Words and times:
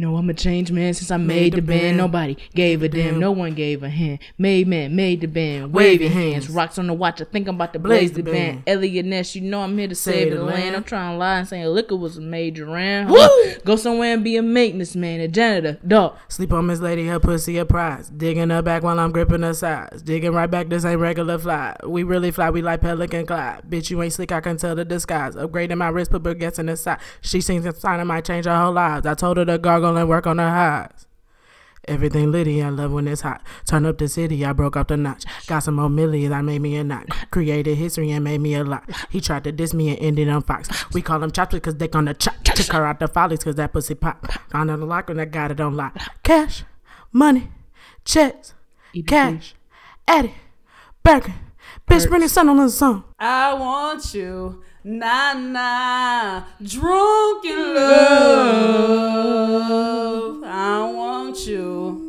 No, 0.00 0.16
I'm 0.16 0.30
a 0.30 0.34
changed 0.34 0.72
man 0.72 0.94
since 0.94 1.10
I 1.10 1.16
made, 1.16 1.54
the 1.54 1.60
band. 1.60 1.96
Nobody 1.96 2.36
gave 2.54 2.84
a 2.84 2.88
damn. 2.88 3.12
damn. 3.12 3.20
No 3.20 3.32
one 3.32 3.54
gave 3.54 3.82
a 3.82 3.88
hand. 3.88 4.20
Made 4.38 4.68
man, 4.68 4.94
made 4.94 5.22
the 5.22 5.26
band. 5.26 5.72
Wave 5.72 6.00
your 6.00 6.10
hands. 6.10 6.48
Rocks 6.48 6.78
on 6.78 6.86
the 6.86 6.94
watch. 6.94 7.20
I 7.20 7.24
think 7.24 7.48
I'm 7.48 7.56
about 7.56 7.72
to 7.72 7.80
blaze, 7.80 8.12
Blaze 8.12 8.12
the 8.12 8.22
the 8.22 8.30
band. 8.30 8.64
band. 8.64 8.68
Eliot 8.68 9.06
Ness, 9.06 9.34
you 9.34 9.40
know 9.42 9.60
I'm 9.62 9.76
here 9.76 9.88
to 9.88 9.96
save, 9.96 10.32
the 10.32 10.40
land. 10.44 10.76
I'm 10.76 10.84
trying 10.84 11.14
to 11.14 11.18
lie 11.18 11.38
and 11.38 11.48
saying 11.48 11.66
liquor 11.66 11.96
was 11.96 12.16
a 12.16 12.20
major 12.20 12.64
round. 12.66 13.10
Woo! 13.10 13.54
Go 13.64 13.74
somewhere 13.74 14.14
and 14.14 14.22
be 14.22 14.36
a 14.36 14.42
maintenance 14.42 14.94
man, 14.94 15.18
a 15.20 15.26
janitor, 15.26 15.78
dog. 15.84 16.16
Sleep 16.28 16.52
on 16.52 16.66
Miss 16.66 16.78
Lady, 16.78 17.08
her 17.08 17.18
pussy 17.18 17.58
a 17.58 17.64
prize. 17.64 18.08
Digging 18.08 18.50
her 18.50 18.62
back 18.62 18.84
while 18.84 19.00
I'm 19.00 19.10
gripping 19.10 19.42
her 19.42 19.52
sides. 19.54 20.02
Digging 20.02 20.32
right 20.32 20.48
back, 20.48 20.68
this 20.68 20.84
ain't 20.84 21.00
regular 21.00 21.38
fly. 21.38 21.76
We 21.84 22.04
really 22.04 22.30
fly, 22.30 22.50
we 22.50 22.62
like 22.62 22.82
Pelican 22.82 23.26
Clyde. 23.26 23.62
Bitch, 23.68 23.90
you 23.90 24.00
ain't 24.00 24.12
slick, 24.12 24.30
I 24.30 24.40
can 24.40 24.58
tell 24.58 24.76
the 24.76 24.84
disguise. 24.84 25.34
Upgrading 25.34 25.78
my 25.78 25.88
wrist, 25.88 26.12
put 26.12 26.22
baguettes 26.22 26.60
in 26.60 26.66
the 26.66 26.76
side. 26.76 27.00
She 27.20 27.40
sings 27.40 27.66
a 27.66 27.74
sign, 27.74 27.98
I 27.98 28.04
might 28.04 28.24
change 28.24 28.44
her 28.46 28.56
whole 28.56 28.72
lives. 28.72 29.04
I 29.04 29.14
told 29.14 29.38
her 29.38 29.44
to 29.44 29.58
gargle 29.58 29.87
and 29.96 30.08
work 30.08 30.26
on 30.26 30.38
her 30.38 30.48
highs. 30.48 31.06
Everything 31.86 32.30
litty, 32.30 32.62
I 32.62 32.68
love 32.68 32.92
when 32.92 33.08
it's 33.08 33.22
hot. 33.22 33.42
Turn 33.66 33.86
up 33.86 33.96
the 33.96 34.08
city, 34.08 34.44
I 34.44 34.52
broke 34.52 34.76
up 34.76 34.88
the 34.88 34.96
notch. 34.98 35.24
Got 35.46 35.60
some 35.60 35.76
more 35.76 35.88
millions, 35.88 36.32
I 36.32 36.42
made 36.42 36.60
me 36.60 36.76
a 36.76 36.84
knot. 36.84 37.06
Created 37.30 37.76
history 37.76 38.10
and 38.10 38.22
made 38.22 38.42
me 38.42 38.54
a 38.54 38.62
lot. 38.62 38.84
He 39.08 39.22
tried 39.22 39.44
to 39.44 39.52
diss 39.52 39.72
me 39.72 39.88
and 39.88 39.98
ended 39.98 40.28
on 40.28 40.42
Fox. 40.42 40.68
We 40.92 41.00
call 41.00 41.22
him 41.22 41.30
chopsticks 41.30 41.64
cause 41.64 41.76
they 41.76 41.88
gonna 41.88 42.12
chop. 42.12 42.34
Took 42.44 42.66
her 42.72 42.84
out 42.84 43.00
the 43.00 43.08
follies 43.08 43.42
cause 43.42 43.54
that 43.54 43.72
pussy 43.72 43.94
pop. 43.94 44.30
Found 44.50 44.70
out 44.70 44.80
the 44.80 44.84
lock 44.84 45.08
and 45.08 45.18
I 45.18 45.24
got 45.24 45.50
it 45.50 45.60
on 45.60 45.76
lock. 45.76 45.96
Cash, 46.22 46.64
money, 47.10 47.48
checks, 48.04 48.52
cash, 49.06 49.54
Eddie, 50.06 50.34
Birkin. 51.02 51.34
Bitch, 51.86 52.06
bring 52.06 52.20
the 52.20 52.28
sun 52.28 52.50
on 52.50 52.58
the 52.58 52.68
song. 52.68 53.04
I 53.18 53.54
want 53.54 54.12
you, 54.14 54.62
nah 54.84 55.34
nah, 55.34 56.44
drunk 56.62 57.44
in 57.44 57.74
love. 57.74 59.08
I 60.44 60.90
want 60.92 61.46
you. 61.46 62.06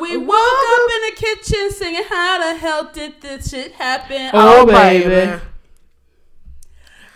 We 0.00 0.16
woke 0.16 0.36
up 0.38 0.90
in 0.94 1.00
the 1.08 1.12
kitchen 1.16 1.70
singing, 1.70 2.04
How 2.08 2.38
the 2.38 2.54
hell 2.58 2.90
did 2.92 3.20
this 3.20 3.50
shit 3.50 3.72
happen? 3.72 4.30
Oh, 4.32 4.62
oh 4.62 4.66
baby. 4.66 5.40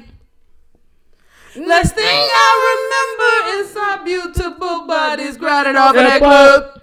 mm. 1.56 1.68
Last 1.68 1.96
thing 1.96 2.06
I 2.08 2.52
remember 2.74 3.34
is 3.60 3.78
our 3.78 4.04
beautiful 4.04 4.88
bodies 4.88 5.38
grinding 5.38 5.76
off 5.76 5.96
in 5.96 6.04
that 6.04 6.20
club. 6.20 6.83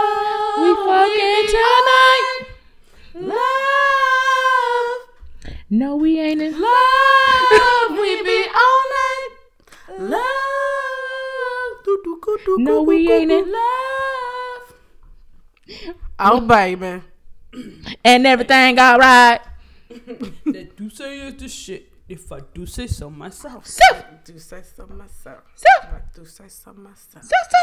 We 0.61 0.69
fucking 0.87 1.47
tonight. 1.51 2.29
Love, 3.15 4.99
No, 5.69 5.95
we 5.97 6.19
ain't 6.21 6.41
in 6.41 6.53
love, 6.53 7.91
we 7.91 8.23
be 8.27 8.45
all 8.55 8.81
night. 8.95 9.29
Love, 9.99 10.27
No, 12.59 12.81
we 12.83 13.11
ain't 13.11 13.31
in 13.31 13.51
love. 13.51 14.73
Oh, 16.19 16.39
baby. 16.39 17.01
And 18.05 18.25
everything 18.25 18.79
all 18.79 18.99
right. 18.99 19.41
That 20.45 20.75
do 20.77 20.89
say 20.89 21.19
is 21.19 21.35
the 21.35 21.49
shit. 21.49 21.92
If 22.13 22.31
I 22.31 22.41
do 22.53 22.67
say 22.67 22.85
so 22.85 23.09
myself. 23.09 23.65
So, 23.65 23.81
Do 24.23 24.37
say 24.37 24.61
so 24.61 24.85
myself. 24.85 25.41
so, 25.55 25.65
If 25.81 25.89
I 25.93 26.01
do 26.13 26.25
say 26.25 26.43
so 26.47 26.71
myself. 26.73 27.23
so, 27.25 27.35
so. 27.49 27.61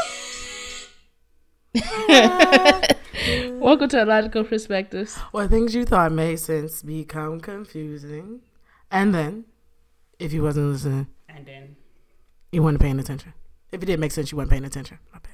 Welcome 3.60 3.88
to 3.90 4.04
Logical 4.04 4.42
Perspectives. 4.42 5.16
Well, 5.32 5.46
things 5.46 5.72
you 5.76 5.84
thought 5.84 6.10
made 6.10 6.40
sense 6.40 6.82
become 6.82 7.38
confusing. 7.40 8.40
And 8.90 9.14
then, 9.14 9.44
if 10.18 10.32
you 10.32 10.42
wasn't 10.42 10.72
listening, 10.72 11.06
And 11.28 11.46
then 11.46 11.76
you 12.50 12.64
weren't 12.64 12.80
paying 12.80 12.98
attention. 12.98 13.32
If 13.70 13.80
it 13.84 13.86
didn't 13.86 14.00
make 14.00 14.10
sense, 14.10 14.32
you 14.32 14.38
weren't 14.38 14.50
paying 14.50 14.64
attention. 14.64 14.98
My 15.12 15.20
bad. 15.20 15.30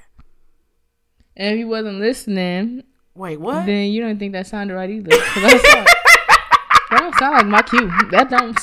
And 1.35 1.53
if 1.55 1.57
you 1.59 1.67
wasn't 1.67 1.97
listening, 1.99 2.83
Wait, 3.15 3.37
what? 3.39 3.65
then 3.65 3.89
you 3.91 4.01
don't 4.03 4.19
think 4.19 4.33
that 4.33 4.45
sounded 4.45 4.75
right 4.75 4.91
either. 4.91 5.09
that, 5.09 5.61
sound, 5.65 5.87
that 6.91 6.99
don't 6.99 7.15
sound 7.15 7.33
like 7.33 7.47
my 7.47 7.61
cue. 7.63 7.91
That 8.11 8.29
don't. 8.29 8.59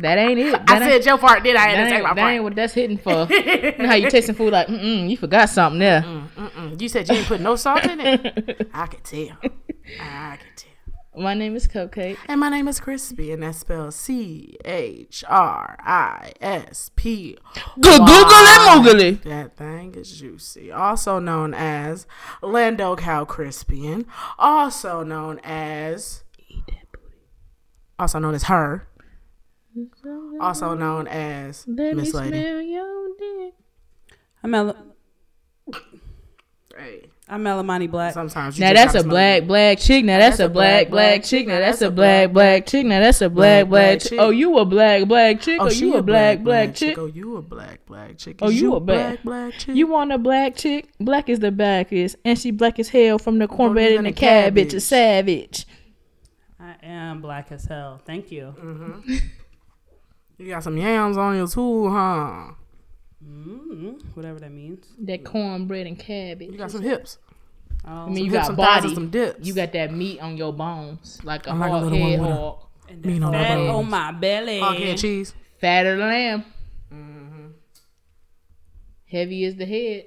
That 0.00 0.18
ain't 0.18 0.38
it. 0.38 0.52
That 0.52 0.70
I 0.82 0.88
said 0.88 1.02
Joe 1.02 1.18
part, 1.18 1.42
did 1.42 1.56
I? 1.56 1.70
Didn't 1.72 1.88
say 1.88 1.94
ain't, 1.96 2.04
my 2.04 2.14
that 2.14 2.30
ain't 2.30 2.44
what 2.44 2.54
that's 2.54 2.74
hitting 2.74 2.98
for. 2.98 3.26
you 3.30 3.78
know 3.78 3.86
how 3.86 3.94
you 3.94 4.10
tasting 4.10 4.34
food 4.34 4.52
like, 4.52 4.68
mm-mm, 4.68 5.08
you 5.08 5.16
forgot 5.16 5.48
something 5.48 5.78
there. 5.78 6.02
Mm-mm. 6.02 6.80
You 6.80 6.88
said 6.88 7.08
you 7.08 7.16
ain't 7.16 7.26
put 7.26 7.40
no 7.40 7.56
salt 7.56 7.84
in 7.84 8.00
it? 8.00 8.68
I 8.72 8.86
could 8.86 9.04
tell. 9.04 9.36
I 10.00 10.36
could 10.36 10.56
tell. 10.56 10.66
My 11.18 11.32
name 11.32 11.56
is 11.56 11.66
Cupcake. 11.66 12.18
And 12.28 12.40
my 12.40 12.50
name 12.50 12.68
is 12.68 12.78
Chrispy, 12.78 13.32
and 13.32 13.42
that's 13.42 13.58
spelled 13.58 13.94
C 13.94 14.58
H 14.66 15.24
R 15.26 15.76
I 15.80 16.32
S 16.42 16.90
P. 16.94 17.38
Googly 17.80 18.06
moogly. 18.06 19.22
That 19.22 19.56
thing 19.56 19.94
is 19.94 20.18
juicy. 20.18 20.70
Also 20.70 21.18
known 21.18 21.54
as 21.54 22.06
Lando 22.42 22.96
Cow 22.96 23.24
Crispian. 23.24 24.04
Also 24.38 25.02
known 25.02 25.40
as. 25.42 26.22
Also 27.98 28.18
known 28.18 28.34
as 28.34 28.44
her. 28.44 28.86
Also 30.40 30.74
known 30.74 31.06
as 31.08 31.64
Let 31.66 31.96
Miss 31.96 32.14
Lady. 32.14 32.28
smell 32.30 32.60
your 32.62 33.08
dick. 33.18 33.54
I'm 34.42 34.54
Ella. 34.54 34.76
Hey, 36.76 37.08
I'm 37.28 37.42
Ellamani 37.42 37.90
Black. 37.90 38.12
sometimes 38.12 38.58
you 38.58 38.64
Now 38.64 38.72
just 38.74 38.94
a 38.94 39.00
smell 39.00 39.10
black 39.10 39.46
black 39.46 39.78
chick. 39.78 40.04
Now 40.04 40.18
that's 40.18 40.38
a 40.40 40.48
black 40.48 40.90
black 40.90 41.24
chick. 41.24 41.46
Now 41.46 41.58
that's 41.58 41.80
a 41.80 41.90
black 41.90 42.32
black 42.32 42.66
chick. 42.66 42.84
Now 42.86 43.00
that's 43.00 43.20
a 43.22 43.30
black 43.30 43.68
black 43.68 44.00
chick. 44.00 44.18
Oh, 44.20 44.30
you 44.30 44.58
a 44.58 44.64
black 44.64 45.08
black 45.08 45.40
chick? 45.40 45.58
Oh, 45.60 45.66
Oh, 45.66 45.68
she 45.70 45.86
you 45.86 45.96
a 45.96 46.02
black 46.02 46.42
black 46.42 46.74
chick? 46.74 46.98
Oh, 46.98 47.06
you 47.06 47.36
a 47.36 47.42
black 47.42 47.84
black 47.86 48.18
chick. 48.18 48.38
Oh, 48.42 48.48
you 48.50 48.74
a 48.74 48.76
a 48.76 48.80
black- 48.80 49.22
black 49.22 49.50
black 49.50 49.58
chick. 49.58 49.74
You 49.74 49.86
want 49.86 50.12
a 50.12 50.18
black 50.18 50.54
chick? 50.56 50.88
Black 51.00 51.28
is 51.30 51.38
the 51.40 51.50
blackest, 51.50 52.16
and 52.24 52.38
she 52.38 52.50
black 52.50 52.78
as 52.78 52.90
hell 52.90 53.18
from 53.18 53.38
the 53.38 53.48
cornbread 53.48 53.88
Cornbread 53.88 53.96
and 53.96 54.04
the 54.04 54.08
and 54.08 54.16
the 54.16 54.20
cabbage. 54.20 54.66
A 54.68 54.70
cabbage. 54.76 54.82
savage. 54.82 55.66
I 56.60 56.74
am 56.82 57.22
black 57.22 57.50
as 57.52 57.64
hell. 57.64 58.00
Thank 58.04 58.30
you. 58.30 58.54
Mm-hmm. 58.58 59.14
You 60.38 60.48
got 60.50 60.62
some 60.62 60.76
yams 60.76 61.16
on 61.16 61.36
your 61.36 61.48
too, 61.48 61.88
huh? 61.90 62.50
mm 63.24 64.14
Whatever 64.14 64.38
that 64.40 64.52
means. 64.52 64.86
That 65.00 65.24
cornbread 65.24 65.86
and 65.86 65.98
cabbage. 65.98 66.50
You 66.52 66.58
got 66.58 66.70
some 66.70 66.82
hips. 66.82 67.18
Oh, 67.86 67.90
I 67.90 68.06
mean, 68.08 68.24
you 68.26 68.30
hips, 68.30 68.34
got 68.34 68.46
some 68.46 68.56
body. 68.56 68.94
some 68.94 69.10
dips. 69.10 69.46
You 69.46 69.54
got 69.54 69.72
that 69.72 69.92
meat 69.92 70.20
on 70.20 70.36
your 70.36 70.52
bones, 70.52 71.20
like 71.24 71.46
a 71.46 71.50
I 71.50 71.54
like 71.54 71.68
a 71.68 71.70
hard 71.70 71.82
little 71.84 71.98
one 72.00 72.10
head 72.10 72.20
with 72.20 72.30
a- 72.30 72.34
hog, 72.34 72.58
and 72.88 73.04
mean 73.04 73.20
that 73.20 73.26
on 73.26 73.32
fat 73.32 73.48
my 73.58 73.64
bones. 73.66 73.70
on 73.84 73.90
my 73.90 74.12
belly. 74.12 74.60
hog 74.60 74.76
head 74.76 74.98
cheese. 74.98 75.34
fatter 75.60 75.96
than 75.96 76.08
lamb. 76.08 76.44
Mhm. 76.92 77.52
Heavy 79.10 79.44
is 79.44 79.56
the 79.56 79.66
head. 79.66 80.04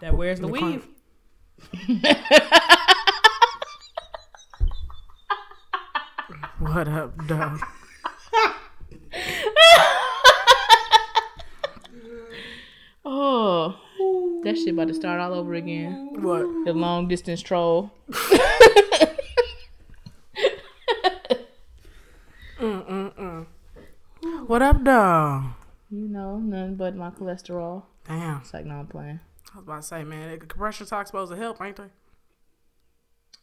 That 0.00 0.16
wears 0.16 0.40
the 0.40 0.46
The 0.46 0.52
weave. 0.52 0.86
What 6.58 6.88
up, 6.88 7.26
dog? 7.26 7.60
Oh, 13.08 13.78
that 14.42 14.56
shit 14.56 14.74
about 14.74 14.88
to 14.88 14.94
start 14.94 15.20
all 15.20 15.32
over 15.32 15.54
again. 15.54 16.10
What? 16.20 16.40
The 16.64 16.72
long 16.72 17.06
distance 17.06 17.40
troll. 17.40 17.92
What 24.46 24.62
up, 24.62 24.84
dog? 24.84 25.44
You 25.90 26.08
know, 26.08 26.38
nothing 26.38 26.76
but 26.76 26.94
my 26.94 27.10
cholesterol. 27.10 27.82
Damn. 28.06 28.38
It's 28.38 28.54
like, 28.54 28.64
no, 28.64 28.76
I'm 28.76 28.86
playing. 28.86 29.20
I 29.52 29.56
was 29.58 29.64
about 29.64 29.82
to 29.82 29.88
say, 29.88 30.04
man, 30.04 30.30
the 30.30 30.46
compression 30.46 30.86
talk 30.86 31.06
supposed 31.06 31.32
to 31.32 31.36
help, 31.36 31.60
ain't 31.60 31.76
they? 31.76 31.90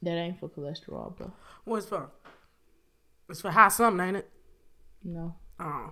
That 0.01 0.17
ain't 0.17 0.39
for 0.39 0.47
cholesterol, 0.47 1.15
bro. 1.15 1.33
What's 1.65 1.85
for? 1.87 2.09
It's 3.29 3.41
for 3.41 3.51
high 3.51 3.67
something, 3.67 4.05
ain't 4.05 4.17
it? 4.17 4.29
No, 5.03 5.35
Oh. 5.59 5.91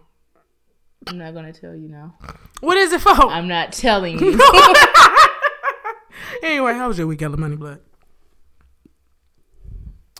I'm 1.07 1.17
not 1.17 1.33
gonna 1.33 1.53
tell 1.53 1.75
you 1.75 1.87
now. 1.87 2.15
What 2.59 2.77
is 2.77 2.93
it 2.93 3.01
for? 3.01 3.09
I'm 3.09 3.47
not 3.47 3.73
telling 3.73 4.19
you. 4.23 4.31
anyway, 6.43 6.73
how 6.73 6.87
was 6.87 6.97
your 6.97 7.07
week, 7.07 7.21
Money 7.21 7.55
Blood? 7.55 7.79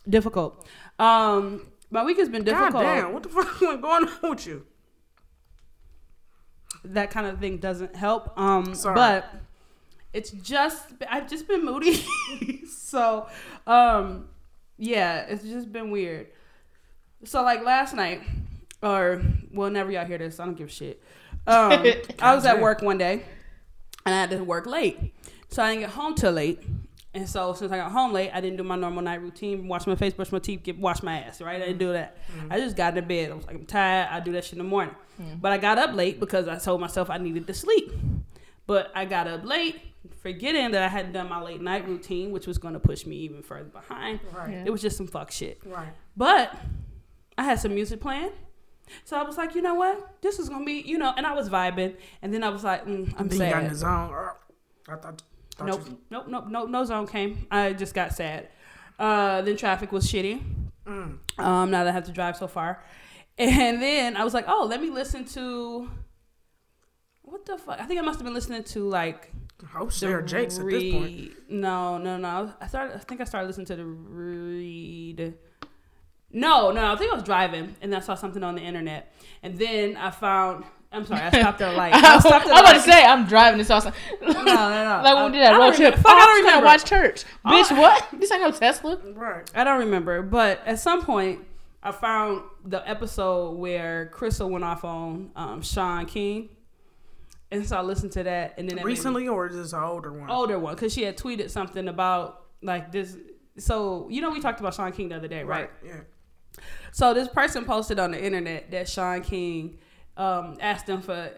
Difficult. 0.10 0.68
Um, 0.98 1.68
my 1.92 2.04
week 2.04 2.18
has 2.18 2.30
been 2.30 2.44
difficult. 2.44 2.74
God 2.74 2.82
damn, 2.84 3.14
what 3.14 3.24
the 3.24 3.30
fuck 3.30 3.62
went 3.62 3.82
going 3.82 4.08
on 4.08 4.30
with 4.32 4.48
you? 4.48 4.66
that 6.84 7.12
kind 7.12 7.28
of 7.28 7.40
thing 7.40 7.58
doesn't 7.58 7.96
help. 7.96 8.38
Um, 8.40 8.74
Sorry. 8.74 8.96
but 8.96 9.32
it's 10.14 10.32
just 10.32 10.88
I've 11.08 11.30
just 11.30 11.48
been 11.48 11.64
moody. 11.64 12.04
so, 12.68 13.28
um, 13.68 14.30
yeah, 14.78 15.26
it's 15.28 15.44
just 15.44 15.72
been 15.72 15.92
weird. 15.92 16.28
So 17.24 17.44
like 17.44 17.64
last 17.64 17.94
night, 17.94 18.24
or 18.82 19.22
well, 19.52 19.68
whenever 19.68 19.92
y'all 19.92 20.06
hear 20.06 20.18
this, 20.18 20.40
I 20.40 20.46
don't 20.46 20.58
give 20.58 20.68
a 20.68 20.72
shit. 20.72 21.02
Um, 21.48 21.86
I 22.20 22.36
was 22.36 22.46
at 22.46 22.60
work 22.62 22.82
one 22.82 22.98
day, 22.98 23.24
and 24.06 24.16
I 24.16 24.20
had 24.20 24.30
to 24.32 24.44
work 24.44 24.66
late, 24.66 25.14
so 25.50 25.64
I 25.64 25.72
didn't 25.72 25.82
get 25.82 25.90
home 25.92 26.16
till 26.16 26.32
late. 26.32 26.64
And 27.14 27.28
so 27.28 27.54
since 27.54 27.74
I 27.74 27.78
got 27.78 27.92
home 27.92 28.14
late, 28.14 28.32
I 28.34 28.40
didn't 28.40 28.56
do 28.56 28.64
my 28.64 28.78
normal 28.78 29.02
night 29.02 29.22
routine, 29.22 29.68
wash 29.68 29.86
my 29.86 29.96
face, 29.96 30.14
brush 30.14 30.32
my 30.32 30.40
teeth, 30.40 30.64
get 30.64 30.78
wash 30.80 31.04
my 31.04 31.20
ass, 31.20 31.42
right? 31.42 31.62
I 31.62 31.66
didn't 31.66 31.80
do 31.80 31.88
mm-hmm. 31.88 31.94
that. 31.94 32.18
Mm-hmm. 32.28 32.54
I 32.54 32.60
just 32.60 32.78
got 32.78 32.96
into 32.96 33.02
bed. 33.02 33.32
I 33.32 33.34
was 33.34 33.46
like, 33.46 33.56
I'm 33.56 33.66
tired. 33.66 34.08
I 34.10 34.22
do 34.22 34.32
that 34.32 34.46
shit 34.46 34.54
in 34.54 34.60
the 34.60 34.64
morning. 34.64 34.96
Mm-hmm. 35.22 35.40
But 35.42 35.52
I 35.52 35.58
got 35.58 35.78
up 35.78 35.94
late 35.94 36.22
because 36.22 36.48
I 36.48 36.58
told 36.58 36.80
myself 36.80 37.10
I 37.10 37.18
needed 37.18 37.48
to 37.48 37.54
sleep. 37.54 37.92
But 38.66 38.92
I 38.96 39.04
got 39.04 39.28
up 39.28 39.44
late, 39.44 39.82
forgetting 40.22 40.72
that 40.72 40.84
I 40.84 40.88
hadn't 40.88 41.12
done 41.12 41.28
my 41.28 41.42
late 41.42 41.62
night 41.62 41.86
routine, 41.86 42.32
which 42.32 42.48
was 42.48 42.58
going 42.58 42.76
to 42.76 42.80
push 42.80 43.06
me 43.06 43.18
even 43.18 43.44
further 43.44 43.66
behind. 43.66 44.22
Right. 44.34 44.52
Yeah. 44.52 44.64
It 44.68 44.70
was 44.70 44.82
just 44.82 44.96
some 44.96 45.08
fuck 45.08 45.32
shit. 45.32 45.60
Right. 45.66 45.90
But 46.16 46.56
I 47.38 47.44
had 47.44 47.60
some 47.60 47.76
music 47.76 48.00
playing. 48.00 48.32
So 49.04 49.18
I 49.18 49.24
was 49.24 49.38
like, 49.38 49.56
you 49.56 49.62
know 49.62 49.76
what? 49.76 50.22
This 50.22 50.40
is 50.40 50.50
gonna 50.50 50.66
be, 50.66 50.82
you 50.86 50.98
know, 50.98 51.14
and 51.16 51.26
I 51.26 51.34
was 51.34 51.50
vibing, 51.50 51.96
and 52.22 52.34
then 52.34 52.44
I 52.44 52.50
was 52.50 52.64
like, 52.64 52.86
mm, 52.86 53.14
I'm 53.18 53.28
then 53.28 53.40
you 53.40 53.54
got 53.54 53.64
in 53.64 53.70
the 53.70 53.76
sad. 53.76 54.10
zone. 54.10 54.14
I 54.88 54.96
thought. 54.96 55.22
thought 55.58 55.68
Nope, 55.68 55.82
you- 55.88 55.98
nope, 56.10 56.28
nope, 56.28 56.46
nope, 56.50 56.70
no 56.70 56.84
zone 56.86 57.08
came. 57.08 57.48
I 57.52 57.74
just 57.74 57.94
got 57.94 58.14
sad. 58.14 58.50
Uh, 59.00 59.42
then 59.42 59.58
traffic 59.58 59.92
was 59.92 60.06
shitty. 60.06 60.42
Mm. 60.86 61.18
Um, 61.40 61.72
now 61.72 61.84
that 61.84 61.88
I 61.90 61.92
have 61.92 62.06
to 62.06 62.12
drive 62.12 62.36
so 62.38 62.48
far, 62.48 62.84
and 63.38 63.82
then 63.82 64.16
I 64.18 64.24
was 64.24 64.34
like, 64.34 64.46
oh, 64.48 64.66
let 64.70 64.82
me 64.82 64.90
listen 64.90 65.26
to. 65.26 65.90
What 67.22 67.46
the 67.46 67.58
fuck? 67.58 67.80
I 67.80 67.86
think 67.86 68.00
I 68.00 68.04
must 68.04 68.20
have 68.20 68.26
been 68.26 68.34
listening 68.34 68.64
to 68.64 68.88
like 68.90 69.32
Oh, 69.76 69.90
Sarah 69.90 70.26
Jakes 70.26 70.58
at 70.60 70.66
this 70.68 70.92
point. 70.92 71.32
No, 71.50 71.98
no, 71.98 72.18
no. 72.18 72.52
I 72.60 72.68
started. 72.68 72.96
I 72.96 73.00
think 73.00 73.22
I 73.22 73.24
started 73.26 73.48
listening 73.48 73.68
to 73.68 73.76
the 73.76 73.86
read. 73.86 75.36
No, 76.34 76.72
no. 76.72 76.92
I 76.94 76.96
think 76.96 77.12
I 77.12 77.16
was 77.16 77.24
driving 77.24 77.76
and 77.82 77.94
I 77.96 78.00
saw 78.00 78.16
something 78.16 78.44
on 78.44 78.56
the 78.56 78.62
internet, 78.62 79.14
and 79.44 79.58
then 79.58 79.98
I 79.98 80.12
found. 80.12 80.66
I'm 80.94 81.06
sorry. 81.06 81.22
I 81.22 81.30
stopped 81.40 81.62
at 81.62 81.74
a 81.74 81.78
light. 81.78 81.94
I 81.94 82.16
I'm 82.16 82.20
stopped 82.20 82.48
at 82.48 82.52
a 82.52 82.60
about 82.60 82.74
to 82.74 82.82
say 82.82 83.06
I'm 83.06 83.26
driving 83.26 83.58
this 83.60 83.70
awesome. 83.70 83.94
No, 84.22 84.32
no, 84.34 84.44
no. 84.44 85.02
like 85.04 85.16
when 85.16 85.26
we 85.28 85.32
did 85.38 85.42
that 85.44 85.54
I 85.54 85.58
road 85.58 85.74
trip. 85.76 85.96
remember- 85.96 85.98
Fuck, 86.02 86.12
I 86.12 86.20
don't 86.20 86.20
I'm 86.20 86.26
trying 86.28 86.42
to 86.44 86.48
remember. 86.48 86.66
watch 86.66 86.84
church. 86.86 87.24
Bitch, 87.46 87.78
what? 87.78 88.08
This 88.20 88.30
ain't 88.32 88.42
no 88.42 88.52
Tesla. 88.52 88.98
Right. 89.14 89.50
I 89.56 89.64
don't 89.64 89.80
remember, 89.80 90.22
but 90.22 90.62
at 90.66 90.80
some 90.80 91.02
point 91.06 91.40
I 91.82 91.92
found 91.94 92.44
the 92.66 92.88
episode 92.90 93.52
where 93.58 94.12
Crissle 94.14 94.50
went 94.50 94.66
off 94.66 94.84
on 94.84 95.32
um, 95.38 95.62
Shaun 95.62 96.06
King, 96.08 96.50
and 97.52 97.66
so 97.66 97.78
I 97.78 97.82
listened 97.82 98.12
to 98.14 98.24
that, 98.24 98.56
and 98.58 98.68
then 98.70 98.76
that 98.76 98.82
made 98.84 98.86
me- 98.86 98.92
Recently, 98.92 99.28
or 99.30 99.48
is 99.48 99.56
this 99.56 99.72
an 99.74 99.84
older 99.84 100.12
one? 100.12 100.30
older 100.30 100.60
one 100.60 100.76
because 100.76 100.94
she 100.94 101.04
had 101.04 101.18
tweeted 101.18 101.50
something 101.50 101.88
about 101.88 102.42
like 102.62 102.92
this. 102.92 103.16
So 103.58 104.08
you 104.10 104.22
know 104.22 104.30
we 104.32 104.42
talked 104.42 104.60
about 104.60 104.74
Shaun 104.74 104.92
King 104.92 105.08
the 105.10 105.16
other 105.16 105.28
day, 105.30 105.44
right? 105.44 105.70
Yeah. 105.86 106.02
So 106.92 107.14
this 107.14 107.28
person 107.28 107.66
posted 107.66 108.00
on 108.00 108.12
the 108.12 108.24
internet 108.24 108.72
that 108.72 108.90
Shaun 108.90 109.22
King 109.22 109.78
um, 110.18 110.58
asked 110.60 110.86
them 110.88 111.02
for 111.02 111.32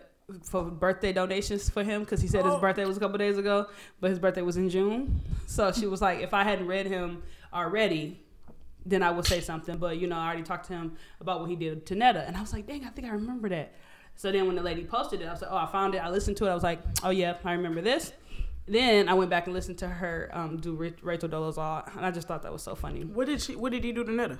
for 0.43 0.63
birthday 0.63 1.11
donations 1.11 1.69
for 1.69 1.83
him 1.83 2.01
because 2.01 2.21
he 2.21 2.27
said 2.27 2.45
his 2.45 2.53
Oh. 2.55 2.59
birthday 2.59 2.85
was 2.85 2.95
a 2.97 2.99
couple 2.99 3.17
days 3.17 3.37
ago, 3.37 3.67
but 3.99 4.09
his 4.09 4.19
birthday 4.19 4.41
was 4.41 4.55
in 4.57 4.69
June. 4.69 5.21
So 5.47 5.71
she 5.73 5.85
was 5.85 6.01
like, 6.01 6.21
if 6.21 6.33
I 6.33 6.43
hadn't 6.43 6.65
read 6.65 6.87
him 6.87 7.21
already, 7.53 8.21
then 8.85 9.03
I 9.03 9.11
would 9.11 9.25
say 9.25 9.41
something. 9.41 9.77
But 9.77 9.97
you 9.97 10.07
know, 10.07 10.15
I 10.17 10.25
already 10.25 10.43
talked 10.43 10.67
to 10.67 10.73
him 10.73 10.95
about 11.19 11.41
what 11.41 11.49
he 11.49 11.55
did 11.55 11.85
to 11.87 11.95
Netta, 11.95 12.23
and 12.25 12.35
I 12.37 12.41
was 12.41 12.53
like, 12.53 12.65
dang, 12.65 12.85
I 12.85 12.89
think 12.89 13.07
I 13.07 13.11
remember 13.11 13.49
that. 13.49 13.73
So 14.15 14.31
then 14.31 14.47
when 14.47 14.55
the 14.55 14.61
lady 14.63 14.85
posted 14.85 15.21
it, 15.21 15.27
I 15.27 15.31
was 15.31 15.41
like, 15.41 15.51
oh, 15.51 15.57
I 15.57 15.65
found 15.67 15.93
it. 15.93 15.97
I 15.99 16.09
listened 16.09 16.37
to 16.37 16.45
it. 16.45 16.49
I 16.49 16.53
was 16.53 16.63
like, 16.63 16.79
oh 17.03 17.09
yeah, 17.09 17.35
I 17.43 17.51
remember 17.53 17.81
this. 17.81 18.13
Then 18.67 19.09
I 19.09 19.13
went 19.13 19.29
back 19.29 19.45
and 19.47 19.53
listened 19.53 19.77
to 19.79 19.87
her 19.89 20.29
um, 20.33 20.57
do 20.57 20.73
Rachel 21.01 21.27
Dolezal, 21.27 21.95
and 21.97 22.05
I 22.05 22.11
just 22.11 22.27
thought 22.29 22.43
that 22.43 22.53
was 22.53 22.63
so 22.63 22.75
funny. 22.75 23.03
What 23.03 23.27
did 23.27 23.41
she? 23.41 23.55
What 23.57 23.71
did 23.73 23.83
he 23.83 23.91
do 23.91 24.03
to 24.05 24.11
Netta? 24.11 24.39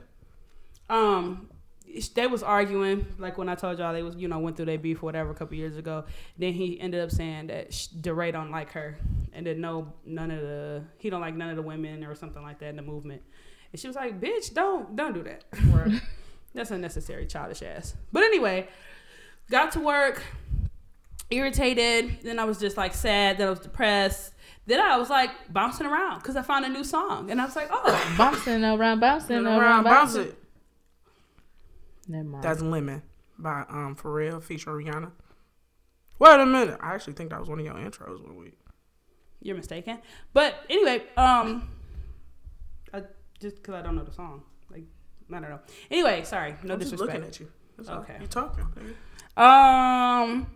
Um, 0.89 1.50
they 2.15 2.27
was 2.27 2.41
arguing 2.41 3.06
like 3.19 3.38
when 3.38 3.50
I 3.50 3.56
told 3.56 3.77
y'all 3.77 3.94
they 3.94 4.03
was 4.03 4.15
you 4.15 4.27
know 4.27 4.39
went 4.39 4.57
through 4.57 4.65
their 4.65 4.77
beef 4.77 5.03
or 5.03 5.06
whatever 5.06 5.31
a 5.31 5.35
couple 5.35 5.56
years 5.56 5.77
ago. 5.77 6.06
Then 6.38 6.53
he 6.53 6.80
ended 6.80 7.01
up 7.01 7.12
saying 7.12 7.47
that 7.47 7.71
DeRay 8.01 8.31
don't 8.31 8.51
like 8.51 8.71
her 8.71 8.97
and 9.33 9.45
that 9.45 9.57
no 9.57 9.94
none 10.06 10.31
of 10.31 10.41
the 10.41 10.83
he 10.97 11.09
don't 11.09 11.21
like 11.21 11.35
none 11.35 11.50
of 11.50 11.56
the 11.56 11.62
women 11.62 12.03
or 12.03 12.15
something 12.15 12.41
like 12.41 12.59
that 12.59 12.68
in 12.68 12.75
the 12.75 12.81
movement. 12.81 13.21
And 13.71 13.80
she 13.80 13.88
was 13.88 13.95
like, 13.95 14.19
"Bitch, 14.19 14.53
don't 14.53 14.95
don't 14.95 15.13
do 15.13 15.24
that. 15.24 15.44
That's 16.53 16.71
unnecessary, 16.71 17.25
childish 17.25 17.62
ass." 17.62 17.95
But 18.12 18.24
anyway, 18.24 18.68
got 19.50 19.71
to 19.74 19.79
work, 19.79 20.24
irritated. 21.29 22.19
Then 22.24 22.39
I 22.39 22.45
was 22.45 22.59
just 22.59 22.77
like 22.77 22.94
sad. 22.94 23.38
Then 23.38 23.47
I 23.47 23.50
was 23.50 23.59
depressed. 23.59 24.33
Then 24.65 24.79
I 24.79 24.97
was 24.97 25.09
like 25.09 25.31
bouncing 25.51 25.86
around 25.86 26.19
because 26.19 26.36
I 26.36 26.41
found 26.41 26.65
a 26.65 26.69
new 26.69 26.83
song, 26.83 27.29
and 27.29 27.41
I 27.41 27.45
was 27.45 27.56
like, 27.56 27.69
"Oh." 27.71 28.15
Bouncing 28.18 28.63
around, 28.63 29.00
bouncing 29.00 29.45
around, 29.45 29.59
around, 29.59 29.83
bounce 29.83 30.15
bouncing. 30.15 30.36
It. 32.03 32.09
Never 32.09 32.23
mind. 32.23 32.44
That's 32.44 32.61
Lemon 32.61 33.01
by 33.38 33.65
um 33.69 33.95
Pharrell 33.95 34.41
featuring 34.41 34.88
Rihanna. 34.88 35.11
Wait 36.19 36.39
a 36.39 36.45
minute. 36.45 36.79
I 36.81 36.94
actually 36.94 37.13
think 37.13 37.31
that 37.31 37.39
was 37.39 37.50
one 37.50 37.59
of 37.59 37.65
your 37.65 37.75
intros 37.75 38.23
one 38.23 38.35
week. 38.38 38.57
You're 39.41 39.57
mistaken. 39.57 40.00
But 40.31 40.55
anyway, 40.69 41.03
um, 41.17 41.69
I, 42.94 43.03
just 43.41 43.57
because 43.57 43.75
I 43.75 43.81
don't 43.81 43.95
know 43.95 44.03
the 44.03 44.13
song, 44.13 44.44
like 44.71 44.85
I 45.29 45.39
don't 45.39 45.50
know. 45.50 45.59
Anyway, 45.91 46.23
sorry, 46.23 46.55
no 46.63 46.75
I'm 46.75 46.79
just 46.79 46.91
disrespect. 46.91 47.19
looking 47.19 47.27
at 47.27 47.39
you. 47.39 47.51
That's. 47.77 47.89
Okay. 47.89 48.17
You 48.21 48.27
talking? 48.27 48.63
Um, 49.35 50.47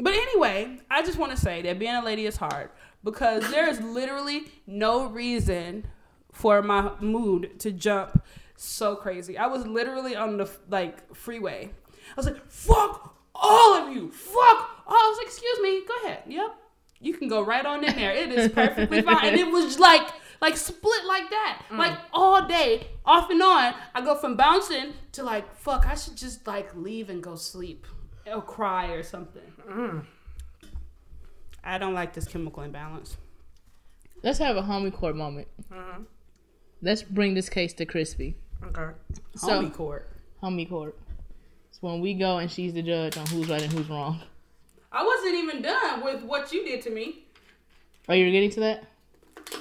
but 0.00 0.12
anyway, 0.12 0.78
I 0.90 1.02
just 1.02 1.18
want 1.18 1.32
to 1.32 1.38
say 1.38 1.62
that 1.62 1.78
being 1.78 1.94
a 1.94 2.04
lady 2.04 2.26
is 2.26 2.36
hard 2.36 2.70
because 3.02 3.48
there 3.50 3.68
is 3.68 3.80
literally 3.80 4.48
no 4.66 5.06
reason 5.06 5.86
for 6.32 6.60
my 6.62 6.90
mood 7.00 7.60
to 7.60 7.70
jump 7.70 8.22
so 8.56 8.96
crazy. 8.96 9.36
I 9.38 9.46
was 9.46 9.66
literally 9.66 10.14
on 10.16 10.36
the 10.36 10.50
like 10.68 11.14
freeway. 11.14 11.70
I 12.10 12.14
was 12.16 12.26
like, 12.26 12.50
"Fuck 12.50 13.16
all 13.34 13.74
of 13.74 13.94
you! 13.94 14.10
Fuck!" 14.10 14.70
All. 14.86 14.94
I 14.96 15.08
was 15.08 15.18
like, 15.18 15.26
"Excuse 15.26 15.58
me, 15.62 15.82
go 15.86 15.94
ahead. 16.04 16.22
Yep, 16.26 16.54
you 17.00 17.14
can 17.14 17.28
go 17.28 17.42
right 17.42 17.64
on 17.64 17.82
in 17.84 17.94
there. 17.96 18.12
It 18.12 18.30
is 18.32 18.52
perfectly 18.52 19.02
fine." 19.02 19.24
And 19.26 19.36
it 19.36 19.50
was 19.50 19.78
like 19.78 20.08
like 20.40 20.56
split 20.56 21.04
like 21.06 21.30
that, 21.30 21.62
like 21.72 21.98
all 22.12 22.46
day, 22.46 22.88
off 23.06 23.30
and 23.30 23.42
on. 23.42 23.74
I 23.94 24.00
go 24.02 24.14
from 24.14 24.36
bouncing 24.36 24.92
to 25.12 25.22
like, 25.22 25.54
"Fuck, 25.56 25.86
I 25.86 25.94
should 25.94 26.16
just 26.16 26.46
like 26.46 26.74
leave 26.76 27.08
and 27.10 27.22
go 27.22 27.34
sleep." 27.36 27.86
or 28.26 28.40
cry 28.40 28.86
or 28.92 29.02
something. 29.02 30.06
I 31.62 31.76
don't 31.78 31.92
like 31.92 32.14
this 32.14 32.26
chemical 32.26 32.62
imbalance. 32.62 33.16
Let's 34.22 34.38
have 34.38 34.56
a 34.56 34.62
homie 34.62 34.92
court 34.92 35.14
moment. 35.14 35.48
Mhm. 35.70 36.06
Let's 36.80 37.02
bring 37.02 37.34
this 37.34 37.48
case 37.50 37.72
to 37.74 37.84
Chrispy. 37.86 38.34
Okay. 38.66 38.94
So, 39.36 39.48
Homie 39.48 39.72
court. 39.72 40.08
homie 40.42 40.68
court. 40.68 40.96
It's 41.70 41.82
when 41.82 42.00
we 42.00 42.14
go 42.14 42.38
and 42.38 42.50
she's 42.50 42.72
the 42.74 42.82
judge 42.82 43.16
on 43.16 43.26
who's 43.26 43.48
right 43.48 43.62
and 43.62 43.72
who's 43.72 43.88
wrong. 43.88 44.20
I 44.92 45.04
wasn't 45.04 45.34
even 45.34 45.60
done 45.62 46.04
with 46.04 46.22
what 46.22 46.52
you 46.52 46.64
did 46.64 46.82
to 46.82 46.90
me. 46.90 47.24
Are 48.08 48.14
you 48.14 48.30
getting 48.30 48.50
to 48.50 48.60
that? 48.60 48.84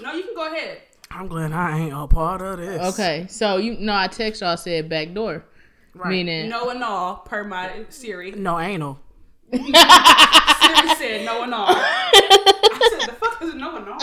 No, 0.01 0.13
you 0.13 0.23
can 0.23 0.35
go 0.35 0.47
ahead. 0.53 0.79
I'm 1.11 1.27
glad 1.27 1.51
I 1.51 1.77
ain't 1.79 1.93
a 1.93 2.07
part 2.07 2.41
of 2.41 2.57
this. 2.59 2.93
Okay, 2.93 3.25
so 3.29 3.57
you 3.57 3.77
know 3.77 3.93
I 3.95 4.07
text 4.07 4.41
y'all 4.41 4.57
said 4.57 4.89
back 4.89 5.13
door, 5.13 5.43
Right. 5.93 6.09
meaning 6.09 6.49
No 6.49 6.69
and 6.69 6.83
all, 6.83 7.17
per 7.17 7.43
my 7.43 7.85
Siri. 7.89 8.31
No 8.31 8.59
anal. 8.59 8.99
Siri 9.51 9.63
said 10.95 11.25
no 11.25 11.43
and 11.43 11.53
all. 11.53 11.67
I 11.69 12.89
said, 12.99 13.09
the 13.09 13.13
fuck 13.13 13.41
is 13.43 13.53
no 13.53 13.75
and 13.77 13.87
all? 13.89 14.02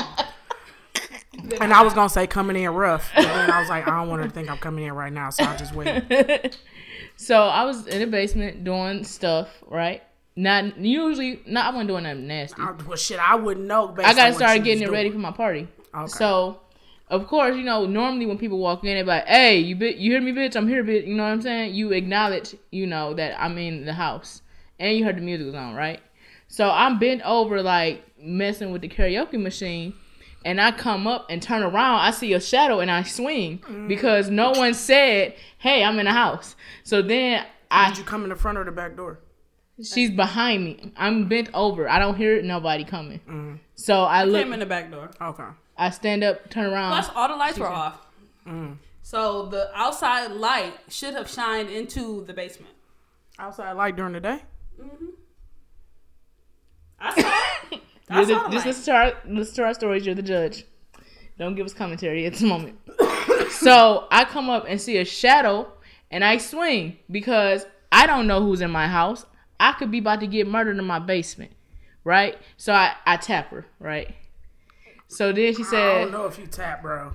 And 1.60 1.72
I 1.72 1.82
was 1.82 1.94
gonna 1.94 2.08
say 2.08 2.26
coming 2.26 2.56
in 2.56 2.70
rough, 2.70 3.10
but 3.14 3.22
then 3.22 3.50
I 3.50 3.60
was 3.60 3.68
like, 3.68 3.86
I 3.86 3.98
don't 3.98 4.08
want 4.08 4.22
her 4.22 4.28
to 4.28 4.34
think 4.34 4.50
I'm 4.50 4.58
coming 4.58 4.84
in 4.84 4.92
right 4.92 5.12
now, 5.12 5.30
so 5.30 5.44
I'll 5.44 5.58
just 5.58 5.74
wait. 5.74 6.58
so 7.16 7.42
I 7.42 7.64
was 7.64 7.86
in 7.86 8.00
the 8.00 8.06
basement 8.06 8.64
doing 8.64 9.04
stuff, 9.04 9.48
right? 9.66 10.02
Not 10.36 10.78
usually, 10.78 11.42
not 11.46 11.66
I 11.66 11.70
wasn't 11.70 11.88
doing 11.88 12.04
nothing 12.04 12.26
nasty. 12.26 12.62
I, 12.62 12.72
well, 12.86 12.96
shit, 12.96 13.18
I 13.18 13.34
wouldn't 13.34 13.66
know. 13.66 13.94
I 13.98 14.14
gotta 14.14 14.34
start 14.34 14.62
getting 14.62 14.82
it 14.82 14.90
ready 14.90 15.10
for 15.10 15.18
my 15.18 15.32
party. 15.32 15.68
Okay. 15.94 16.06
So, 16.06 16.60
of 17.08 17.26
course, 17.26 17.56
you 17.56 17.62
know, 17.62 17.84
normally 17.86 18.26
when 18.26 18.38
people 18.38 18.58
walk 18.58 18.84
in, 18.84 18.94
they're 18.94 19.04
like, 19.04 19.26
"Hey, 19.26 19.58
you 19.58 19.74
bit, 19.74 19.96
you 19.96 20.12
hear 20.12 20.20
me, 20.20 20.32
bitch? 20.32 20.56
I'm 20.56 20.68
here, 20.68 20.84
bitch." 20.84 21.06
You 21.06 21.14
know 21.14 21.24
what 21.24 21.30
I'm 21.30 21.42
saying? 21.42 21.74
You 21.74 21.92
acknowledge, 21.92 22.54
you 22.70 22.86
know, 22.86 23.12
that 23.14 23.40
I'm 23.40 23.58
in 23.58 23.84
the 23.84 23.92
house, 23.92 24.42
and 24.78 24.96
you 24.96 25.04
heard 25.04 25.16
the 25.16 25.20
music 25.20 25.46
was 25.46 25.54
on, 25.56 25.74
right? 25.74 26.00
So 26.46 26.70
I'm 26.70 26.98
bent 26.98 27.22
over, 27.22 27.62
like 27.62 28.04
messing 28.20 28.72
with 28.72 28.82
the 28.82 28.88
karaoke 28.88 29.40
machine, 29.40 29.94
and 30.44 30.60
I 30.60 30.72
come 30.72 31.06
up 31.06 31.26
and 31.28 31.42
turn 31.42 31.62
around. 31.62 32.00
I 32.00 32.10
see 32.10 32.32
a 32.32 32.40
shadow, 32.40 32.80
and 32.80 32.90
I 32.90 33.02
swing 33.02 33.62
because 33.88 34.30
no 34.30 34.50
one 34.52 34.74
said, 34.74 35.34
"Hey, 35.58 35.84
I'm 35.84 35.98
in 35.98 36.06
the 36.06 36.12
house." 36.12 36.56
So 36.84 37.02
then 37.02 37.44
I 37.70 37.90
Did 37.90 37.98
you 37.98 38.04
come 38.04 38.24
in 38.24 38.30
the 38.30 38.36
front 38.36 38.58
or 38.58 38.64
the 38.64 38.72
back 38.72 38.96
door? 38.96 39.20
She's 39.82 40.10
behind 40.10 40.64
me. 40.64 40.92
I'm 40.96 41.28
bent 41.28 41.48
over. 41.54 41.88
I 41.88 41.98
don't 41.98 42.16
hear 42.16 42.42
nobody 42.42 42.84
coming. 42.84 43.20
Mm. 43.28 43.58
So 43.76 44.02
I 44.02 44.24
look. 44.24 44.42
Came 44.42 44.52
in 44.52 44.60
the 44.60 44.66
back 44.66 44.90
door. 44.90 45.10
Okay. 45.20 45.44
I 45.78 45.88
stand 45.90 46.22
up, 46.22 46.50
turn 46.50 46.66
around. 46.66 46.90
Plus, 46.92 47.10
all 47.14 47.28
the 47.28 47.36
lights 47.36 47.58
were 47.58 47.68
off. 47.68 48.06
Mm. 48.46 48.76
So 49.02 49.46
the 49.46 49.70
outside 49.74 50.32
light 50.32 50.74
should 50.88 51.14
have 51.14 51.30
shined 51.30 51.70
into 51.70 52.24
the 52.26 52.34
basement. 52.34 52.74
Outside 53.38 53.72
light 53.72 53.96
during 53.96 54.12
the 54.12 54.20
day. 54.20 54.42
Mhm. 54.78 55.14
I 57.00 57.20
saw 57.20 57.59
it. 58.10 58.14
You're 58.14 58.26
the, 58.26 58.34
saw 58.34 58.48
the 58.48 58.50
just 58.50 58.66
light. 58.66 58.66
listen 58.66 58.84
to 58.84 58.92
our 58.92 59.12
listen 59.26 59.54
to 59.56 59.62
our 59.64 59.74
stories. 59.74 60.06
You're 60.06 60.14
the 60.14 60.22
judge. 60.22 60.64
Don't 61.38 61.54
give 61.54 61.64
us 61.64 61.72
commentary 61.72 62.26
at 62.26 62.34
the 62.34 62.46
moment. 62.46 62.78
so 63.50 64.06
I 64.10 64.24
come 64.24 64.50
up 64.50 64.66
and 64.68 64.80
see 64.80 64.98
a 64.98 65.04
shadow, 65.04 65.72
and 66.10 66.24
I 66.24 66.38
swing 66.38 66.98
because 67.10 67.66
I 67.90 68.06
don't 68.06 68.26
know 68.26 68.42
who's 68.42 68.60
in 68.60 68.70
my 68.70 68.88
house. 68.88 69.24
I 69.58 69.72
could 69.72 69.90
be 69.90 69.98
about 69.98 70.20
to 70.20 70.26
get 70.26 70.46
murdered 70.46 70.78
in 70.78 70.84
my 70.84 70.98
basement, 70.98 71.52
right? 72.04 72.38
So 72.56 72.72
I 72.72 72.94
I 73.06 73.16
tap 73.16 73.50
her, 73.50 73.66
right? 73.78 74.14
So 75.08 75.32
then 75.32 75.54
she 75.54 75.64
said, 75.64 75.96
I 75.96 76.00
don't 76.02 76.12
know 76.12 76.26
if 76.26 76.38
you 76.38 76.46
tap, 76.46 76.82
bro. 76.82 77.12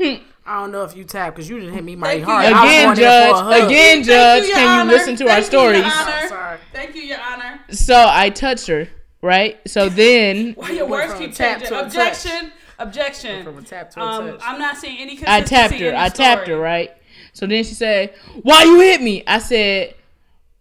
I 0.00 0.22
don't 0.46 0.72
know 0.72 0.82
if 0.82 0.96
you 0.96 1.04
tap 1.04 1.34
because 1.34 1.48
you 1.48 1.60
didn't 1.60 1.74
hit 1.74 1.84
me 1.84 1.94
mighty 1.94 2.24
Thank 2.24 2.26
you, 2.26 2.32
hard. 2.32 2.48
Your 2.48 2.56
I 2.56 2.62
was 2.64 2.70
again, 2.70 2.84
going 2.86 2.96
there 2.96 3.34
for 3.34 3.40
a 3.40 3.50
Judge, 3.50 3.64
again, 3.66 4.02
Judge, 4.02 4.42
you, 4.42 4.48
Your 4.48 4.56
can 4.56 4.86
you 4.86 4.92
listen 4.92 5.16
to 5.16 5.24
our 5.24 5.40
Thank 5.40 5.52
you, 5.52 5.58
Your 5.58 5.74
stories? 5.80 5.92
Honor. 5.94 6.28
Sorry. 6.28 6.58
Thank 6.72 6.94
you, 6.96 7.02
Your 7.02 7.20
Honor. 7.20 7.60
So 7.70 8.06
I 8.08 8.30
touched 8.30 8.66
her, 8.66 8.88
right? 9.22 9.58
So 9.68 9.88
then 9.88 10.52
Why 10.56 10.70
your 10.70 10.86
words 10.86 11.14
keep 11.14 11.34
changing? 11.34 11.68
to 11.68 11.80
a 11.80 11.84
Objection. 11.84 12.52
Objection. 12.78 13.44
From 13.44 13.58
a 13.58 13.62
tap 13.62 13.90
to 13.90 14.00
a 14.00 14.02
Um, 14.02 14.26
touch. 14.32 14.40
I'm 14.42 14.58
not 14.58 14.76
seeing 14.76 14.98
any 14.98 15.16
consistency 15.16 15.54
I 15.54 15.58
tapped 15.68 15.74
her. 15.80 15.88
in 15.90 15.94
I 15.96 16.08
the 16.08 16.16
tapped 16.16 16.48
her, 16.48 16.58
right? 16.58 16.90
So 17.32 17.46
then 17.46 17.62
she 17.64 17.74
said, 17.74 18.14
Why 18.42 18.64
you 18.64 18.80
hit 18.80 19.02
me? 19.02 19.22
I 19.26 19.38
said, 19.38 19.94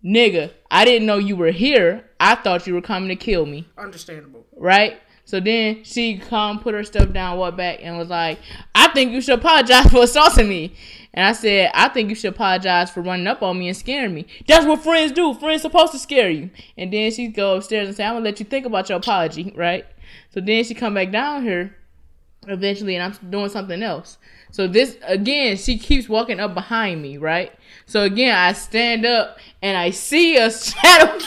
Nigga, 0.04 0.51
I 0.72 0.86
didn't 0.86 1.06
know 1.08 1.18
you 1.18 1.36
were 1.36 1.51
here. 1.51 2.06
I 2.20 2.36
thought 2.36 2.68
you 2.68 2.74
were 2.74 2.82
coming 2.82 3.10
to 3.10 3.16
kill 3.16 3.46
me, 3.46 3.68
Understandable. 3.78 4.46
right? 4.58 5.00
So 5.25 5.39
then 5.39 5.84
she 5.84 6.18
come 6.18 6.60
put 6.60 6.74
her 6.74 6.84
stuff 6.84 7.13
down, 7.13 7.38
walked 7.38 7.56
back, 7.58 7.80
and 7.82 7.98
was 7.98 8.10
like, 8.10 8.39
I 8.75 8.88
think 8.89 9.12
you 9.12 9.22
should 9.22 9.38
apologize 9.39 9.89
for 9.92 10.04
assaulting 10.04 10.50
me. 10.50 10.74
And 11.13 11.25
I 11.25 11.32
said, 11.34 11.72
I 11.74 11.89
think 11.89 12.10
you 12.10 12.16
should 12.16 12.34
apologize 12.34 12.92
for 12.92 13.01
running 13.01 13.28
up 13.28 13.42
on 13.42 13.58
me 13.58 13.68
and 13.68 13.78
scaring 13.78 14.13
me. 14.13 14.28
That's 14.48 14.66
what 14.66 14.84
friends 14.84 15.12
do. 15.12 15.34
Friends 15.34 15.63
supposed 15.63 15.92
to 15.94 16.00
scare 16.00 16.30
you. 16.30 16.51
And 16.78 16.94
then 16.94 17.12
she 17.12 17.28
go 17.28 17.56
upstairs 17.56 17.88
and 17.88 17.98
say, 17.98 18.04
I'm 18.04 18.13
gonna 18.16 18.25
let 18.25 18.39
you 18.39 18.46
think 18.46 18.66
about 18.66 18.89
your 18.89 19.00
apology, 19.00 19.51
right? 19.56 19.86
So 20.32 20.39
then 20.39 20.63
she 20.63 20.75
come 20.75 20.94
back 20.94 21.12
down 21.12 21.44
here 21.44 21.75
eventually 22.48 22.96
and 22.96 23.04
I'm 23.04 23.30
doing 23.32 23.50
something 23.50 23.82
else. 23.82 24.18
So 24.51 24.68
this 24.68 24.98
again, 25.04 25.58
she 25.58 25.78
keeps 25.78 26.08
walking 26.08 26.39
up 26.39 26.54
behind 26.54 27.01
me, 27.01 27.18
right? 27.18 27.51
So 27.86 28.04
again, 28.04 28.36
I 28.36 28.54
stand 28.54 29.06
up 29.06 29.38
and 29.62 29.78
I 29.78 29.89
see 29.89 30.38
a 30.38 30.51
shadow 30.51 31.20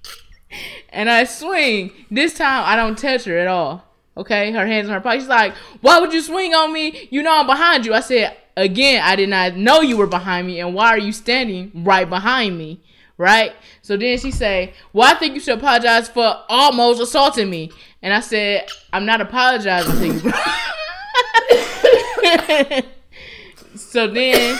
and 0.90 1.08
I 1.08 1.24
swing. 1.24 1.92
This 2.10 2.34
time 2.34 2.64
I 2.64 2.76
don't 2.76 2.98
touch 2.98 3.24
her 3.24 3.38
at 3.38 3.46
all. 3.46 3.84
Okay, 4.16 4.50
her 4.50 4.66
hands 4.66 4.88
in 4.88 4.94
her 4.94 5.00
pocket. 5.00 5.20
She's 5.20 5.28
like, 5.28 5.54
"Why 5.82 6.00
would 6.00 6.12
you 6.12 6.22
swing 6.22 6.54
on 6.54 6.72
me? 6.72 7.06
You 7.10 7.22
know 7.22 7.38
I'm 7.38 7.46
behind 7.46 7.84
you." 7.84 7.92
I 7.92 8.00
said, 8.00 8.34
"Again, 8.56 9.02
I 9.02 9.16
did 9.16 9.28
not 9.28 9.56
know 9.56 9.80
you 9.80 9.96
were 9.96 10.06
behind 10.06 10.46
me, 10.46 10.60
and 10.60 10.74
why 10.74 10.88
are 10.88 10.98
you 10.98 11.12
standing 11.12 11.70
right 11.74 12.08
behind 12.08 12.56
me?" 12.58 12.82
Right. 13.18 13.52
So 13.80 13.96
then 13.96 14.18
she 14.18 14.30
say, 14.30 14.74
"Well, 14.92 15.10
I 15.10 15.14
think 15.18 15.34
you 15.34 15.40
should 15.40 15.58
apologize 15.58 16.08
for 16.08 16.44
almost 16.48 17.00
assaulting 17.00 17.48
me." 17.48 17.70
And 18.02 18.12
I 18.12 18.20
said, 18.20 18.68
"I'm 18.92 19.06
not 19.06 19.20
apologizing 19.20 20.20
to 20.20 20.28
you." 20.28 20.32
so 23.76 24.06
then 24.06 24.58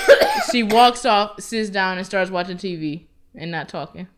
she 0.50 0.62
walks 0.62 1.04
off, 1.04 1.40
sits 1.40 1.70
down, 1.70 1.98
and 1.98 2.06
starts 2.06 2.30
watching 2.30 2.56
TV 2.56 3.06
and 3.34 3.50
not 3.50 3.68
talking. 3.68 4.08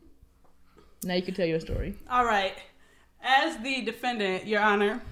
Now 1.05 1.15
you 1.15 1.23
can 1.23 1.35
tell 1.35 1.47
your 1.47 1.61
story. 1.61 1.95
All 2.11 2.25
right. 2.25 2.55
As 3.23 3.59
the 3.59 3.83
defendant, 3.83 4.47
Your 4.47 4.61
Honor, 4.61 5.03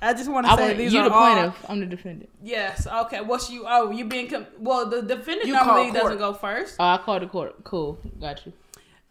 I 0.00 0.14
just 0.14 0.30
want 0.30 0.46
to 0.46 0.56
say 0.56 0.74
these 0.74 0.92
you 0.92 1.00
are 1.00 1.08
the 1.08 1.14
all. 1.14 1.34
plaintiff. 1.34 1.64
I'm 1.68 1.80
the 1.80 1.86
defendant. 1.86 2.30
Yes. 2.42 2.86
Okay. 2.86 3.20
What's 3.20 3.50
you? 3.50 3.64
Oh, 3.66 3.90
you 3.90 4.04
being 4.04 4.28
com- 4.28 4.46
well? 4.58 4.86
The 4.88 5.02
defendant 5.02 5.48
You 5.48 5.54
normally 5.54 5.90
doesn't 5.92 6.18
go 6.18 6.32
first. 6.32 6.76
Oh, 6.78 6.84
I 6.84 6.98
called 6.98 7.22
the 7.22 7.26
court. 7.26 7.64
Cool. 7.64 7.98
Got 8.20 8.46
you. 8.46 8.52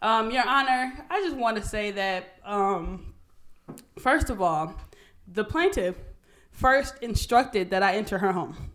Um, 0.00 0.30
Your 0.30 0.46
Honor, 0.46 0.92
I 1.10 1.20
just 1.22 1.36
want 1.36 1.56
to 1.56 1.62
say 1.62 1.90
that, 1.90 2.38
um, 2.44 3.14
first 3.98 4.30
of 4.30 4.40
all, 4.40 4.74
the 5.26 5.44
plaintiff 5.44 5.96
first 6.52 6.94
instructed 7.02 7.70
that 7.70 7.82
I 7.82 7.96
enter 7.96 8.18
her 8.18 8.32
home. 8.32 8.70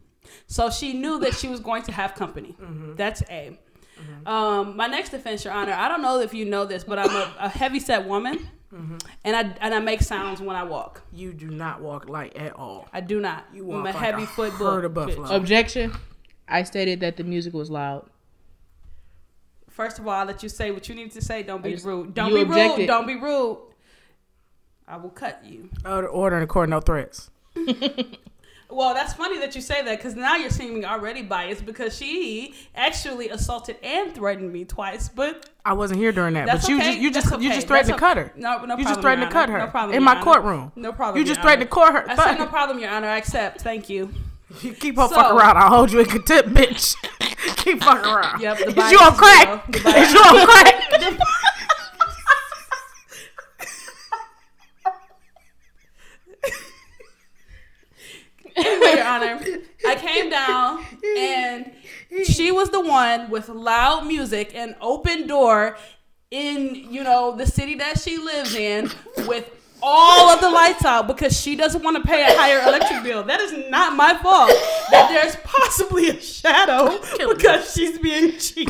So 0.47 0.69
she 0.69 0.93
knew 0.93 1.19
that 1.19 1.33
she 1.33 1.47
was 1.47 1.59
going 1.61 1.83
to 1.83 1.91
have 1.93 2.15
company. 2.15 2.55
That's 2.95 3.23
A. 3.29 3.57
Um, 4.25 4.75
my 4.75 4.87
next 4.87 5.09
defense, 5.09 5.45
Your 5.45 5.53
Honor, 5.53 5.71
I 5.73 5.87
don't 5.87 6.01
know 6.01 6.19
if 6.19 6.33
you 6.33 6.43
know 6.45 6.65
this, 6.65 6.83
but 6.83 6.99
I'm 6.99 7.09
a, 7.09 7.33
a 7.39 7.49
heavy 7.49 7.79
set 7.79 8.05
woman, 8.05 8.49
Mm-hmm. 8.73 8.97
and 9.23 9.35
I 9.35 9.41
and 9.61 9.73
I 9.73 9.79
make 9.79 10.01
sounds 10.01 10.41
when 10.41 10.55
I 10.55 10.63
walk. 10.63 11.03
You 11.13 11.31
do 11.33 11.49
not 11.49 11.81
walk 11.81 12.09
light 12.09 12.35
at 12.35 12.53
all. 12.53 12.87
I 12.91 13.01
do 13.01 13.19
not. 13.19 13.45
You 13.53 13.61
I'm 13.63 13.67
walk 13.67 13.81
a 13.81 13.83
like 13.85 13.95
heavy 13.95 14.23
a 14.23 14.27
foot 14.27 14.51
herd 14.53 14.85
of 14.85 14.93
buffalo. 14.95 15.35
Objection. 15.35 15.93
I 16.47 16.63
stated 16.63 16.99
that 17.01 17.17
the 17.17 17.23
music 17.23 17.53
was 17.53 17.69
loud. 17.69 18.09
First 19.69 19.99
of 19.99 20.07
all, 20.07 20.13
I'll 20.13 20.25
let 20.25 20.43
you 20.43 20.49
say 20.49 20.71
what 20.71 20.87
you 20.89 20.95
need 20.95 21.11
to 21.11 21.21
say. 21.21 21.43
Don't 21.43 21.63
be 21.63 21.71
just- 21.73 21.85
rude. 21.85 22.13
Don't 22.13 22.33
be 22.33 22.41
objected. 22.41 22.79
rude. 22.79 22.87
Don't 22.87 23.07
be 23.07 23.15
rude. 23.15 23.57
I 24.87 24.97
will 24.97 25.09
cut 25.09 25.43
you. 25.45 25.69
Order, 25.85 26.07
order 26.09 26.35
in 26.37 26.41
the 26.41 26.47
court, 26.47 26.69
no 26.69 26.79
threats. 26.81 27.29
Well, 28.75 28.93
that's 28.93 29.13
funny 29.13 29.37
that 29.39 29.55
you 29.55 29.61
say 29.61 29.83
that 29.83 29.97
because 29.97 30.15
now 30.15 30.35
you're 30.35 30.49
seeming 30.49 30.83
already 30.83 31.21
biased 31.21 31.65
because 31.65 31.95
she 31.95 32.55
actually 32.75 33.29
assaulted 33.29 33.77
and 33.83 34.13
threatened 34.13 34.51
me 34.51 34.65
twice. 34.65 35.09
But 35.09 35.49
I 35.63 35.73
wasn't 35.73 35.99
here 35.99 36.11
during 36.11 36.33
that, 36.33 36.47
that's 36.47 36.63
but 36.63 36.69
you 36.69 36.77
okay. 36.77 36.85
just 36.87 36.99
you 36.99 37.11
just 37.11 37.29
That's 37.29 37.43
you 37.43 37.53
just 37.53 37.67
threatened 37.67 37.89
That's 37.89 37.97
to 37.99 38.05
cut 38.05 38.17
her. 38.17 38.23
okay. 38.25 38.39
No, 38.39 38.51
no 38.51 38.57
problem. 38.57 38.79
you 38.79 38.85
just 38.85 39.01
threatened 39.01 39.27
to 39.27 39.31
cut 39.31 39.49
her 39.49 39.57
No 39.59 39.67
problem. 39.67 39.95
in 39.97 40.03
my 40.03 40.13
Honor. 40.13 40.23
courtroom. 40.23 40.71
No 40.75 40.91
problem. 40.91 41.19
You 41.19 41.25
just 41.27 41.41
threatened 41.41 41.61
to 41.61 41.67
court 41.67 41.93
her. 41.93 42.09
I 42.09 42.15
said 42.15 42.37
no 42.39 42.47
problem, 42.47 42.79
Your 42.79 42.89
Honor. 42.89 43.07
I 43.09 43.17
accept. 43.17 43.61
Thank 43.61 43.89
you. 43.89 44.09
You 44.61 44.73
keep 44.73 44.97
on 44.97 45.09
So- 45.09 45.15
fucking 45.15 45.37
around. 45.37 45.57
I'll 45.57 45.69
hold 45.69 45.91
you 45.91 45.99
in 45.99 46.05
contempt, 46.05 46.49
bitch. 46.49 46.95
keep 47.57 47.81
fucking 47.83 48.05
around. 48.11 48.41
Yep. 48.41 48.57
The 48.57 48.67
Is 48.69 48.73
bias 48.73 48.91
you 48.91 48.99
on 48.99 49.13
crack? 49.15 49.71
The 49.71 49.77
Is 49.77 49.83
bias- 49.83 50.13
you 50.13 50.19
on 50.19 50.47
crack? 50.47 51.19
anyway, 58.55 58.91
Your 59.03 59.11
Honor, 59.11 59.39
I 59.85 59.95
came 59.95 60.29
down 60.29 60.83
and 61.17 61.71
she 62.25 62.51
was 62.51 62.69
the 62.69 62.79
one 62.79 63.29
with 63.29 63.49
loud 63.49 64.05
music 64.07 64.51
and 64.55 64.75
open 64.81 65.27
door 65.27 65.77
in 66.31 66.73
you 66.91 67.03
know 67.03 67.35
the 67.35 67.45
city 67.45 67.75
that 67.75 67.99
she 67.99 68.17
lives 68.17 68.55
in 68.55 68.89
with 69.27 69.49
all 69.85 70.29
of 70.29 70.39
the 70.39 70.49
lights 70.49 70.85
out 70.85 71.07
because 71.07 71.39
she 71.39 71.55
doesn't 71.57 71.83
want 71.83 71.97
to 71.97 72.03
pay 72.03 72.21
a 72.23 72.37
higher 72.37 72.61
electric 72.65 73.03
bill. 73.03 73.23
That 73.23 73.41
is 73.41 73.51
not 73.69 73.95
my 73.95 74.13
fault. 74.13 74.49
That 74.91 75.09
there's 75.09 75.35
possibly 75.43 76.09
a 76.09 76.21
shadow 76.21 76.97
Killing 77.17 77.27
me. 77.27 77.35
because 77.35 77.73
she's 77.73 77.99
being 77.99 78.37
cheap. 78.37 78.69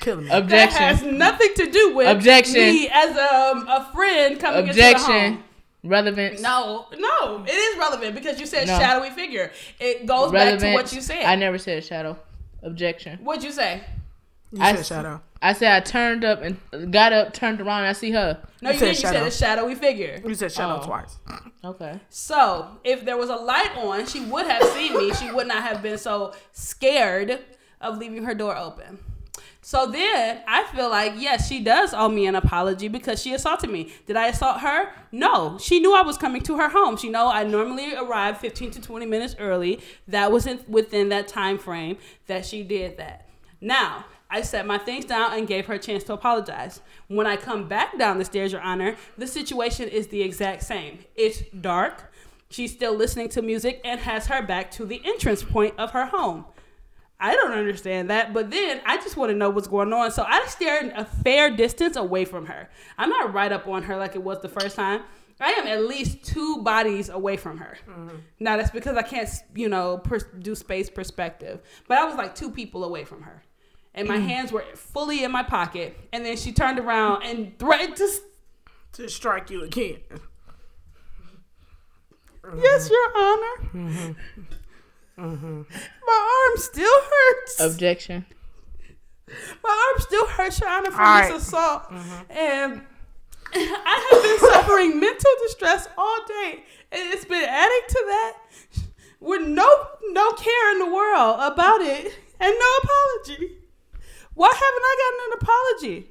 Killing 0.00 0.24
me. 0.24 0.30
That 0.40 0.72
has 0.72 1.02
nothing 1.04 1.54
to 1.54 1.70
do 1.70 1.94
with 1.94 2.08
Objection. 2.08 2.54
me 2.54 2.88
as 2.92 3.16
a, 3.16 3.64
a 3.68 3.90
friend 3.94 4.40
coming 4.40 4.66
into 4.66 4.74
the 4.74 4.98
home. 4.98 5.44
Relevance. 5.84 6.40
No, 6.40 6.86
no, 6.96 7.44
it 7.44 7.50
is 7.52 7.78
relevant 7.78 8.14
because 8.14 8.38
you 8.38 8.46
said 8.46 8.68
No. 8.68 8.78
shadowy 8.78 9.10
figure. 9.10 9.50
It 9.80 10.06
goes 10.06 10.30
back 10.30 10.58
to 10.60 10.72
what 10.74 10.92
you 10.92 11.00
said. 11.00 11.24
I 11.24 11.34
never 11.34 11.58
said 11.58 11.82
shadow. 11.84 12.16
Objection. 12.62 13.18
What'd 13.24 13.42
you 13.42 13.50
say? 13.50 13.82
You 14.52 14.62
I 14.62 14.76
said 14.76 14.86
shadow. 14.86 15.20
I 15.40 15.54
said 15.54 15.72
I 15.72 15.80
turned 15.80 16.24
up 16.24 16.40
and 16.42 16.92
got 16.92 17.12
up, 17.12 17.32
turned 17.32 17.60
around, 17.60 17.80
and 17.80 17.88
I 17.88 17.92
see 17.94 18.12
her. 18.12 18.38
No, 18.60 18.70
You 18.70 18.74
you, 18.74 18.78
said 18.78 18.84
didn't. 18.86 19.02
You 19.02 19.08
said 19.08 19.26
a 19.26 19.30
shadowy 19.30 19.74
figure. 19.74 20.20
You 20.24 20.34
said 20.34 20.52
shadow 20.52 20.78
Oh. 20.80 20.86
twice. 20.86 21.18
Okay. 21.64 21.98
So 22.10 22.68
if 22.84 23.04
there 23.04 23.16
was 23.16 23.28
a 23.30 23.34
light 23.36 23.76
on, 23.76 24.06
she 24.06 24.20
would 24.20 24.46
have 24.46 24.62
seen 24.68 24.96
me. 24.96 25.12
She 25.14 25.32
would 25.32 25.48
not 25.48 25.62
have 25.64 25.82
been 25.82 25.98
so 25.98 26.32
scared 26.52 27.40
of 27.80 27.98
leaving 27.98 28.22
her 28.24 28.34
door 28.34 28.56
open. 28.56 29.00
So 29.64 29.86
then 29.86 30.40
I 30.48 30.64
feel 30.64 30.90
like 30.90 31.14
yes, 31.16 31.48
she 31.48 31.60
does 31.60 31.94
owe 31.94 32.08
me 32.08 32.26
an 32.26 32.34
apology 32.34 32.88
because 32.88 33.22
she 33.22 33.32
assaulted 33.32 33.70
me. 33.70 33.92
Did 34.06 34.16
I 34.16 34.26
assault 34.26 34.60
her? 34.60 34.92
No. 35.12 35.56
She 35.58 35.78
knew 35.78 35.94
I 35.94 36.02
was 36.02 36.18
coming 36.18 36.42
to 36.42 36.56
her 36.56 36.68
home. 36.68 36.96
She 36.96 37.08
know 37.08 37.28
I 37.28 37.44
normally 37.44 37.94
arrive 37.94 38.38
15 38.38 38.72
to 38.72 38.80
20 38.80 39.06
minutes 39.06 39.36
early. 39.38 39.80
That 40.08 40.32
wasn't 40.32 40.68
within 40.68 41.10
that 41.10 41.28
time 41.28 41.58
frame 41.58 41.96
that 42.26 42.44
she 42.44 42.64
did 42.64 42.96
that. 42.96 43.28
Now, 43.60 44.06
I 44.28 44.42
set 44.42 44.66
my 44.66 44.78
things 44.78 45.04
down 45.04 45.32
and 45.34 45.46
gave 45.46 45.66
her 45.66 45.74
a 45.74 45.78
chance 45.78 46.02
to 46.04 46.14
apologize. 46.14 46.80
When 47.06 47.28
I 47.28 47.36
come 47.36 47.68
back 47.68 47.96
down 47.96 48.18
the 48.18 48.24
stairs, 48.24 48.50
Your 48.50 48.62
Honor, 48.62 48.96
the 49.16 49.28
situation 49.28 49.88
is 49.88 50.08
the 50.08 50.22
exact 50.22 50.64
same. 50.64 50.98
It's 51.14 51.42
dark. 51.60 52.12
She's 52.50 52.72
still 52.72 52.94
listening 52.94 53.28
to 53.30 53.42
music 53.42 53.80
and 53.84 54.00
has 54.00 54.26
her 54.26 54.42
back 54.42 54.72
to 54.72 54.84
the 54.84 55.00
entrance 55.04 55.44
point 55.44 55.74
of 55.78 55.92
her 55.92 56.06
home. 56.06 56.46
I 57.22 57.34
don't 57.36 57.52
understand 57.52 58.10
that, 58.10 58.32
but 58.34 58.50
then 58.50 58.80
I 58.84 58.96
just 58.96 59.16
want 59.16 59.30
to 59.30 59.36
know 59.36 59.48
what's 59.48 59.68
going 59.68 59.92
on. 59.92 60.10
So 60.10 60.24
I 60.26 60.44
stared 60.46 60.92
a 60.96 61.04
fair 61.04 61.50
distance 61.54 61.96
away 61.96 62.24
from 62.24 62.46
her. 62.46 62.68
I'm 62.98 63.08
not 63.08 63.32
right 63.32 63.52
up 63.52 63.68
on 63.68 63.84
her 63.84 63.96
like 63.96 64.16
it 64.16 64.22
was 64.22 64.40
the 64.40 64.48
first 64.48 64.74
time. 64.76 65.02
I 65.40 65.52
am 65.52 65.66
at 65.66 65.84
least 65.86 66.24
two 66.24 66.62
bodies 66.62 67.08
away 67.08 67.36
from 67.36 67.58
her. 67.58 67.78
Mm-hmm. 67.88 68.16
Now 68.40 68.56
that's 68.56 68.70
because 68.70 68.96
I 68.96 69.02
can't, 69.02 69.28
you 69.54 69.68
know, 69.68 69.98
pers- 69.98 70.24
do 70.40 70.54
space 70.54 70.90
perspective. 70.90 71.60
But 71.88 71.98
I 71.98 72.04
was 72.04 72.16
like 72.16 72.34
two 72.34 72.50
people 72.50 72.84
away 72.84 73.04
from 73.04 73.22
her, 73.22 73.42
and 73.94 74.06
my 74.08 74.18
mm. 74.18 74.26
hands 74.26 74.52
were 74.52 74.64
fully 74.74 75.24
in 75.24 75.30
my 75.32 75.42
pocket. 75.44 75.96
And 76.12 76.24
then 76.24 76.36
she 76.36 76.52
turned 76.52 76.78
around 76.78 77.22
and 77.22 77.58
threatened 77.58 77.96
to. 77.96 78.04
s- 78.04 78.20
To 78.94 79.08
strike 79.08 79.48
you 79.50 79.64
again. 79.64 80.00
Yes, 82.56 82.90
Your 82.90 83.08
Honor. 83.16 83.70
Mm-hmm. 83.72 84.12
My 85.16 86.46
arm 86.46 86.56
still 86.56 87.00
hurts. 87.02 87.60
Objection. 87.60 88.24
My 89.62 89.92
arm 89.92 90.00
still 90.00 90.26
hurts, 90.26 90.60
Your 90.60 90.68
Honor, 90.70 90.90
from 90.90 91.00
All 91.00 91.06
right. 91.20 91.32
this 91.32 91.46
assault. 91.48 91.84
And 92.30 92.82
I 93.54 94.08
have 94.12 94.22
been 94.22 94.50
suffering 94.52 95.00
mental 95.00 95.30
distress 95.42 95.88
all 95.96 96.18
day. 96.26 96.64
And 96.90 97.12
it's 97.14 97.24
been 97.24 97.44
adding 97.44 97.80
to 97.88 98.04
that 98.08 98.36
with 99.20 99.46
no 99.46 99.66
no 100.10 100.32
care 100.32 100.72
in 100.72 100.78
the 100.80 100.86
world 100.92 101.36
about 101.40 101.80
it 101.80 102.12
and 102.40 102.54
no 102.58 102.70
apology. 102.82 103.52
Why 104.34 104.48
haven't 104.48 104.62
I 104.64 104.96
gotten 105.02 105.20
an 105.26 105.38
apology? 105.40 106.10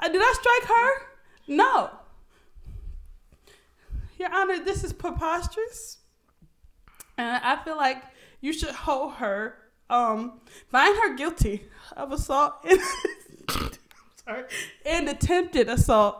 Uh, 0.00 0.08
Did 0.08 0.22
I 0.22 0.32
strike 0.34 0.68
her? 0.76 0.90
No. 1.48 1.90
Your 4.18 4.32
Honor, 4.32 4.62
this 4.64 4.84
is 4.84 4.92
preposterous. 4.92 5.98
And 7.18 7.40
I 7.44 7.56
feel 7.64 7.76
like 7.76 8.02
you 8.42 8.52
should 8.52 8.74
hold 8.74 9.14
her, 9.14 9.56
um, 9.88 10.40
find 10.70 10.94
her 10.98 11.14
guilty 11.14 11.64
of 11.96 12.12
assault 12.12 12.54
and, 12.68 12.80
sorry, 14.26 14.44
and 14.86 15.08
attempted 15.08 15.68
assault 15.70 16.18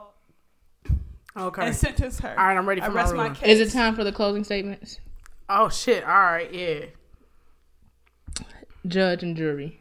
Okay. 1.37 1.67
and 1.67 1.75
sentence 1.77 2.21
her. 2.21 2.31
All 2.31 2.47
right, 2.47 2.57
I'm 2.57 2.67
ready 2.69 2.81
for 2.81 2.87
I 2.99 3.13
my 3.13 3.29
my 3.29 3.35
case. 3.35 3.61
Is 3.61 3.69
it 3.69 3.77
time 3.77 3.95
for 3.95 4.05
the 4.05 4.13
closing 4.13 4.45
statements? 4.45 4.99
Oh 5.49 5.69
shit! 5.69 6.05
All 6.05 6.11
right, 6.11 6.53
yeah. 6.53 6.85
Judge 8.87 9.23
and 9.23 9.37
jury. 9.37 9.79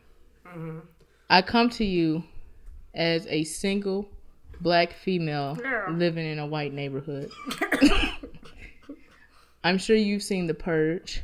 I 1.30 1.42
come 1.42 1.70
to 1.72 1.86
you 1.86 2.24
as 2.94 3.26
a 3.28 3.44
single 3.46 4.10
black 4.60 4.94
female 4.94 5.58
Yeah. 5.62 5.88
living 5.90 6.26
in 6.26 6.40
a 6.40 6.46
white 6.46 6.74
neighborhood. 6.74 7.32
I'm 9.64 9.78
sure 9.78 9.96
you've 9.96 10.24
seen 10.24 10.48
The 10.48 10.54
Purge 10.54 11.24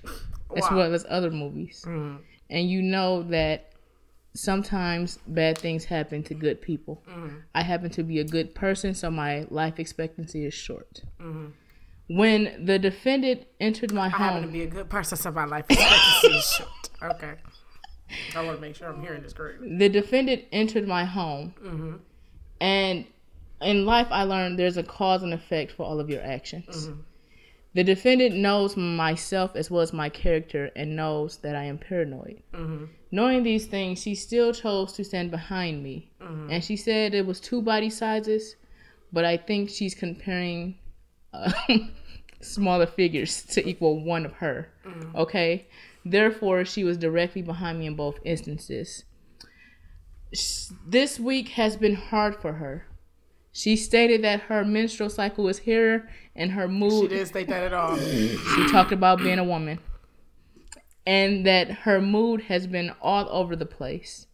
as 0.56 0.63
Wow. 0.70 0.77
well 0.77 0.94
as 0.94 1.06
other 1.10 1.32
movies. 1.32 1.84
Mhm. 1.86 2.20
And 2.50 2.70
you 2.70 2.82
know 2.82 3.24
that 3.24 3.72
sometimes 4.34 5.18
bad 5.27 5.58
things 5.58 5.86
happen 5.86 6.24
to 6.24 6.34
good 6.34 6.62
people. 6.62 7.01
Mm-hmm. 7.10 7.38
I 7.56 7.63
happen 7.63 7.89
to 7.92 8.04
be 8.04 8.20
a 8.20 8.24
good 8.24 8.54
person, 8.54 8.94
so 8.94 9.10
my 9.10 9.46
life 9.50 9.80
expectancy 9.80 10.46
is 10.46 10.54
short. 10.54 11.01
Mm-hmm. 11.20 11.48
When 12.10 12.66
the 12.66 12.80
defendant 12.80 13.48
entered 13.60 13.92
my 13.92 14.08
home 14.10 14.22
I 14.22 14.25
happen 14.25 14.42
to 14.44 14.48
be 14.54 14.62
a 14.62 14.68
good 14.68 14.89
person, 14.89 15.18
so 15.18 15.32
my 15.32 15.46
life 15.46 15.66
expectancy 15.70 16.38
is 16.38 16.51
short. 16.54 17.12
Okay. 17.12 17.34
I 18.36 18.44
want 18.46 18.58
to 18.58 18.62
make 18.62 18.75
sure 18.75 18.88
I'm 18.88 19.01
hearing 19.01 19.22
this 19.24 19.34
correctly. 19.34 19.75
the 19.75 19.89
defendant 19.89 20.44
entered 20.54 20.88
my 20.88 21.04
home, 21.04 21.54
mm-hmm. 21.62 21.96
and 22.62 23.06
in 23.62 23.86
life, 23.86 24.08
I 24.12 24.24
learned 24.24 24.58
there's 24.60 24.77
a 24.77 24.84
cause 24.84 25.24
and 25.24 25.34
effect 25.34 25.72
for 25.72 25.84
all 25.84 26.00
of 26.00 26.10
your 26.10 26.22
actions. 26.22 26.89
The 27.78 27.84
defendant 27.84 28.36
knows 28.36 28.76
myself 28.76 29.56
as 29.56 29.70
well 29.70 29.84
as 29.84 29.94
my 29.94 30.10
character 30.10 30.72
and 30.76 30.96
knows 30.96 31.38
that 31.44 31.56
I 31.56 31.66
am 31.66 31.78
paranoid. 31.78 32.42
Mm-hmm. 32.52 32.86
Knowing 33.12 33.44
these 33.44 33.68
things, 33.68 34.02
she 34.02 34.16
still 34.16 34.52
chose 34.52 34.94
to 34.94 35.04
stand 35.04 35.30
behind 35.30 35.84
me. 35.84 36.10
Mm-hmm. 36.20 36.50
And 36.50 36.64
she 36.64 36.76
said 36.76 37.14
it 37.14 37.28
was 37.28 37.40
two 37.40 37.62
body 37.62 37.92
sizes, 37.92 38.56
but 39.14 39.26
I 39.26 39.38
think 39.38 39.70
she's 39.70 39.94
comparing 39.94 40.80
uh, 41.32 41.52
smaller 42.42 42.88
figures 42.88 43.44
to 43.44 43.70
equal 43.70 44.04
one 44.04 44.26
of 44.26 44.34
her. 44.34 44.70
Mm-hmm. 44.84 45.16
Okay? 45.16 45.68
Therefore, 46.04 46.66
she 46.66 46.84
was 46.84 46.98
directly 46.98 47.44
behind 47.44 47.78
me 47.78 47.86
in 47.86 47.96
both 47.96 48.18
instances. 48.26 49.04
This 50.88 51.20
week 51.20 51.50
has 51.50 51.76
been 51.76 51.94
hard 51.94 52.42
for 52.42 52.54
her. 52.54 52.87
She 53.58 53.76
stated 53.76 54.24
that 54.24 54.42
her 54.42 54.64
menstrual 54.64 55.10
cycle 55.10 55.44
was 55.44 55.58
here 55.58 56.08
and 56.36 56.52
her 56.52 56.68
mood. 56.68 57.10
She 57.10 57.16
didn't 57.16 57.26
state 57.26 57.48
that 57.48 57.64
at 57.64 57.74
all. 57.74 57.98
she 57.98 58.70
talked 58.70 58.92
about 58.92 59.18
being 59.18 59.40
a 59.40 59.44
woman 59.44 59.80
and 61.08 61.44
that 61.48 61.72
her 61.72 62.00
mood 62.00 62.42
has 62.42 62.68
been 62.68 62.94
all 63.02 63.28
over 63.32 63.56
the 63.56 63.66
place. 63.66 64.28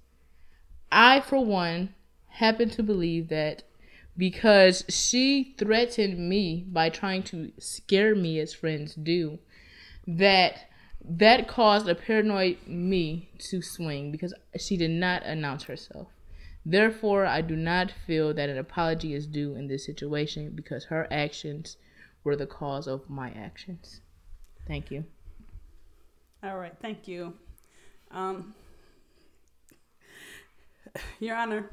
I, 0.91 1.21
for 1.21 1.37
one, 1.37 1.95
happen 2.31 2.69
to 2.71 2.83
believe 2.83 3.29
that 3.29 3.63
because 4.17 4.83
she 4.89 5.55
threatened 5.57 6.19
me 6.19 6.65
by 6.67 6.89
trying 6.89 7.23
to 7.23 7.53
scare 7.57 8.15
me 8.15 8.41
as 8.41 8.53
friends 8.53 8.93
do, 8.93 9.39
that 10.05 10.67
that 11.01 11.47
caused 11.47 11.87
a 11.87 11.95
paranoid 11.95 12.57
me 12.67 13.29
to 13.37 13.61
swing 13.61 14.11
because 14.11 14.33
she 14.59 14.75
did 14.75 14.91
not 14.91 15.23
announce 15.23 15.63
herself. 15.63 16.09
Therefore, 16.65 17.25
I 17.25 17.41
do 17.41 17.55
not 17.55 17.91
feel 17.91 18.33
that 18.33 18.49
an 18.49 18.57
apology 18.57 19.13
is 19.13 19.27
due 19.27 19.55
in 19.55 19.67
this 19.67 19.85
situation 19.85 20.51
because 20.55 20.85
her 20.85 21.07
actions 21.11 21.77
were 22.23 22.35
the 22.37 22.45
cause 22.47 22.87
of 22.87 23.09
my 23.09 23.31
actions. 23.31 23.99
Thank 24.67 24.89
you. 24.89 25.03
All 26.41 26.57
right, 26.57 26.73
thank 26.81 27.07
you. 27.07 27.33
Um, 28.11 28.53
Your 31.19 31.35
Honor, 31.35 31.69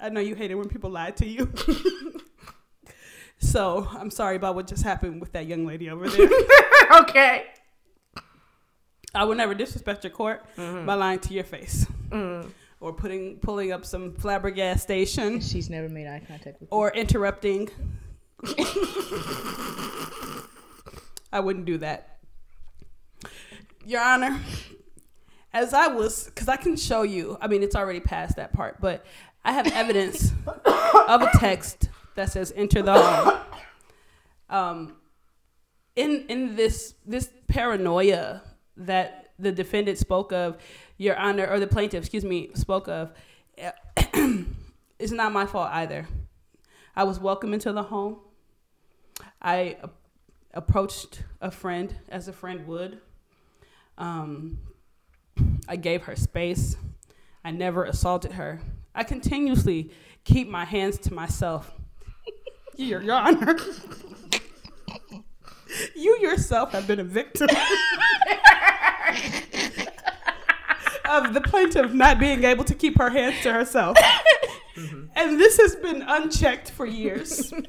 I 0.00 0.08
know 0.08 0.20
you 0.20 0.34
hate 0.34 0.50
it 0.50 0.54
when 0.54 0.68
people 0.68 0.90
lie 0.90 1.10
to 1.12 1.26
you. 1.26 1.52
so 3.38 3.86
I'm 3.90 4.10
sorry 4.10 4.36
about 4.36 4.54
what 4.54 4.66
just 4.66 4.82
happened 4.84 5.20
with 5.20 5.32
that 5.32 5.46
young 5.46 5.66
lady 5.66 5.90
over 5.90 6.08
there. 6.08 6.28
okay. 7.00 7.44
I 9.14 9.24
would 9.24 9.36
never 9.36 9.54
disrespect 9.54 10.02
your 10.04 10.10
court 10.12 10.44
Mm-hmm. 10.56 10.86
by 10.86 10.94
lying 10.94 11.18
to 11.20 11.34
your 11.34 11.44
face 11.44 11.86
or 12.84 12.92
putting 12.92 13.38
pulling 13.38 13.72
up 13.72 13.86
some 13.86 14.12
flabbergastation 14.12 15.42
She's 15.42 15.70
never 15.70 15.88
made 15.88 16.06
eye 16.06 16.20
contact 16.28 16.60
with 16.60 16.68
or 16.70 16.90
interrupting. 16.92 17.70
I 21.32 21.40
wouldn't 21.40 21.64
do 21.64 21.78
that. 21.78 22.18
Your 23.86 24.02
Honor, 24.02 24.38
as 25.52 25.72
I 25.72 25.88
was, 25.88 26.24
because 26.24 26.48
I 26.48 26.56
can 26.56 26.76
show 26.76 27.02
you, 27.02 27.38
I 27.40 27.48
mean, 27.48 27.62
it's 27.62 27.74
already 27.74 28.00
past 28.00 28.36
that 28.36 28.52
part, 28.52 28.80
but 28.82 29.04
I 29.44 29.52
have 29.52 29.66
evidence 29.72 30.32
of 30.46 31.22
a 31.22 31.30
text 31.38 31.88
that 32.16 32.30
says 32.30 32.52
enter 32.54 32.82
the 32.82 33.00
home. 33.00 33.40
Um, 34.50 34.96
in 35.96 36.26
in 36.28 36.54
this 36.54 36.94
this 37.06 37.30
paranoia 37.48 38.42
that 38.76 39.23
the 39.38 39.52
defendant 39.52 39.98
spoke 39.98 40.32
of, 40.32 40.58
Your 40.96 41.16
Honor, 41.16 41.46
or 41.46 41.58
the 41.60 41.66
plaintiff, 41.66 42.02
excuse 42.04 42.24
me, 42.24 42.50
spoke 42.54 42.88
of, 42.88 43.12
it's 44.98 45.12
not 45.12 45.32
my 45.32 45.46
fault 45.46 45.70
either. 45.72 46.06
I 46.96 47.04
was 47.04 47.18
welcome 47.18 47.52
into 47.52 47.72
the 47.72 47.82
home. 47.84 48.18
I 49.42 49.76
a- 49.82 49.90
approached 50.54 51.22
a 51.40 51.50
friend 51.50 51.94
as 52.08 52.28
a 52.28 52.32
friend 52.32 52.66
would. 52.66 53.00
Um, 53.98 54.58
I 55.68 55.76
gave 55.76 56.04
her 56.04 56.16
space. 56.16 56.76
I 57.44 57.50
never 57.50 57.84
assaulted 57.84 58.32
her. 58.32 58.60
I 58.94 59.02
continuously 59.04 59.90
keep 60.24 60.48
my 60.48 60.64
hands 60.64 60.98
to 61.00 61.12
myself. 61.14 61.72
Your, 62.76 63.02
Your 63.02 63.14
Honor, 63.16 63.56
you 65.96 66.18
yourself 66.20 66.72
have 66.72 66.86
been 66.86 67.00
a 67.00 67.04
victim 67.04 67.48
of 71.08 71.34
the 71.34 71.40
plaintiff 71.40 71.92
not 71.92 72.18
being 72.18 72.44
able 72.44 72.64
to 72.64 72.74
keep 72.74 72.98
her 72.98 73.10
hands 73.10 73.40
to 73.42 73.52
herself. 73.52 73.96
Mm-hmm. 74.76 75.04
And 75.14 75.40
this 75.40 75.58
has 75.58 75.76
been 75.76 76.02
unchecked 76.02 76.70
for 76.70 76.86
years. 76.86 77.52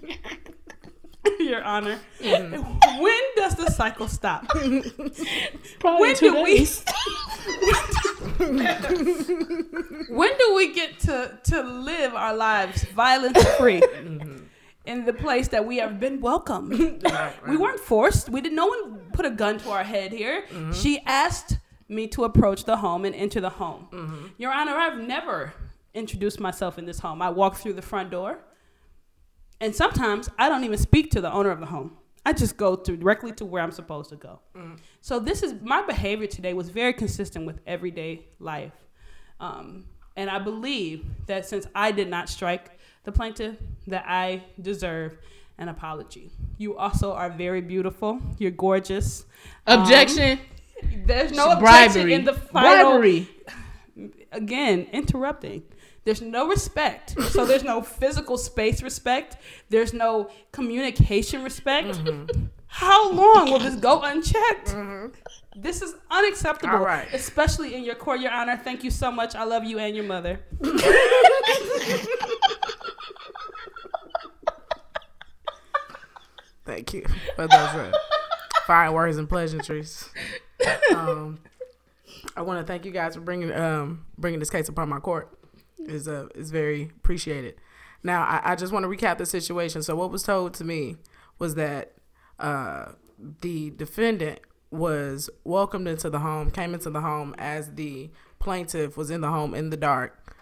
Your 1.39 1.63
Honor. 1.63 2.00
Mm-hmm. 2.19 3.02
When 3.02 3.21
does 3.36 3.56
the 3.56 3.71
cycle 3.71 4.08
stop? 4.08 4.48
Probably 5.80 6.10
When 6.10 6.15
two 6.15 6.32
do 6.32 6.43
we 6.43 6.58
days. 6.58 6.84
when 10.10 10.38
do 10.38 10.56
we 10.56 10.74
get 10.74 11.00
to 11.00 11.39
to 11.45 11.62
live 11.62 12.13
our 12.13 12.36
lives 12.36 12.84
violence 12.86 13.43
free 13.56 13.82
mm-hmm. 13.82 14.44
In 14.86 15.06
the 15.06 15.13
place 15.13 15.48
that 15.50 15.65
we 15.65 15.78
have 15.78 16.00
been 16.00 16.21
welcome? 16.21 16.69
We 17.48 17.58
weren't 17.58 17.80
forced. 17.80 18.30
We 18.30 18.41
didn't. 18.41 18.56
No 18.56 18.67
one 18.67 19.00
put 19.13 19.26
a 19.26 19.30
gun 19.30 19.58
to 19.60 19.69
our 19.71 19.84
head 19.84 20.12
here. 20.12 20.45
Mm-hmm. 20.50 20.74
She 20.74 21.00
asked 21.06 21.60
me 21.88 22.08
to 22.08 22.24
approach 22.24 22.65
the 22.65 22.78
home 22.78 23.06
and 23.06 23.13
enter 23.15 23.39
the 23.39 23.50
home. 23.50 23.88
Mm-hmm. 23.91 24.26
Your 24.38 24.52
Honor, 24.52 24.76
I've 24.76 24.98
never 24.98 25.54
introduced 25.93 26.39
myself 26.39 26.78
in 26.78 26.86
this 26.86 27.00
home. 27.00 27.21
I 27.21 27.30
walk 27.30 27.56
through 27.56 27.74
the 27.74 27.82
front 27.82 28.12
door, 28.12 28.39
and 29.62 29.74
sometimes 29.76 30.30
I 30.38 30.50
don't 30.50 30.63
even 30.63 30.78
speak 30.78 31.12
to 31.12 31.21
the 31.21 31.32
owner 31.32 31.52
of 31.52 31.60
the 31.60 31.67
home. 31.67 31.98
I 32.26 32.34
just 32.34 32.58
go 32.58 32.76
to, 32.76 32.98
directly 32.98 33.32
to 33.34 33.45
where 33.45 33.62
I'm 33.62 33.71
supposed 33.71 34.10
to 34.10 34.15
go. 34.15 34.39
Mm-hmm. 34.56 34.76
So 35.02 35.19
this 35.19 35.43
is 35.43 35.62
my 35.62 35.84
behavior 35.84 36.28
today 36.28 36.54
was 36.54 36.69
very 36.69 36.93
consistent 36.93 37.45
with 37.45 37.60
everyday 37.67 38.26
life, 38.39 38.74
um, 39.39 39.86
and 40.15 40.30
I 40.30 40.39
believe 40.39 41.06
that 41.28 41.45
since 41.45 41.67
I 41.76 41.91
did 41.91 42.10
not 42.10 42.30
strike 42.30 42.74
the 43.06 43.12
plaintiff, 43.12 43.56
that 43.88 44.06
I 44.08 44.44
deserve 44.62 45.18
an 45.58 45.70
apology. 45.70 46.32
You 46.58 46.78
also 46.78 47.13
are 47.13 47.30
very 47.30 47.62
beautiful. 47.62 48.20
You're 48.38 48.52
gorgeous. 48.52 49.26
Um, 49.68 49.82
Objection. 49.82 50.39
there's 51.06 51.32
no 51.32 51.52
objection 51.52 52.04
bribery. 52.04 52.13
in 52.13 52.26
the 52.26 52.34
final. 52.34 53.00
bribery. 53.00 53.30
Again, 54.32 54.88
interrupting. 54.91 55.63
There's 56.04 56.22
no 56.22 56.48
respect. 56.48 57.15
So 57.32 57.46
there's 57.46 57.63
no 57.63 57.82
physical 58.00 58.38
space 58.38 58.84
respect. 58.84 59.38
There's 59.70 59.94
no 59.94 60.30
communication 60.52 61.44
respect. 61.44 61.88
Mm-hmm. 61.88 62.46
How 62.68 63.12
long 63.12 63.52
will 63.52 63.60
this 63.60 63.76
go 63.76 64.02
unchecked? 64.02 64.76
This 65.56 65.82
is 65.82 65.96
unacceptable, 66.12 66.80
right. 66.80 67.08
especially 67.13 67.74
in 67.74 67.86
your 67.86 67.96
court, 67.96 68.20
Your 68.20 68.32
Honor. 68.32 68.60
Thank 68.62 68.84
you 68.84 68.91
so 68.91 69.10
much. 69.10 69.34
I 69.36 69.46
love 69.46 69.63
you 69.63 69.80
and 69.80 69.96
your 69.96 70.04
mother. 70.04 70.41
Thank 76.65 76.93
you 76.93 77.06
for 77.36 77.47
those 77.47 77.93
fine 78.65 78.93
words 78.93 79.17
and 79.17 79.30
pleasantries. 79.30 80.10
Um, 80.95 81.39
I 82.36 82.41
want 82.41 82.60
to 82.60 82.65
thank 82.65 82.86
you 82.86 82.91
guys 82.91 83.15
for 83.15 83.21
bringing 83.21 83.54
um, 83.54 84.06
bringing 84.17 84.39
this 84.39 84.49
case 84.49 84.67
upon 84.67 84.89
my 84.89 84.99
court. 84.99 85.38
is 85.80 86.08
uh, 86.08 86.28
is 86.36 86.51
very 86.51 86.91
appreciated. 86.97 87.56
Now, 88.04 88.23
I, 88.23 88.51
I 88.51 88.56
just 88.56 88.71
want 88.73 88.84
to 88.84 88.89
recap 88.89 89.17
the 89.17 89.25
situation. 89.25 89.84
So, 89.84 89.95
what 89.95 90.12
was 90.12 90.23
told 90.23 90.54
to 90.56 90.63
me 90.63 90.97
was 91.39 91.56
that 91.56 91.93
uh, 92.39 92.93
the 93.41 93.71
defendant 93.71 94.39
was 94.71 95.30
welcomed 95.43 95.88
into 95.88 96.10
the 96.10 96.19
home, 96.19 96.51
came 96.51 96.73
into 96.73 96.89
the 96.89 97.01
home 97.01 97.36
as 97.38 97.75
the 97.75 98.10
plaintiff 98.39 98.97
was 98.97 99.10
in 99.10 99.21
the 99.21 99.30
home 99.30 99.54
in 99.54 99.69
the 99.69 99.78
dark, 99.78 100.36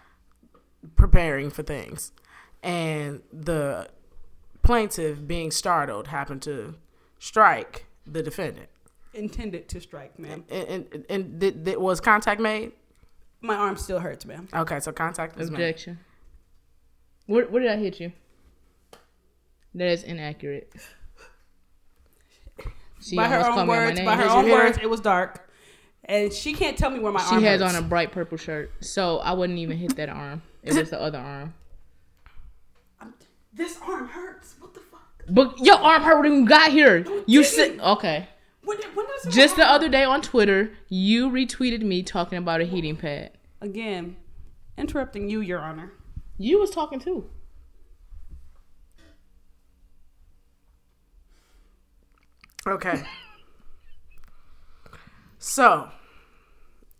preparing 0.96 1.50
for 1.50 1.62
things, 1.62 2.12
and 2.62 3.22
the 3.32 3.88
plaintiff, 4.64 5.26
being 5.26 5.50
startled, 5.50 6.08
happened 6.08 6.42
to 6.42 6.74
strike 7.18 7.86
the 8.06 8.22
defendant. 8.22 8.68
Intended 9.12 9.68
to 9.68 9.80
strike, 9.80 10.18
ma'am. 10.18 10.44
And, 10.50 10.68
and, 10.68 11.04
and 11.08 11.38
did, 11.38 11.64
did, 11.64 11.76
was 11.78 12.00
contact 12.00 12.40
made? 12.40 12.72
My 13.40 13.54
arm 13.54 13.76
still 13.76 14.00
hurts, 14.00 14.24
ma'am. 14.26 14.48
Okay, 14.52 14.80
so 14.80 14.90
contact 14.90 15.36
was 15.36 15.50
made. 15.50 15.60
Objection. 15.60 15.98
Where, 17.26 17.46
where 17.46 17.62
did 17.62 17.70
I 17.70 17.76
hit 17.76 18.00
you? 18.00 18.12
That 19.74 19.88
is 19.88 20.02
inaccurate. 20.02 20.72
She 23.00 23.16
by 23.16 23.28
her 23.28 23.38
own 23.38 23.42
called 23.42 23.54
me 23.56 23.60
out 23.60 23.66
my 23.66 23.86
words, 23.86 24.00
by 24.00 24.16
her 24.16 24.22
Did 24.22 24.30
own 24.30 24.44
hit 24.46 24.56
her? 24.56 24.64
words, 24.64 24.78
it 24.82 24.88
was 24.88 25.00
dark, 25.00 25.50
and 26.04 26.32
she 26.32 26.54
can't 26.54 26.76
tell 26.78 26.88
me 26.90 27.00
where 27.00 27.12
my 27.12 27.20
She 27.20 27.34
arm 27.34 27.40
She 27.40 27.46
has 27.46 27.60
hurts. 27.60 27.74
on 27.74 27.84
a 27.84 27.86
bright 27.86 28.12
purple 28.12 28.38
shirt, 28.38 28.72
so 28.80 29.18
I 29.18 29.32
wouldn't 29.32 29.58
even 29.58 29.76
hit 29.76 29.94
that 29.96 30.08
arm. 30.08 30.42
It 30.62 30.74
was 30.74 30.88
the 30.90 31.00
other 31.00 31.18
arm. 31.18 31.52
This 33.54 33.78
arm 33.86 34.08
hurts. 34.08 34.56
What 34.58 34.74
the 34.74 34.80
fuck? 34.80 35.00
But 35.28 35.58
your 35.60 35.76
arm 35.76 36.02
hurt 36.02 36.22
when 36.22 36.34
you 36.34 36.46
got 36.46 36.70
here. 36.72 36.98
You 37.26 37.42
didn't. 37.42 37.44
said 37.44 37.80
okay. 37.80 38.28
When, 38.64 38.78
when 38.94 39.06
does 39.06 39.34
Just 39.34 39.56
the 39.56 39.64
other 39.64 39.88
day 39.88 40.04
on 40.04 40.22
Twitter, 40.22 40.72
you 40.88 41.30
retweeted 41.30 41.82
me 41.82 42.02
talking 42.02 42.38
about 42.38 42.60
a 42.60 42.64
heating 42.64 42.96
pad. 42.96 43.32
again, 43.60 44.16
interrupting 44.76 45.28
you, 45.28 45.40
Your 45.40 45.60
Honor. 45.60 45.92
You 46.38 46.58
was 46.58 46.70
talking 46.70 46.98
too. 46.98 47.30
Okay. 52.66 53.02
So, 55.38 55.90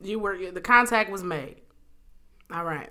you 0.03 0.19
were 0.19 0.51
the 0.51 0.61
contact 0.61 1.11
was 1.11 1.23
made. 1.23 1.57
All 2.53 2.65
right. 2.65 2.91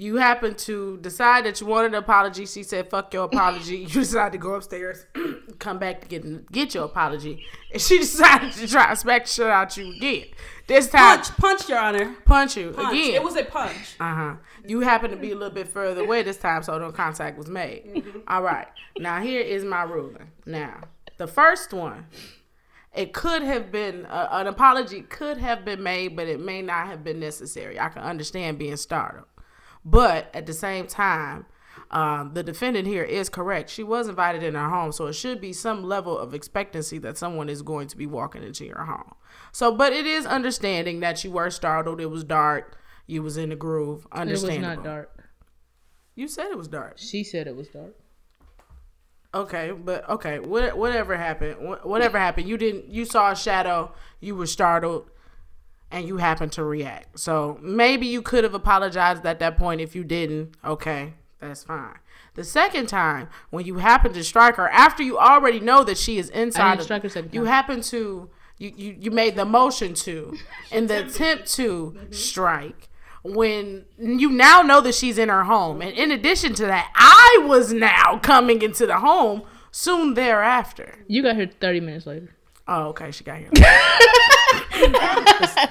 You 0.00 0.16
happen 0.16 0.54
to 0.54 0.96
decide 1.02 1.44
that 1.44 1.60
you 1.60 1.66
wanted 1.66 1.88
an 1.88 1.96
apology. 1.96 2.46
She 2.46 2.62
said, 2.62 2.88
"Fuck 2.88 3.12
your 3.12 3.24
apology." 3.24 3.76
You 3.80 3.86
decided 3.88 4.32
to 4.32 4.38
go 4.38 4.54
upstairs, 4.54 5.04
come 5.58 5.78
back 5.78 6.00
to 6.00 6.08
get 6.08 6.50
get 6.50 6.74
your 6.74 6.84
apology, 6.84 7.44
and 7.70 7.82
she 7.82 7.98
decided 8.06 8.50
to 8.52 8.66
try 8.66 8.88
to 8.88 8.96
smack 8.96 9.24
the 9.26 9.30
shit 9.30 9.46
out 9.48 9.76
you 9.76 9.92
again. 9.94 10.24
This 10.66 10.88
time, 10.88 11.18
Punch, 11.18 11.36
punch, 11.36 11.68
Your 11.68 11.80
Honor. 11.80 12.14
punch 12.24 12.56
you 12.56 12.70
Punch. 12.70 12.94
again. 12.94 13.14
It 13.14 13.22
was 13.22 13.36
a 13.36 13.44
punch. 13.44 13.96
Uh 14.00 14.14
huh. 14.14 14.34
You 14.66 14.80
happen 14.80 15.10
to 15.10 15.16
be 15.18 15.32
a 15.32 15.36
little 15.36 15.54
bit 15.54 15.68
further 15.68 16.00
away 16.00 16.22
this 16.22 16.38
time, 16.38 16.62
so 16.62 16.78
no 16.78 16.92
contact 16.92 17.36
was 17.36 17.48
made. 17.48 18.02
All 18.26 18.40
right. 18.42 18.68
Now 18.98 19.20
here 19.20 19.42
is 19.42 19.64
my 19.64 19.82
ruling. 19.82 20.30
Now 20.46 20.80
the 21.18 21.26
first 21.26 21.74
one, 21.74 22.06
it 22.94 23.12
could 23.12 23.42
have 23.42 23.70
been 23.70 24.06
uh, 24.06 24.28
an 24.32 24.46
apology 24.46 25.02
could 25.02 25.38
have 25.38 25.64
been 25.64 25.82
made, 25.82 26.16
but 26.16 26.26
it 26.26 26.40
may 26.40 26.62
not 26.62 26.86
have 26.86 27.04
been 27.04 27.20
necessary. 27.20 27.78
I 27.78 27.88
can 27.90 28.02
understand 28.02 28.58
being 28.58 28.76
startled, 28.76 29.26
but 29.84 30.30
at 30.34 30.46
the 30.46 30.52
same 30.52 30.86
time. 30.86 31.46
Um, 31.92 32.34
the 32.34 32.44
defendant 32.44 32.86
here 32.86 33.02
is 33.02 33.28
correct. 33.28 33.68
She 33.68 33.82
was 33.82 34.06
invited 34.06 34.44
in 34.44 34.54
her 34.54 34.68
home, 34.68 34.92
so 34.92 35.06
it 35.06 35.14
should 35.14 35.40
be 35.40 35.52
some 35.52 35.82
level 35.82 36.16
of 36.16 36.34
expectancy 36.34 36.98
that 36.98 37.18
someone 37.18 37.48
is 37.48 37.62
going 37.62 37.88
to 37.88 37.96
be 37.96 38.06
walking 38.06 38.44
into 38.44 38.64
your 38.64 38.84
home. 38.84 39.14
So, 39.50 39.74
but 39.74 39.92
it 39.92 40.06
is 40.06 40.24
understanding 40.24 41.00
that 41.00 41.24
you 41.24 41.32
were 41.32 41.50
startled. 41.50 42.00
It 42.00 42.06
was 42.06 42.22
dark. 42.22 42.78
You 43.08 43.24
was 43.24 43.36
in 43.36 43.48
the 43.48 43.56
groove. 43.56 44.06
Understandable. 44.12 44.64
It 44.64 44.68
was 44.68 44.76
not 44.76 44.84
dark. 44.84 45.24
You 46.14 46.28
said 46.28 46.50
it 46.50 46.58
was 46.58 46.68
dark. 46.68 46.98
She 46.98 47.24
said 47.24 47.48
it 47.48 47.56
was 47.56 47.66
dark. 47.68 47.96
Okay, 49.32 49.72
but 49.72 50.08
okay, 50.08 50.38
what, 50.38 50.76
whatever 50.76 51.16
happened, 51.16 51.56
whatever 51.82 52.18
happened, 52.18 52.48
you 52.48 52.56
didn't. 52.56 52.88
You 52.88 53.04
saw 53.04 53.32
a 53.32 53.36
shadow. 53.36 53.92
You 54.20 54.34
were 54.34 54.46
startled, 54.46 55.10
and 55.90 56.06
you 56.06 56.18
happen 56.18 56.50
to 56.50 56.64
react. 56.64 57.18
So 57.18 57.58
maybe 57.62 58.06
you 58.06 58.22
could 58.22 58.44
have 58.44 58.54
apologized 58.54 59.24
at 59.26 59.38
that 59.40 59.56
point. 59.56 59.80
If 59.80 59.94
you 59.94 60.04
didn't, 60.04 60.56
okay, 60.64 61.14
that's 61.40 61.64
fine. 61.64 61.98
The 62.34 62.44
second 62.44 62.86
time, 62.86 63.28
when 63.50 63.66
you 63.66 63.78
happen 63.78 64.12
to 64.12 64.22
strike 64.22 64.56
her 64.56 64.68
after 64.68 65.02
you 65.02 65.18
already 65.18 65.60
know 65.60 65.82
that 65.84 65.98
she 65.98 66.18
is 66.18 66.30
inside, 66.30 66.80
of- 66.80 66.88
her 66.88 67.24
you 67.32 67.44
happen 67.44 67.80
to 67.82 68.30
you, 68.58 68.72
you 68.76 68.96
you 69.00 69.10
made 69.10 69.36
the 69.36 69.44
motion 69.44 69.94
to, 69.94 70.36
in 70.70 70.86
the 70.86 71.06
attempt 71.06 71.50
to 71.54 71.94
mm-hmm. 71.96 72.12
strike. 72.12 72.88
When 73.22 73.84
you 73.98 74.30
now 74.30 74.62
know 74.62 74.80
that 74.80 74.94
she's 74.94 75.18
in 75.18 75.28
her 75.28 75.44
home, 75.44 75.82
and 75.82 75.92
in 75.92 76.10
addition 76.10 76.54
to 76.54 76.66
that, 76.66 76.90
I 76.94 77.44
was 77.46 77.70
now 77.70 78.18
coming 78.22 78.62
into 78.62 78.86
the 78.86 78.98
home 79.00 79.42
soon 79.70 80.14
thereafter. 80.14 81.04
You 81.06 81.22
got 81.22 81.36
here 81.36 81.50
30 81.60 81.80
minutes 81.80 82.06
later. 82.06 82.34
Oh, 82.66 82.84
okay, 82.88 83.10
she 83.10 83.24
got 83.24 83.38
here. 83.38 83.50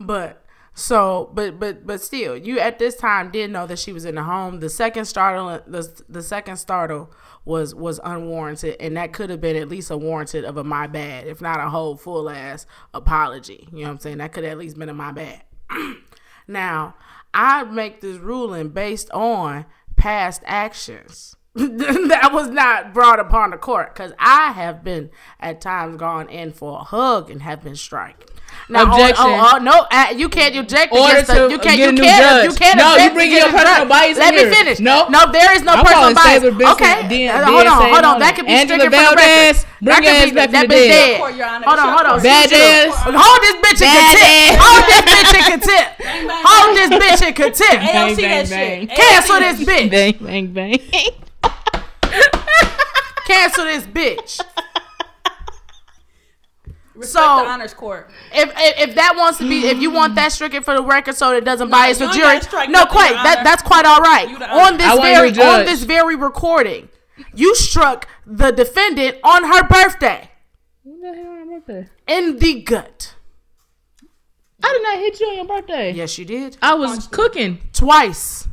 But 0.00 0.42
so, 0.72 1.30
but 1.34 1.60
but 1.60 1.86
but 1.86 2.00
still, 2.00 2.34
you 2.34 2.58
at 2.58 2.78
this 2.78 2.96
time 2.96 3.30
did 3.30 3.50
know 3.50 3.66
that 3.66 3.78
she 3.78 3.92
was 3.92 4.06
in 4.06 4.14
the 4.14 4.22
home. 4.22 4.60
The 4.60 4.70
second 4.70 5.04
startle, 5.04 5.60
the 5.66 6.02
the 6.08 6.22
second 6.22 6.56
startle 6.56 7.12
was 7.44 7.74
was 7.74 8.00
unwarranted, 8.02 8.76
and 8.80 8.96
that 8.96 9.12
could 9.12 9.28
have 9.28 9.42
been 9.42 9.56
at 9.56 9.68
least 9.68 9.90
a 9.90 9.98
warranted 9.98 10.44
of 10.46 10.56
a 10.56 10.64
my 10.64 10.86
bad, 10.86 11.26
if 11.26 11.42
not 11.42 11.60
a 11.60 11.68
whole 11.68 11.96
full 11.96 12.30
ass 12.30 12.66
apology. 12.94 13.68
You 13.72 13.80
know 13.80 13.84
what 13.84 13.90
I'm 13.90 13.98
saying? 14.00 14.18
That 14.18 14.32
could 14.32 14.44
at 14.44 14.56
least 14.56 14.78
been 14.78 14.88
a 14.88 14.94
my 14.94 15.12
bad. 15.12 15.42
now, 16.48 16.94
I 17.34 17.64
make 17.64 18.00
this 18.00 18.16
ruling 18.16 18.70
based 18.70 19.10
on 19.10 19.66
past 19.96 20.42
actions. 20.46 21.36
that 21.54 22.30
was 22.32 22.48
not 22.48 22.94
brought 22.94 23.18
upon 23.18 23.50
the 23.50 23.56
court 23.58 23.92
because 23.92 24.12
I 24.20 24.52
have 24.52 24.84
been 24.84 25.10
at 25.40 25.60
times 25.60 25.96
gone 25.96 26.28
in 26.28 26.52
for 26.52 26.78
a 26.78 26.84
hug 26.84 27.28
and 27.28 27.42
have 27.42 27.64
been 27.64 27.74
strike. 27.74 28.30
Now, 28.68 28.86
oh, 28.86 28.92
Objection. 28.94 29.26
Oh, 29.26 29.50
oh, 29.54 29.58
no, 29.58 29.86
uh, 29.90 30.14
you 30.14 30.28
can't 30.28 30.54
object 30.54 30.92
Order 30.92 31.22
against 31.26 31.30
the, 31.30 31.48
you 31.50 31.58
can't 31.58 31.78
you 31.78 31.90
can't 31.98 32.22
judge. 32.22 32.44
you 32.46 32.54
can't 32.54 32.78
No, 32.78 32.94
you 32.94 33.10
bring 33.10 33.30
against 33.34 33.50
your 33.50 33.58
personal 33.58 33.88
bias 33.88 34.18
Let 34.18 34.30
in 34.30 34.34
me 34.38 34.42
here. 34.46 34.54
finish. 34.54 34.78
Nope. 34.78 35.10
no, 35.10 35.30
there 35.32 35.50
is 35.54 35.62
no 35.62 35.74
I'm 35.74 35.84
personal 35.86 36.14
bias. 36.14 36.42
Saber 36.42 36.54
Benson 36.54 36.74
Okay, 36.86 37.08
D- 37.08 37.28
Uh, 37.28 37.46
hold 37.50 37.66
on, 37.66 37.82
hold 37.82 38.04
on. 38.04 38.04
on 38.14 38.18
That 38.22 38.34
could 38.36 38.46
be 38.46 38.52
Angela 38.54 38.86
stricken 38.86 38.94
from 38.94 39.10
the 39.10 39.22
record. 39.22 39.66
bring 39.82 39.90
That 39.90 40.00
could 40.06 40.30
be 40.30 40.34
back 40.38 40.50
that 40.50 40.60
from 40.60 40.68
the 40.70 40.74
bitch 40.74 40.86
dead. 40.86 40.94
dead. 40.94 41.18
Court, 41.18 41.34
Your 41.34 41.46
Honor. 41.50 41.66
Hold 41.66 41.78
on, 41.78 41.88
hold 41.90 42.06
on. 42.06 42.10
court. 42.10 42.22
Bad 42.22 42.52
ass. 42.54 42.94
Hold 43.10 43.40
this 43.42 43.56
bitch 43.58 43.80
in 43.82 43.90
contempt. 43.90 44.54
Hold 44.62 44.82
this 44.86 45.02
bitch 45.10 45.34
in 45.34 45.44
contempt. 45.50 45.90
Hold 46.46 46.70
this 46.78 46.90
bitch 46.94 47.22
in 47.26 47.34
contempt. 47.34 47.80
They 47.82 47.90
bang, 47.90 48.16
that 48.22 48.46
bang. 48.50 48.86
shit. 48.86 48.96
Cancel 48.98 49.38
this 49.42 49.58
bitch. 49.66 49.90
Bang, 49.90 50.14
bang, 50.22 50.46
bang. 50.54 50.78
Cancel 53.30 53.64
this 53.64 53.84
bitch. 53.84 54.40
Respect 56.94 57.12
So- 57.12 57.42
the 57.44 57.48
honors 57.48 57.72
court. 57.72 58.10
If, 58.32 58.50
if 58.56 58.88
if 58.90 58.94
that 58.96 59.14
wants 59.16 59.38
to 59.38 59.48
be, 59.48 59.66
if 59.68 59.80
you 59.80 59.90
want 59.90 60.16
that 60.16 60.32
stricken 60.32 60.62
for 60.62 60.74
the 60.74 60.82
record, 60.82 61.14
so 61.14 61.32
it 61.34 61.44
doesn't 61.44 61.70
bias 61.70 61.98
the 61.98 62.08
jury, 62.08 62.40
no, 62.68 62.84
quite. 62.86 63.12
That 63.12 63.36
Honor. 63.38 63.44
that's 63.44 63.62
quite 63.62 63.86
all 63.86 64.00
right. 64.00 64.26
On 64.50 64.76
this 64.76 65.00
very 65.00 65.30
on 65.30 65.64
this 65.64 65.82
very 65.84 66.16
recording, 66.16 66.88
you 67.34 67.54
struck 67.54 68.06
the 68.26 68.50
defendant 68.50 69.16
on 69.24 69.44
her 69.44 69.66
birthday 69.66 70.30
What 70.82 71.00
the 71.00 71.14
hell 71.16 71.32
on 71.32 71.50
your 71.50 71.60
birthday? 71.60 71.88
in 72.06 72.38
the 72.38 72.60
gut. 72.62 73.14
I 74.62 74.72
did 74.74 74.82
not 74.82 74.98
hit 74.98 75.20
you 75.20 75.26
on 75.28 75.36
your 75.36 75.46
birthday. 75.46 75.92
Yes, 75.92 76.18
you 76.18 76.26
did 76.26 76.58
I 76.60 76.74
was 76.74 77.06
cooking. 77.06 77.60
twice. 77.72 78.46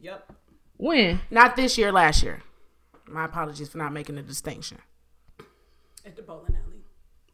Yep. 0.00 0.32
When? 0.76 1.20
Not 1.30 1.56
this 1.56 1.76
year, 1.76 1.90
last 1.90 2.22
year. 2.22 2.42
My 3.10 3.24
apologies 3.24 3.68
for 3.68 3.78
not 3.78 3.92
making 3.92 4.16
the 4.16 4.22
distinction. 4.22 4.78
At 6.06 6.16
the 6.16 6.22
bowling 6.22 6.56
alley. 6.64 6.82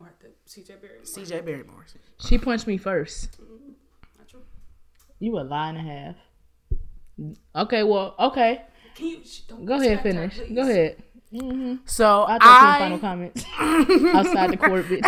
Or 0.01 0.07
at 0.09 0.21
the 0.21 0.29
CJ 0.49 0.81
Berry. 0.81 0.99
C.J. 1.05 1.41
Barrymore. 1.41 1.87
She 2.19 2.39
punched 2.39 2.67
me 2.67 2.77
first. 2.77 3.41
Mm-hmm. 3.41 3.73
Not 4.19 4.29
true. 4.29 4.41
You 5.21 5.39
a 5.39 5.43
lie 5.43 5.69
and 5.71 5.79
a 5.79 5.81
half. 5.81 6.17
Okay, 7.55 7.83
well, 7.85 8.15
okay. 8.19 8.63
Can 8.95 9.07
you 9.07 9.21
sh- 9.25 9.41
don't 9.49 9.65
Go 9.65 9.75
ahead, 9.75 10.05
respect 10.05 10.05
her, 10.05 10.13
finish. 10.13 10.37
please. 10.37 10.55
Go 10.55 10.63
ahead. 10.63 11.03
Mm-hmm. 11.33 11.75
So 11.85 12.23
I'll 12.23 12.39
talk 12.39 12.41
to 12.41 12.47
you 12.47 12.69
in 12.69 12.75
I, 12.75 12.79
final 12.79 12.99
comments. 12.99 13.45
Outside 14.15 14.51
the 14.51 14.57
court, 14.57 14.85
bitch. 14.87 14.99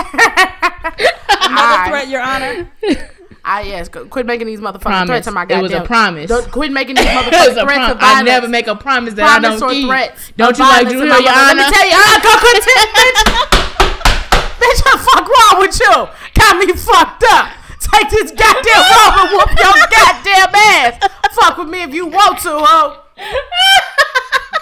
Another 1.47 1.63
I, 1.63 1.89
threat, 1.89 2.09
Your 2.09 2.23
Honor. 2.23 2.71
I 3.45 3.63
yes, 3.63 3.89
qu- 3.89 4.07
quit 4.07 4.27
making 4.27 4.47
these 4.49 4.61
motherfucking 4.61 4.81
Promise. 4.81 5.07
threats 5.09 5.27
to 5.27 5.33
my 5.33 5.43
It 5.45 5.49
goddamn. 5.49 5.63
was 5.63 5.73
a 5.73 5.81
promise. 5.83 6.29
Don't 6.29 6.51
quit 6.51 6.73
making 6.73 6.97
these 6.97 7.05
It 7.07 7.09
motherfucking 7.09 7.47
was 7.47 7.59
threats 7.59 7.65
prom- 7.79 7.91
of 7.93 7.99
I 8.01 8.23
never 8.23 8.49
make 8.49 8.67
a 8.67 8.75
promise 8.77 9.15
that 9.15 9.27
I 9.29 9.39
don't 9.41 9.63
or 9.63 9.71
keep. 9.71 9.87
threats. 9.87 10.33
Don't 10.37 10.57
you 10.59 10.65
like 10.65 10.87
violence 10.89 10.93
Drew 10.93 11.03
in 11.03 11.07
Hill, 11.07 11.15
my 11.15 11.25
Your 11.25 11.33
mother- 11.33 11.51
Honor? 11.51 11.61
Let 11.63 11.71
me 11.71 11.77
tell 11.77 11.87
you, 11.87 11.97
uh, 11.97 12.11
I 12.11 12.17
go 12.23 12.33
content, 12.43 12.89
bitch. 12.97 13.21
bitch, 14.61 14.79
what 14.83 14.93
the 14.93 15.03
fuck 15.07 15.25
wrong 15.29 15.55
with 15.63 15.79
you? 15.81 15.97
Got 16.35 16.53
me 16.59 16.73
fucked 16.75 17.25
up. 17.31 17.47
Take 17.81 18.11
this 18.11 18.31
goddamn 18.33 18.83
robe 18.83 19.15
and 19.15 19.29
whoop 19.31 19.51
your 19.55 19.77
goddamn 19.95 20.55
ass. 20.55 21.09
Fuck 21.33 21.59
with 21.59 21.69
me 21.69 21.83
if 21.83 21.95
you 21.95 22.07
want 22.07 22.39
to, 22.41 22.51
ho. 22.51 23.03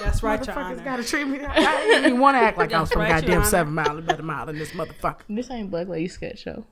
That's 0.00 0.22
right, 0.22 0.44
Your 0.44 0.54
Motherfuckers 0.54 0.64
Honor. 0.76 0.84
gotta 0.84 1.04
treat 1.04 1.26
me. 1.26 1.40
I 1.42 1.62
didn't 1.86 2.04
even 2.06 2.20
want 2.20 2.34
to 2.36 2.40
act 2.40 2.58
like 2.58 2.72
I 2.74 2.80
was 2.80 2.90
from 2.92 3.02
right, 3.02 3.08
goddamn 3.24 3.44
Seven 3.44 3.72
Mile 3.72 3.96
and 3.98 4.06
Better 4.06 4.22
Mile 4.22 4.46
than 4.46 4.58
this 4.58 4.72
motherfucker. 4.72 5.20
This 5.30 5.50
ain't 5.50 5.70
Black 5.70 5.88
Lady 5.88 6.08
Sketch 6.08 6.40
Show. 6.40 6.64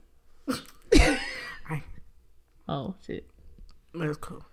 Right. 2.73 2.79
Oh 2.79 2.95
shit. 3.07 3.27
That's 3.95 4.17
cool. 4.17 4.45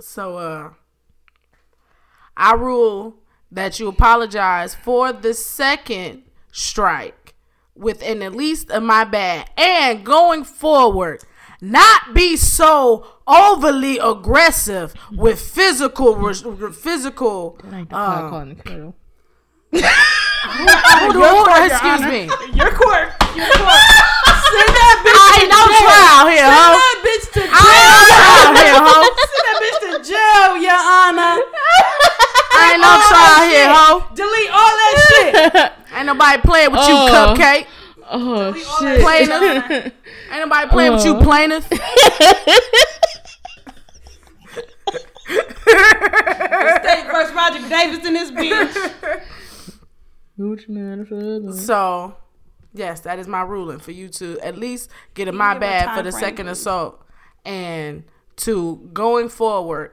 So 0.00 0.36
uh 0.36 0.70
I 2.36 2.54
rule 2.54 3.16
that 3.50 3.78
you 3.80 3.88
apologize 3.88 4.74
for 4.74 5.12
the 5.12 5.34
second 5.34 6.22
strike 6.52 7.34
within 7.74 8.22
at 8.22 8.34
least 8.34 8.70
a 8.70 8.80
my 8.80 9.04
bad 9.04 9.50
and 9.56 10.04
going 10.04 10.44
forward 10.44 11.22
not 11.60 12.14
be 12.14 12.36
so 12.36 13.06
overly 13.26 13.98
aggressive 13.98 14.94
with 15.12 15.40
physical 15.40 16.16
res- 16.16 16.44
physical 16.74 17.58
Ain't 17.72 17.90
the 17.90 17.96
um, 17.96 18.30
calling 18.30 18.48
the 18.54 18.62
kettle. 18.62 18.96
hold 21.12 21.48
on, 21.48 21.70
excuse 21.70 22.00
me 22.00 22.22
Your 22.56 22.72
court. 22.72 23.12
Your 23.36 23.46
court. 23.46 23.86
Send 24.50 24.72
that 24.74 24.96
bitch 25.06 25.19
I 25.40 25.44
to 25.44 25.46
ain't 25.46 25.50
no 25.50 25.62
jail. 25.70 25.80
trial 25.80 26.26
here 26.28 26.44
Send 26.44 26.60
ho 26.60 26.70
that 26.76 26.96
bitch 27.06 27.26
to 27.34 27.40
I 27.40 27.64
ain't 27.76 27.88
no 27.90 27.98
jail. 28.04 28.20
trial 28.20 28.52
here 28.60 28.76
ho 28.76 28.94
Send 29.30 29.44
that 29.48 29.56
bitch 29.62 29.78
to 29.80 29.90
jail, 30.10 30.48
Your 30.60 30.80
Honor. 30.80 31.34
I 32.52 32.54
ain't 32.72 32.82
no 32.82 32.92
trial 33.08 33.40
here 33.48 33.68
shit. 33.68 33.76
ho 33.76 33.88
Delete 34.14 34.50
all 34.50 34.74
that 34.80 34.94
shit. 35.08 35.72
ain't 35.96 36.06
nobody 36.06 36.40
playing 36.42 36.70
with 36.72 36.86
you 36.88 36.94
Oh. 36.96 37.08
cupcake 37.10 37.66
Oh 38.12 38.52
Delete 38.52 38.66
all 38.66 38.80
shit. 38.80 38.86
that 38.86 38.96
shit, 38.96 39.02
Plaintiff. 39.02 39.92
Ain't 40.32 40.40
nobody 40.48 40.68
playing 40.70 40.92
with 40.92 41.04
you 41.04 41.14
Oh. 41.16 41.22
plaintiff 41.22 41.64
State 46.90 47.06
versus 47.10 47.34
Roger 47.34 47.68
Davis 47.68 48.04
in 48.06 48.14
this 48.14 48.30
bitch. 48.30 48.92
Hooch 50.36 50.68
man, 50.68 51.06
shut 51.06 51.18
up. 51.48 51.54
So, 51.54 52.16
yes, 52.72 53.00
that 53.00 53.18
is 53.18 53.26
my 53.26 53.42
ruling 53.42 53.78
for 53.78 53.92
you 53.92 54.08
to 54.10 54.38
at 54.40 54.56
least 54.58 54.90
get 55.14 55.28
a 55.28 55.32
my 55.32 55.54
give 55.54 55.58
a 55.58 55.60
bad 55.60 55.96
for 55.96 56.02
the 56.02 56.12
second 56.12 56.46
please. 56.46 56.52
assault 56.52 57.04
and 57.44 58.04
to 58.36 58.88
going 58.92 59.28
forward 59.28 59.92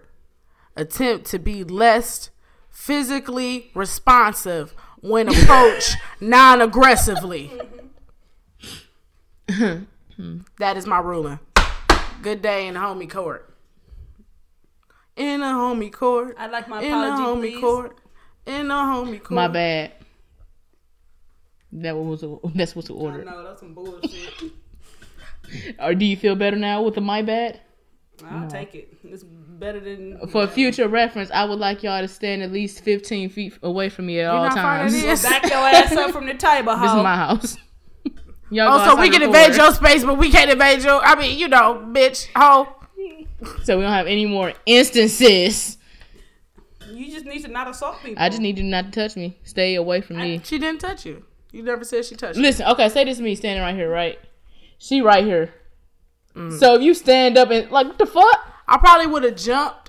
attempt 0.75 1.25
to 1.27 1.39
be 1.39 1.63
less 1.63 2.29
physically 2.69 3.71
responsive 3.73 4.73
when 5.01 5.27
approached 5.33 5.95
non-aggressively. 6.19 7.51
that 9.47 10.77
is 10.77 10.85
my 10.85 10.99
ruling. 10.99 11.39
Good 12.21 12.41
day 12.41 12.67
in 12.67 12.73
the 12.73 12.79
homie 12.79 13.09
court. 13.09 13.53
In 15.15 15.39
the 15.39 15.47
homie 15.47 15.91
court. 15.91 16.35
I'd 16.37 16.51
like 16.51 16.67
my 16.67 16.81
in 16.81 16.91
the 16.91 16.97
apology, 17.07 17.23
homie 17.23 17.51
please. 17.53 17.61
court. 17.61 17.97
In 18.45 18.67
the 18.67 18.73
homie 18.73 19.19
court. 19.19 19.31
My 19.31 19.47
bad. 19.47 19.91
That 21.71 21.95
was 21.95 22.23
that's 22.55 22.75
what's 22.75 22.89
I 22.89 22.93
ordered. 22.93 23.25
No, 23.25 23.43
that's 23.43 23.59
some 23.59 23.73
bullshit. 23.73 24.33
Or 25.79 25.95
do 25.95 26.03
you 26.03 26.17
feel 26.17 26.35
better 26.35 26.57
now 26.57 26.81
with 26.81 26.95
the 26.95 26.99
my 26.99 27.21
bad? 27.21 27.61
I'll 28.25 28.49
take 28.49 28.75
it. 28.75 28.97
It's 29.03 29.23
better 29.23 29.79
than 29.79 30.27
For 30.27 30.47
future 30.47 30.87
reference, 30.87 31.31
I 31.31 31.45
would 31.45 31.59
like 31.59 31.83
y'all 31.83 32.01
to 32.01 32.07
stand 32.07 32.41
at 32.41 32.51
least 32.51 32.83
15 32.83 33.29
feet 33.29 33.57
away 33.63 33.89
from 33.89 34.07
me 34.07 34.19
at 34.19 34.29
all 34.29 34.43
not 34.45 34.55
times. 34.55 34.93
This 34.93 35.23
back 35.29 35.43
your 35.43 35.53
ass 35.53 35.91
up 35.93 36.11
from 36.11 36.25
the 36.25 36.33
table, 36.33 36.73
is 36.73 36.79
hoe. 36.79 37.03
my 37.03 37.15
house. 37.15 37.57
y'all 38.49 38.81
Oh, 38.81 38.95
so 38.95 38.99
we 38.99 39.09
can 39.09 39.21
invade 39.21 39.55
your 39.55 39.73
space, 39.73 40.03
but 40.03 40.17
we 40.17 40.31
can't 40.31 40.51
invade 40.51 40.83
your. 40.83 41.01
I 41.03 41.15
mean, 41.15 41.37
you 41.37 41.47
know, 41.47 41.85
bitch, 41.91 42.27
hoe. 42.35 42.73
So 43.63 43.77
we 43.77 43.83
don't 43.83 43.93
have 43.93 44.07
any 44.07 44.25
more 44.25 44.53
instances. 44.65 45.77
You 46.91 47.11
just 47.11 47.25
need 47.25 47.43
to 47.43 47.47
not 47.47 47.67
assault 47.67 48.01
people. 48.03 48.21
I 48.21 48.29
just 48.29 48.41
need 48.41 48.57
you 48.57 48.63
not 48.63 48.85
to 48.85 48.91
touch 48.91 49.15
me. 49.15 49.37
Stay 49.43 49.75
away 49.75 50.01
from 50.01 50.17
me. 50.17 50.41
She 50.43 50.57
didn't 50.57 50.81
touch 50.81 51.05
you. 51.05 51.23
You 51.57 51.63
never 51.63 51.83
said 51.83 52.05
she 52.05 52.15
touched. 52.15 52.37
Listen, 52.37 52.67
okay, 52.67 52.87
say 52.87 53.03
this 53.03 53.17
to 53.17 53.23
me 53.23 53.33
standing 53.33 53.63
right 53.63 53.73
here, 53.73 53.89
right? 53.89 54.19
She 54.77 55.01
right 55.01 55.25
here. 55.25 55.55
Mm. 56.35 56.55
So 56.59 56.75
if 56.75 56.83
you 56.83 56.93
stand 56.93 57.35
up 57.35 57.49
and 57.49 57.71
like 57.71 57.87
what 57.87 57.97
the 57.97 58.05
fuck? 58.05 58.53
I 58.67 58.77
probably 58.77 59.07
would 59.07 59.23
have 59.23 59.37
jumped 59.37 59.86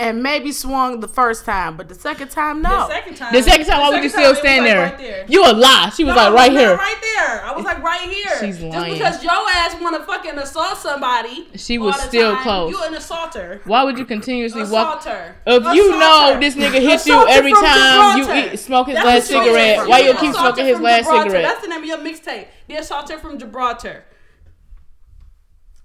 and 0.00 0.22
maybe 0.22 0.50
swung 0.50 1.00
the 1.00 1.08
first 1.08 1.44
time, 1.44 1.76
but 1.76 1.86
the 1.88 1.94
second 1.94 2.28
time, 2.30 2.62
no. 2.62 2.70
The 2.70 2.88
second 2.88 3.14
time. 3.16 3.32
The 3.34 3.42
second 3.42 3.66
time, 3.66 3.80
why 3.80 3.90
would 3.90 4.02
you 4.02 4.08
still 4.08 4.34
stand 4.34 4.64
there? 4.64 4.80
like, 4.80 4.92
Right 4.92 4.98
there. 4.98 5.26
You 5.28 5.44
a 5.44 5.52
lie. 5.52 5.92
She 5.94 6.04
was 6.04 6.16
No, 6.16 6.22
like 6.22 6.32
right 6.34 6.52
not 6.52 6.58
here. 6.60 6.74
Right 6.74 6.98
there. 7.02 7.44
I 7.44 7.52
was 7.54 7.64
like 7.66 7.82
right 7.82 8.08
here. 8.08 8.40
She's 8.40 8.60
lying. 8.60 8.96
Just 8.98 9.20
because 9.20 9.22
your 9.22 9.32
ass 9.54 9.78
want 9.78 9.96
to 9.96 10.04
fucking 10.06 10.38
assault 10.38 10.78
somebody. 10.78 11.48
She 11.54 11.76
all 11.78 11.86
was 11.86 11.96
the 11.96 12.08
still 12.08 12.32
time, 12.32 12.42
close. 12.42 12.70
You 12.70 12.82
an 12.82 12.94
assaulter. 12.94 13.60
Why 13.64 13.84
would 13.84 13.98
you 13.98 14.06
continuously 14.06 14.62
walk? 14.62 15.00
Assaulter. 15.00 15.36
If 15.46 15.74
you 15.74 15.90
know 15.90 16.38
this 16.40 16.56
nigga 16.56 16.80
hit 16.80 17.04
you 17.04 17.28
every 17.28 17.52
time 17.52 18.18
you 18.18 18.32
eat, 18.32 18.58
smoke 18.58 18.86
his 18.86 18.94
That's 18.96 19.06
last 19.06 19.26
cigarette, 19.28 19.80
from 19.80 19.88
why 19.90 19.98
you 19.98 20.14
keep 20.14 20.32
smoking 20.32 20.64
Assaulter 20.64 20.64
his 20.64 20.74
from 20.76 20.82
last 20.82 21.04
Gibraltar. 21.04 21.28
cigarette? 21.30 21.44
That's 21.44 21.60
the 21.60 21.68
name 21.68 21.82
of 21.82 21.86
your 21.86 21.98
mixtape. 21.98 22.46
The 22.68 22.76
assaulter 22.76 23.18
from 23.18 23.38
Gibraltar. 23.38 24.04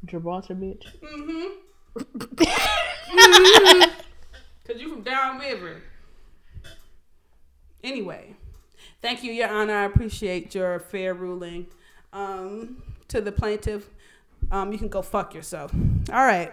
Gibraltar, 0.05 0.55
bitch. 0.55 0.85
Mm-hmm. 1.03 1.49
Cause 4.67 4.77
you 4.81 4.89
from 4.89 5.03
downriver. 5.03 5.81
Anyway, 7.83 8.35
thank 9.01 9.23
you, 9.23 9.31
Your 9.31 9.49
Honor. 9.49 9.73
I 9.75 9.83
appreciate 9.85 10.55
your 10.55 10.79
fair 10.79 11.13
ruling. 11.13 11.67
Um, 12.13 12.81
to 13.09 13.21
the 13.21 13.31
plaintiff, 13.31 13.89
um, 14.49 14.71
you 14.71 14.77
can 14.79 14.87
go 14.87 15.01
fuck 15.01 15.33
yourself. 15.35 15.71
All 16.11 16.25
right. 16.25 16.51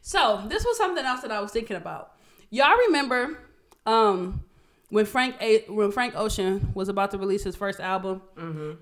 So 0.00 0.42
this 0.48 0.64
was 0.64 0.76
something 0.78 1.04
else 1.04 1.20
that 1.22 1.30
I 1.30 1.40
was 1.40 1.50
thinking 1.50 1.76
about. 1.76 2.12
Y'all 2.50 2.76
remember 2.86 3.38
um, 3.84 4.44
when 4.90 5.04
Frank 5.04 5.34
A- 5.40 5.64
when 5.68 5.90
Frank 5.92 6.14
Ocean 6.16 6.70
was 6.74 6.88
about 6.88 7.10
to 7.10 7.18
release 7.18 7.42
his 7.44 7.56
first 7.56 7.80
album, 7.80 8.22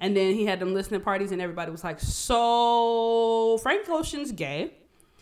and 0.01 0.17
then 0.17 0.35
he 0.35 0.45
had 0.45 0.61
them 0.61 0.75
listening 0.75 1.01
parties, 1.01 1.33
and 1.33 1.41
everybody 1.41 1.71
was 1.73 1.83
like, 1.83 1.99
"So 2.01 3.59
Frank 3.63 3.89
Ocean's 3.89 4.31
gay." 4.31 4.75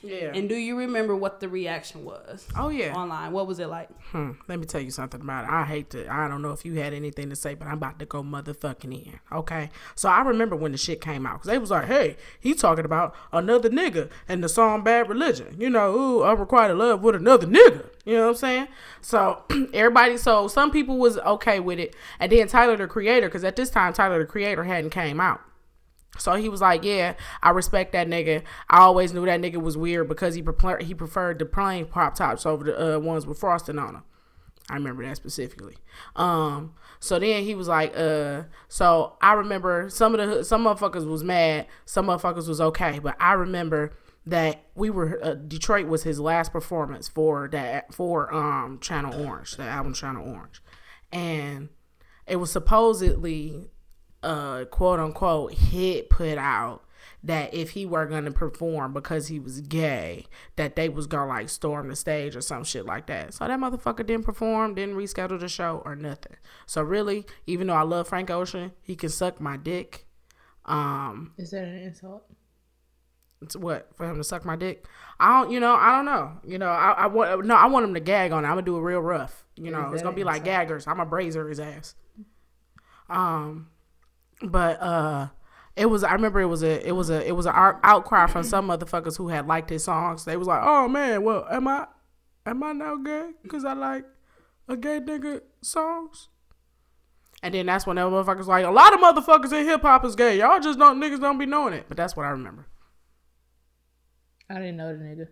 Yeah. 0.02 0.32
And 0.34 0.48
do 0.48 0.54
you 0.54 0.76
remember 0.76 1.14
what 1.14 1.40
the 1.40 1.48
reaction 1.48 2.04
was? 2.04 2.46
oh, 2.56 2.68
yeah. 2.70 2.94
online. 2.94 3.32
What 3.32 3.46
was 3.46 3.58
it 3.58 3.66
like? 3.66 3.88
Hmm. 4.12 4.32
Let 4.48 4.58
me 4.58 4.66
tell 4.66 4.80
you 4.80 4.90
something 4.90 5.20
about 5.20 5.44
it. 5.44 5.50
I 5.50 5.64
hate 5.64 5.90
to. 5.90 6.10
I 6.10 6.26
don't 6.28 6.42
know 6.42 6.52
if 6.52 6.64
you 6.64 6.74
had 6.74 6.94
anything 6.94 7.28
to 7.30 7.36
say, 7.36 7.54
but 7.54 7.68
I'm 7.68 7.74
about 7.74 7.98
to 7.98 8.06
go 8.06 8.22
motherfucking 8.22 9.06
in. 9.06 9.20
Okay. 9.30 9.70
So 9.94 10.08
I 10.08 10.22
remember 10.22 10.56
when 10.56 10.72
the 10.72 10.78
shit 10.78 11.00
came 11.00 11.26
out 11.26 11.34
because 11.34 11.48
they 11.48 11.58
was 11.58 11.70
like, 11.70 11.86
"Hey, 11.86 12.16
he 12.38 12.54
talking 12.54 12.84
about 12.84 13.14
another 13.32 13.68
nigga 13.68 14.08
and 14.28 14.42
the 14.42 14.48
song 14.48 14.82
Bad 14.82 15.08
Religion." 15.08 15.56
You 15.58 15.70
know, 15.70 15.94
ooh, 15.94 16.22
unrequited 16.22 16.76
love 16.76 17.02
with 17.02 17.14
another 17.14 17.46
nigga. 17.46 17.86
You 18.04 18.14
know 18.14 18.22
what 18.22 18.30
I'm 18.30 18.36
saying? 18.36 18.68
So 19.00 19.44
everybody. 19.74 20.16
So 20.16 20.48
some 20.48 20.70
people 20.70 20.98
was 20.98 21.18
okay 21.18 21.60
with 21.60 21.78
it, 21.78 21.94
and 22.18 22.32
then 22.32 22.48
Tyler 22.48 22.76
the 22.76 22.86
Creator, 22.86 23.28
because 23.28 23.44
at 23.44 23.56
this 23.56 23.70
time 23.70 23.92
Tyler 23.92 24.18
the 24.18 24.26
Creator 24.26 24.64
hadn't 24.64 24.90
came 24.90 25.20
out. 25.20 25.40
So 26.18 26.34
he 26.34 26.48
was 26.48 26.60
like, 26.60 26.84
"Yeah, 26.84 27.14
I 27.42 27.50
respect 27.50 27.92
that 27.92 28.08
nigga. 28.08 28.42
I 28.68 28.80
always 28.80 29.12
knew 29.14 29.24
that 29.26 29.40
nigga 29.40 29.62
was 29.62 29.76
weird 29.76 30.08
because 30.08 30.34
he 30.34 30.42
prefer- 30.42 30.80
he 30.80 30.94
preferred 30.94 31.38
the 31.38 31.46
plain 31.46 31.86
Pop-Tarts 31.86 32.44
over 32.44 32.64
the 32.64 32.96
uh, 32.96 32.98
ones 32.98 33.26
with 33.26 33.38
frosting 33.38 33.78
on 33.78 33.94
them. 33.94 34.02
I 34.68 34.74
remember 34.74 35.04
that 35.04 35.16
specifically. 35.16 35.76
Um, 36.14 36.74
so 37.00 37.18
then 37.18 37.42
he 37.42 37.54
was 37.54 37.66
like, 37.66 37.96
uh, 37.96 38.44
so 38.68 39.16
I 39.20 39.32
remember 39.32 39.88
some 39.90 40.14
of 40.14 40.28
the 40.28 40.44
some 40.44 40.64
motherfuckers 40.64 41.06
was 41.06 41.24
mad, 41.24 41.66
some 41.84 42.06
motherfuckers 42.06 42.46
was 42.48 42.60
okay, 42.60 42.98
but 43.00 43.16
I 43.20 43.32
remember 43.32 43.92
that 44.26 44.66
we 44.74 44.90
were 44.90 45.18
uh, 45.24 45.34
Detroit 45.34 45.86
was 45.86 46.02
his 46.04 46.20
last 46.20 46.52
performance 46.52 47.08
for 47.08 47.48
that 47.48 47.92
for 47.92 48.32
um 48.32 48.78
Channel 48.80 49.26
Orange, 49.26 49.56
the 49.56 49.64
album 49.64 49.94
Channel 49.94 50.28
Orange, 50.28 50.62
and 51.10 51.70
it 52.26 52.36
was 52.36 52.52
supposedly 52.52 53.70
uh 54.22 54.64
quote 54.66 55.00
unquote 55.00 55.54
hit 55.54 56.10
put 56.10 56.36
out 56.36 56.84
that 57.22 57.52
if 57.52 57.70
he 57.70 57.84
were 57.84 58.06
gonna 58.06 58.30
perform 58.30 58.92
because 58.92 59.28
he 59.28 59.38
was 59.38 59.60
gay, 59.60 60.26
that 60.56 60.76
they 60.76 60.88
was 60.88 61.06
gonna 61.06 61.28
like 61.28 61.48
storm 61.48 61.88
the 61.88 61.96
stage 61.96 62.34
or 62.34 62.40
some 62.40 62.64
shit 62.64 62.86
like 62.86 63.06
that. 63.06 63.34
So 63.34 63.46
that 63.46 63.58
motherfucker 63.58 64.06
didn't 64.06 64.24
perform, 64.24 64.74
didn't 64.74 64.96
reschedule 64.96 65.38
the 65.38 65.48
show 65.48 65.82
or 65.84 65.94
nothing. 65.94 66.36
So 66.66 66.82
really, 66.82 67.26
even 67.46 67.66
though 67.66 67.74
I 67.74 67.82
love 67.82 68.08
Frank 68.08 68.30
Ocean, 68.30 68.72
he 68.82 68.96
can 68.96 69.10
suck 69.10 69.40
my 69.40 69.56
dick. 69.56 70.06
Um, 70.64 71.32
Is 71.36 71.50
that 71.50 71.64
an 71.64 71.76
insult? 71.78 72.24
it's 73.42 73.56
what 73.56 73.88
for 73.96 74.08
him 74.08 74.16
to 74.16 74.24
suck 74.24 74.44
my 74.44 74.56
dick? 74.56 74.86
I 75.18 75.40
don't, 75.40 75.50
you 75.50 75.60
know, 75.60 75.74
I 75.74 75.96
don't 75.96 76.04
know. 76.04 76.32
You 76.44 76.58
know, 76.58 76.68
I, 76.68 76.92
I 76.92 77.06
want 77.06 77.44
no, 77.44 77.54
I 77.54 77.66
want 77.66 77.84
him 77.84 77.94
to 77.94 78.00
gag 78.00 78.32
on 78.32 78.44
it. 78.44 78.48
I'm 78.48 78.54
gonna 78.54 78.62
do 78.62 78.76
it 78.76 78.80
real 78.80 79.00
rough. 79.00 79.44
You 79.56 79.70
know, 79.70 79.92
it's 79.92 80.02
gonna 80.02 80.16
be 80.16 80.24
like 80.24 80.44
gaggers. 80.44 80.86
I'm 80.86 81.00
a 81.00 81.06
brazier 81.06 81.48
his 81.48 81.60
ass. 81.60 81.94
Um, 83.08 83.68
but 84.42 84.80
uh, 84.80 85.28
it 85.76 85.86
was. 85.86 86.04
I 86.04 86.12
remember 86.12 86.40
it 86.40 86.46
was 86.46 86.62
a, 86.62 86.86
it 86.86 86.92
was 86.92 87.10
a, 87.10 87.26
it 87.26 87.32
was 87.32 87.46
an 87.46 87.52
outcry 87.54 88.26
from 88.26 88.42
some 88.42 88.68
motherfuckers 88.68 89.16
who 89.16 89.28
had 89.28 89.46
liked 89.46 89.70
his 89.70 89.84
songs. 89.84 90.24
They 90.24 90.36
was 90.36 90.48
like, 90.48 90.60
"Oh 90.62 90.88
man, 90.88 91.22
well, 91.22 91.46
am 91.50 91.68
I, 91.68 91.86
am 92.46 92.62
I 92.62 92.72
now 92.72 92.96
gay? 92.96 93.30
Cause 93.48 93.64
I 93.64 93.74
like 93.74 94.04
a 94.68 94.76
gay 94.76 95.00
nigga 95.00 95.42
songs." 95.62 96.28
And 97.42 97.54
then 97.54 97.66
that's 97.66 97.86
when 97.86 97.96
that 97.96 98.06
motherfuckers 98.06 98.46
like 98.46 98.64
a 98.66 98.70
lot 98.70 98.92
of 98.92 99.00
motherfuckers 99.00 99.52
in 99.52 99.66
hip 99.66 99.82
hop 99.82 100.04
is 100.04 100.14
gay. 100.14 100.38
Y'all 100.38 100.60
just 100.60 100.78
don't 100.78 101.00
niggas 101.00 101.20
don't 101.20 101.38
be 101.38 101.46
knowing 101.46 101.74
it. 101.74 101.86
But 101.88 101.96
that's 101.96 102.14
what 102.16 102.26
I 102.26 102.30
remember. 102.30 102.66
I 104.50 104.54
didn't 104.54 104.76
know 104.76 104.96
the 104.96 105.28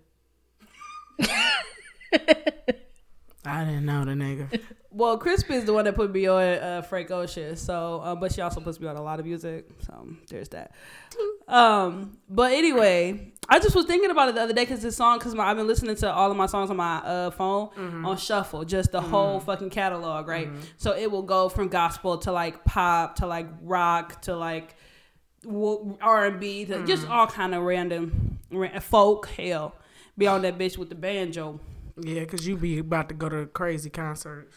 nigga. 1.20 2.78
I 3.48 3.64
didn't 3.64 3.86
know 3.86 4.04
the 4.04 4.12
nigga. 4.12 4.60
Well, 4.90 5.18
Chrispy 5.18 5.50
is 5.50 5.64
the 5.66 5.74
one 5.74 5.84
that 5.84 5.94
put 5.94 6.10
me 6.10 6.26
on 6.28 6.42
uh, 6.42 6.80
Frank 6.82 7.10
Ocean. 7.10 7.54
So, 7.56 8.00
uh, 8.02 8.14
but 8.14 8.32
she 8.32 8.40
also 8.40 8.58
puts 8.60 8.80
me 8.80 8.88
on 8.88 8.96
a 8.96 9.02
lot 9.02 9.20
of 9.20 9.26
music. 9.26 9.68
So 9.86 10.08
there's 10.30 10.48
that. 10.48 10.72
Um, 11.46 12.16
but 12.28 12.52
anyway, 12.52 13.32
I 13.50 13.58
just 13.58 13.76
was 13.76 13.84
thinking 13.84 14.10
about 14.10 14.30
it 14.30 14.34
the 14.34 14.40
other 14.40 14.54
day 14.54 14.62
because 14.64 14.80
this 14.80 14.96
song, 14.96 15.18
because 15.18 15.34
I've 15.34 15.56
been 15.58 15.66
listening 15.66 15.94
to 15.96 16.10
all 16.12 16.30
of 16.30 16.36
my 16.38 16.46
songs 16.46 16.70
on 16.70 16.76
my 16.78 16.96
uh, 16.98 17.30
phone 17.30 17.68
on 18.06 18.16
shuffle, 18.16 18.64
just 18.64 18.90
the 18.90 19.00
whole 19.02 19.40
fucking 19.40 19.68
catalog, 19.70 20.26
right? 20.26 20.48
So 20.78 20.96
it 20.96 21.10
will 21.10 21.22
go 21.22 21.50
from 21.50 21.68
gospel 21.68 22.16
to 22.18 22.32
like 22.32 22.64
pop 22.64 23.16
to 23.16 23.26
like 23.26 23.46
rock 23.62 24.22
to 24.22 24.36
like 24.36 24.74
R 25.46 26.26
and 26.26 26.40
B 26.40 26.64
to 26.64 26.86
just 26.86 27.06
all 27.08 27.26
kind 27.26 27.54
of 27.54 27.62
random 27.62 28.38
ra- 28.50 28.80
folk. 28.80 29.26
Hell, 29.28 29.74
be 30.16 30.26
on 30.26 30.42
that 30.42 30.58
bitch 30.58 30.78
with 30.78 30.88
the 30.88 30.94
banjo. 30.94 31.60
Yeah, 32.00 32.24
cause 32.24 32.46
you 32.46 32.56
be 32.56 32.78
about 32.78 33.08
to 33.08 33.14
go 33.14 33.28
to 33.28 33.46
crazy 33.46 33.90
concerts. 33.90 34.56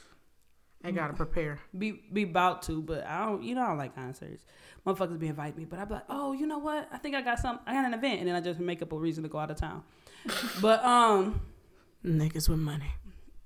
I 0.83 0.91
gotta 0.91 1.13
prepare. 1.13 1.59
be 1.77 2.01
be 2.11 2.23
about 2.23 2.63
to, 2.63 2.81
but 2.81 3.05
I 3.05 3.25
don't. 3.25 3.43
You 3.43 3.55
know, 3.55 3.63
I 3.63 3.67
don't 3.67 3.77
like 3.77 3.95
concerts. 3.95 4.43
Motherfuckers 4.85 5.19
be 5.19 5.27
inviting 5.27 5.57
me, 5.57 5.65
but 5.65 5.77
I 5.77 5.85
be 5.85 5.93
like, 5.93 6.05
oh, 6.09 6.33
you 6.33 6.47
know 6.47 6.57
what? 6.57 6.89
I 6.91 6.97
think 6.97 7.15
I 7.15 7.21
got 7.21 7.39
some. 7.39 7.59
I 7.67 7.73
got 7.73 7.85
an 7.85 7.93
event, 7.93 8.19
and 8.19 8.27
then 8.27 8.35
I 8.35 8.41
just 8.41 8.59
make 8.59 8.81
up 8.81 8.91
a 8.91 8.97
reason 8.97 9.23
to 9.23 9.29
go 9.29 9.37
out 9.37 9.51
of 9.51 9.57
town. 9.57 9.83
but 10.61 10.83
um, 10.83 11.41
Niggas 12.03 12.49
with 12.49 12.59
money. 12.59 12.93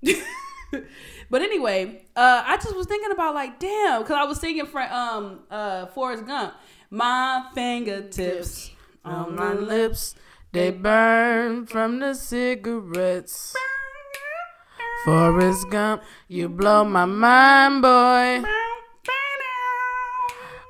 but 1.30 1.42
anyway, 1.42 2.06
uh, 2.16 2.42
I 2.46 2.56
just 2.56 2.74
was 2.74 2.86
thinking 2.86 3.12
about 3.12 3.34
like, 3.34 3.58
damn, 3.58 4.02
because 4.02 4.16
I 4.16 4.24
was 4.24 4.40
singing 4.40 4.66
for 4.66 4.80
um 4.80 5.40
uh 5.50 5.86
Forrest 5.86 6.26
Gump, 6.26 6.54
my 6.90 7.48
fingertips 7.54 8.70
On 9.04 9.36
my 9.36 9.52
lips, 9.52 10.14
they 10.52 10.70
burn 10.70 11.66
from 11.66 11.98
the 11.98 12.14
cigarettes. 12.14 13.54
Forrest 15.06 15.70
Gump, 15.70 16.02
you 16.26 16.48
blow 16.48 16.82
my 16.82 17.04
mind, 17.04 17.80
boy. 17.80 18.42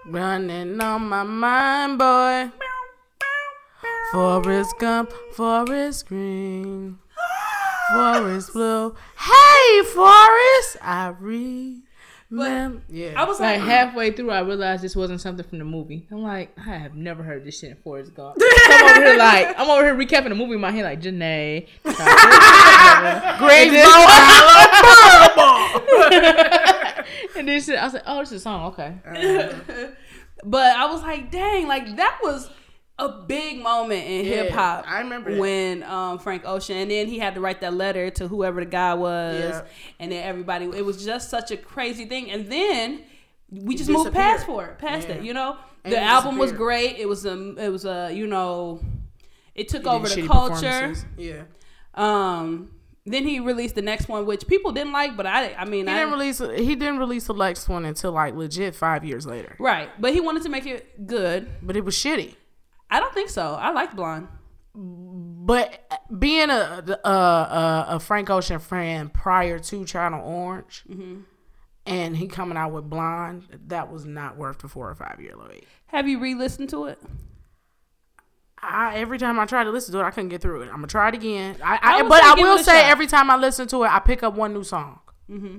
Running 0.04 0.78
on 0.78 1.08
my 1.08 1.22
mind, 1.22 1.98
boy. 1.98 2.50
Forrest 4.12 4.74
Gump, 4.78 5.10
Forest 5.32 6.08
Green, 6.08 6.98
Forest 7.94 8.52
Blue. 8.52 8.94
Hey, 9.16 9.82
Forrest, 9.84 10.76
I 10.82 11.14
remember. 12.30 12.82
Yeah, 12.88 13.20
I 13.20 13.24
was 13.24 13.40
Like 13.40 13.60
like, 13.60 13.68
halfway 13.68 14.12
through, 14.12 14.30
I 14.30 14.40
realized 14.40 14.82
this 14.82 14.96
wasn't 14.96 15.20
something 15.20 15.46
from 15.46 15.58
the 15.58 15.64
movie. 15.64 16.06
I'm 16.10 16.22
like, 16.22 16.56
I 16.58 16.76
have 16.76 16.94
never 16.94 17.22
heard 17.22 17.44
this 17.44 17.58
shit 17.58 17.70
in 17.70 17.76
Forrest 17.76 18.14
Gump. 18.14 18.36
So 18.38 18.46
I'm 18.68 18.96
over 18.98 19.06
here 19.06 19.18
like, 19.18 19.54
I'm 19.58 19.70
over 19.70 19.84
here 19.84 19.94
recapping 19.94 20.30
the 20.30 20.34
movie 20.34 20.54
in 20.54 20.60
my 20.60 20.70
head 20.72 20.84
like 20.84 21.00
Janae, 21.00 21.66
Great 23.38 23.72
and 27.36 27.48
then 27.48 27.60
shit. 27.60 27.78
I 27.78 27.84
was 27.84 27.94
like, 27.94 28.02
oh, 28.06 28.20
this 28.20 28.32
is 28.32 28.40
a 28.40 28.40
song. 28.40 28.72
Okay, 28.72 28.94
but 30.44 30.76
I 30.76 30.86
was 30.90 31.02
like, 31.02 31.30
dang, 31.30 31.66
like 31.68 31.96
that 31.96 32.18
was 32.22 32.50
a 32.98 33.08
big 33.10 33.62
moment 33.62 34.06
in 34.06 34.24
Yeah, 34.24 34.42
hip 34.44 34.50
hop. 34.52 34.84
I 34.88 35.00
remember 35.00 35.36
when 35.38 35.82
um, 35.82 36.18
Frank 36.18 36.42
Ocean, 36.46 36.76
and 36.78 36.90
then 36.90 37.08
he 37.08 37.18
had 37.18 37.34
to 37.34 37.40
write 37.40 37.60
that 37.60 37.74
letter 37.74 38.08
to 38.10 38.26
whoever 38.28 38.60
the 38.60 38.70
guy 38.70 38.94
was, 38.94 39.40
Yeah. 39.40 39.62
and 39.98 40.10
then 40.12 40.24
everybody. 40.24 40.64
It 40.66 40.84
was 40.84 41.04
just 41.04 41.28
such 41.28 41.50
a 41.50 41.56
crazy 41.56 42.06
thing, 42.06 42.30
and 42.30 42.50
then 42.50 43.02
we 43.50 43.74
just 43.76 43.90
moved 43.90 44.12
past 44.12 44.46
for 44.46 44.64
it, 44.66 44.78
past 44.78 45.08
Yeah. 45.08 45.16
it. 45.16 45.24
You 45.24 45.34
know, 45.34 45.56
And 45.84 45.92
the 45.92 46.00
album 46.00 46.38
was 46.38 46.52
great. 46.52 46.96
It 46.98 47.06
was 47.08 47.26
um, 47.26 47.58
it 47.58 47.68
was 47.68 47.84
a 47.84 48.10
you 48.12 48.26
know, 48.26 48.80
it 49.54 49.68
took 49.68 49.86
over 49.86 50.08
the 50.08 50.26
culture. 50.26 50.94
Yeah. 51.18 51.42
Um, 51.94 52.70
then 53.04 53.24
he 53.26 53.38
released 53.40 53.74
the 53.76 53.82
next 53.82 54.08
one, 54.08 54.26
which 54.26 54.46
people 54.48 54.72
didn't 54.72 54.92
like, 54.92 55.16
but 55.16 55.26
I, 55.26 55.54
I 55.54 55.64
mean, 55.64 55.86
He 55.86 55.92
I 55.92 55.98
didn't 55.98 56.12
release. 56.12 56.38
He 56.38 56.74
didn't 56.74 56.98
release 56.98 57.26
the 57.26 57.34
next 57.34 57.68
one 57.68 57.84
until 57.84 58.12
like 58.12 58.34
legit 58.34 58.74
five 58.74 59.04
years 59.04 59.26
later. 59.26 59.54
right, 59.58 59.88
but 60.00 60.12
he 60.12 60.20
wanted 60.20 60.42
to 60.44 60.48
make 60.48 60.66
it 60.66 61.06
good. 61.06 61.48
But 61.62 61.76
it 61.76 61.84
was 61.84 61.94
shitty. 61.94 62.34
I 62.90 63.00
don't 63.00 63.12
think 63.14 63.30
so. 63.30 63.54
I 63.54 63.70
like 63.70 63.94
Blonde. 63.96 64.28
But 64.74 65.80
being 66.18 66.50
a 66.50 66.84
a, 67.04 67.08
a, 67.10 67.86
a 67.90 68.00
Frank 68.00 68.28
Ocean 68.30 68.58
fan 68.58 69.08
prior 69.08 69.58
to 69.58 69.84
Channel 69.84 70.22
Orange, 70.26 70.84
Mm-hmm. 70.88 71.20
and 71.86 72.16
he 72.16 72.26
coming 72.26 72.58
out 72.58 72.72
with 72.72 72.88
Blonde, 72.90 73.44
that 73.68 73.90
was 73.90 74.04
not 74.04 74.36
worth 74.36 74.58
the 74.58 74.68
four 74.68 74.90
or 74.90 74.94
five 74.94 75.18
year 75.20 75.34
wait. 75.48 75.64
Have 75.86 76.08
you 76.08 76.18
re-listened 76.18 76.68
to 76.70 76.86
it? 76.86 76.98
I 78.60 78.96
every 78.96 79.18
time 79.18 79.38
I 79.38 79.46
try 79.46 79.64
to 79.64 79.70
listen 79.70 79.92
to 79.94 80.00
it, 80.00 80.04
I 80.04 80.10
couldn't 80.10 80.30
get 80.30 80.40
through 80.42 80.62
it. 80.62 80.66
I'm 80.68 80.76
gonna 80.76 80.86
try 80.88 81.08
it 81.08 81.14
again. 81.14 81.56
I, 81.62 81.78
I 81.82 81.98
I, 82.00 82.02
but 82.02 82.22
I 82.22 82.34
will 82.34 82.58
say 82.58 82.80
shot. 82.80 82.90
every 82.90 83.06
time 83.06 83.30
I 83.30 83.36
listen 83.36 83.68
to 83.68 83.84
it, 83.84 83.88
I 83.88 83.98
pick 84.00 84.22
up 84.22 84.34
one 84.34 84.52
new 84.52 84.64
song. 84.64 85.00
Mm-hmm. 85.30 85.58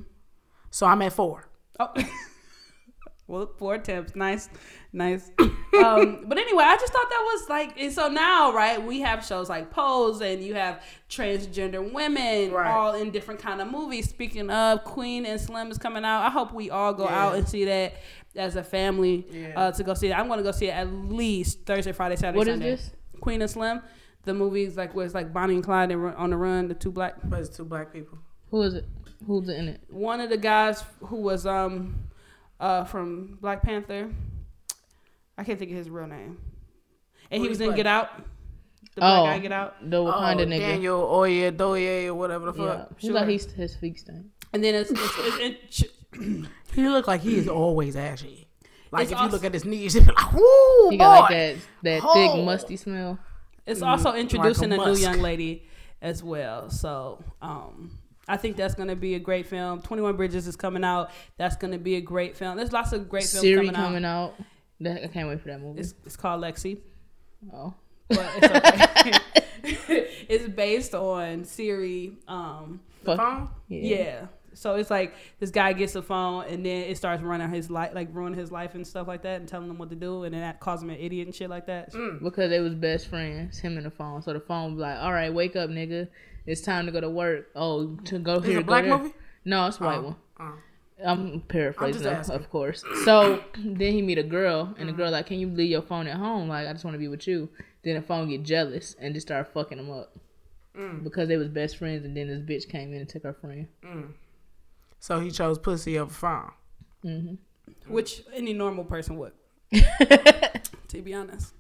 So 0.72 0.86
I'm 0.86 1.02
at 1.02 1.14
four. 1.14 1.48
Oh. 1.80 1.94
well, 3.28 3.52
four 3.58 3.76
attempts. 3.76 4.16
Nice, 4.16 4.50
nice. 4.98 5.32
um, 5.40 6.26
but 6.28 6.38
anyway, 6.38 6.64
I 6.64 6.76
just 6.78 6.92
thought 6.92 7.10
that 7.10 7.22
was 7.34 7.50
like, 7.50 7.80
and 7.80 7.92
so 7.94 8.08
now, 8.08 8.54
right? 8.54 8.82
We 8.84 9.00
have 9.02 9.26
shows 9.26 9.48
like 9.50 9.70
Pose, 9.72 10.22
and 10.22 10.44
you 10.44 10.56
have 10.56 10.82
transgender 11.10 11.92
women, 11.94 12.52
Right. 12.52 12.70
all 12.72 12.96
in 12.96 13.12
different 13.12 13.40
kind 13.40 13.62
of 13.62 13.72
movies. 13.72 14.10
Speaking 14.10 14.50
of, 14.50 14.84
Queen 14.84 15.26
and 15.26 15.40
Slim 15.40 15.72
is 15.72 15.78
coming 15.78 16.04
out. 16.04 16.24
I 16.26 16.30
hope 16.30 16.54
we 16.54 16.70
all 16.70 16.94
go 16.94 17.06
Yeah. 17.06 17.26
out 17.28 17.36
and 17.36 17.48
see 17.48 17.66
that 17.66 17.94
as 18.36 18.56
a 18.56 18.64
family 18.64 19.26
Yeah. 19.32 19.54
uh, 19.60 19.72
to 19.72 19.84
go 19.84 19.94
see 19.94 20.08
it. 20.08 20.14
I'm 20.18 20.28
going 20.28 20.38
to 20.38 20.44
go 20.44 20.52
see 20.52 20.68
it 20.68 20.72
at 20.76 20.92
least 20.92 21.66
Thursday, 21.66 21.92
Friday, 21.92 22.16
Saturday, 22.18 22.38
What 22.38 22.48
is 22.48 22.54
Sunday. 22.54 22.70
this? 22.72 22.92
Queen 23.22 23.42
and 23.42 23.50
Slim. 23.50 23.82
The 24.26 24.34
movies 24.34 24.76
like 24.78 24.94
where 24.94 25.06
it's 25.06 25.16
like 25.16 25.32
Bonnie 25.32 25.56
and 25.56 25.64
Clyde 25.64 25.90
and 25.92 26.04
on 26.16 26.32
the 26.32 26.38
run, 26.38 26.68
the 26.68 26.74
two 26.74 26.92
black 26.92 27.16
But 27.24 27.40
it's 27.40 27.56
two 27.56 27.64
black 27.66 27.94
people. 27.94 28.18
who 28.52 28.62
is 28.64 28.74
it? 28.76 28.86
Who's 29.26 29.48
in 29.50 29.68
it? 29.70 29.82
one 29.90 30.20
of 30.22 30.30
the 30.30 30.38
guys 30.38 30.84
who 31.00 31.16
was 31.18 31.46
um 31.48 31.96
uh 32.60 32.84
from 32.84 33.38
Black 33.42 33.62
Panther. 33.64 34.10
I 35.38 35.44
can't 35.44 35.60
think 35.60 35.72
of 35.72 35.78
his 35.78 35.90
real 35.90 36.08
name. 36.08 36.38
And 37.30 37.40
Who 37.40 37.44
he 37.44 37.44
he 37.44 37.50
was 37.50 37.62
in 37.62 37.68
play? 37.70 37.78
Get 37.78 37.88
Out. 37.88 38.10
The 38.96 39.02
Oh. 39.04 39.22
black 39.24 39.36
guy 39.36 39.40
Get 39.40 39.52
Out. 39.52 39.90
The 39.90 39.98
Wakanda 39.98 40.42
oh, 40.42 40.46
nigga. 40.46 40.60
Daniel 40.60 41.02
Oye 41.04 41.52
Doye 41.52 42.08
or 42.08 42.16
whatever 42.16 42.52
the 42.52 42.64
Yeah, 42.64 42.78
fuck. 42.78 43.00
he's 43.00 43.12
like 43.12 43.28
he's 43.28 43.46
his 43.52 43.76
feet 43.76 44.00
stink. 44.00 44.26
And 44.54 44.64
then 44.64 44.76
it's, 44.76 44.92
it's, 44.92 45.02
it's, 45.18 45.82
it's 45.84 46.48
He 46.74 46.88
look 46.88 47.08
like 47.08 47.22
he 47.22 47.38
is 47.38 47.48
always 47.48 47.96
ashy. 47.96 48.48
Like 48.92 49.04
It's 49.04 49.12
if 49.12 49.20
you 49.20 49.28
look 49.28 49.44
at 49.44 49.54
his 49.54 49.66
knees, 49.66 49.96
you 49.96 50.02
be 50.02 50.08
like, 50.12 50.34
"Whoo, 50.34 50.90
He 50.90 50.98
boy!" 50.98 51.04
got 51.04 51.20
like 51.22 51.30
that 51.32 51.56
that 51.84 52.02
Oh. 52.04 52.14
thick 52.36 52.46
musty 52.46 52.78
smell. 52.78 53.20
it's 53.66 53.82
also 53.82 54.14
introducing 54.14 54.70
like 54.70 54.80
a 54.80 54.84
a 54.84 54.94
new 54.94 55.00
young 55.00 55.20
lady 55.20 55.68
as 56.02 56.24
well. 56.24 56.70
So 56.70 57.24
um 57.42 57.98
I 58.30 58.38
think 58.38 58.58
that's 58.58 58.76
gonna 58.76 58.96
be 58.96 59.16
a 59.16 59.20
great 59.20 59.46
film. 59.48 59.82
Twenty 59.82 60.02
One 60.04 60.16
Bridges 60.18 60.48
is 60.48 60.56
coming 60.56 60.84
out. 60.84 61.12
That's 61.38 61.56
gonna 61.56 61.78
be 61.78 61.96
a 61.96 62.02
great 62.02 62.36
film. 62.38 62.58
There's 62.58 62.72
lots 62.74 62.94
of 62.94 63.10
great 63.10 63.24
films 63.26 63.42
Siri 63.42 63.68
coming, 63.68 63.74
coming 63.74 64.06
out. 64.06 64.30
out. 64.40 64.46
That, 64.82 65.04
I 65.04 65.08
can't 65.08 65.28
wait 65.28 65.42
for 65.42 65.48
that 65.48 65.60
movie. 65.62 65.80
It's, 65.80 65.94
it's 66.06 66.16
called 66.16 66.44
Jexi. 66.44 66.80
oh, 67.54 67.74
But 68.10 68.30
it's 68.38 68.56
okay. 69.66 70.08
it's 70.30 70.48
based 70.50 70.94
on 70.94 71.44
Siri. 71.46 72.14
Um, 72.28 72.80
The 73.04 73.16
fuck 73.16 73.18
phone? 73.18 73.50
Yeah. 73.68 74.28
So 74.54 74.74
it's 74.76 74.90
like 74.90 75.14
this 75.40 75.52
guy 75.52 75.74
gets 75.74 75.94
a 75.96 76.02
phone 76.02 76.46
and 76.46 76.66
then 76.66 76.84
it 76.90 76.98
starts 76.98 77.22
running 77.22 77.50
his 77.52 77.70
life, 77.70 77.92
like 77.94 78.10
ruining 78.12 78.40
his 78.40 78.52
life 78.52 78.74
and 78.74 78.86
stuff 78.88 79.08
like 79.08 79.22
that, 79.22 79.40
and 79.40 79.48
telling 79.48 79.70
him 79.70 79.78
what 79.78 79.90
to 79.92 79.96
do, 79.96 80.24
and 80.24 80.34
then 80.34 80.42
that 80.42 80.60
calls 80.60 80.82
him 80.82 80.90
an 80.90 80.98
idiot 81.00 81.28
and 81.28 81.36
shit 81.36 81.50
like 81.50 81.68
that. 81.68 81.92
because 82.24 82.50
they 82.50 82.60
was 82.60 82.74
best 82.74 83.08
friends, 83.08 83.60
him 83.60 83.78
and 83.78 83.86
the 83.86 83.92
phone. 83.92 84.22
So 84.24 84.34
the 84.34 84.40
phone 84.40 84.72
was 84.74 84.82
like, 84.82 84.98
"All 84.98 85.12
right, 85.14 85.32
wake 85.32 85.56
up, 85.56 85.70
nigga. 85.70 86.08
It's 86.48 86.62
time 86.62 86.88
to 86.88 86.92
go 86.92 87.00
to 87.02 87.10
work. 87.10 87.50
Oh, 87.56 87.98
to 88.06 88.18
go 88.18 88.40
here, 88.40 88.58
it 88.58 88.62
a 88.62 88.64
go 88.64 88.68
black 88.68 88.86
there." 88.86 88.98
movie? 88.98 89.14
No, 89.46 89.68
it's 89.68 89.80
a 89.80 89.84
white 89.84 89.98
Oh, 90.00 90.02
one. 90.04 90.16
oh. 90.40 90.54
I'm 91.06 91.42
paraphrasing, 91.42 92.02
just 92.04 92.30
of- 92.32 92.42
of 92.42 92.50
course. 92.50 92.84
So 93.06 93.44
then 93.58 93.94
he 93.94 94.02
meet 94.02 94.18
a 94.18 94.24
girl, 94.24 94.74
and 94.78 94.90
the 94.90 94.94
Mm. 94.94 94.98
girl 94.98 95.12
like, 95.12 95.28
"Can 95.28 95.40
you 95.40 95.48
leave 95.48 95.70
your 95.70 95.82
phone 95.84 96.08
at 96.08 96.18
home? 96.18 96.48
Like, 96.50 96.68
I 96.68 96.72
just 96.74 96.84
want 96.86 96.96
to 96.96 97.00
be 97.00 97.08
with 97.08 97.28
you." 97.28 97.50
Then 97.84 97.96
the 97.96 98.02
phone 98.02 98.28
get 98.30 98.44
jealous 98.44 98.96
and 99.00 99.14
just 99.14 99.28
start 99.28 99.48
fucking 99.54 99.78
him 99.78 99.92
up 99.92 100.16
Mm. 100.76 101.04
because 101.04 101.28
they 101.28 101.38
was 101.38 101.48
best 101.50 101.78
friends, 101.78 102.04
and 102.06 102.16
then 102.18 102.28
this 102.28 102.42
bitch 102.66 102.70
came 102.70 102.94
in 102.94 103.00
and 103.02 103.10
took 103.10 103.24
her 103.24 103.34
friend. 103.34 103.68
So 105.00 105.20
he 105.20 105.30
chose 105.32 105.58
pussy 105.60 105.98
over 106.00 106.12
phone. 106.12 107.38
Which 107.88 108.24
any 108.34 108.54
normal 108.54 108.84
person 108.84 109.18
would, 109.18 109.34
to 109.72 111.02
be 111.04 111.14
honest. 111.14 111.54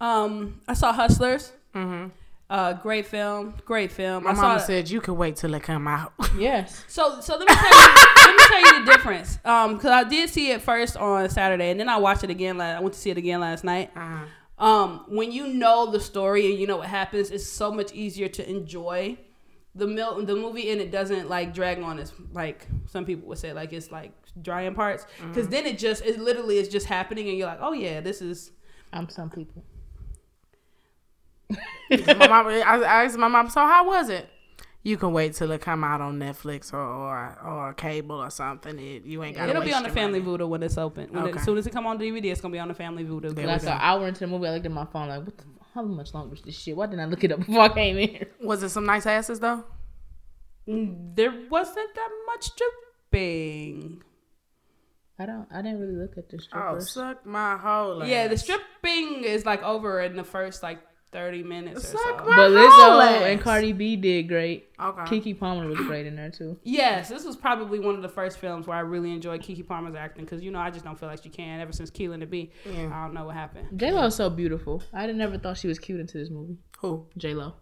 Um, 0.00 0.60
I 0.68 0.74
saw 0.74 0.92
Hustlers. 0.92 1.52
Mm-hmm. 1.74 2.08
Uh, 2.48 2.74
great 2.74 3.06
film, 3.06 3.54
great 3.64 3.90
film. 3.90 4.22
My 4.22 4.30
I 4.30 4.34
saw 4.34 4.42
mama 4.42 4.60
said 4.60 4.88
you 4.88 5.00
could 5.00 5.14
wait 5.14 5.34
till 5.36 5.52
it 5.54 5.62
come 5.62 5.88
out. 5.88 6.12
Yes. 6.38 6.84
So, 6.86 7.20
so 7.20 7.36
let 7.38 7.48
me 7.48 7.54
tell 7.54 7.70
you, 7.70 7.94
let 8.16 8.36
me 8.36 8.42
tell 8.46 8.60
you 8.60 8.84
the 8.84 8.92
difference. 8.92 9.38
Um, 9.42 9.74
because 9.74 9.90
I 9.90 10.04
did 10.04 10.28
see 10.28 10.50
it 10.50 10.60
first 10.60 10.96
on 10.98 11.28
Saturday, 11.30 11.70
and 11.70 11.80
then 11.80 11.88
I 11.88 11.96
watched 11.96 12.24
it 12.24 12.30
again. 12.30 12.58
Last, 12.58 12.76
I 12.76 12.80
went 12.80 12.92
to 12.92 13.00
see 13.00 13.08
it 13.08 13.16
again 13.16 13.40
last 13.40 13.64
night. 13.64 13.90
Uh-huh. 13.96 14.64
Um, 14.64 15.04
when 15.08 15.32
you 15.32 15.48
know 15.48 15.90
the 15.90 15.98
story 15.98 16.50
and 16.50 16.58
you 16.58 16.66
know 16.66 16.76
what 16.76 16.88
happens, 16.88 17.30
it's 17.30 17.46
so 17.46 17.72
much 17.72 17.92
easier 17.94 18.28
to 18.28 18.48
enjoy 18.48 19.16
the 19.74 19.86
mil- 19.86 20.24
the 20.24 20.34
movie, 20.34 20.70
and 20.70 20.80
it 20.80 20.90
doesn't 20.90 21.28
like 21.28 21.54
drag 21.54 21.80
on 21.80 21.98
as 21.98 22.12
like 22.32 22.66
some 22.86 23.06
people 23.06 23.26
would 23.28 23.38
say, 23.38 23.54
like 23.54 23.72
it's 23.72 23.90
like 23.90 24.12
dry 24.42 24.62
in 24.62 24.74
parts. 24.74 25.06
Because 25.26 25.48
then 25.48 25.64
it 25.64 25.78
just 25.78 26.04
it 26.04 26.20
literally 26.20 26.58
is 26.58 26.68
just 26.68 26.86
happening, 26.86 27.28
and 27.28 27.38
you're 27.38 27.48
like, 27.48 27.60
oh 27.62 27.72
yeah, 27.72 28.00
this 28.00 28.20
is. 28.20 28.52
I'm 28.92 29.08
some 29.08 29.30
people. 29.30 29.64
My 31.50 32.26
mom, 32.28 32.46
I 32.48 32.60
I 32.62 33.04
asked 33.04 33.16
my 33.18 33.28
mom, 33.28 33.48
so 33.50 33.60
how 33.60 33.86
was 33.86 34.08
it? 34.08 34.28
You 34.82 34.96
can 34.96 35.12
wait 35.12 35.34
till 35.34 35.50
it 35.50 35.60
come 35.60 35.82
out 35.82 36.00
on 36.00 36.18
Netflix 36.18 36.72
or 36.72 36.78
or, 36.78 37.38
or 37.44 37.74
cable 37.74 38.16
or 38.22 38.30
something. 38.30 38.78
It, 38.78 39.04
you 39.04 39.22
ain't 39.24 39.36
got. 39.36 39.48
It'll 39.48 39.62
be 39.62 39.72
on 39.72 39.82
the 39.82 39.88
Family 39.90 40.20
Voodoo 40.20 40.46
when 40.46 40.62
it's 40.62 40.78
open. 40.78 41.08
When 41.12 41.24
it, 41.24 41.28
Okay. 41.30 41.38
as 41.38 41.44
soon 41.44 41.58
as 41.58 41.66
it 41.66 41.72
come 41.72 41.86
on 41.86 41.98
DVD, 41.98 42.26
it's 42.30 42.40
gonna 42.40 42.52
be 42.52 42.58
on 42.58 42.68
the 42.68 42.74
Family 42.74 43.02
Voodoo. 43.02 43.32
There 43.32 43.46
Like 43.46 43.62
an 43.62 43.68
hour 43.80 44.06
into 44.06 44.20
the 44.20 44.26
movie, 44.28 44.46
I 44.46 44.52
looked 44.52 44.66
at 44.66 44.72
my 44.72 44.84
phone 44.86 45.08
like, 45.08 45.24
what 45.24 45.36
the, 45.38 45.44
how 45.74 45.82
much 45.82 46.14
longer 46.14 46.34
is 46.34 46.42
this 46.42 46.56
shit? 46.58 46.76
Why 46.76 46.86
didn't 46.86 47.00
I 47.00 47.04
look 47.06 47.22
it 47.24 47.32
up 47.32 47.40
before 47.40 47.60
I 47.62 47.68
came 47.68 47.98
in 47.98 48.08
here? 48.08 48.28
Was 48.40 48.62
it 48.62 48.68
some 48.70 48.86
nice 48.86 49.06
asses 49.06 49.40
though? 49.40 49.64
Mm, 50.68 51.14
There 51.16 51.32
wasn't 51.50 51.94
that 51.94 52.10
much 52.26 52.46
dripping. 52.56 54.02
I 55.18 55.26
don't. 55.26 55.46
I 55.50 55.62
didn't 55.62 55.80
really 55.80 55.96
look 55.96 56.16
at 56.18 56.28
the 56.28 56.38
strippers. 56.38 56.62
Oh, 56.76 56.78
strippers. 56.78 56.92
suck 56.92 57.26
my 57.26 57.56
whole. 57.56 58.04
Yeah, 58.06 58.28
the 58.28 58.36
stripping 58.36 59.24
is 59.24 59.44
like 59.46 59.62
over 59.62 60.00
in 60.02 60.14
the 60.16 60.24
first 60.24 60.62
like 60.62 60.78
thirty 61.16 61.42
minutes 61.42 61.78
or 61.84 61.96
Suck 61.96 62.18
so. 62.20 62.24
my- 62.26 62.36
but 62.36 62.36
whole 62.36 62.50
Lizzo 62.50 63.04
ass. 63.06 63.22
and 63.22 63.40
Cardi 63.40 63.72
B 63.72 63.96
did 63.96 64.28
great. 64.28 64.68
Okay. 64.78 65.20
Keke 65.20 65.38
Palmer 65.40 65.66
was 65.66 65.78
great 65.78 66.06
in 66.06 66.14
there 66.16 66.30
too. 66.30 66.58
Yes, 66.64 67.08
this 67.08 67.24
was 67.24 67.34
probably 67.36 67.78
one 67.80 67.94
of 67.94 68.02
the 68.02 68.08
first 68.08 68.38
films 68.38 68.66
where 68.66 68.76
I 68.76 68.80
really 68.80 69.12
enjoyed 69.12 69.40
Keke 69.42 69.66
Palmer's 69.66 69.94
acting 69.94 70.24
because 70.24 70.42
you 70.42 70.50
know 70.50 70.58
I 70.58 70.70
just 70.70 70.84
don't 70.84 70.98
feel 71.00 71.08
like 71.08 71.22
she 71.22 71.30
can. 71.30 71.60
Ever 71.60 71.72
since 71.72 71.90
Keelan 71.90 72.20
the 72.20 72.26
B, 72.26 72.52
Yeah. 72.64 72.90
I 72.92 73.04
don't 73.04 73.14
know 73.14 73.24
what 73.26 73.34
happened. 73.34 73.68
J 73.78 73.90
Lo 73.92 74.04
is 74.06 74.14
so 74.14 74.28
beautiful. 74.30 74.82
I 74.92 75.02
didn't 75.06 75.18
never 75.18 75.38
thought 75.38 75.56
she 75.56 75.68
was 75.68 75.78
cute 75.78 75.98
into 76.00 76.18
this 76.18 76.28
movie. 76.30 76.58
Who? 76.80 77.06
J 77.16 77.34
Lo. 77.34 77.54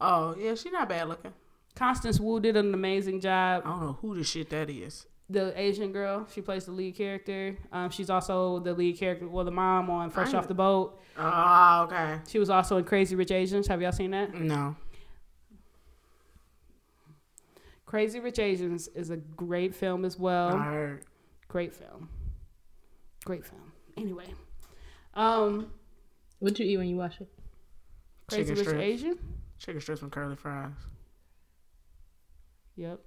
Oh 0.00 0.34
yeah, 0.38 0.54
she 0.54 0.70
not 0.70 0.88
bad 0.88 1.08
looking. 1.08 1.32
Constance 1.74 2.18
Wu 2.18 2.40
did 2.40 2.56
an 2.56 2.72
amazing 2.74 3.20
job. 3.20 3.62
I 3.64 3.70
don't 3.70 3.80
know 3.80 3.98
who 4.00 4.16
the 4.16 4.24
shit 4.24 4.50
that 4.50 4.68
is. 4.70 5.06
The 5.28 5.58
Asian 5.60 5.90
girl, 5.92 6.26
she 6.32 6.40
plays 6.40 6.66
the 6.66 6.70
lead 6.72 6.94
character. 6.96 7.56
Um, 7.72 7.90
she's 7.90 8.10
also 8.10 8.60
the 8.60 8.72
lead 8.72 8.96
character, 8.96 9.26
well, 9.26 9.44
the 9.44 9.50
mom 9.50 9.90
on 9.90 10.10
Fresh 10.10 10.34
I- 10.34 10.38
Off 10.38 10.46
the 10.46 10.54
Boat. 10.54 11.00
Oh, 11.18 11.82
okay. 11.88 12.18
She 12.28 12.38
was 12.38 12.48
also 12.50 12.76
in 12.76 12.84
Crazy 12.84 13.16
Rich 13.16 13.30
Asians. 13.32 13.66
Have 13.66 13.82
y'all 13.82 13.90
seen 13.90 14.12
that? 14.12 14.34
No. 14.34 14.76
Crazy 17.86 18.20
Rich 18.20 18.38
Asians 18.38 18.88
is 18.88 19.10
a 19.10 19.16
great 19.16 19.74
film 19.74 20.04
as 20.04 20.18
well. 20.18 20.48
I 20.48 20.54
well. 20.54 20.62
heard. 20.62 21.04
Great 21.48 21.74
film. 21.74 22.08
Great 23.24 23.44
film. 23.44 23.72
Anyway, 23.96 24.26
um, 25.14 25.70
What 26.38 26.58
you 26.58 26.66
eat 26.66 26.76
when 26.76 26.88
you 26.88 26.96
watch 26.96 27.20
it? 27.20 27.28
Crazy 28.28 28.42
Chicken 28.42 28.56
Rich 28.58 28.66
strips. 28.68 28.82
Asian. 28.82 29.18
Chicken 29.58 29.80
strips 29.80 30.02
and 30.02 30.12
curly 30.12 30.36
fries. 30.36 30.72
Yep. 32.76 33.00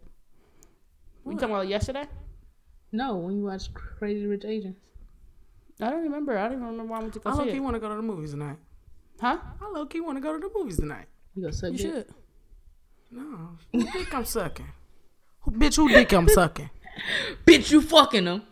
What? 1.29 1.33
You 1.35 1.39
talking 1.39 1.55
about 1.55 1.67
yesterday? 1.67 2.05
No, 2.91 3.15
when 3.17 3.37
you 3.37 3.43
watch 3.45 3.73
Crazy 3.73 4.25
Rich 4.25 4.45
Asians. 4.45 4.77
I 5.81 5.89
don't 5.89 6.03
remember. 6.03 6.37
I 6.37 6.43
don't 6.49 6.53
even 6.57 6.65
remember 6.65 6.91
why 6.91 6.97
I 6.97 7.01
went 7.01 7.13
to 7.13 7.19
go 7.19 7.29
I 7.29 7.33
see 7.33 7.39
low 7.39 7.45
key 7.51 7.59
want 7.59 7.75
to 7.75 7.79
go 7.79 7.89
to 7.89 7.95
the 7.95 8.01
movies 8.01 8.31
tonight. 8.31 8.57
Huh? 9.21 9.37
I 9.61 9.69
low 9.71 9.85
key 9.85 10.01
want 10.01 10.17
to 10.17 10.21
go 10.21 10.33
to 10.33 10.39
the 10.39 10.49
movies 10.53 10.77
tonight. 10.77 11.05
You 11.35 11.43
go 11.43 11.51
suck 11.51 11.71
You 11.71 11.77
dick? 11.77 11.91
should. 11.93 12.05
No, 13.11 13.49
who 13.71 13.83
dick 13.91 14.13
I'm 14.13 14.25
sucking? 14.25 14.67
Who 15.41 15.51
bitch? 15.51 15.75
Who 15.77 15.87
dick 15.89 16.11
I'm 16.13 16.27
sucking? 16.27 16.69
Bitch, 17.45 17.71
you 17.71 17.81
fucking 17.81 18.25
them. 18.25 18.43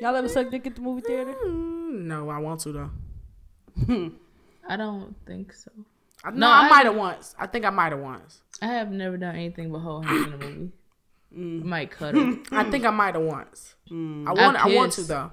Y'all 0.00 0.16
ever 0.16 0.28
suck 0.28 0.50
dick 0.50 0.66
at 0.66 0.74
the 0.74 0.80
movie 0.80 1.02
theater? 1.02 1.34
Mm, 1.46 2.02
no, 2.04 2.28
I 2.30 2.38
want 2.38 2.60
to 2.60 2.72
though. 2.72 2.90
I 4.68 4.76
don't 4.76 5.14
think 5.26 5.52
so. 5.52 5.70
I, 6.24 6.30
no, 6.30 6.36
No, 6.38 6.48
I, 6.48 6.60
I- 6.62 6.68
might 6.68 6.86
have 6.86 6.96
once. 6.96 7.34
I 7.38 7.46
think 7.46 7.64
I 7.64 7.70
might 7.70 7.92
have 7.92 8.00
once. 8.00 8.40
I 8.62 8.66
have 8.66 8.90
never 8.90 9.16
done 9.16 9.34
anything 9.36 9.70
but 9.70 9.78
hold 9.80 10.04
hands 10.06 10.26
in 10.26 10.32
a 10.32 10.36
movie. 10.38 10.70
Mm. 11.36 11.62
I 11.62 11.64
might 11.66 11.90
cuddle. 11.90 12.38
I 12.52 12.64
think 12.70 12.84
I 12.84 12.90
might 12.90 13.14
have 13.14 13.22
once. 13.24 13.74
Mm. 13.90 14.26
I 14.28 14.32
want. 14.32 14.56
I, 14.56 14.74
want 14.74 14.92
to 14.94 15.02
though. 15.02 15.30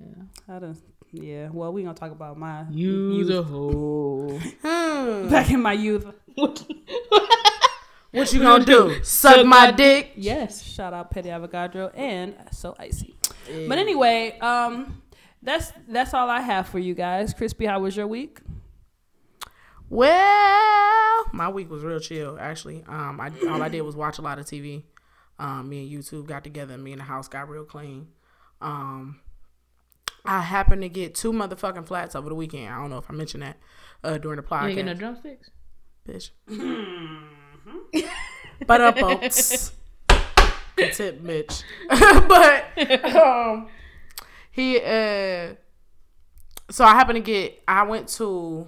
yeah. 0.00 0.22
I 0.48 0.58
don't. 0.58 0.78
Yeah. 1.12 1.48
Well, 1.52 1.72
we 1.72 1.82
gonna 1.82 1.94
talk 1.94 2.12
about 2.12 2.38
my 2.38 2.64
You 2.70 3.12
youth. 3.14 3.28
the 3.28 3.42
hoe. 3.42 4.38
Hmm. 4.62 5.28
back 5.28 5.50
in 5.50 5.60
my 5.60 5.72
youth. 5.72 6.06
What 6.36 8.32
you 8.32 8.40
gonna 8.40 8.64
do? 8.64 9.02
Suck 9.02 9.44
my 9.46 9.70
dick? 9.72 10.12
yes. 10.16 10.62
Shout 10.62 10.92
out 10.94 11.10
Petty 11.10 11.28
Avogadro 11.28 11.90
and 11.96 12.34
So 12.52 12.74
Icy. 12.78 13.16
But 13.68 13.78
anyway, 13.78 14.38
um, 14.40 15.02
that's 15.42 15.72
that's 15.88 16.14
all 16.14 16.28
I 16.30 16.40
have 16.40 16.68
for 16.68 16.78
you 16.78 16.94
guys. 16.94 17.34
Chrispy, 17.34 17.66
how 17.66 17.80
was 17.80 17.96
your 17.96 18.06
week? 18.06 18.38
Well, 19.90 21.26
my 21.32 21.48
week 21.48 21.68
was 21.68 21.82
real 21.82 21.98
chill 22.00 22.38
actually. 22.40 22.84
Um, 22.86 23.20
I 23.20 23.30
all 23.48 23.60
I 23.60 23.68
did 23.68 23.82
was 23.82 23.96
watch 23.96 24.18
a 24.18 24.22
lot 24.22 24.38
of 24.38 24.46
TV. 24.46 24.84
Um, 25.38 25.68
me 25.68 25.80
and 25.82 25.90
YouTube 26.04 26.26
got 26.26 26.44
together. 26.44 26.78
Me 26.78 26.92
and 26.92 27.00
the 27.00 27.04
house 27.04 27.26
got 27.28 27.48
real 27.48 27.64
clean. 27.64 28.08
Um, 28.60 29.20
I 30.24 30.40
happened 30.42 30.82
to 30.82 30.88
get 30.88 31.14
two 31.14 31.32
motherfucking 31.32 31.86
flats 31.86 32.14
over 32.14 32.28
the 32.28 32.34
weekend. 32.34 32.72
I 32.72 32.78
don't 32.78 32.90
know 32.90 32.98
if 32.98 33.10
I 33.10 33.14
mentioned 33.14 33.42
that 33.42 33.56
uh, 34.04 34.18
during 34.18 34.40
the 34.40 34.46
You 34.48 34.66
ain't 34.68 34.78
podcast. 34.78 34.84
no 34.84 34.94
drumsticks? 34.94 35.50
bitch. 36.08 36.30
but 38.66 38.80
up, 38.80 38.98
folks. 38.98 39.72
Tip, 40.76 41.20
bitch. 41.22 41.62
but 42.28 43.16
um, 43.16 43.68
he 44.52 44.76
uh, 44.78 45.54
so 46.70 46.84
I 46.84 46.90
happened 46.92 47.16
to 47.16 47.20
get. 47.22 47.62
I 47.66 47.82
went 47.82 48.08
to 48.10 48.66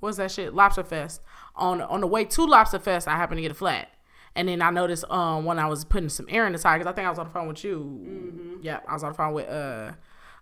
what's 0.00 0.16
that 0.16 0.30
shit? 0.30 0.54
Lobster 0.54 0.82
Fest. 0.84 1.22
On 1.54 1.80
on 1.80 2.00
the 2.00 2.06
way 2.06 2.24
to 2.24 2.46
Lobster 2.46 2.78
Fest, 2.78 3.06
I 3.06 3.16
happened 3.16 3.38
to 3.38 3.42
get 3.42 3.50
a 3.50 3.54
flat. 3.54 3.88
And 4.34 4.48
then 4.48 4.62
I 4.62 4.70
noticed 4.70 5.04
um 5.10 5.44
when 5.44 5.58
I 5.58 5.66
was 5.66 5.84
putting 5.84 6.08
some 6.08 6.26
air 6.28 6.46
in 6.46 6.52
the 6.52 6.58
tire, 6.58 6.78
because 6.78 6.90
I 6.90 6.94
think 6.94 7.06
I 7.06 7.10
was 7.10 7.18
on 7.18 7.26
the 7.26 7.32
phone 7.32 7.48
with 7.48 7.64
you. 7.64 8.58
Yeah, 8.62 8.80
I 8.88 8.94
was 8.94 9.04
on 9.04 9.12
the 9.12 9.16
phone 9.16 9.32
with 9.34 9.48
uh 9.48 9.92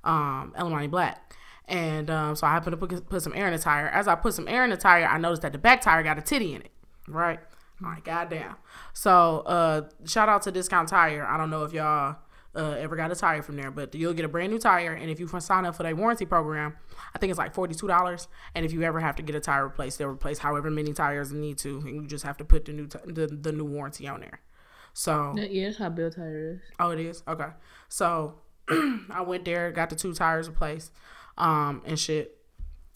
um 0.04 0.54
Ellamani 0.58 0.90
Black. 0.90 1.34
And 1.66 2.08
um, 2.08 2.34
so 2.34 2.46
I 2.46 2.50
happened 2.50 2.80
to 2.80 2.86
put, 2.86 3.08
put 3.10 3.22
some 3.22 3.34
air 3.34 3.46
in 3.46 3.52
the 3.52 3.58
tire. 3.58 3.88
As 3.88 4.08
I 4.08 4.14
put 4.14 4.32
some 4.32 4.48
air 4.48 4.64
in 4.64 4.70
the 4.70 4.76
tire, 4.78 5.04
I 5.04 5.18
noticed 5.18 5.42
that 5.42 5.52
the 5.52 5.58
back 5.58 5.82
tire 5.82 6.02
got 6.02 6.16
a 6.16 6.22
titty 6.22 6.54
in 6.54 6.62
it. 6.62 6.70
Right? 7.06 7.38
I'm 7.80 7.94
like, 7.94 8.04
goddamn. 8.04 8.56
So 8.92 9.40
uh 9.40 9.88
shout 10.06 10.28
out 10.28 10.42
to 10.42 10.52
Discount 10.52 10.88
Tire. 10.88 11.26
I 11.26 11.36
don't 11.36 11.50
know 11.50 11.64
if 11.64 11.72
y'all 11.72 12.16
uh, 12.54 12.70
ever 12.72 12.96
got 12.96 13.10
a 13.10 13.14
tire 13.14 13.42
from 13.42 13.56
there, 13.56 13.70
but 13.70 13.94
you'll 13.94 14.14
get 14.14 14.24
a 14.24 14.28
brand 14.28 14.52
new 14.52 14.58
tire. 14.58 14.92
And 14.92 15.10
if 15.10 15.20
you 15.20 15.28
sign 15.40 15.64
up 15.64 15.76
for 15.76 15.82
their 15.82 15.94
warranty 15.94 16.24
program, 16.24 16.76
I 17.14 17.18
think 17.18 17.30
it's 17.30 17.38
like 17.38 17.54
forty 17.54 17.74
two 17.74 17.88
dollars. 17.88 18.28
And 18.54 18.64
if 18.64 18.72
you 18.72 18.82
ever 18.82 19.00
have 19.00 19.16
to 19.16 19.22
get 19.22 19.34
a 19.34 19.40
tire 19.40 19.64
replaced, 19.64 19.98
they'll 19.98 20.08
replace 20.08 20.38
however 20.38 20.70
many 20.70 20.92
tires 20.92 21.32
you 21.32 21.38
need 21.38 21.58
to, 21.58 21.78
and 21.78 21.94
you 21.94 22.06
just 22.06 22.24
have 22.24 22.36
to 22.38 22.44
put 22.44 22.64
the 22.64 22.72
new 22.72 22.86
t- 22.86 22.98
the, 23.06 23.26
the 23.26 23.52
new 23.52 23.64
warranty 23.64 24.06
on 24.08 24.20
there. 24.20 24.40
So 24.94 25.34
Yeah, 25.36 25.66
that's 25.66 25.78
how 25.78 25.90
Bill 25.90 26.10
Tire 26.10 26.54
is. 26.54 26.60
Oh, 26.80 26.90
it 26.90 27.00
is 27.00 27.22
okay. 27.28 27.50
So 27.88 28.40
I 28.70 29.22
went 29.26 29.44
there, 29.44 29.70
got 29.70 29.90
the 29.90 29.96
two 29.96 30.12
tires 30.12 30.48
replaced, 30.48 30.92
um, 31.36 31.82
and 31.86 31.98
shit. 31.98 32.36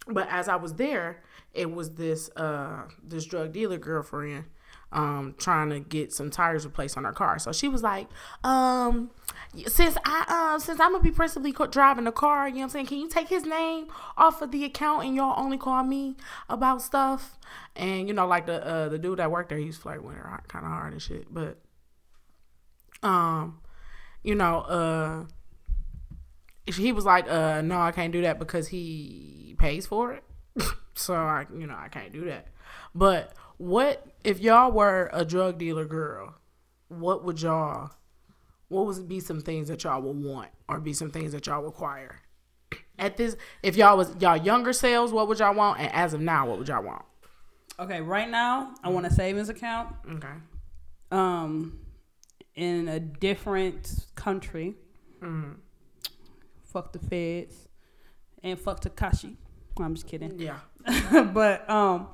But 0.08 0.28
as 0.28 0.48
I 0.48 0.56
was 0.56 0.74
there, 0.74 1.22
it 1.54 1.70
was 1.70 1.94
this 1.94 2.28
uh 2.36 2.84
this 3.02 3.24
drug 3.24 3.52
dealer 3.52 3.78
girlfriend 3.78 4.46
um 4.92 5.34
trying 5.38 5.70
to 5.70 5.80
get 5.80 6.12
some 6.12 6.30
tires 6.30 6.64
replaced 6.64 6.96
on 6.96 7.04
her 7.04 7.12
car. 7.12 7.38
So 7.38 7.52
she 7.52 7.68
was 7.68 7.82
like, 7.82 8.08
um, 8.44 9.10
since 9.66 9.96
I 10.04 10.24
uh 10.28 10.58
since 10.58 10.80
I'm 10.80 10.92
gonna 10.92 11.02
be 11.02 11.10
principally 11.10 11.52
co- 11.52 11.66
driving 11.66 12.04
the 12.04 12.12
car, 12.12 12.48
you 12.48 12.54
know 12.54 12.60
what 12.60 12.64
I'm 12.64 12.70
saying? 12.70 12.86
Can 12.86 12.98
you 12.98 13.08
take 13.08 13.28
his 13.28 13.44
name 13.44 13.88
off 14.16 14.42
of 14.42 14.50
the 14.50 14.64
account 14.64 15.04
and 15.04 15.14
y'all 15.16 15.34
only 15.36 15.58
call 15.58 15.82
me 15.82 16.16
about 16.48 16.82
stuff? 16.82 17.38
And 17.76 18.08
you 18.08 18.14
know, 18.14 18.26
like 18.26 18.46
the 18.46 18.66
uh 18.66 18.88
the 18.88 18.98
dude 18.98 19.18
that 19.18 19.30
worked 19.30 19.48
there, 19.48 19.58
he's 19.58 19.76
flirting 19.76 20.06
with 20.06 20.16
her 20.16 20.42
kind 20.48 20.64
of 20.64 20.70
hard 20.70 20.92
and 20.92 21.02
shit, 21.02 21.32
but 21.32 21.58
um 23.02 23.58
you 24.22 24.34
know, 24.34 24.58
uh, 24.60 25.24
he 26.66 26.92
was 26.92 27.04
like, 27.04 27.28
uh, 27.28 27.60
no, 27.62 27.80
I 27.80 27.92
can't 27.92 28.12
do 28.12 28.22
that 28.22 28.38
because 28.38 28.68
he 28.68 29.54
pays 29.58 29.86
for 29.86 30.12
it. 30.12 30.24
so 30.94 31.14
I, 31.14 31.46
you 31.52 31.66
know, 31.66 31.76
I 31.76 31.88
can't 31.88 32.12
do 32.12 32.26
that. 32.26 32.48
But 32.94 33.32
what 33.58 34.06
if 34.24 34.40
y'all 34.40 34.72
were 34.72 35.10
a 35.12 35.24
drug 35.24 35.58
dealer 35.58 35.84
girl? 35.84 36.34
What 36.88 37.24
would 37.24 37.40
y'all? 37.40 37.90
What 38.68 38.86
would 38.86 39.08
be 39.08 39.20
some 39.20 39.40
things 39.40 39.68
that 39.68 39.84
y'all 39.84 40.00
would 40.00 40.22
want, 40.22 40.50
or 40.68 40.80
be 40.80 40.92
some 40.92 41.10
things 41.10 41.32
that 41.32 41.46
y'all 41.46 41.62
require? 41.62 42.20
At 42.98 43.16
this, 43.16 43.36
if 43.62 43.76
y'all 43.76 43.96
was 43.96 44.14
y'all 44.20 44.36
younger 44.36 44.72
selves, 44.72 45.12
what 45.12 45.28
would 45.28 45.38
y'all 45.38 45.54
want? 45.54 45.80
And 45.80 45.92
as 45.92 46.14
of 46.14 46.20
now, 46.20 46.46
what 46.46 46.58
would 46.58 46.68
y'all 46.68 46.82
want? 46.82 47.04
Okay, 47.78 48.00
right 48.00 48.28
now 48.28 48.74
I 48.84 48.90
want 48.90 49.06
a 49.06 49.10
savings 49.10 49.48
account. 49.48 49.94
Okay. 50.10 50.28
Um, 51.10 51.80
in 52.54 52.88
a 52.88 53.00
different 53.00 54.06
country. 54.14 54.74
Mm-hmm. 55.22 55.52
Fuck 56.64 56.92
the 56.92 56.98
feds 56.98 57.68
and 58.42 58.58
fuck 58.58 58.80
Tekashi. 58.80 59.36
I'm 59.78 59.94
just 59.94 60.06
kidding. 60.06 60.38
Yeah. 60.38 60.58
but 61.32 61.68
um, 61.68 62.08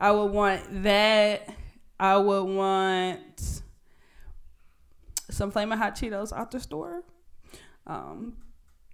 I 0.00 0.10
would 0.12 0.32
want 0.32 0.82
that. 0.84 1.48
I 1.98 2.16
would 2.16 2.42
want 2.44 3.62
some 5.30 5.50
flaming 5.50 5.78
hot 5.78 5.94
Cheetos 5.96 6.32
out 6.32 6.50
the 6.50 6.60
store. 6.60 7.02
Um, 7.86 8.36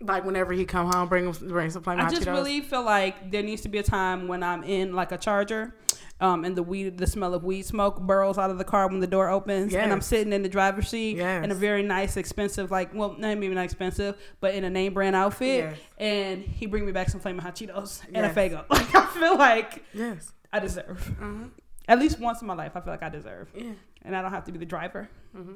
Like 0.00 0.24
whenever 0.26 0.52
he 0.52 0.64
come 0.66 0.90
home, 0.92 1.09
bring 1.09 1.24
him, 1.26 1.48
bring 1.48 1.70
some 1.70 1.82
flaming 1.82 2.00
I 2.00 2.04
hot 2.04 2.12
Cheetos. 2.12 2.16
I 2.16 2.24
just 2.24 2.28
really 2.28 2.61
feel 2.61 2.82
like 2.84 3.30
there 3.30 3.42
needs 3.42 3.62
to 3.62 3.68
be 3.68 3.78
a 3.78 3.82
time 3.82 4.28
when 4.28 4.42
I'm 4.42 4.62
in 4.64 4.94
like 4.94 5.12
a 5.12 5.18
charger. 5.18 5.74
Um, 6.18 6.46
and 6.46 6.57
the 6.57 6.62
weed, 6.62 6.96
the 6.96 7.07
smell 7.07 7.34
of 7.34 7.44
weed 7.44 7.66
smoke 7.66 8.00
burrows 8.00 8.38
out 8.38 8.48
of 8.50 8.57
the 8.57 8.64
car 8.64 8.88
when 8.88 9.00
the 9.00 9.07
door 9.07 9.28
opens, 9.28 9.74
and 9.74 9.92
I'm 9.92 10.00
sitting 10.00 10.32
in 10.32 10.40
the 10.42 10.48
driver's 10.48 10.88
seat 10.88 11.18
Yes. 11.18 11.44
in 11.44 11.50
a 11.50 11.54
very 11.54 11.82
nice, 11.82 12.16
expensive, 12.16 12.70
like 12.70 12.94
well, 12.94 13.14
not 13.18 13.36
even 13.36 13.52
not 13.54 13.66
expensive, 13.66 14.16
but 14.40 14.54
in 14.54 14.64
a 14.64 14.70
name 14.70 14.94
brand 14.94 15.14
outfit, 15.14 15.64
Yes. 15.64 15.78
and 15.98 16.42
he 16.42 16.64
bring 16.64 16.86
me 16.86 16.92
back 16.92 17.11
some 17.11 17.20
flaming 17.20 17.42
hot 17.42 17.54
Cheetos 17.57 18.00
and 18.14 18.24
a 18.24 18.28
Yes. 18.28 18.34
Faygo. 18.34 18.64
Like 18.70 18.94
I 18.94 19.07
feel 19.09 19.36
like 19.36 19.84
yes. 19.92 20.32
I 20.57 20.61
deserve. 20.61 21.00
hmm 21.18 21.44
At 21.88 21.98
least 21.98 22.18
once 22.18 22.40
in 22.40 22.46
my 22.48 22.54
life, 22.54 22.72
I 22.74 22.80
feel 22.80 22.92
like 22.92 23.02
I 23.02 23.09
deserve, 23.09 23.48
Yeah. 23.54 23.72
and 24.04 24.16
I 24.16 24.22
don't 24.22 24.32
have 24.32 24.44
to 24.44 24.52
be 24.52 24.59
the 24.59 24.66
driver 24.66 25.09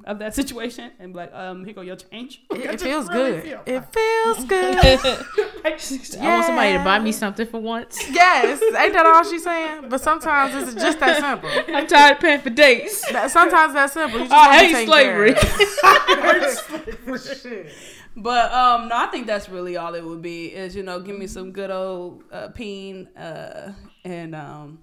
of 0.05 0.18
that 0.18 0.34
situation 0.34 0.92
and 0.98 1.14
be 1.14 1.16
like, 1.16 1.32
um, 1.32 1.64
here 1.64 1.72
go 1.72 1.80
your 1.80 1.96
change. 1.96 2.42
It, 2.51 2.59
it 2.61 2.70
Just 2.72 2.84
feels 2.84 3.09
really 3.09 3.40
good. 3.40 3.42
feel 3.44 3.62
It 3.66 3.84
feels 3.94 4.44
good. 4.44 4.76
I 5.64 5.70
want 5.70 6.44
somebody 6.46 6.72
to 6.76 6.84
buy 6.84 6.98
me 6.98 7.12
something 7.12 7.46
for 7.46 7.61
once. 7.61 7.98
yes, 8.11 8.61
ain't 8.62 8.92
that 8.92 9.07
all 9.07 9.24
she's 9.24 9.42
saying? 9.44 9.88
But 9.88 10.01
sometimes 10.03 10.55
it's 10.55 10.74
just 10.74 11.01
that 11.01 11.20
simple. 11.20 11.51
I'm 11.74 11.86
tired 11.86 12.16
of 12.16 12.20
paying 12.20 12.40
for 12.40 12.51
dates. 12.51 13.11
That- 13.11 13.30
Sometimes 13.30 13.72
that's 13.72 13.94
simple. 13.94 14.20
You 14.20 14.26
just 14.26 14.34
I 14.34 14.46
wanna 14.46 14.59
hate 14.59 14.72
taken 14.72 14.86
slavery. 14.92 15.34
care 15.34 17.14
of. 17.14 17.20
Shit. 17.22 17.72
But 18.16 18.53
um, 18.53 18.88
no, 18.88 18.96
I 18.96 19.07
think 19.07 19.26
that's 19.28 19.48
really 19.48 19.76
all 19.76 19.94
it 19.94 20.05
would 20.05 20.20
be. 20.20 20.46
Is 20.53 20.74
you 20.76 20.82
know, 20.82 20.98
give 21.01 21.16
me 21.16 21.26
some 21.28 21.53
good 21.53 21.70
old 21.70 22.24
uh, 22.32 22.48
peen, 22.48 23.07
uh, 23.16 23.72
and 24.05 24.34
um, 24.34 24.80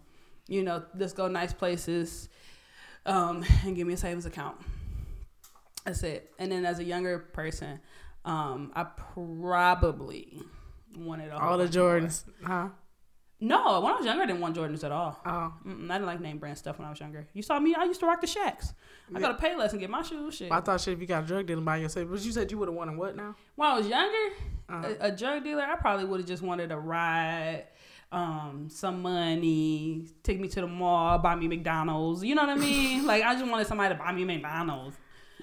you 0.47 0.63
know, 0.63 0.83
just 0.97 1.15
go 1.15 1.27
nice 1.27 1.53
places, 1.53 2.29
um, 3.05 3.43
and 3.65 3.75
give 3.75 3.87
me 3.87 3.93
a 3.93 3.97
savings 3.97 4.25
account. 4.25 4.57
That's 5.85 6.03
it. 6.03 6.31
And 6.39 6.51
then 6.51 6.65
as 6.65 6.79
a 6.79 6.83
younger 6.83 7.19
person, 7.19 7.79
um, 8.25 8.71
I 8.75 8.83
probably 8.83 10.41
wanted 10.97 11.31
All 11.31 11.57
the 11.57 11.65
bunch 11.65 11.75
more. 11.75 11.99
Jordans, 12.01 12.23
huh? 12.45 12.67
No, 13.39 13.81
when 13.81 13.93
I 13.93 13.97
was 13.97 14.05
younger, 14.05 14.23
I 14.23 14.25
didn't 14.25 14.41
want 14.41 14.55
Jordans 14.57 14.83
at 14.83 14.91
all. 14.91 15.21
Oh, 15.23 15.53
Mm-mm, 15.65 15.91
I 15.91 15.93
didn't 15.93 16.07
like 16.07 16.19
name 16.19 16.39
brand 16.39 16.57
stuff 16.57 16.79
when 16.79 16.87
I 16.87 16.89
was 16.89 16.99
younger. 16.99 17.27
You 17.33 17.43
saw 17.43 17.59
me; 17.59 17.75
I 17.75 17.83
used 17.83 17.99
to 17.99 18.07
rock 18.07 18.19
the 18.19 18.25
Shaqs. 18.25 18.73
I 19.13 19.19
got 19.19 19.33
to 19.33 19.37
pay 19.37 19.55
less 19.55 19.73
and 19.73 19.79
get 19.79 19.91
my 19.91 20.01
shoes. 20.01 20.35
Shit. 20.35 20.51
I 20.51 20.59
thought 20.59 20.81
shit. 20.81 20.95
If 20.95 21.01
you 21.01 21.05
got 21.05 21.23
a 21.23 21.27
drug 21.27 21.45
dealer 21.45 21.61
by 21.61 21.77
yourself, 21.77 22.07
but 22.09 22.19
you 22.25 22.31
said 22.31 22.51
you 22.51 22.57
would 22.57 22.67
have 22.67 22.75
wanted 22.75 22.97
what 22.97 23.15
now? 23.15 23.35
when 23.55 23.69
I 23.69 23.77
was 23.77 23.87
younger, 23.87 24.35
Uh-huh. 24.69 24.87
a, 25.01 25.07
a 25.09 25.11
drug 25.15 25.43
dealer, 25.43 25.61
I 25.61 25.75
probably 25.75 26.05
would 26.05 26.19
have 26.19 26.27
just 26.27 26.41
wanted 26.41 26.71
a 26.71 26.77
ride, 26.79 27.65
um, 28.11 28.67
some 28.69 29.01
money, 29.01 30.07
take 30.23 30.39
me 30.39 30.47
to 30.49 30.61
the 30.61 30.67
mall, 30.67 31.17
buy 31.19 31.35
me 31.35 31.47
McDonald's. 31.47 32.23
You 32.23 32.35
know 32.35 32.43
what 32.43 32.51
I 32.51 32.55
mean? 32.55 33.05
like 33.11 33.23
I 33.23 33.33
just 33.33 33.45
wanted 33.49 33.67
somebody 33.67 33.93
to 33.95 33.99
buy 33.99 34.11
me 34.11 34.23
McDonald's. 34.25 34.97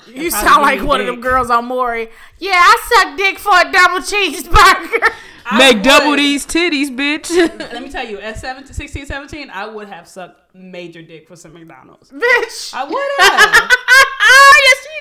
You 0.09 0.29
sound 0.31 0.63
like 0.63 0.75
give 0.77 0.83
me 0.83 0.89
one 0.89 1.01
of 1.01 1.07
them 1.07 1.21
girls 1.21 1.51
on 1.51 1.67
Maury. 1.67 2.09
Yeah, 2.39 2.53
I 2.57 3.05
suck 3.05 3.17
dick 3.17 3.39
for 3.39 3.53
a 3.53 3.71
double 3.71 4.01
cheeseburger. 4.01 5.13
I 5.47 5.59
Make 5.59 5.77
would. 5.77 5.85
double 5.85 6.17
these 6.17 6.45
titties, 6.47 6.89
bitch. 6.89 7.31
Let 7.59 7.83
me 7.83 7.91
tell 7.91 8.05
you, 8.05 8.19
at 8.19 8.39
17, 8.39 8.73
16, 8.73 9.07
17, 9.07 9.51
I 9.51 9.67
would 9.67 9.89
have 9.89 10.09
sucked 10.09 10.55
major 10.55 11.03
dick 11.03 11.29
for 11.29 11.37
some 11.37 11.53
McDonald's. 11.53 12.11
Bitch. 12.11 12.75
I 12.75 12.85
would 12.85 13.11
have. 13.19 13.71
oh, 14.23 14.57
yes, 14.65 14.87
you 14.91 15.01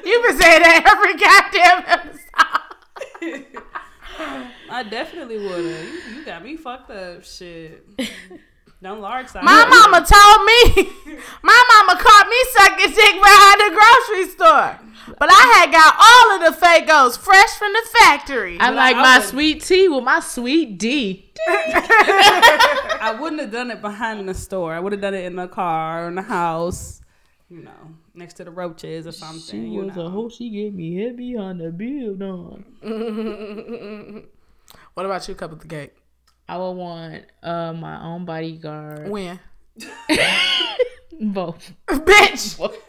did. 0.00 0.06
You've 0.06 0.24
been 0.26 0.38
saying 0.38 0.62
that 0.62 0.82
every 0.86 1.14
goddamn 1.16 1.84
episode. 1.86 3.60
I 4.70 4.82
definitely 4.84 5.38
would 5.38 5.64
have. 5.64 5.84
You, 5.84 6.14
you 6.16 6.24
got 6.24 6.44
me 6.44 6.56
fucked 6.56 6.90
up. 6.90 7.24
Shit. 7.24 7.86
Don't 8.82 9.00
large 9.02 9.28
side. 9.28 9.44
My 9.44 9.66
mama 9.68 9.98
told 9.98 10.44
me, 10.46 11.18
my 11.42 11.64
mama 11.68 12.00
caught 12.00 12.26
me 12.28 12.36
sucking 12.52 12.94
dick 12.94 13.14
behind 13.20 13.60
the 13.60 13.70
grocery 13.76 14.28
store. 14.30 14.78
But 15.18 15.28
I 15.30 15.42
had 15.58 15.70
got 15.70 15.96
all 15.98 16.36
of 16.36 16.40
the 16.54 16.66
Faygos 16.66 17.18
fresh 17.18 17.50
from 17.58 17.72
the 17.72 17.88
factory. 17.98 18.58
I 18.58 18.70
like 18.70 18.96
I 18.96 19.18
my 19.18 19.20
sweet 19.24 19.62
tea 19.62 19.88
with 19.88 20.04
my 20.04 20.20
sweet 20.20 20.78
D. 20.78 21.30
I 21.48 23.16
wouldn't 23.20 23.42
have 23.42 23.50
done 23.50 23.70
it 23.70 23.82
behind 23.82 24.26
the 24.26 24.34
store. 24.34 24.72
I 24.72 24.80
would 24.80 24.92
have 24.92 25.00
done 25.02 25.14
it 25.14 25.24
in 25.26 25.36
the 25.36 25.48
car 25.48 26.04
or 26.04 26.08
in 26.08 26.14
the 26.14 26.22
house. 26.22 27.02
You 27.50 27.62
know, 27.62 27.96
next 28.14 28.34
to 28.34 28.44
the 28.44 28.50
roaches 28.50 29.06
or 29.06 29.12
something. 29.12 29.40
She 29.40 29.58
you 29.74 29.82
was 29.84 29.96
know. 29.96 30.06
a 30.06 30.10
hoe. 30.10 30.28
She 30.30 30.48
gave 30.48 30.72
me 30.72 30.96
head 30.96 31.16
behind 31.18 31.60
the 31.60 31.70
building. 31.70 32.64
What 34.94 35.06
about 35.06 35.26
you, 35.28 35.34
cup 35.34 35.52
of 35.52 35.60
the 35.60 35.68
cake? 35.68 35.94
I 36.48 36.56
would 36.56 36.72
want 36.72 37.24
uh, 37.42 37.72
my 37.72 38.02
own 38.02 38.24
bodyguard. 38.24 39.08
When? 39.08 39.38
Both. 41.20 41.72
Bitch. 41.86 42.58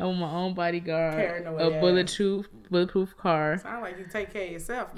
I 0.00 0.06
want 0.06 0.18
my 0.18 0.32
own 0.32 0.54
bodyguard. 0.54 1.14
Paranoid 1.14 1.60
a 1.60 1.80
bulletproof 1.80 2.46
bulletproof 2.70 3.16
car. 3.16 3.58
Sound 3.58 3.82
like 3.82 3.98
you 3.98 4.06
take 4.10 4.32
care 4.32 4.46
of 4.46 4.52
yourself. 4.52 4.88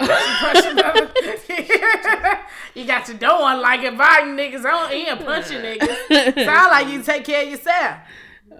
you 2.73 2.87
got 2.87 3.07
your 3.07 3.17
door 3.17 3.39
unlike 3.41 3.83
inviting 3.83 4.35
niggas 4.35 4.65
on 4.65 4.91
in 4.91 5.17
punching 5.17 5.57
niggas. 5.57 6.45
Sound 6.45 6.71
like 6.71 6.87
you 6.87 7.03
take 7.03 7.25
care 7.25 7.43
of 7.43 7.49
yourself. 7.49 7.97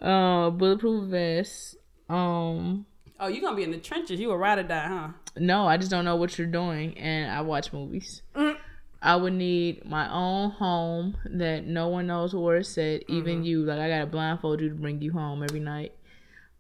Uh, 0.02 0.50
bulletproof 0.50 1.10
vest. 1.10 1.78
Um, 2.10 2.86
Oh, 3.20 3.28
you're 3.28 3.42
gonna 3.42 3.56
be 3.56 3.64
in 3.64 3.72
the 3.72 3.78
trenches. 3.78 4.20
You 4.20 4.32
a 4.32 4.38
ride 4.38 4.60
or 4.60 4.64
die, 4.64 4.88
huh? 4.88 5.08
no, 5.38 5.68
I 5.68 5.78
just 5.78 5.90
don't 5.92 6.06
know 6.06 6.16
what 6.18 6.38
you're 6.38 6.48
doing, 6.48 6.98
and 6.98 7.32
I 7.32 7.42
watch 7.42 7.72
movies. 7.74 8.22
Mm. 8.36 8.58
I 9.02 9.16
would 9.16 9.34
need 9.34 9.86
my 9.86 10.12
own 10.12 10.50
home 10.52 11.18
that 11.26 11.66
no 11.66 11.88
one 11.90 12.08
knows 12.08 12.34
where 12.34 12.58
it's 12.58 12.78
at, 12.78 13.04
even 13.10 13.38
Mm-hmm. 13.38 13.44
you. 13.44 13.64
Like 13.66 13.80
I 13.80 13.88
gotta 13.90 14.06
blindfold 14.08 14.62
you 14.62 14.70
to 14.70 14.76
bring 14.76 15.02
you 15.02 15.12
home 15.12 15.44
every 15.44 15.60
night. 15.60 15.94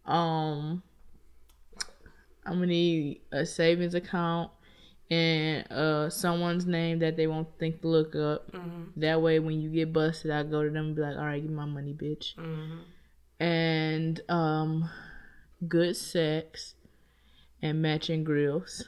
Um, 0.05 0.83
I'm 2.45 2.53
gonna 2.55 2.67
need 2.67 3.21
a 3.31 3.45
savings 3.45 3.95
account 3.95 4.51
and 5.11 5.71
uh 5.71 6.09
someone's 6.09 6.65
name 6.65 6.99
that 6.99 7.15
they 7.17 7.27
won't 7.27 7.47
think 7.59 7.81
to 7.81 7.87
look 7.87 8.15
up. 8.15 8.51
Mm-hmm. 8.51 8.99
That 9.01 9.21
way, 9.21 9.39
when 9.39 9.59
you 9.59 9.69
get 9.69 9.91
busted, 9.93 10.31
I 10.31 10.43
go 10.43 10.63
to 10.63 10.69
them 10.69 10.85
and 10.87 10.95
be 10.95 11.01
like, 11.01 11.17
"All 11.17 11.25
right, 11.25 11.41
give 11.41 11.49
me 11.49 11.55
my 11.55 11.65
money, 11.65 11.93
bitch." 11.93 12.35
Mm-hmm. 12.35 12.79
And 13.43 14.21
um, 14.29 14.89
good 15.67 15.95
sex 15.95 16.75
and 17.61 17.81
matching 17.81 18.23
grills. 18.23 18.87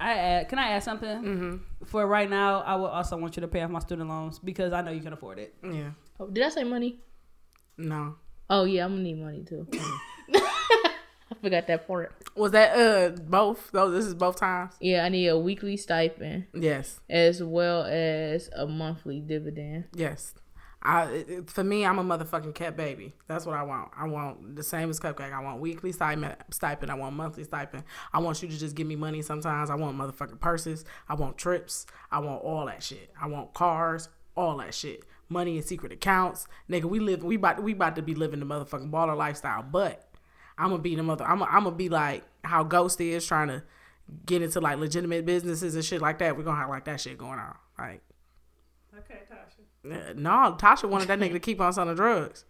I 0.00 0.12
add, 0.14 0.48
can 0.48 0.58
I 0.58 0.68
add 0.70 0.82
something? 0.84 1.08
Mm-hmm. 1.22 1.84
For 1.86 2.06
right 2.06 2.30
now, 2.30 2.60
I 2.60 2.76
would 2.76 2.86
also 2.86 3.16
want 3.16 3.36
you 3.36 3.40
to 3.40 3.48
pay 3.48 3.62
off 3.62 3.70
my 3.70 3.80
student 3.80 4.08
loans 4.08 4.38
because 4.38 4.72
I 4.72 4.80
know 4.82 4.92
you 4.92 5.00
can 5.00 5.12
afford 5.12 5.38
it. 5.40 5.54
Yeah. 5.62 5.90
Oh, 6.20 6.28
did 6.28 6.44
I 6.44 6.48
say 6.50 6.64
money? 6.64 7.00
No. 7.76 8.14
Oh 8.48 8.64
yeah, 8.64 8.84
I'm 8.84 8.92
gonna 8.92 9.02
need 9.02 9.18
money 9.20 9.44
too. 9.44 9.66
I 10.34 11.34
forgot 11.42 11.66
that 11.66 11.86
part. 11.86 12.14
Was 12.34 12.52
that 12.52 12.76
uh 12.76 13.10
both? 13.20 13.70
Those 13.72 13.92
this 13.92 14.06
is 14.06 14.14
both 14.14 14.36
times? 14.38 14.74
Yeah, 14.80 15.04
I 15.04 15.08
need 15.10 15.28
a 15.28 15.38
weekly 15.38 15.76
stipend 15.76 16.46
Yes. 16.54 17.00
as 17.10 17.42
well 17.42 17.82
as 17.84 18.48
a 18.56 18.66
monthly 18.66 19.20
dividend. 19.20 19.84
Yes. 19.94 20.34
I 20.82 21.24
for 21.46 21.64
me, 21.64 21.84
I'm 21.84 21.98
a 21.98 22.04
motherfucking 22.04 22.54
cat 22.54 22.76
baby. 22.76 23.12
That's 23.26 23.44
what 23.44 23.56
I 23.56 23.64
want. 23.64 23.90
I 23.96 24.06
want 24.06 24.54
the 24.54 24.62
same 24.62 24.90
as 24.90 25.00
Cupcake. 25.00 25.32
I 25.32 25.42
want 25.42 25.60
weekly 25.60 25.90
stipend. 25.90 26.36
Stipend. 26.50 26.90
I 26.90 26.94
want 26.94 27.16
monthly 27.16 27.44
stipend. 27.44 27.82
I 28.12 28.20
want 28.20 28.42
you 28.42 28.48
to 28.48 28.56
just 28.58 28.76
give 28.76 28.86
me 28.86 28.94
money. 28.94 29.22
Sometimes 29.22 29.70
I 29.70 29.74
want 29.74 29.98
motherfucking 29.98 30.40
purses. 30.40 30.84
I 31.08 31.14
want 31.14 31.36
trips. 31.36 31.86
I 32.12 32.20
want 32.20 32.42
all 32.42 32.66
that 32.66 32.82
shit. 32.82 33.10
I 33.20 33.26
want 33.26 33.54
cars. 33.54 34.08
All 34.36 34.56
that 34.58 34.72
shit. 34.72 35.04
Money 35.28 35.56
in 35.56 35.62
secret 35.64 35.90
accounts. 35.90 36.46
Nigga, 36.70 36.84
we 36.84 37.00
live. 37.00 37.24
We 37.24 37.34
about 37.34 37.60
we 37.62 37.72
about 37.72 37.96
to 37.96 38.02
be 38.02 38.14
living 38.14 38.38
the 38.38 38.46
motherfucking 38.46 38.90
baller 38.90 39.16
lifestyle. 39.16 39.64
But 39.64 40.08
I'm 40.56 40.70
gonna 40.70 40.80
be 40.80 40.94
the 40.94 41.02
mother. 41.02 41.24
I'm 41.24 41.40
gonna 41.40 41.72
be 41.72 41.88
like 41.88 42.24
how 42.44 42.62
Ghost 42.62 43.00
is 43.00 43.26
trying 43.26 43.48
to 43.48 43.64
get 44.26 44.42
into 44.42 44.60
like 44.60 44.78
legitimate 44.78 45.26
businesses 45.26 45.74
and 45.74 45.84
shit 45.84 46.00
like 46.00 46.18
that. 46.20 46.36
We're 46.36 46.44
gonna 46.44 46.60
have 46.60 46.68
like 46.68 46.84
that 46.84 47.00
shit 47.00 47.18
going 47.18 47.40
on. 47.40 47.56
Like. 47.78 48.02
Okay, 48.96 49.20
Tasha. 49.30 49.67
Uh, 49.84 50.12
No, 50.16 50.56
Tasha 50.58 50.88
wanted 50.88 51.08
that 51.08 51.18
nigga 51.18 51.32
to 51.32 51.40
keep 51.40 51.60
on 51.60 51.72
selling 51.72 51.94
drugs. 51.94 52.44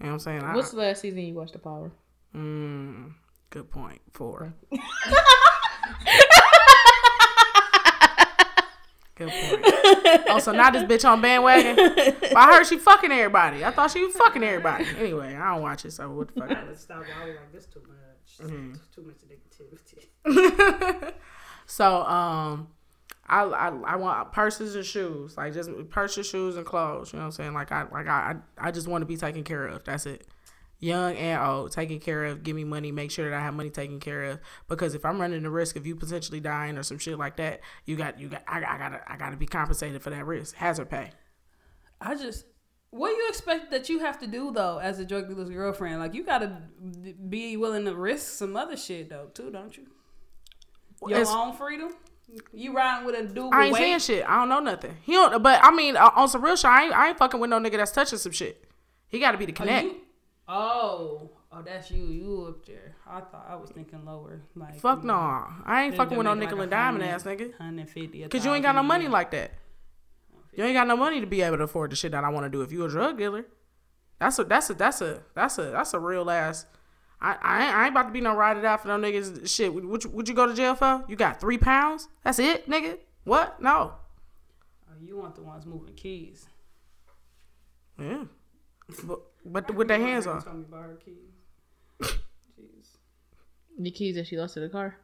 You 0.00 0.06
know 0.06 0.10
what 0.10 0.14
I'm 0.14 0.18
saying? 0.20 0.42
I- 0.42 0.54
What's 0.56 0.70
the 0.70 0.78
last 0.78 1.00
season 1.02 1.20
you 1.20 1.34
watched 1.34 1.52
The 1.52 1.58
Power? 1.58 1.92
mm, 2.34 3.12
good 3.50 3.70
point. 3.70 4.00
Four. 4.12 4.52
good 9.16 9.28
point. 9.30 9.64
Oh, 10.28 10.38
so 10.40 10.50
now 10.52 10.70
this 10.70 10.82
bitch 10.82 11.08
on 11.08 11.20
bandwagon? 11.20 11.76
Well, 11.76 12.36
I 12.36 12.52
heard 12.56 12.66
she 12.66 12.78
fucking 12.78 13.12
everybody. 13.12 13.64
I 13.64 13.70
thought 13.70 13.90
she 13.92 14.04
was 14.04 14.14
fucking 14.16 14.42
everybody. 14.42 14.86
Anyway, 14.98 15.34
I 15.36 15.54
don't 15.54 15.62
watch 15.62 15.84
it, 15.84 15.92
so 15.92 16.10
what 16.10 16.34
the 16.34 16.40
fuck? 16.40 16.50
Let's 16.50 16.82
stop. 16.82 16.98
I 17.20 17.24
was 17.26 17.36
like, 17.36 17.52
this 17.52 17.66
too 17.66 17.82
much. 17.86 18.38
Too 18.94 19.02
much 19.02 19.16
negativity. 20.26 21.12
so, 21.66 22.02
um, 22.02 22.68
I, 23.26 23.42
I 23.44 23.68
I 23.68 23.96
want 23.96 24.32
purses 24.32 24.74
and 24.74 24.84
shoes, 24.84 25.36
like 25.36 25.54
just 25.54 25.70
purses, 25.90 26.26
shoes, 26.26 26.56
and 26.56 26.66
clothes. 26.66 27.12
You 27.12 27.18
know 27.18 27.24
what 27.24 27.26
I'm 27.26 27.32
saying? 27.32 27.54
Like 27.54 27.72
I 27.72 27.82
like 27.90 28.06
I 28.06 28.36
I 28.58 28.68
I 28.68 28.70
just 28.70 28.86
want 28.86 29.02
to 29.02 29.06
be 29.06 29.16
taken 29.16 29.44
care 29.44 29.66
of. 29.66 29.84
That's 29.84 30.06
it. 30.06 30.26
Young 30.80 31.16
and 31.16 31.40
old, 31.40 31.72
taken 31.72 31.98
care 32.00 32.26
of. 32.26 32.42
Give 32.42 32.54
me 32.54 32.64
money. 32.64 32.92
Make 32.92 33.10
sure 33.10 33.30
that 33.30 33.34
I 33.34 33.40
have 33.40 33.54
money 33.54 33.70
taken 33.70 34.00
care 34.00 34.24
of. 34.24 34.40
Because 34.68 34.94
if 34.94 35.04
I'm 35.06 35.18
running 35.18 35.42
the 35.42 35.48
risk 35.50 35.76
of 35.76 35.86
you 35.86 35.96
potentially 35.96 36.40
dying 36.40 36.76
or 36.76 36.82
some 36.82 36.98
shit 36.98 37.16
like 37.16 37.36
that, 37.36 37.60
you 37.86 37.96
got 37.96 38.20
you 38.20 38.28
got 38.28 38.42
I, 38.46 38.58
I 38.58 38.76
gotta 38.78 39.00
I 39.06 39.16
gotta 39.16 39.36
be 39.36 39.46
compensated 39.46 40.02
for 40.02 40.10
that 40.10 40.26
risk. 40.26 40.54
Hazard 40.56 40.90
pay. 40.90 41.10
I 42.00 42.14
just. 42.16 42.44
What 42.90 43.08
do 43.08 43.16
you 43.16 43.28
expect 43.28 43.72
that 43.72 43.88
you 43.88 44.00
have 44.00 44.20
to 44.20 44.26
do 44.26 44.52
though, 44.52 44.78
as 44.78 44.98
a 45.00 45.04
drug 45.04 45.28
dealer's 45.28 45.48
girlfriend? 45.50 45.98
Like 46.00 46.12
you 46.14 46.22
gotta 46.22 46.58
be 47.28 47.56
willing 47.56 47.86
to 47.86 47.94
risk 47.96 48.36
some 48.36 48.54
other 48.54 48.76
shit 48.76 49.08
though, 49.08 49.30
too, 49.34 49.50
don't 49.50 49.76
you? 49.76 49.86
Your 51.08 51.20
It's- 51.20 51.28
own 51.34 51.54
freedom. 51.54 51.92
You 52.52 52.74
riding 52.74 53.06
with 53.06 53.14
a 53.14 53.22
dude 53.24 53.52
I 53.52 53.64
ain't 53.66 53.72
weight? 53.74 53.80
saying 53.80 53.98
shit. 54.00 54.24
I 54.28 54.38
don't 54.38 54.48
know 54.48 54.60
nothing. 54.60 54.96
He 55.02 55.12
don't. 55.12 55.42
But 55.42 55.60
I 55.62 55.70
mean, 55.70 55.96
uh, 55.96 56.10
on 56.16 56.28
some 56.28 56.42
real 56.44 56.56
shit, 56.56 56.64
I 56.66 56.84
ain't, 56.84 56.94
I 56.94 57.08
ain't 57.08 57.18
fucking 57.18 57.38
with 57.38 57.50
no 57.50 57.58
nigga 57.60 57.76
that's 57.76 57.92
touching 57.92 58.18
some 58.18 58.32
shit. 58.32 58.64
He 59.08 59.20
got 59.20 59.32
to 59.32 59.38
be 59.38 59.46
the 59.46 59.52
Oh, 59.52 59.56
connect. 59.56 59.84
you- 59.86 59.96
Oh, 60.48 61.30
Oh, 61.56 61.62
that's 61.62 61.88
you. 61.92 62.06
You 62.06 62.46
up 62.48 62.66
there? 62.66 62.96
I 63.06 63.20
thought 63.20 63.46
I 63.48 63.54
was 63.54 63.70
thinking 63.70 64.04
lower. 64.04 64.40
Like 64.56 64.80
Fuck 64.80 65.02
you 65.02 65.06
no. 65.08 65.14
know, 65.14 65.46
I 65.64 65.84
ain't 65.84 65.94
fucking 65.96 66.16
with 66.18 66.24
no 66.24 66.34
nickel 66.34 66.56
like 66.58 66.64
and 66.64 66.70
diamond 66.72 67.04
ass 67.04 67.22
nigga. 67.22 67.50
150. 67.50 68.26
Cause 68.28 68.44
you 68.44 68.52
ain't 68.52 68.64
got 68.64 68.74
no 68.74 68.82
money 68.82 69.06
like 69.06 69.30
that. 69.30 69.52
You 70.52 70.64
ain't 70.64 70.74
got 70.74 70.88
no 70.88 70.96
money 70.96 71.20
to 71.20 71.26
be 71.26 71.42
able 71.42 71.58
to 71.58 71.64
afford 71.64 71.92
the 71.92 71.96
shit 71.96 72.10
that 72.10 72.24
I 72.24 72.28
want 72.30 72.44
to 72.46 72.50
do. 72.50 72.62
If 72.62 72.72
you 72.72 72.84
a 72.84 72.88
drug 72.88 73.18
dealer, 73.18 73.46
that's 74.18 74.36
a 74.40 74.44
that's 74.44 74.68
a 74.70 74.74
that's 74.74 75.00
a 75.00 75.22
that's 75.34 75.58
a 75.58 75.62
that's 75.62 75.94
a 75.94 76.00
real 76.00 76.28
ass. 76.28 76.66
I 77.24 77.36
I 77.42 77.64
ain't, 77.66 77.74
I 77.76 77.84
ain't 77.86 77.92
about 77.94 78.06
to 78.08 78.12
be 78.12 78.20
no 78.20 78.34
ride 78.36 78.56
it 78.56 78.64
out 78.64 78.82
for 78.82 78.88
no 78.88 78.98
niggas. 78.98 79.48
Shit, 79.48 79.72
would 79.74 80.04
you, 80.04 80.10
would 80.10 80.28
you 80.28 80.34
go 80.34 80.46
to 80.46 80.54
jail 80.54 80.74
for? 80.74 81.04
You 81.08 81.16
got 81.16 81.40
three 81.40 81.58
pounds? 81.58 82.08
That's 82.22 82.38
it, 82.38 82.68
nigga. 82.68 82.98
What? 83.24 83.60
No. 83.62 83.92
Oh, 84.88 84.92
you 85.02 85.16
want 85.16 85.34
the 85.34 85.42
ones 85.42 85.64
moving 85.66 85.94
keys? 85.94 86.46
Yeah. 87.98 88.24
But, 89.04 89.20
but 89.46 89.74
with 89.74 89.88
their 89.88 89.98
hands 89.98 90.24
Grandma 90.26 90.38
on. 90.40 90.44
Told 90.44 90.56
me 90.58 90.64
about 90.68 90.82
her 90.82 90.98
keys. 91.04 91.32
Jeez. 92.02 92.86
The 93.78 93.90
keys 93.90 94.14
that 94.16 94.26
she 94.26 94.36
lost 94.36 94.54
to 94.54 94.60
the 94.60 94.68
car. 94.68 94.96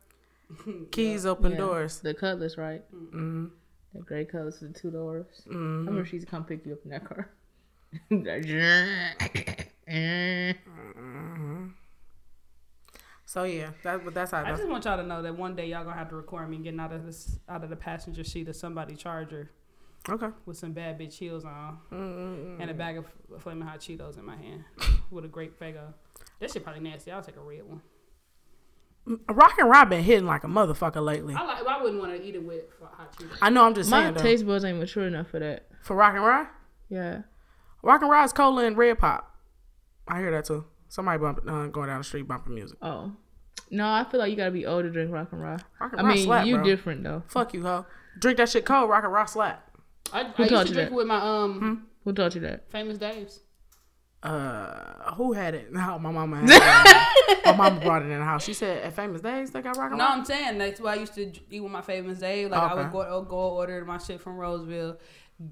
Keys 0.93 1.25
open 1.25 1.53
Yeah. 1.53 1.59
doors. 1.59 2.01
The 2.01 2.13
cutlass, 2.13 2.59
right? 2.59 2.83
Mm-hmm. 2.95 3.47
The 3.95 4.01
gray 4.03 4.25
cutlass 4.27 4.61
with 4.61 4.75
the 4.75 4.79
two 4.81 4.91
doors. 4.91 5.27
I 5.47 5.51
Mm-hmm. 5.51 5.87
remember 5.87 6.05
she 6.05 6.17
used 6.17 6.27
to 6.27 6.31
come 6.31 6.45
pick 6.45 6.67
you 6.67 6.73
up 6.75 6.81
in 6.85 6.91
that 6.91 7.05
car. 7.09 7.31
So 13.31 13.45
yeah, 13.45 13.71
that 13.85 14.05
but 14.05 14.13
that's 14.13 14.33
how. 14.33 14.39
I 14.39 14.43
That's, 14.43 14.59
just 14.59 14.69
want 14.69 14.85
y'all 14.87 14.97
to 14.97 15.05
know 15.05 15.23
that 15.23 15.37
one 15.37 15.55
day 15.55 15.69
y'all 15.69 15.85
gonna 15.85 15.97
have 15.97 16.09
to 16.09 16.17
record 16.17 16.51
me 16.51 16.57
getting 16.59 16.81
out 16.81 16.93
of 16.93 17.07
this 17.07 17.39
out 17.49 17.63
of 17.63 17.71
the 17.71 17.77
passenger 17.77 18.25
seat 18.25 18.49
of 18.49 18.57
somebody 18.57 18.97
charger 18.97 19.53
okay. 20.09 20.31
with 20.47 20.57
some 20.57 20.73
bad 20.73 20.99
bitch 20.99 21.13
heels 21.15 21.45
on 21.45 21.79
Mm-mm. 21.93 22.61
and 22.61 22.69
a 22.69 22.75
bag 22.75 22.99
of 22.99 23.07
flaming 23.39 23.69
hot 23.69 23.79
Cheetos 23.79 24.19
in 24.19 24.25
my 24.25 24.35
hand 24.35 24.65
with 25.13 25.25
a 25.25 25.29
grape 25.29 25.57
Faygo. 25.61 25.95
That 26.41 26.51
shit 26.51 26.65
probably 26.65 26.83
nasty. 26.83 27.13
I'll 27.13 27.23
take 27.23 27.37
a 27.37 27.41
red 27.41 27.63
one. 27.69 27.83
Mm, 29.07 29.21
Rock 29.29 29.55
and 29.59 29.71
Rob 29.71 29.91
been 29.91 30.03
hitting 30.03 30.27
like 30.27 30.43
a 30.43 30.49
motherfucker 30.49 31.01
lately. 31.01 31.37
I 31.37 31.45
like. 31.45 31.65
I 31.65 31.81
wouldn't 31.81 32.01
want 32.01 32.11
to 32.17 32.21
eat 32.21 32.35
it 32.35 32.45
with 32.45 32.65
hot 32.83 33.17
Cheetos. 33.17 33.39
I 33.41 33.49
know. 33.51 33.65
I'm 33.65 33.75
just 33.75 33.91
My 33.93 34.03
saying 34.03 34.15
though. 34.15 34.23
taste 34.23 34.45
buds 34.45 34.65
ain't 34.65 34.81
mature 34.81 35.07
enough 35.07 35.29
for 35.29 35.39
that. 35.39 35.69
For 35.83 35.95
Rock 35.95 36.17
and 36.17 36.25
Rob, 36.25 36.49
Yeah. 36.89 37.23
Rock 37.85 38.03
and 38.03 38.11
Rob's 38.11 38.33
cola 38.33 38.65
and 38.65 38.77
red 38.77 38.99
pop. 38.99 39.33
I 40.09 40.19
hear 40.19 40.33
that 40.33 40.47
too. 40.47 40.65
Somebody 40.91 41.19
bump, 41.19 41.41
uh, 41.49 41.67
going 41.69 41.89
down 41.89 41.99
the 41.99 42.05
street 42.05 42.29
bumping 42.29 42.55
music. 42.55 42.77
Oh. 42.83 43.13
No, 43.71 43.87
I 43.89 44.05
feel 44.05 44.21
like 44.21 44.31
you 44.31 44.37
gotta 44.37 44.51
be 44.51 44.67
old 44.67 44.83
to 44.85 44.91
drink 44.91 45.11
rock 45.13 45.29
and 45.33 45.41
roll. 45.41 45.57
Rock 45.81 45.93
and 45.93 46.01
I 46.01 46.05
Rob 46.05 46.15
mean, 46.17 46.25
slap, 46.27 46.47
you 46.47 46.57
bro. 46.57 46.65
different 46.65 47.03
though. 47.05 47.23
Fuck 47.29 47.55
you, 47.55 47.63
ho. 47.63 47.87
Drink 48.19 48.37
that 48.39 48.49
shit 48.51 48.65
cold. 48.67 48.91
Rock 48.91 49.05
and 49.05 49.13
roll 49.13 49.27
slap. 49.27 49.71
I, 50.13 50.21
I 50.21 50.25
Who 50.25 50.43
used 50.43 50.53
taught 50.55 50.63
to 50.65 50.69
you 50.69 50.75
drink 50.75 50.91
that? 50.91 50.97
with 50.97 51.07
my 51.07 51.17
um 51.21 51.87
Who 52.05 52.13
taught 52.13 52.35
you 52.35 52.41
that? 52.43 52.71
famous 52.71 52.99
Dave's. 52.99 53.41
Uh, 54.23 55.15
who 55.15 55.33
had 55.33 55.55
it? 55.55 55.73
No, 55.73 55.99
my 56.01 56.11
mama 56.11 56.41
had 56.45 56.51
it. 57.29 57.47
my 57.47 57.53
mama 57.57 57.81
brought 57.81 58.03
it 58.03 58.11
in 58.11 58.19
the 58.19 58.25
house. 58.25 58.45
She 58.45 58.53
said, 58.53 58.85
"At 58.85 58.93
Famous 58.95 59.23
Days, 59.23 59.51
they 59.51 59.63
got 59.63 59.77
Rock 59.79 59.91
and 59.93 59.99
No, 59.99 60.05
Rob." 60.05 60.19
I'm 60.19 60.25
saying 60.27 60.59
that's 60.59 60.79
why 60.81 60.93
I 60.93 60.97
used 60.97 61.15
to 61.15 61.33
eat 61.51 61.61
with 61.63 61.73
my 61.73 61.81
famous 61.81 62.19
Dave. 62.19 62.51
Like 62.51 62.61
I 62.61 62.75
would 62.75 62.93
go 62.93 63.23
go 63.23 63.37
order 63.37 63.83
my 63.87 63.97
shit 63.99 64.21
from 64.21 64.37
Roseville, 64.37 64.95
g- 64.95 64.99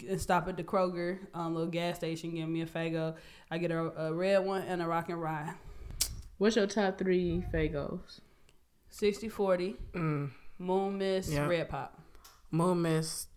and 0.09 0.21
stop 0.21 0.49
at 0.49 0.57
the 0.57 0.65
Kroger, 0.65 1.19
um, 1.35 1.55
little 1.55 1.71
gas 1.71 1.97
station, 1.97 2.35
give 2.35 2.49
me 2.49 2.61
a 2.63 2.67
Faygo. 2.67 3.15
I 3.51 3.59
get 3.59 3.71
a, 3.71 3.79
a 4.09 4.13
red 4.13 4.45
one 4.45 4.63
and 4.63 4.83
a 4.83 4.87
Rock 4.87 5.09
and 5.09 5.21
Rye. 5.21 5.55
What's 6.39 6.57
your 6.57 6.67
top 6.67 6.99
three 6.99 7.45
Faygos? 7.53 8.21
60 8.91 9.29
40, 9.29 9.77
Mm. 9.95 10.31
Moon 10.59 10.99
Mist, 10.99 11.31
Yeah. 11.31 11.47
Red 11.47 11.69
Pop. 11.69 12.01
Moon 12.51 12.83
Mist. 12.83 13.29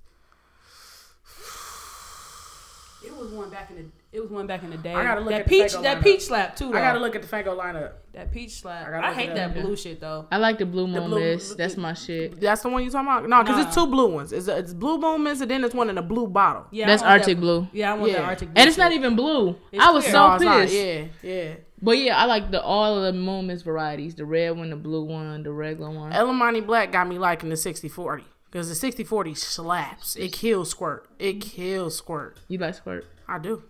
It 3.06 3.16
was 3.16 3.32
one 3.32 3.49
back 3.49 3.70
in 3.72 3.76
the. 3.78 3.86
It 4.14 4.20
was 4.20 4.30
one 4.30 4.45
back 4.45 4.62
in 4.64 4.72
the 4.72 4.78
day. 4.78 4.93
I 4.93 5.03
gotta 5.03 5.22
look 5.22 5.30
that 5.30 5.41
at 5.41 5.47
the 5.47 5.49
peach. 5.49 5.72
That 5.72 5.99
lineup. 5.99 6.03
peach 6.03 6.22
slap 6.24 6.55
too. 6.57 6.70
Though. 6.70 6.78
I 6.78 6.82
gotta 6.82 6.99
look 6.99 7.16
at 7.16 7.22
the 7.22 7.28
Faygo 7.30 7.57
lineup. 7.57 7.93
That 8.12 8.30
peach 8.34 8.59
slap. 8.59 8.86
I 8.89 9.09
I, 9.09 9.14
hate 9.14 9.34
that 9.36 9.51
up. 9.55 9.64
blue 9.64 9.78
shit 9.78 10.01
though. 10.01 10.28
I 10.30 10.36
like 10.36 10.57
the 10.57 10.66
blue 10.66 10.86
moon 10.86 11.09
blue- 11.09 11.20
mist. 11.22 11.57
That's 11.57 11.78
my 11.78 11.93
shit. 11.93 12.41
That's 12.41 12.62
the 12.62 12.68
one 12.68 12.84
you 12.84 12.91
talking 12.91 13.07
about? 13.07 13.30
No, 13.30 13.41
because 13.41 13.66
it's 13.66 13.74
two 13.74 13.88
blue 13.88 14.09
ones. 14.09 14.34
It's, 14.34 14.49
it's 14.49 14.74
blue 14.74 14.97
Moon 14.99 15.24
Mist 15.24 15.41
and 15.41 15.49
then 15.49 15.64
it's 15.64 15.74
one 15.74 15.89
in 15.89 15.97
a 15.97 16.01
blue 16.01 16.28
bottle. 16.28 16.66
Yeah, 16.72 16.88
That's 16.88 17.01
want 17.01 17.09
that- 17.14 17.20
Arctic 17.20 17.39
blue. 17.39 17.68
Yeah, 17.72 17.91
I 17.93 17.97
want 17.97 18.12
Yeah. 18.12 18.18
that 18.20 18.26
Arctic 18.28 18.49
blue. 18.53 18.59
And 18.62 18.68
it's 18.68 18.78
not 18.78 18.91
even 18.91 19.16
blue. 19.16 19.55
It's 19.72 19.82
I 19.82 19.91
was 19.91 20.03
clear. 20.03 20.14
so 20.14 20.38
No, 20.39 20.57
it's 20.59 20.72
pissed. 20.74 20.84
Yeah, 21.24 21.30
yeah. 21.32 21.53
But 21.82 21.97
yeah, 21.97 22.18
I 22.18 22.26
like 22.26 22.51
the 22.51 22.62
all 22.62 22.97
of 23.01 23.14
the 23.14 23.18
moon 23.18 23.47
mist 23.47 23.64
varieties. 23.64 24.16
The 24.16 24.26
red 24.26 24.57
one, 24.57 24.72
the 24.72 24.76
blue 24.76 25.05
one, 25.05 25.43
the 25.43 25.53
regular 25.53 25.89
one. 25.89 26.12
Ellamani 26.12 26.66
Black 26.66 26.91
got 26.91 27.07
me 27.07 27.18
liking 27.18 27.47
the 27.47 27.55
60-40. 27.55 28.24
Because 28.51 28.68
the 28.68 28.91
60-40 28.91 29.38
slaps. 29.38 30.18
It 30.18 30.34
kills 30.34 30.70
squirt. 30.70 31.07
It 31.18 31.39
kills 31.39 31.95
squirt. 31.97 32.38
You 32.49 32.57
like 32.57 32.76
squirt? 32.76 33.07
I 33.26 33.39
do. 33.39 33.64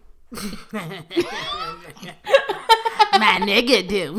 My 3.14 3.40
nigga 3.42 3.88
do. 3.88 4.14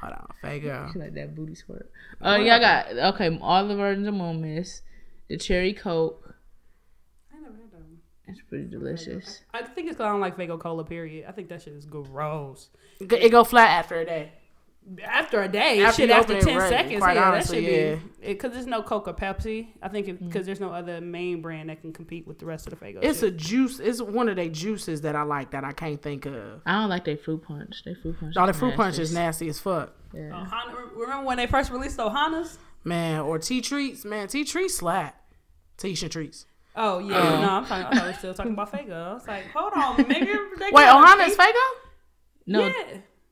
Hold 0.00 0.12
on, 0.12 0.28
Faygo. 0.42 0.94
You 0.94 1.00
like 1.00 1.14
that 1.14 1.34
booty 1.34 1.54
squirt? 1.54 1.90
Oh 2.22 2.36
yeah, 2.36 2.56
I 2.56 2.58
got 2.58 3.14
okay. 3.14 3.38
All 3.42 3.66
the 3.68 3.76
versions 3.76 4.06
of 4.06 4.14
moon 4.14 4.40
mist. 4.40 4.82
The 5.28 5.36
cherry 5.36 5.74
coke. 5.74 6.34
I 7.30 7.36
never 7.40 7.54
had 7.54 7.70
that 7.72 7.80
one. 7.80 7.98
It's 8.26 8.40
pretty 8.48 8.64
delicious. 8.64 9.42
I 9.52 9.62
think 9.62 9.88
it's 9.88 9.96
because 9.96 10.06
I 10.06 10.08
don't 10.08 10.20
like 10.20 10.36
Faygo 10.38 10.58
Cola. 10.58 10.84
Period. 10.84 11.26
I 11.28 11.32
think 11.32 11.48
that 11.50 11.60
shit 11.62 11.74
is 11.74 11.84
gross. 11.84 12.70
It 13.00 13.30
go 13.30 13.44
flat 13.44 13.70
after 13.70 14.00
a 14.00 14.06
day. 14.06 14.32
After 15.04 15.42
a 15.42 15.48
day, 15.48 15.82
After 15.82 16.02
shit 16.02 16.10
after 16.10 16.36
it, 16.36 16.42
ten 16.44 16.56
right, 16.56 16.68
seconds, 16.70 16.98
quite 17.00 17.16
yeah, 17.16 17.30
honestly, 17.30 17.60
that 17.66 17.70
yeah. 17.72 17.94
should 17.98 18.20
be 18.22 18.26
because 18.28 18.52
there's 18.52 18.66
no 18.66 18.82
Coca 18.82 19.12
Pepsi. 19.12 19.68
I 19.82 19.88
think 19.88 20.18
because 20.18 20.46
there's 20.46 20.60
no 20.60 20.70
other 20.72 21.00
main 21.02 21.42
brand 21.42 21.68
that 21.68 21.82
can 21.82 21.92
compete 21.92 22.26
with 22.26 22.38
the 22.38 22.46
rest 22.46 22.66
of 22.66 22.78
the 22.78 22.84
Faygo. 22.84 22.98
It's 23.02 23.20
shit. 23.20 23.28
a 23.34 23.36
juice. 23.36 23.80
It's 23.80 24.00
one 24.00 24.28
of 24.30 24.36
the 24.36 24.48
juices 24.48 25.02
that 25.02 25.14
I 25.14 25.22
like 25.22 25.50
that 25.50 25.62
I 25.64 25.72
can't 25.72 26.00
think 26.00 26.24
of. 26.24 26.62
I 26.64 26.80
don't 26.80 26.88
like 26.88 27.04
their 27.04 27.18
fruit 27.18 27.42
punch. 27.42 27.82
Their 27.84 27.96
fruit 27.96 28.18
punch. 28.18 28.34
No, 28.36 28.46
the 28.46 28.52
is 28.52 28.58
fruit 28.58 28.76
punch 28.76 28.98
is 28.98 29.12
nasty. 29.12 29.46
nasty 29.46 29.48
as 29.50 29.60
fuck. 29.60 29.92
Yeah. 30.14 30.30
Ohana, 30.30 30.74
remember 30.96 31.26
when 31.26 31.36
they 31.36 31.46
first 31.46 31.70
released 31.70 31.98
Ohanas? 31.98 32.56
Man, 32.84 33.20
or 33.20 33.38
tea 33.38 33.60
treats. 33.60 34.04
Man, 34.06 34.26
tea 34.28 34.44
treats 34.44 34.76
slap. 34.76 35.20
Tisha 35.76 36.10
treats. 36.10 36.46
Oh 36.74 36.98
yeah, 37.00 37.14
Uh-huh. 37.16 37.40
no, 37.40 37.48
I'm 37.50 37.66
talking. 37.66 37.86
I 37.86 37.90
thought 37.94 38.02
we 38.04 38.08
were 38.08 38.14
still 38.14 38.34
talking 38.34 38.52
about 38.52 38.72
Faygo. 38.72 38.92
I 39.10 39.12
was 39.14 39.26
like, 39.28 39.50
hold 39.54 39.72
on, 39.74 39.96
nigga. 39.96 40.36
They 40.58 40.64
Wait, 40.72 40.84
got 40.84 41.18
a 41.18 41.22
Ohana's 41.24 41.36
tea- 41.36 41.42
Faygo? 41.42 41.80
No. 42.46 42.60
Yeah, 42.60 42.72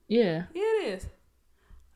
Yeah. 0.08 0.42
yeah, 0.54 0.62
it 0.62 0.94
is. 0.94 1.06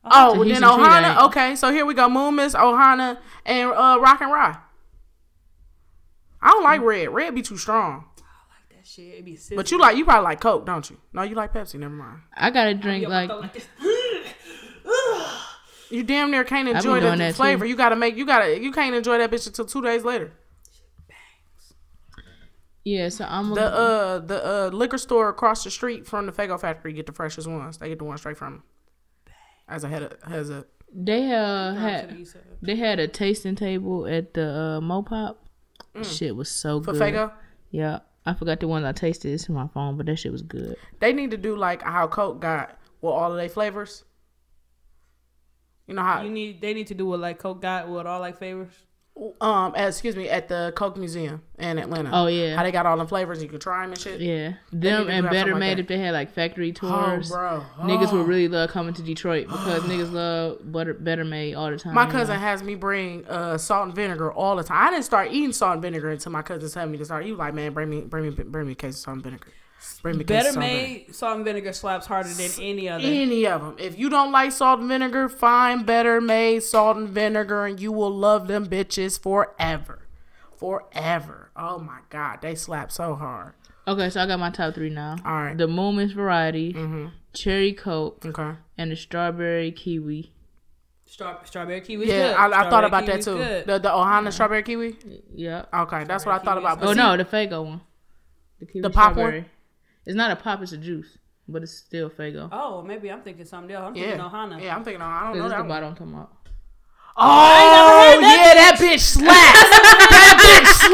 Oh, 0.03 0.33
well, 0.33 0.47
then 0.47 0.57
treat 0.57 0.63
Ohana. 0.63 1.25
Okay, 1.27 1.55
so 1.55 1.71
here 1.71 1.85
we 1.85 1.93
go. 1.93 2.09
Moon 2.09 2.35
Mist, 2.35 2.55
Ohana, 2.55 3.19
and 3.45 3.69
uh, 3.69 3.99
Rock 4.01 4.21
and 4.21 4.31
Rye. 4.31 4.57
I 6.41 6.49
don't 6.51 6.63
like 6.63 6.81
red. 6.81 7.09
Red 7.09 7.35
be 7.35 7.43
too 7.43 7.57
strong. 7.57 8.05
I 8.17 8.23
like 8.49 8.77
that 8.79 8.87
shit, 8.87 9.05
it 9.19 9.25
be 9.25 9.35
sizzling. 9.35 9.57
But 9.57 9.69
you 9.69 9.77
like 9.79 9.95
you 9.97 10.05
probably 10.05 10.23
like 10.23 10.39
Coke, 10.41 10.65
don't 10.65 10.89
you? 10.89 10.97
No, 11.13 11.21
you 11.21 11.35
like 11.35 11.53
Pepsi. 11.53 11.75
Never 11.75 11.93
mind. 11.93 12.21
I 12.35 12.49
gotta 12.49 12.73
drink 12.73 13.03
Yo, 13.03 13.09
like 13.09 13.29
like. 13.29 13.67
You 15.91 16.03
damn 16.03 16.31
near 16.31 16.45
can't 16.45 16.69
enjoy 16.69 17.01
doing 17.01 17.11
the 17.17 17.25
that, 17.25 17.35
flavor. 17.35 17.65
too. 17.65 17.69
You 17.69 17.75
gotta 17.75 17.97
make. 17.97 18.15
You 18.15 18.25
gotta. 18.25 18.57
You 18.59 18.71
can't 18.71 18.95
enjoy 18.95 19.17
that 19.17 19.29
bitch 19.29 19.45
until 19.45 19.65
two 19.65 19.81
days 19.81 20.05
later. 20.05 20.31
yeah. 22.85 23.09
So 23.09 23.25
I'm 23.27 23.53
The 23.53 23.61
a, 23.61 23.67
uh 24.15 24.19
the 24.19 24.45
uh 24.45 24.69
liquor 24.69 24.97
store 24.97 25.27
across 25.29 25.63
the 25.65 25.69
street 25.69 26.07
from 26.07 26.25
the 26.27 26.31
Faygo 26.31 26.59
factory 26.59 26.93
get 26.93 27.07
the 27.07 27.11
freshest 27.11 27.45
ones. 27.47 27.77
They 27.77 27.89
get 27.89 27.97
the 27.99 28.05
one 28.05 28.17
straight 28.17 28.37
from. 28.37 28.53
'em. 28.53 28.63
As 29.67 29.83
a 29.83 29.87
head 29.87 30.03
of, 30.03 30.13
as 30.31 30.49
a 30.49 30.65
they 30.93 31.31
uh 31.31 31.73
Down 31.73 31.75
to 31.75 31.79
the 31.79 31.79
had 31.81 32.27
they 32.61 32.75
had 32.75 32.99
a 32.99 33.07
tasting 33.07 33.55
table 33.55 34.05
at 34.05 34.33
the 34.33 34.45
uh, 34.49 34.79
Mopop. 34.81 35.37
Shit 36.03 36.35
was 36.35 36.49
so 36.49 36.79
Mm. 36.79 36.85
for 36.85 36.91
good. 36.93 37.01
Faygo, 37.01 37.31
Yeah. 37.71 37.99
I 38.25 38.33
forgot 38.35 38.59
the 38.59 38.67
one 38.67 38.85
I 38.85 38.91
tasted. 38.91 39.33
It's 39.33 39.49
in 39.49 39.55
my 39.55 39.67
phone, 39.73 39.97
but 39.97 40.05
that 40.05 40.17
shit 40.17 40.31
was 40.31 40.41
good. 40.43 40.75
they 40.99 41.11
need 41.13 41.31
to 41.31 41.37
do 41.37 41.55
like 41.55 41.81
how 41.81 42.07
Coke 42.07 42.39
got 42.39 42.77
with 43.01 43.13
all 43.13 43.31
of 43.31 43.37
their 43.37 43.49
flavors. 43.49 44.03
You 45.87 45.95
know 45.95 46.03
how 46.03 46.21
You 46.21 46.29
need. 46.29 46.61
They 46.61 46.73
need 46.73 46.87
to 46.87 46.93
do 46.93 47.05
what 47.05 47.19
like 47.19 47.39
Coke 47.39 47.61
got 47.61 47.89
with 47.89 48.05
all 48.05 48.19
like 48.19 48.37
favors. 48.37 48.71
Um 49.39 49.73
uh, 49.75 49.87
excuse 49.87 50.15
me 50.15 50.29
at 50.29 50.47
the 50.47 50.73
Coke 50.75 50.97
Museum 50.97 51.41
in 51.59 51.77
Atlanta. 51.77 52.09
Oh 52.13 52.27
yeah. 52.27 52.55
How 52.55 52.63
they 52.63 52.71
got 52.71 52.85
all 52.85 52.97
the 52.97 53.05
flavors 53.07 53.41
you 53.43 53.49
could 53.49 53.61
try 53.61 53.81
them 53.83 53.91
and 53.91 53.99
shit. 53.99 54.19
Yeah, 54.19 54.53
them 54.71 55.09
and 55.09 55.25
Better 55.25 55.37
something 55.39 55.51
like 55.53 55.59
Made 55.59 55.79
if 55.79 55.87
they 55.87 55.99
had 55.99 56.13
like 56.13 56.31
factory 56.31 56.69
Oh, 56.81 56.87
tours. 56.89 57.29
bro. 57.29 57.63
Niggas 57.81 58.09
Oh. 58.11 58.17
would 58.17 58.27
really 58.27 58.47
love 58.47 58.69
coming 58.71 58.93
to 58.95 59.01
Detroit 59.03 59.47
because 59.49 59.83
niggas 59.83 60.11
love 60.11 60.71
butter, 60.71 60.93
Better 60.93 61.23
Made 61.25 61.53
all 61.55 61.69
the 61.69 61.77
time. 61.77 61.93
My 61.93 62.09
cousin 62.09 62.35
know? 62.37 62.41
has 62.41 62.63
me 62.63 62.75
bring 62.75 63.25
uh, 63.27 63.57
salt 63.57 63.85
and 63.87 63.95
vinegar 63.95 64.31
all 64.31 64.55
the 64.55 64.63
time. 64.63 64.87
I 64.87 64.89
didn't 64.89 65.05
start 65.05 65.31
eating 65.31 65.53
salt 65.53 65.73
and 65.73 65.81
vinegar 65.81 66.09
until 66.09 66.31
my 66.31 66.41
cousin 66.41 66.69
told 66.69 66.89
me 66.89 66.97
to 66.97 67.05
start. 67.05 67.25
Was 67.25 67.33
like, 67.37 67.53
"Man, 67.53 67.73
bring 67.73 67.89
me, 67.89 68.01
bring 68.01 68.23
me, 68.23 68.29
bring 68.31 68.65
me 68.65 68.71
a 68.71 68.75
case 68.75 68.95
of 68.95 68.99
salt 69.01 69.15
and 69.15 69.23
vinegar. 69.23 69.47
Bring 70.01 70.17
me 70.17 70.23
a 70.23 70.27
case 70.27 70.35
Better 70.43 70.49
of 70.49 70.53
salt 70.55 70.63
and 70.65 70.71
vinegar." 70.73 71.03
made 71.07 71.15
salt 71.15 71.35
and 71.37 71.45
vinegar 71.45 71.73
slaps 71.73 72.05
harder 72.07 72.29
than 72.29 72.51
any 72.59 72.89
other. 72.89 73.03
Any 73.03 73.45
of 73.47 73.61
them. 73.61 73.75
If 73.79 73.97
you 73.99 74.09
don't 74.09 74.31
like 74.31 74.51
salt 74.51 74.79
and 74.79 74.89
vinegar, 74.89 75.29
find 75.29 75.85
better 75.85 76.19
made 76.21 76.63
salt 76.63 76.97
and 76.97 77.09
vinegar, 77.09 77.65
and 77.65 77.79
you 77.79 77.91
will 77.91 78.11
love 78.15 78.47
them 78.47 78.67
bitches 78.67 79.19
forever, 79.21 80.07
forever. 80.57 81.51
Oh 81.55 81.79
my 81.79 81.99
god, 82.09 82.39
they 82.41 82.55
slap 82.55 82.91
so 82.91 83.15
hard. 83.15 83.53
Okay, 83.87 84.09
so 84.09 84.21
I 84.21 84.27
got 84.27 84.39
my 84.39 84.51
top 84.51 84.75
three 84.75 84.89
now. 84.89 85.15
All 85.25 85.33
right. 85.33 85.57
The 85.57 85.67
Moments 85.67 86.13
variety, 86.13 86.73
Mm-hmm. 86.73 87.07
cherry 87.33 87.73
coke, 87.73 88.23
Okay. 88.25 88.57
and 88.77 88.91
the 88.91 88.95
strawberry 88.95 89.71
kiwi. 89.71 90.31
Straw- 91.05 91.43
strawberry 91.43 91.81
kiwi. 91.81 92.07
Yeah, 92.07 92.35
I, 92.37 92.45
I 92.65 92.69
thought 92.69 92.85
about 92.85 93.05
that 93.07 93.21
too. 93.23 93.37
The 93.39 93.79
the 93.79 93.89
Ohana 93.89 94.31
strawberry 94.31 94.63
kiwi. 94.63 94.95
Yeah. 95.33 95.65
Okay, 95.73 96.03
that's 96.05 96.25
what 96.25 96.39
I 96.39 96.43
thought 96.43 96.57
about. 96.57 96.79
Oh 96.81 96.91
see, 96.93 96.97
no, 96.97 97.17
the 97.17 97.25
Faygo 97.25 97.65
one. 97.65 97.81
The, 98.59 98.65
kiwi 98.67 98.81
The 98.81 98.89
pop 98.91 99.15
one? 99.17 99.45
Strawberry. 100.03 100.07
It's 100.07 100.15
not 100.15 100.31
a 100.31 100.35
pop. 100.35 100.61
It's 100.61 100.71
a 100.71 100.77
juice. 100.77 101.17
but 101.47 101.63
it's 101.63 101.73
still 101.73 102.09
Faygo. 102.09 102.47
Oh, 102.51 102.81
maybe 102.81 103.11
I'm 103.11 103.21
thinking 103.23 103.45
something 103.45 103.75
else. 103.75 103.87
I'm 103.89 103.95
Yeah. 103.95 104.03
thinking 104.11 104.25
Ohana. 104.25 104.61
Yeah, 104.61 104.75
I'm 104.75 104.83
thinking. 104.83 105.01
I 105.01 105.23
don't 105.33 105.37
know 105.39 105.45
is 105.45 105.51
the 105.51 105.55
that. 105.57 105.59
One. 105.59 105.67
bottle 105.67 105.89
I'm 105.89 105.95
talking 105.95 106.13
about. 106.13 106.31
Oh 107.17 108.19
yeah, 108.21 108.53
that 108.55 108.77
bitch 108.79 108.99
slaps. 109.01 109.27
that 110.15 110.37
bitch 110.39 110.71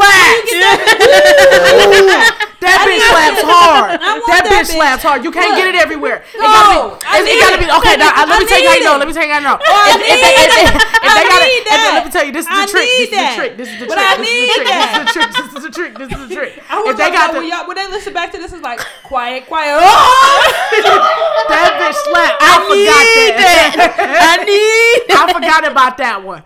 slaps. 2.25 2.33
That 2.63 2.81
bitch 2.89 3.03
slaps 3.05 3.43
hard. 3.45 4.01
That 4.01 4.23
that 4.25 4.43
bitch 4.49 4.65
bitch. 4.65 4.75
slaps 4.81 5.03
hard. 5.05 5.23
You 5.23 5.31
can't 5.31 5.53
get 5.53 5.69
it 5.69 5.77
everywhere. 5.77 6.25
It 6.33 6.41
No, 6.41 6.97
gotta 6.97 7.21
be. 7.23 7.29
It, 7.29 7.37
it 7.37 7.39
gotta 7.43 7.59
be. 7.61 7.67
Okay, 7.69 7.95
now, 8.01 8.09
uh, 8.17 8.25
let 8.25 8.41
me 8.41 8.45
tell 8.49 8.57
you 8.57 8.67
how 8.69 8.75
you 8.77 8.85
know. 8.87 8.97
Let 8.97 9.07
me 9.07 9.13
tell 9.13 9.25
you 9.25 9.33
how 9.33 9.39
you 9.41 9.47
know. 9.47 9.57
I 9.61 9.93
If, 9.93 10.01
if, 10.01 10.09
need 10.09 10.21
they, 10.25 10.33
if, 10.33 10.51
they, 10.57 10.65
it. 10.65 10.73
if 11.05 11.11
they 11.13 11.23
gotta, 11.29 11.47
if- 11.47 11.65
let 11.67 12.05
me 12.05 12.11
tell 12.11 12.25
you, 12.25 12.33
this 12.33 12.45
is 12.49 12.53
the 12.57 12.67
trick. 12.73 12.87
This 12.97 13.07
is 13.07 13.13
the 13.13 13.33
trick. 13.37 13.51
This 13.57 13.69
is 13.69 13.77
the 13.77 13.87
trick. 13.87 14.09
This 14.17 14.29
is 14.33 14.47
the 14.47 14.57
trick. 14.57 14.67
This 14.73 14.89
is 14.89 14.97
the 14.97 15.11
trick. 15.13 15.29
This 15.37 15.53
is 15.53 15.63
the 15.63 15.71
trick. 15.71 15.91
This 15.97 16.09
is 16.09 16.19
the 16.27 16.33
trick. 16.33 16.51
I 16.69 16.73
If 16.89 16.97
they 16.97 17.09
got 17.13 17.29
the, 17.33 17.41
when 17.45 17.75
they 17.77 17.87
listen 17.93 18.13
back 18.13 18.31
to 18.33 18.37
this, 18.41 18.51
it's 18.53 18.63
like 18.65 18.79
quiet, 19.03 19.45
quiet. 19.45 19.77
Oh! 19.77 19.85
that 21.49 21.77
bitch 21.77 21.97
slap. 22.09 22.33
I, 22.41 22.57
forgot 22.65 23.05
that. 23.37 23.71
I 24.17 24.43
need. 24.49 25.13
I 25.13 25.33
forgot 25.33 25.61
about 25.69 25.97
that 25.97 26.23
one. 26.23 26.43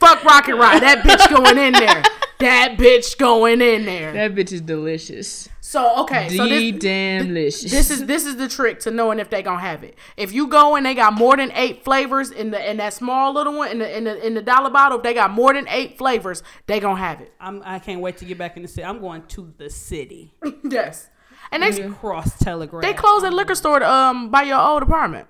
Fuck 0.00 0.24
Rocket 0.24 0.56
Rod. 0.56 0.80
That 0.80 1.04
bitch 1.04 1.28
going 1.30 1.58
in 1.58 1.72
there. 1.72 2.02
That 2.38 2.76
bitch 2.78 3.18
going 3.18 3.60
in 3.60 3.84
there. 3.84 4.12
That 4.12 4.32
bitch 4.32 4.52
is 4.52 4.60
delicious. 4.60 5.48
So 5.60 6.02
okay, 6.02 6.28
so 6.28 6.46
D 6.46 6.70
this, 6.70 6.80
damn 6.80 7.34
licious. 7.34 7.70
this 7.70 7.90
is 7.90 8.06
this 8.06 8.24
is 8.24 8.36
the 8.36 8.48
trick 8.48 8.78
to 8.80 8.92
knowing 8.92 9.18
if 9.18 9.28
they 9.28 9.42
gonna 9.42 9.58
have 9.58 9.82
it. 9.82 9.98
If 10.16 10.32
you 10.32 10.46
go 10.46 10.76
and 10.76 10.86
they 10.86 10.94
got 10.94 11.14
more 11.14 11.36
than 11.36 11.50
eight 11.52 11.82
flavors 11.82 12.30
in 12.30 12.52
the 12.52 12.70
in 12.70 12.76
that 12.76 12.94
small 12.94 13.34
little 13.34 13.58
one 13.58 13.72
in 13.72 13.78
the 13.80 13.96
in 13.96 14.04
the 14.04 14.26
in 14.26 14.34
the 14.34 14.40
dollar 14.40 14.70
bottle, 14.70 14.98
if 14.98 15.04
they 15.04 15.14
got 15.14 15.32
more 15.32 15.52
than 15.52 15.66
eight 15.68 15.98
flavors, 15.98 16.44
they 16.66 16.78
gonna 16.78 16.98
have 16.98 17.20
it. 17.20 17.32
I'm, 17.40 17.60
I 17.64 17.80
can't 17.80 18.00
wait 18.00 18.18
to 18.18 18.24
get 18.24 18.38
back 18.38 18.56
in 18.56 18.62
the 18.62 18.68
city. 18.68 18.84
I'm 18.84 19.00
going 19.00 19.22
to 19.26 19.52
the 19.58 19.68
city. 19.68 20.32
yes, 20.64 21.10
and 21.50 21.62
they 21.62 21.88
Cross 21.90 22.38
Telegraph. 22.38 22.82
they 22.82 22.94
close 22.94 23.22
that 23.22 23.34
liquor 23.34 23.56
store 23.56 23.82
um 23.82 24.30
by 24.30 24.42
your 24.42 24.60
old 24.60 24.84
apartment. 24.84 25.26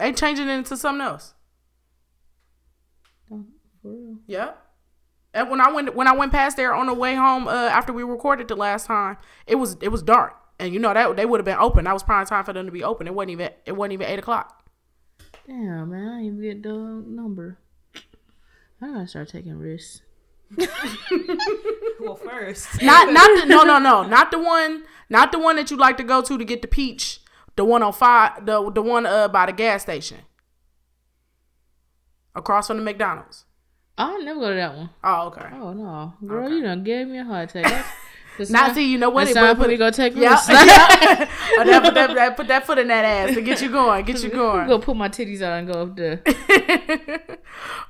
They 0.00 0.12
changing 0.14 0.48
it 0.48 0.52
into 0.52 0.76
something 0.76 1.06
else. 1.06 1.34
Yep. 4.26 4.64
And 5.34 5.50
when 5.50 5.60
I 5.60 5.70
went 5.70 5.94
when 5.94 6.08
I 6.08 6.12
went 6.16 6.32
past 6.32 6.56
there 6.56 6.74
on 6.74 6.86
the 6.86 6.94
way 6.94 7.14
home 7.14 7.48
uh, 7.48 7.52
after 7.52 7.92
we 7.92 8.02
recorded 8.02 8.48
the 8.48 8.56
last 8.56 8.86
time, 8.86 9.18
it 9.46 9.56
was 9.56 9.76
it 9.80 9.88
was 9.88 10.02
dark, 10.02 10.34
and 10.58 10.72
you 10.72 10.80
know 10.80 10.94
that 10.94 11.16
they 11.16 11.26
would 11.26 11.38
have 11.38 11.44
been 11.44 11.58
open. 11.58 11.84
That 11.84 11.92
was 11.92 12.02
prime 12.02 12.26
time 12.26 12.44
for 12.44 12.52
them 12.52 12.66
to 12.66 12.72
be 12.72 12.82
open. 12.82 13.06
It 13.06 13.14
wasn't 13.14 13.32
even 13.32 13.50
it 13.66 13.72
wasn't 13.72 13.92
even 13.92 14.06
eight 14.06 14.18
o'clock. 14.18 14.64
Damn, 15.46 15.90
man, 15.90 16.08
I 16.08 16.22
didn't 16.22 16.26
even 16.26 16.42
get 16.42 16.62
the 16.62 16.74
number. 16.74 17.58
I 18.80 18.86
gotta 18.86 19.06
start 19.06 19.28
taking 19.28 19.56
risks. 19.58 20.02
Well, 22.00 22.16
first. 22.16 22.80
Not 22.82 23.12
not 23.12 23.28
the, 23.40 23.46
no 23.46 23.62
no 23.64 23.78
no 23.78 24.02
not 24.02 24.30
the 24.30 24.38
one 24.38 24.84
not 25.08 25.32
the 25.32 25.38
one 25.38 25.56
that 25.56 25.70
you 25.70 25.76
like 25.76 25.96
to 25.98 26.04
go 26.04 26.22
to 26.22 26.38
to 26.38 26.44
get 26.44 26.62
the 26.62 26.68
peach. 26.68 27.20
The 27.56 27.64
one 27.64 27.82
on 27.82 27.92
five 27.92 28.46
the 28.46 28.70
the 28.70 28.82
one 28.82 29.04
uh 29.04 29.28
by 29.28 29.46
the 29.46 29.52
gas 29.52 29.82
station 29.82 30.18
across 32.34 32.68
from 32.68 32.78
the 32.78 32.82
McDonald's. 32.84 33.44
I'll 33.98 34.22
never 34.24 34.40
go 34.40 34.48
to 34.50 34.54
that 34.54 34.76
one. 34.76 34.90
Oh 35.04 35.26
okay. 35.28 35.46
Oh 35.52 35.72
no, 35.72 36.14
girl, 36.26 36.48
you 36.48 36.62
done 36.62 36.84
gave 36.84 37.06
me 37.08 37.18
a 37.18 37.24
heart 37.24 37.50
attack. 37.50 37.64
That's- 37.64 37.84
that's 38.38 38.50
Now 38.50 38.66
not- 38.68 38.76
see 38.76 38.88
you 38.90 38.98
know 38.98 39.10
what 39.10 39.24
It's 39.26 39.34
time 39.34 39.56
put, 39.56 39.64
for 39.64 39.68
me 39.68 39.74
to 39.74 39.78
go 39.78 39.90
take 39.90 40.14
yeah, 40.14 40.30
risks. 40.30 40.48
yeah. 40.48 41.28
Oh, 41.58 41.64
that, 41.64 41.82
put, 41.82 41.94
that, 41.94 42.14
that- 42.14 42.36
put 42.36 42.46
that 42.48 42.64
foot 42.66 42.78
in 42.78 42.86
that 42.88 43.04
ass 43.04 43.34
to 43.34 43.42
get 43.42 43.60
you 43.60 43.68
going, 43.68 44.04
get 44.04 44.22
you 44.22 44.30
I'm 44.30 44.36
going. 44.36 44.68
gonna 44.68 44.82
put 44.82 44.96
my 44.96 45.08
titties 45.08 45.42
out 45.42 45.58
and 45.58 45.66
go 45.66 45.82
up 45.82 45.96
there. 45.96 46.22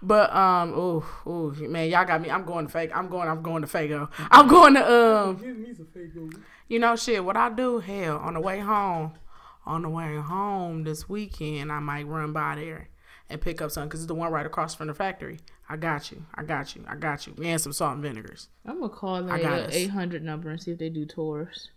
But 0.03 0.35
um, 0.35 0.73
ooh, 0.73 1.05
ooh, 1.27 1.55
man, 1.69 1.91
y'all 1.91 2.05
got 2.07 2.21
me. 2.23 2.31
I'm 2.31 2.45
going 2.45 2.67
to 2.67 2.73
fake. 2.73 2.91
I'm 2.95 3.09
going. 3.09 3.29
I'm 3.29 3.43
going 3.43 3.63
to 3.63 3.69
Faygo. 3.69 4.09
I'm 4.31 4.49
going 4.49 4.75
to 4.75 4.91
um. 4.91 5.67
You 6.69 6.79
know, 6.79 6.97
shit. 6.97 7.25
What 7.25 7.37
I 7.37 7.51
do? 7.51 7.81
Hell, 7.81 8.17
on 8.19 8.35
the 8.35 8.41
way 8.41 8.61
home, 8.61 9.13
on 9.67 9.83
the 9.83 9.89
way 9.91 10.17
home 10.17 10.85
this 10.85 11.09
weekend, 11.09 11.73
I 11.73 11.81
might 11.81 12.07
run 12.07 12.33
by 12.33 12.55
there 12.55 12.89
and 13.31 13.41
pick 13.41 13.61
up 13.61 13.71
something 13.71 13.89
because 13.89 14.01
it's 14.01 14.09
the 14.09 14.15
one 14.15 14.33
right 14.33 14.47
across 14.47 14.75
from 14.75 14.87
the 14.89 14.95
factory. 14.95 15.39
I 15.69 15.77
got 15.77 16.11
you. 16.11 16.25
I 16.35 16.43
got 16.45 16.75
you. 16.75 16.85
I 16.89 16.97
got 16.97 17.27
you. 17.27 17.35
And 17.43 17.61
some 17.61 17.73
salt 17.73 17.95
and 17.95 18.03
vinegars. 18.03 18.49
I'm 18.67 18.81
gonna 18.81 18.89
call 18.93 19.23
the 19.23 19.69
800 19.71 20.23
number 20.23 20.51
and 20.51 20.61
see 20.61 20.71
if 20.73 20.79
they 20.79 20.89
do 20.89 21.05
tours. 21.05 21.71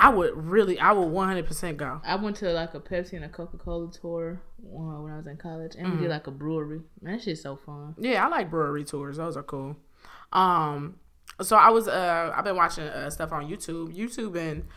I 0.00 0.10
would 0.10 0.32
really. 0.36 0.78
I 0.78 0.92
would 0.92 1.08
100 1.08 1.44
percent 1.46 1.76
go. 1.76 2.00
I 2.04 2.14
went 2.14 2.36
to 2.36 2.52
like 2.52 2.72
a 2.74 2.78
Pepsi 2.80 3.14
and 3.14 3.24
a 3.24 3.28
Coca 3.28 3.56
Cola 3.58 3.90
tour 3.90 4.40
uh, 4.62 5.00
when 5.00 5.12
I 5.12 5.16
was 5.16 5.26
in 5.26 5.36
college, 5.38 5.74
and 5.76 5.88
Mm. 5.88 5.96
we 5.96 6.02
did 6.02 6.10
like 6.10 6.28
a 6.28 6.30
brewery. 6.30 6.82
Man, 7.02 7.14
that 7.16 7.22
shit's 7.24 7.42
so 7.42 7.56
fun. 7.56 7.96
Yeah, 7.98 8.24
I 8.24 8.28
like 8.28 8.48
brewery 8.48 8.84
tours. 8.84 9.16
Those 9.16 9.36
are 9.36 9.42
cool. 9.42 9.76
Um, 10.32 11.00
so 11.42 11.56
I 11.56 11.70
was 11.70 11.88
uh, 11.88 12.32
I've 12.32 12.44
been 12.44 12.54
watching 12.54 12.84
uh, 12.84 13.10
stuff 13.10 13.32
on 13.32 13.48
YouTube. 13.50 13.92
YouTube 13.92 14.36
and 14.38 14.68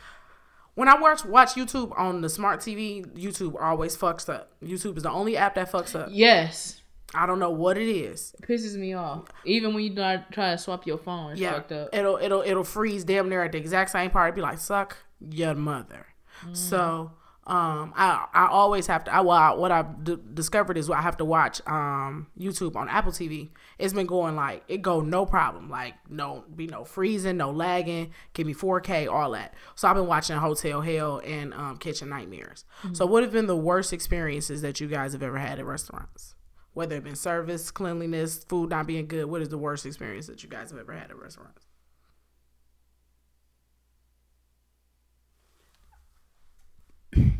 when 0.76 0.88
I 0.88 1.00
watch 1.00 1.26
watch 1.26 1.50
YouTube 1.56 1.98
on 1.98 2.22
the 2.22 2.30
smart 2.30 2.60
TV, 2.62 3.06
YouTube 3.16 3.56
always 3.62 3.96
fucks 3.98 4.28
up. 4.34 4.52
YouTube 4.64 4.98
is 4.98 5.04
the 5.04 5.12
only 5.12 5.38
app 5.38 5.56
that 5.56 5.72
fucks 5.72 6.00
up. 6.00 6.10
Yes, 6.12 6.82
I 7.14 7.26
don't 7.26 7.40
know 7.40 7.52
what 7.52 7.78
it 7.78 7.90
is. 7.90 8.34
it 8.40 8.48
pisses 8.48 8.76
me 8.76 8.94
off. 8.94 9.26
Even 9.46 9.74
when 9.74 9.84
you 9.84 9.94
try 9.96 10.52
to 10.52 10.58
swap 10.58 10.88
your 10.88 10.98
phone, 10.98 11.34
it's 11.34 11.42
Yeah, 11.42 11.54
fucked 11.54 11.72
up. 11.74 11.90
it'll 11.94 12.18
it'll 12.18 12.42
it'll 12.42 12.64
freeze 12.64 13.04
damn 13.04 13.28
near 13.30 13.44
at 13.44 13.52
the 13.52 13.58
exact 13.58 13.90
same 13.92 14.12
part. 14.12 14.28
It'd 14.30 14.36
be 14.36 14.42
like 14.42 14.60
suck 14.60 14.98
your 15.30 15.56
mother. 15.56 16.08
So 16.54 17.12
um, 17.46 17.94
I 17.96 18.26
I 18.34 18.48
always 18.48 18.88
have 18.88 19.04
to. 19.06 19.14
I, 19.14 19.22
well, 19.22 19.38
I, 19.38 19.52
what 19.54 19.72
I've 19.72 20.04
d- 20.04 20.18
discovered 20.34 20.78
is 20.78 20.90
I 20.90 21.02
have 21.02 21.18
to 21.18 21.26
watch 21.26 21.62
um 21.68 22.28
YouTube 22.40 22.76
on 22.76 22.88
Apple 22.90 23.12
TV. 23.12 23.50
It's 23.82 23.94
been 23.94 24.06
going 24.06 24.36
like 24.36 24.64
it 24.68 24.82
go 24.82 25.02
no 25.02 25.26
problem. 25.26 25.70
Like 25.70 25.96
no 26.10 26.44
be 26.56 26.68
no 26.68 26.84
freezing, 26.84 27.38
no 27.38 27.52
lagging. 27.52 28.12
Give 28.34 28.46
me 28.46 28.54
4K, 28.54 29.12
all 29.12 29.32
that. 29.32 29.54
So 29.76 29.88
I've 29.88 29.96
been 29.96 30.08
watching 30.08 30.38
Hotel 30.38 30.82
Hell 30.82 31.22
and 31.26 31.54
um, 31.54 31.78
Kitchen 31.78 32.10
Nightmares. 32.10 32.64
So 32.94 33.06
what 33.06 33.24
have 33.24 33.32
been 33.32 33.48
the 33.48 33.58
worst 33.58 33.92
experiences 33.92 34.62
that 34.62 34.80
you 34.80 34.88
guys 34.88 35.14
have 35.14 35.24
ever 35.24 35.40
had 35.40 35.60
at 35.60 35.66
restaurants? 35.66 36.36
Whether 36.74 36.96
it 36.96 37.04
been 37.04 37.16
service, 37.16 37.72
cleanliness, 37.72 38.44
food 38.44 38.70
not 38.70 38.88
being 38.88 39.08
good. 39.08 39.26
What 39.26 39.42
is 39.42 39.50
the 39.50 39.58
worst 39.58 39.86
experience 39.86 40.28
that 40.28 40.44
you 40.44 40.50
guys 40.50 40.70
have 40.70 40.80
ever 40.80 40.94
had 40.94 41.10
at 41.10 41.18
restaurants? 41.18 41.66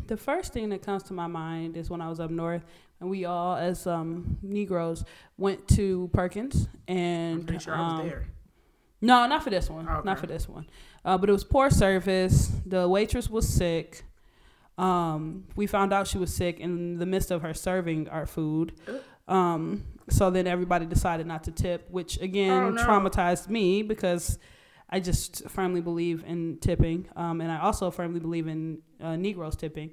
The 0.06 0.16
first 0.18 0.52
thing 0.52 0.68
that 0.70 0.82
comes 0.82 1.04
to 1.04 1.14
my 1.14 1.26
mind 1.26 1.76
is 1.76 1.88
when 1.88 2.02
I 2.02 2.08
was 2.10 2.20
up 2.20 2.30
north 2.30 2.64
and 3.02 3.10
we 3.10 3.24
all, 3.24 3.56
as 3.56 3.86
um, 3.86 4.38
Negroes, 4.42 5.04
went 5.36 5.66
to 5.68 6.08
Perkins 6.12 6.68
and 6.86 7.46
Pretty 7.46 7.62
sure 7.64 7.74
I 7.74 7.80
was 7.80 8.00
um, 8.00 8.06
there. 8.08 8.26
No, 9.00 9.26
not 9.26 9.42
for 9.42 9.50
this 9.50 9.68
one. 9.68 9.88
Okay. 9.88 10.00
Not 10.04 10.20
for 10.20 10.28
this 10.28 10.48
one. 10.48 10.66
Uh, 11.04 11.18
but 11.18 11.28
it 11.28 11.32
was 11.32 11.42
poor 11.42 11.68
service. 11.68 12.52
The 12.64 12.88
waitress 12.88 13.28
was 13.28 13.48
sick. 13.48 14.04
Um, 14.78 15.48
we 15.56 15.66
found 15.66 15.92
out 15.92 16.06
she 16.06 16.16
was 16.18 16.32
sick 16.32 16.60
in 16.60 16.98
the 16.98 17.06
midst 17.06 17.32
of 17.32 17.42
her 17.42 17.52
serving 17.54 18.08
our 18.08 18.24
food. 18.24 18.72
Um, 19.26 19.84
so 20.08 20.30
then 20.30 20.46
everybody 20.46 20.86
decided 20.86 21.26
not 21.26 21.42
to 21.44 21.50
tip, 21.50 21.88
which 21.90 22.20
again 22.20 22.52
Oh, 22.52 22.70
no. 22.70 22.84
traumatized 22.84 23.48
me 23.48 23.82
because 23.82 24.38
I 24.88 25.00
just 25.00 25.48
firmly 25.48 25.80
believe 25.80 26.22
in 26.24 26.58
tipping, 26.60 27.08
um, 27.16 27.40
and 27.40 27.50
I 27.50 27.58
also 27.60 27.90
firmly 27.90 28.20
believe 28.20 28.46
in 28.46 28.78
uh, 29.00 29.16
Negroes 29.16 29.56
tipping. 29.56 29.90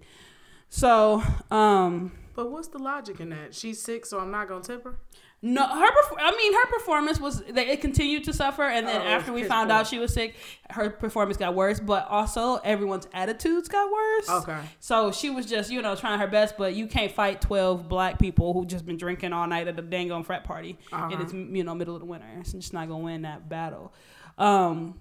So 0.70 1.24
um, 1.50 2.12
But 2.40 2.52
what's 2.52 2.70
the 2.70 2.80
logic 2.80 3.20
in 3.20 3.30
that? 3.32 3.54
She's 3.54 3.82
sick, 3.82 4.06
so 4.06 4.18
I'm 4.20 4.32
not 4.32 4.48
gonna 4.48 4.64
tip 4.64 4.86
her. 4.86 4.96
No, 5.42 5.62
her. 5.68 5.88
I 6.20 6.32
mean, 6.38 6.54
her 6.54 6.66
performance 6.68 7.20
was. 7.20 7.42
They, 7.44 7.68
it 7.68 7.82
continued 7.82 8.24
to 8.26 8.34
suffer, 8.34 8.64
and 8.64 8.88
then 8.88 9.02
Oh, 9.02 9.06
after 9.06 9.34
we 9.34 9.44
found 9.44 9.70
poor. 9.70 9.80
out 9.80 9.88
she 9.88 10.00
was 10.00 10.14
sick, 10.14 10.36
her 10.70 10.90
performance 10.90 11.36
got 11.38 11.54
worse. 11.54 11.82
But 11.82 12.08
also, 12.08 12.56
everyone's 12.64 13.08
attitudes 13.14 13.68
got 13.68 13.92
worse. 13.92 14.30
Okay. 14.30 14.60
So 14.80 15.12
she 15.12 15.30
was 15.30 15.46
just, 15.46 15.70
you 15.70 15.82
know, 15.82 15.96
trying 15.98 16.20
her 16.20 16.28
best, 16.28 16.56
but 16.58 16.76
you 16.76 16.88
can't 16.88 17.12
fight 17.12 17.42
twelve 17.42 17.90
black 17.90 18.20
people 18.20 18.54
who 18.54 18.66
just 18.66 18.86
been 18.86 18.98
drinking 18.98 19.34
all 19.34 19.48
night 19.48 19.68
at 19.68 19.78
a 19.78 19.82
dang 19.82 20.14
on 20.14 20.24
frat 20.24 20.46
party, 20.46 20.78
and 20.94 21.14
Uh-huh. 21.14 21.24
it's 21.24 21.34
you 21.34 21.64
know 21.66 21.76
middle 21.76 21.96
of 21.96 22.00
the 22.00 22.06
winter. 22.08 22.28
It's 22.40 22.54
just 22.54 22.72
not 22.72 22.88
gonna 22.88 23.04
win 23.04 23.24
that 23.24 23.50
battle. 23.50 23.94
Um, 24.38 24.98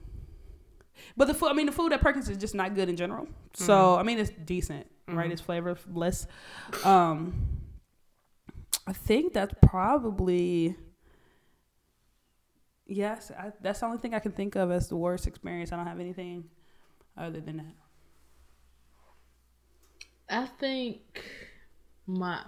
but 1.16 1.26
the 1.28 1.34
food, 1.34 1.50
I 1.50 1.52
mean, 1.52 1.66
the 1.66 1.72
food 1.72 1.92
at 1.92 2.00
Perkins 2.00 2.28
is 2.28 2.36
just 2.36 2.56
not 2.56 2.74
good 2.74 2.88
in 2.88 2.96
general. 2.96 3.28
So 3.54 3.72
Mm-hmm. 3.72 4.00
I 4.00 4.02
mean, 4.02 4.18
it's 4.18 4.30
decent, 4.44 4.86
right? 5.16 5.30
It's 5.30 5.40
flavorless. 5.40 6.26
Um, 6.84 7.34
I 8.86 8.92
think 8.92 9.32
that's 9.32 9.54
probably. 9.62 10.76
Yes, 12.86 13.30
I, 13.30 13.52
that's 13.60 13.80
the 13.80 13.86
only 13.86 13.98
thing 13.98 14.14
I 14.14 14.18
can 14.18 14.32
think 14.32 14.56
of 14.56 14.70
as 14.70 14.88
the 14.88 14.96
worst 14.96 15.26
experience. 15.26 15.72
I 15.72 15.76
don't 15.76 15.86
have 15.86 16.00
anything 16.00 16.44
other 17.16 17.40
than 17.40 17.58
that. 17.58 17.74
I 20.30 20.46
think 20.46 21.24
my 22.06 22.42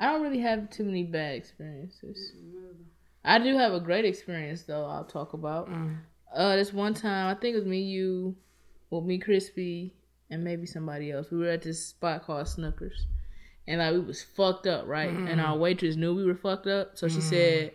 I 0.00 0.06
don't 0.06 0.22
really 0.22 0.40
have 0.40 0.70
too 0.70 0.84
many 0.84 1.02
bad 1.02 1.34
experiences. 1.34 2.32
I 3.24 3.38
do 3.38 3.56
have 3.56 3.72
a 3.72 3.80
great 3.80 4.04
experience 4.04 4.62
though. 4.62 4.84
I'll 4.86 5.04
talk 5.04 5.32
about. 5.32 5.68
Uh, 6.34 6.56
this 6.56 6.72
one 6.72 6.94
time 6.94 7.34
I 7.34 7.38
think 7.38 7.54
it 7.54 7.58
was 7.58 7.66
me, 7.66 7.80
you, 7.80 8.36
well, 8.90 9.00
me, 9.00 9.18
Chrispy, 9.18 9.92
and 10.30 10.44
maybe 10.44 10.66
somebody 10.66 11.10
else. 11.10 11.30
We 11.30 11.38
were 11.38 11.48
at 11.48 11.62
this 11.62 11.84
spot 11.86 12.24
called 12.24 12.46
Snookers, 12.46 13.04
and 13.66 13.78
like 13.80 13.92
we 13.92 14.00
was 14.00 14.22
fucked 14.22 14.66
up, 14.66 14.86
right? 14.86 15.10
And 15.10 15.40
our 15.40 15.56
waitress 15.56 15.96
knew 15.96 16.14
we 16.14 16.24
were 16.24 16.34
fucked 16.34 16.66
up, 16.66 16.96
so 16.98 17.08
she 17.08 17.20
said, 17.20 17.72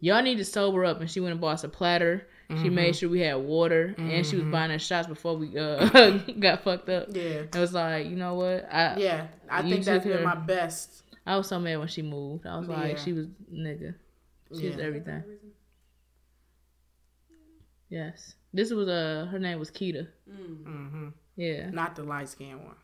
"Y'all 0.00 0.22
need 0.22 0.38
to 0.38 0.44
sober 0.44 0.84
up." 0.84 1.00
And 1.00 1.10
she 1.10 1.20
went 1.20 1.32
and 1.32 1.40
bought 1.40 1.54
us 1.54 1.64
a 1.64 1.68
platter 1.68 2.26
She 2.62 2.70
made 2.70 2.96
sure 2.96 3.10
we 3.10 3.20
had 3.20 3.34
water, 3.36 3.94
and 3.98 4.24
she 4.24 4.36
was 4.36 4.46
buying 4.46 4.70
us 4.70 4.80
shots 4.82 5.06
before 5.06 5.36
we 5.36 5.56
uh, 5.58 6.10
got 6.40 6.62
fucked 6.64 6.88
up. 6.88 7.08
Yeah. 7.10 7.44
It 7.44 7.54
was 7.54 7.74
like, 7.74 8.06
you 8.06 8.16
know 8.16 8.34
what? 8.34 8.66
I 8.72 8.96
Yeah. 8.96 9.26
I 9.50 9.60
think 9.62 9.84
that's 9.84 10.02
took 10.04 10.14
been 10.14 10.24
my 10.24 10.34
best. 10.34 11.02
I 11.26 11.36
was 11.36 11.46
so 11.46 11.58
mad 11.60 11.76
when 11.78 11.88
she 11.88 12.00
moved. 12.00 12.46
I 12.46 12.58
was 12.58 12.66
like, 12.68 12.96
Yeah. 12.96 13.04
she 13.04 13.12
was 13.12 13.26
nigga. 13.52 13.94
She 14.58 14.66
was 14.68 14.78
everything. 14.78 15.22
Yes. 17.90 18.34
This 18.52 18.70
was 18.72 18.88
uh 18.88 19.28
her 19.30 19.38
name 19.38 19.58
was 19.58 19.70
Keita. 19.70 20.08
hmm 20.26 21.08
Yeah. 21.38 21.70
Not 21.70 21.96
the 21.96 22.02
light 22.02 22.28
skinned 22.28 22.62
one. 22.64 22.74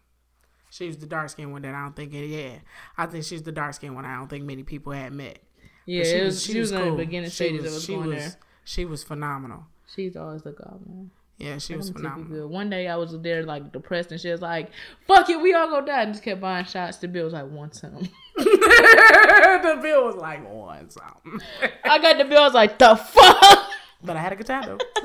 She 0.70 0.86
was 0.86 0.96
the 0.96 1.06
dark 1.06 1.28
skinned 1.28 1.52
one 1.52 1.60
that 1.62 1.74
I 1.74 1.82
don't 1.82 1.94
think 1.94 2.14
any 2.14 2.28
yeah. 2.28 2.58
I 2.96 3.04
think 3.06 3.24
she's 3.24 3.42
the 3.42 3.52
dark 3.52 3.74
skinned 3.74 3.94
one 3.94 4.04
I 4.06 4.16
don't 4.16 4.28
think 4.28 4.44
many 4.44 4.62
people 4.62 4.92
had 4.92 5.12
met. 5.12 5.38
But 5.60 5.92
Yeah, 5.92 6.04
it 6.04 6.24
was, 6.24 6.42
she, 6.42 6.58
was, 6.58 6.72
in 6.72 6.80
cool. 6.80 6.90
the 6.92 7.04
beginning 7.04 7.28
She 7.30 7.34
stages 7.36 7.64
was- 7.64 7.76
of 7.76 7.82
she 7.82 7.94
going 7.94 8.08
was, 8.08 8.18
there. 8.18 8.34
She 8.64 8.84
was 8.86 9.02
phenomenal. 9.04 9.66
She's 9.94 10.16
always 10.16 10.42
the 10.42 10.52
goblin. 10.52 11.10
Yeah, 11.36 11.58
she 11.58 11.74
was 11.76 11.90
phenomenal. 11.90 12.42
good. 12.42 12.50
One 12.50 12.70
day 12.70 12.86
I 12.88 12.94
was 12.96 13.20
there 13.20 13.42
like 13.42 13.72
depressed 13.72 14.12
and 14.12 14.20
she 14.20 14.30
was 14.30 14.40
like, 14.40 14.70
"Fuck 15.08 15.28
it, 15.30 15.40
we 15.40 15.52
all 15.52 15.68
go 15.68 15.84
die." 15.84 16.02
And 16.02 16.12
just 16.14 16.22
kept 16.24 16.40
buying 16.40 16.64
shots. 16.64 16.98
The 16.98 17.08
bill 17.08 17.24
was 17.24 17.32
like 17.32 17.50
one 17.50 17.72
something. 17.72 18.08
the 18.36 19.78
bill 19.82 20.04
was 20.06 20.14
like 20.14 20.48
one 20.48 20.88
something. 20.90 21.40
I 21.84 21.98
got 21.98 22.18
the 22.18 22.24
bill. 22.24 22.38
I 22.42 22.44
was 22.44 22.54
like, 22.54 22.78
"The 22.78 22.94
fuck." 22.94 23.68
But 24.04 24.16
I 24.16 24.20
had 24.20 24.32
a 24.32 24.36
good 24.36 24.46
time 24.46 24.62
though. 24.64 24.78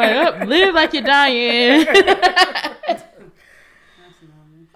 It's 0.00 0.30
like, 0.30 0.42
oh, 0.42 0.44
live 0.44 0.74
like 0.74 0.92
you're 0.92 1.02
dying. 1.02 1.86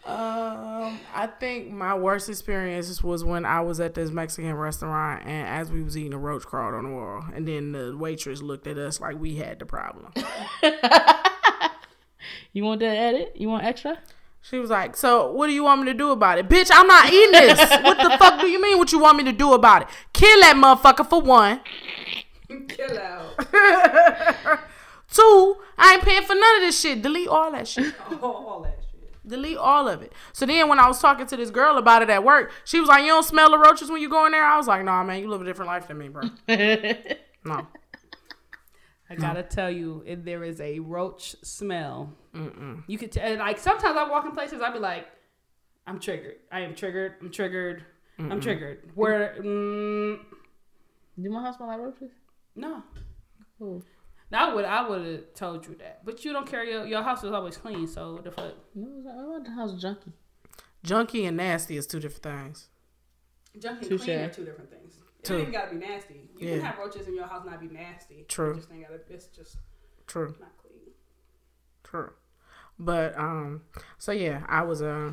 Um, 0.04 0.98
I 1.14 1.28
think 1.40 1.70
my 1.70 1.94
worst 1.94 2.28
experience 2.28 3.02
was 3.02 3.24
when 3.24 3.44
I 3.44 3.60
was 3.60 3.78
at 3.78 3.94
this 3.94 4.10
Mexican 4.10 4.52
restaurant 4.54 5.22
and 5.24 5.46
as 5.46 5.70
we 5.70 5.82
was 5.82 5.96
eating 5.96 6.12
a 6.12 6.18
roach 6.18 6.44
crawled 6.44 6.74
on 6.74 6.84
the 6.84 6.90
wall, 6.90 7.24
and 7.34 7.46
then 7.46 7.72
the 7.72 7.96
waitress 7.96 8.42
looked 8.42 8.66
at 8.66 8.78
us 8.78 9.00
like 9.00 9.18
we 9.18 9.36
had 9.36 9.60
the 9.60 9.64
problem. 9.64 10.12
you 12.52 12.64
want 12.64 12.80
that 12.80 12.96
edit? 12.96 13.32
You 13.36 13.48
want 13.48 13.64
extra? 13.64 14.00
She 14.42 14.58
was 14.58 14.70
like, 14.70 14.96
"So 14.96 15.30
what 15.30 15.46
do 15.46 15.52
you 15.52 15.62
want 15.62 15.82
me 15.82 15.86
to 15.86 15.94
do 15.94 16.10
about 16.10 16.38
it, 16.38 16.48
bitch? 16.48 16.70
I'm 16.72 16.88
not 16.88 17.12
eating 17.12 17.32
this. 17.32 17.58
what 17.82 17.96
the 17.96 18.16
fuck 18.18 18.40
do 18.40 18.48
you 18.48 18.60
mean? 18.60 18.76
What 18.76 18.90
you 18.90 18.98
want 18.98 19.16
me 19.16 19.24
to 19.24 19.32
do 19.32 19.52
about 19.52 19.82
it? 19.82 19.88
Kill 20.12 20.40
that 20.40 20.56
motherfucker 20.56 21.08
for 21.08 21.22
one. 21.22 21.60
Kill 22.68 22.98
out. 22.98 24.58
Two, 25.12 25.56
I 25.78 25.94
ain't 25.94 26.02
paying 26.02 26.22
for 26.22 26.34
none 26.34 26.56
of 26.56 26.62
this 26.62 26.80
shit. 26.80 27.02
Delete 27.02 27.28
all 27.28 27.52
that 27.52 27.68
shit. 27.68 27.94
All 28.22 28.62
that 28.64 28.78
shit. 28.90 29.28
Delete 29.28 29.56
all 29.58 29.86
of 29.86 30.02
it. 30.02 30.12
So 30.32 30.46
then 30.46 30.68
when 30.68 30.80
I 30.80 30.88
was 30.88 30.98
talking 31.00 31.26
to 31.26 31.36
this 31.36 31.50
girl 31.50 31.76
about 31.78 32.02
it 32.02 32.10
at 32.10 32.24
work, 32.24 32.50
she 32.64 32.80
was 32.80 32.88
like, 32.88 33.02
You 33.02 33.10
don't 33.10 33.22
smell 33.22 33.50
the 33.50 33.58
roaches 33.58 33.88
when 33.90 34.00
you 34.02 34.08
go 34.08 34.26
in 34.26 34.32
there? 34.32 34.44
I 34.44 34.56
was 34.56 34.66
like, 34.66 34.84
Nah, 34.84 35.04
man, 35.04 35.20
you 35.20 35.28
live 35.28 35.40
a 35.42 35.44
different 35.44 35.68
life 35.68 35.86
than 35.86 35.98
me, 35.98 36.08
bro. 36.08 36.22
No. 37.44 37.66
I 39.10 39.14
gotta 39.16 39.42
tell 39.42 39.70
you, 39.70 40.02
if 40.06 40.24
there 40.24 40.42
is 40.42 40.60
a 40.60 40.78
roach 40.78 41.36
smell. 41.44 42.12
You 42.86 42.96
could 42.98 43.12
t- 43.12 43.36
like 43.36 43.58
sometimes 43.58 43.96
I 43.96 44.08
walk 44.08 44.24
in 44.24 44.32
places, 44.32 44.62
I'd 44.62 44.72
be 44.72 44.78
like, 44.78 45.06
I'm 45.86 45.98
triggered. 46.00 46.36
I 46.50 46.60
am 46.60 46.74
triggered. 46.74 47.14
I'm 47.20 47.30
triggered. 47.30 47.84
I'm 48.18 48.40
triggered. 48.40 48.90
Where? 48.94 49.34
Mm, 49.40 50.18
Do 51.20 51.30
my 51.30 51.42
house 51.42 51.56
smell 51.56 51.68
like 51.68 51.78
roaches? 51.80 52.10
no. 52.56 52.82
Cool. 53.58 53.82
Now, 54.32 54.50
I 54.50 54.54
would 54.54 54.64
I 54.64 54.88
would 54.88 55.06
have 55.06 55.34
told 55.34 55.66
you 55.66 55.74
that, 55.76 56.04
but 56.06 56.24
you 56.24 56.32
don't 56.32 56.46
care. 56.46 56.64
Your, 56.64 56.86
your 56.86 57.02
house 57.02 57.22
is 57.22 57.30
always 57.32 57.56
clean, 57.58 57.86
so 57.86 58.14
what 58.14 58.24
the 58.24 58.30
fuck. 58.32 58.54
No, 58.74 59.10
I 59.10 59.24
want 59.26 59.44
the 59.44 59.50
house 59.52 59.72
junky. 59.72 60.10
Junky 60.84 61.28
and 61.28 61.36
nasty 61.36 61.76
is 61.76 61.86
two 61.86 62.00
different 62.00 62.22
things. 62.22 62.68
Junky 63.58 63.90
and 63.90 64.00
clean 64.00 64.18
are 64.20 64.28
two 64.30 64.44
different 64.46 64.70
things. 64.70 64.94
It 65.20 65.26
True. 65.26 65.38
ain't 65.42 65.52
gotta 65.52 65.70
be 65.74 65.76
nasty. 65.76 66.14
You 66.38 66.48
Yeah. 66.48 66.56
can 66.56 66.64
have 66.64 66.78
roaches 66.78 67.06
in 67.06 67.14
your 67.14 67.26
house 67.26 67.42
and 67.42 67.50
not 67.50 67.60
be 67.60 67.68
nasty. 67.68 68.24
True. 68.26 68.52
It 68.52 68.56
just 68.56 68.72
ain't 68.72 68.82
gotta. 68.88 69.00
It's 69.10 69.26
just 69.26 69.58
True. 70.06 70.34
not 70.40 70.56
clean. 70.56 70.80
True. 71.84 72.10
But 72.78 73.16
um 73.18 73.62
so 73.98 74.12
yeah, 74.12 74.44
I 74.48 74.62
was 74.62 74.80
uh 74.82 75.12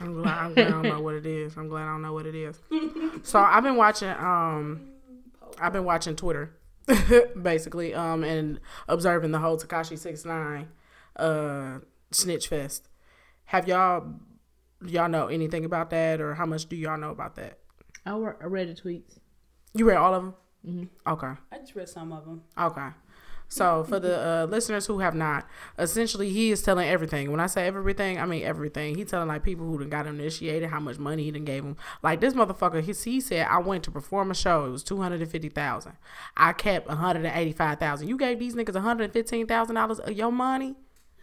I'm 0.00 0.14
glad, 0.14 0.38
I'm 0.38 0.54
glad 0.54 0.66
I 0.68 0.70
don't 0.70 0.82
know 0.88 1.00
what 1.02 1.14
it 1.16 1.26
is. 1.26 1.56
I'm 1.58 1.68
glad 1.68 1.82
I 1.82 1.92
don't 1.92 2.02
know 2.02 2.14
what 2.14 2.24
it 2.24 2.34
is. 2.34 2.58
so 3.22 3.38
I've 3.38 3.62
been 3.62 3.76
watching 3.76 4.08
um 4.08 4.88
I've 5.60 5.74
been 5.74 5.84
watching 5.84 6.16
Twitter 6.16 6.56
basically 7.42 7.94
um 7.94 8.24
and 8.24 8.60
observing 8.88 9.30
the 9.32 9.38
whole 9.38 9.56
Tekashi 9.58 9.98
69 9.98 10.68
uh 11.16 11.78
snitch 12.10 12.48
fest. 12.48 12.88
Have 13.46 13.68
y'all 13.68 14.14
y'all 14.84 15.08
know 15.08 15.26
anything 15.26 15.64
about 15.64 15.90
that 15.90 16.20
or 16.20 16.34
how 16.34 16.46
much 16.46 16.66
do 16.68 16.76
y'all 16.76 16.98
know 16.98 17.10
about 17.10 17.36
that? 17.36 17.58
I, 18.06 18.10
I 18.12 18.44
read 18.46 18.68
the 18.74 18.80
tweets. 18.80 19.18
You 19.74 19.84
read 19.86 19.96
all 19.98 20.14
of 20.14 20.22
them? 20.22 20.34
Mhm. 20.66 20.88
Okay. 21.06 21.40
I 21.52 21.58
just 21.58 21.74
read 21.74 21.88
some 21.88 22.12
of 22.12 22.24
them. 22.24 22.42
Okay. 22.58 22.88
So 23.52 23.82
for 23.84 23.98
the 23.98 24.16
uh, 24.16 24.46
listeners 24.48 24.86
who 24.86 25.00
have 25.00 25.14
not, 25.14 25.46
essentially 25.76 26.30
he 26.30 26.52
is 26.52 26.62
telling 26.62 26.88
everything. 26.88 27.30
When 27.32 27.40
I 27.40 27.46
say 27.48 27.66
everything, 27.66 28.18
I 28.20 28.24
mean 28.24 28.44
everything. 28.44 28.94
He 28.94 29.04
telling 29.04 29.26
like 29.28 29.42
people 29.42 29.66
who 29.66 29.76
done 29.78 29.88
got 29.90 30.06
initiated, 30.06 30.70
how 30.70 30.78
much 30.78 30.98
money 30.98 31.24
he 31.24 31.32
done 31.32 31.44
gave 31.44 31.64
them. 31.64 31.76
Like 32.00 32.20
this 32.20 32.32
motherfucker, 32.32 32.80
he, 32.80 32.92
he 33.10 33.20
said 33.20 33.48
I 33.50 33.58
went 33.58 33.82
to 33.84 33.90
perform 33.90 34.30
a 34.30 34.34
show. 34.34 34.66
It 34.66 34.70
was 34.70 34.84
two 34.84 35.02
hundred 35.02 35.20
and 35.20 35.30
fifty 35.30 35.48
thousand. 35.48 35.94
I 36.36 36.52
kept 36.52 36.86
one 36.88 36.96
hundred 36.98 37.24
and 37.26 37.36
eighty 37.36 37.52
five 37.52 37.78
thousand. 37.80 38.06
You 38.08 38.16
gave 38.16 38.38
these 38.38 38.54
niggas 38.54 38.74
one 38.74 38.84
hundred 38.84 39.04
and 39.04 39.12
fifteen 39.12 39.46
thousand 39.48 39.74
dollars 39.74 39.98
of 39.98 40.12
your 40.12 40.30
money. 40.30 40.76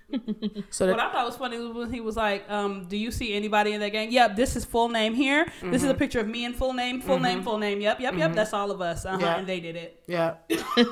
so 0.70 0.88
What 0.90 1.00
I 1.02 1.12
thought 1.12 1.26
was 1.26 1.36
funny 1.38 1.58
was 1.60 1.74
when 1.76 1.92
he 1.94 2.00
was 2.02 2.16
like, 2.18 2.50
um, 2.50 2.88
"Do 2.88 2.96
you 2.98 3.12
see 3.12 3.34
anybody 3.34 3.74
in 3.74 3.80
that 3.82 3.90
gang? 3.92 4.12
Yep, 4.12 4.36
this 4.36 4.56
is 4.56 4.64
full 4.66 4.90
name 4.90 5.14
here. 5.14 5.46
This 5.46 5.54
Mm-hmm. 5.62 5.74
is 5.76 5.84
a 5.86 5.94
picture 5.94 6.20
of 6.20 6.28
me 6.28 6.46
in 6.46 6.54
full 6.54 6.74
name, 6.74 7.02
full 7.02 7.20
name, 7.20 7.42
full 7.44 7.58
name. 7.58 7.82
Yep, 7.82 8.00
yep, 8.02 8.16
yep. 8.16 8.34
That's 8.34 8.54
all 8.54 8.72
of 8.72 8.80
us. 8.82 9.06
Uh 9.06 9.12
huh. 9.14 9.18
Yeah. 9.22 9.38
And 9.38 9.48
they 9.48 9.60
did 9.62 9.76
it. 9.76 10.04
yeah, 10.08 10.36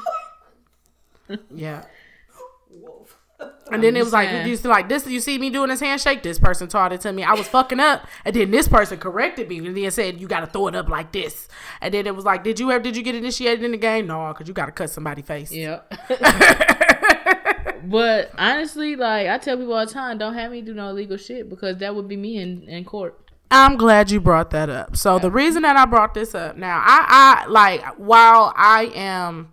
yeah. 1.53 1.85
Wolf. 2.69 3.17
And 3.71 3.83
then 3.83 3.97
it 3.97 4.03
was 4.03 4.13
like 4.13 4.29
saying. 4.29 4.47
you 4.47 4.55
see, 4.55 4.67
like 4.67 4.87
this. 4.87 5.07
You 5.07 5.19
see 5.19 5.37
me 5.37 5.49
doing 5.49 5.69
this 5.69 5.79
handshake. 5.79 6.23
This 6.23 6.39
person 6.39 6.67
taught 6.67 6.93
it 6.93 7.01
to 7.01 7.11
me. 7.11 7.23
I 7.23 7.33
was 7.33 7.47
fucking 7.47 7.79
up, 7.79 8.07
and 8.23 8.35
then 8.35 8.51
this 8.51 8.67
person 8.67 8.99
corrected 8.99 9.49
me, 9.49 9.57
and 9.57 9.75
then 9.75 9.91
said 9.91 10.21
you 10.21 10.27
got 10.27 10.41
to 10.41 10.47
throw 10.47 10.67
it 10.67 10.75
up 10.75 10.87
like 10.87 11.11
this. 11.11 11.47
And 11.81 11.93
then 11.93 12.05
it 12.07 12.15
was 12.15 12.25
like, 12.25 12.43
did 12.43 12.59
you 12.59 12.71
ever 12.71 12.83
did 12.83 12.95
you 12.95 13.03
get 13.03 13.15
initiated 13.15 13.63
in 13.63 13.71
the 13.71 13.77
game? 13.77 14.07
No, 14.07 14.31
because 14.31 14.47
you 14.47 14.53
got 14.53 14.67
to 14.67 14.71
cut 14.71 14.89
somebody's 14.89 15.25
face. 15.25 15.51
Yep. 15.51 15.93
but 17.85 18.31
honestly, 18.37 18.95
like 18.95 19.27
I 19.27 19.37
tell 19.39 19.57
people 19.57 19.73
all 19.73 19.85
the 19.85 19.91
time, 19.91 20.17
don't 20.17 20.35
have 20.35 20.51
me 20.51 20.61
do 20.61 20.73
no 20.73 20.89
illegal 20.89 21.17
shit 21.17 21.49
because 21.49 21.77
that 21.77 21.95
would 21.95 22.07
be 22.07 22.17
me 22.17 22.37
in, 22.37 22.69
in 22.69 22.85
court. 22.85 23.19
I'm 23.51 23.77
glad 23.77 24.11
you 24.11 24.19
brought 24.19 24.51
that 24.51 24.69
up. 24.69 24.95
So 24.97 25.19
the 25.19 25.31
reason 25.31 25.63
that 25.63 25.75
I 25.75 25.85
brought 25.85 26.13
this 26.13 26.35
up 26.35 26.57
now, 26.57 26.81
I, 26.83 27.43
I 27.43 27.47
like 27.47 27.83
while 27.97 28.53
I 28.55 28.91
am, 28.95 29.51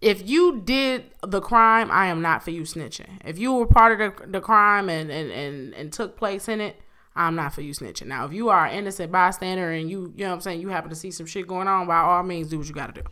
if 0.00 0.26
you 0.28 0.60
did 0.60 1.04
the 1.26 1.40
crime, 1.40 1.90
I 1.90 2.06
am 2.06 2.22
not 2.22 2.42
for 2.42 2.50
you 2.50 2.62
snitching. 2.62 3.08
If 3.24 3.38
you 3.38 3.52
were 3.52 3.66
part 3.66 3.92
of 3.92 3.98
the, 3.98 4.26
the 4.26 4.40
crime 4.40 4.88
and, 4.88 5.10
and, 5.10 5.30
and, 5.30 5.74
and 5.74 5.92
took 5.92 6.16
place 6.16 6.48
in 6.48 6.60
it, 6.60 6.80
I'm 7.14 7.34
not 7.34 7.52
for 7.52 7.60
you 7.60 7.74
snitching. 7.74 8.06
Now, 8.06 8.24
if 8.24 8.32
you 8.32 8.48
are 8.48 8.66
an 8.66 8.74
innocent 8.74 9.12
bystander 9.12 9.70
and 9.70 9.90
you, 9.90 10.12
you 10.16 10.24
know 10.24 10.30
what 10.30 10.36
I'm 10.36 10.40
saying, 10.40 10.60
you 10.60 10.68
happen 10.68 10.90
to 10.90 10.96
see 10.96 11.10
some 11.10 11.26
shit 11.26 11.46
going 11.46 11.68
on, 11.68 11.86
by 11.86 11.98
all 11.98 12.22
means, 12.22 12.48
do 12.48 12.58
what 12.58 12.68
you 12.68 12.74
got 12.74 12.94
to 12.94 13.02
do. 13.02 13.08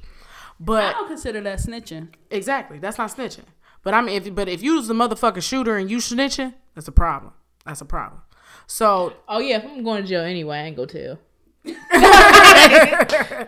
But 0.60 0.84
I 0.84 0.92
don't 0.92 1.08
consider 1.08 1.40
that 1.42 1.58
snitching. 1.58 2.08
exactly, 2.30 2.78
that's 2.78 2.98
not 2.98 3.10
snitching. 3.10 3.44
But 3.82 3.94
I 3.94 4.00
mean, 4.00 4.16
if 4.16 4.34
but 4.34 4.48
if 4.48 4.62
you 4.62 4.74
was 4.76 4.88
the 4.88 4.94
motherfucking 4.94 5.42
shooter 5.42 5.76
and 5.76 5.90
you 5.90 5.98
snitching, 5.98 6.54
that's 6.74 6.88
a 6.88 6.92
problem. 6.92 7.32
That's 7.64 7.80
a 7.80 7.84
problem. 7.84 8.22
So 8.66 9.14
Oh 9.28 9.38
yeah, 9.38 9.58
if 9.58 9.64
I'm 9.64 9.84
going 9.84 10.02
to 10.02 10.08
jail 10.08 10.22
anyway, 10.22 10.58
I 10.58 10.62
ain't 10.62 10.76
go 10.76 10.84
tell. 10.84 11.18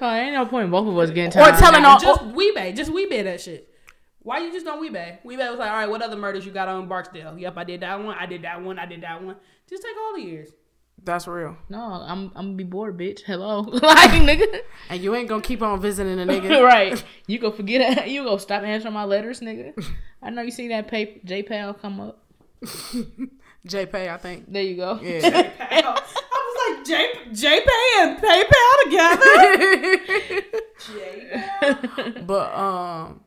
Oh, 0.03 0.13
ain't 0.15 0.35
no 0.35 0.47
point 0.47 0.65
in 0.67 0.71
both 0.71 0.87
of 0.89 0.97
us 0.99 1.11
getting 1.11 1.31
Or 1.41 1.51
time. 1.51 1.57
telling 1.61 1.85
all- 1.85 1.99
just 1.99 2.25
Wee-Bey, 2.27 2.73
just 2.73 2.91
Wee-Bey 2.93 3.23
that 3.23 3.41
shit. 3.41 3.69
Why 4.23 4.39
you 4.39 4.53
just 4.53 4.65
don't 4.67 4.81
Wee-Bey? 4.81 5.21
Wee-Bey 5.25 5.49
was 5.51 5.59
like, 5.59 5.71
all 5.71 5.77
right, 5.77 5.89
what 5.89 6.03
other 6.03 6.17
murders 6.17 6.45
you 6.45 6.53
got 6.53 6.69
on 6.69 6.89
Barksdale? 6.89 7.39
Yep, 7.39 7.57
I 7.57 7.65
did 7.65 7.81
that 7.81 8.03
one. 8.03 8.17
I 8.19 8.27
did 8.27 8.43
that 8.43 8.63
one. 8.63 8.79
I 8.79 8.87
did 8.87 9.03
that 9.03 9.23
one. 9.23 9.37
Just 9.69 9.83
take 9.83 9.97
all 9.97 10.15
the 10.15 10.23
years. 10.23 10.51
that's 11.03 11.27
real. 11.27 11.57
No, 11.71 11.81
I'm 11.81 12.31
I'm 12.35 12.47
gonna 12.49 12.53
be 12.55 12.65
bored, 12.65 12.99
bitch. 12.99 13.21
Hello, 13.23 13.61
like 13.61 14.11
nigga. 14.11 14.61
And 14.91 15.03
you 15.03 15.15
ain't 15.15 15.29
gonna 15.29 15.41
keep 15.43 15.63
on 15.63 15.81
visiting 15.81 16.21
a 16.21 16.27
nigga. 16.27 16.63
right. 16.75 17.03
You 17.27 17.39
go 17.39 17.51
forget 17.51 17.99
it. 17.99 18.09
You 18.11 18.25
go 18.25 18.37
stop 18.37 18.63
answering 18.63 18.93
my 18.95 19.05
letters, 19.05 19.41
nigga. 19.41 19.73
I 20.23 20.29
know 20.31 20.43
you 20.43 20.51
see 20.51 20.69
that 20.69 20.89
pay 20.89 21.21
JPal 21.27 21.81
come 21.81 22.01
up. 22.01 22.23
JPay, 23.67 24.11
I 24.11 24.17
think. 24.19 24.53
There 24.53 24.63
you 24.63 24.77
go. 24.77 24.99
Yeah. 25.03 25.99
J 26.91 27.09
JPay 27.31 27.87
and 28.01 28.19
PayPal 28.19 28.73
together. 28.85 30.43
But 32.27 32.55
um 32.55 33.21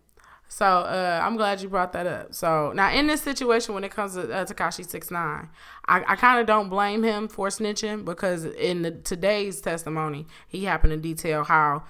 so 0.49 0.65
uh 0.65 1.21
I'm 1.23 1.37
glad 1.37 1.61
you 1.61 1.69
brought 1.69 1.93
that 1.93 2.05
up. 2.05 2.33
So 2.33 2.73
now 2.75 2.91
in 2.91 3.07
this 3.07 3.21
situation 3.21 3.73
when 3.73 3.83
it 3.83 3.91
comes 3.91 4.15
to 4.15 4.31
uh, 4.31 4.45
Tekashi 4.45 4.85
69, 4.87 5.49
I, 5.87 6.03
I 6.07 6.15
kind 6.15 6.39
of 6.41 6.45
don't 6.47 6.69
blame 6.69 7.03
him 7.03 7.27
for 7.27 7.47
snitching 7.47 8.03
because 8.05 8.45
in 8.45 8.81
the 8.81 8.91
today's 8.91 9.61
testimony, 9.61 10.27
he 10.47 10.65
happened 10.65 10.91
to 10.91 10.97
detail 10.97 11.43
how 11.45 11.83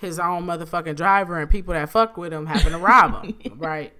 his 0.00 0.18
own 0.18 0.46
motherfucking 0.46 0.96
driver 0.96 1.38
and 1.38 1.50
people 1.50 1.74
that 1.74 1.90
fuck 1.90 2.16
with 2.16 2.32
him 2.32 2.46
happened 2.46 2.72
to 2.72 2.78
rob 2.78 3.24
him, 3.24 3.34
right? 3.58 3.92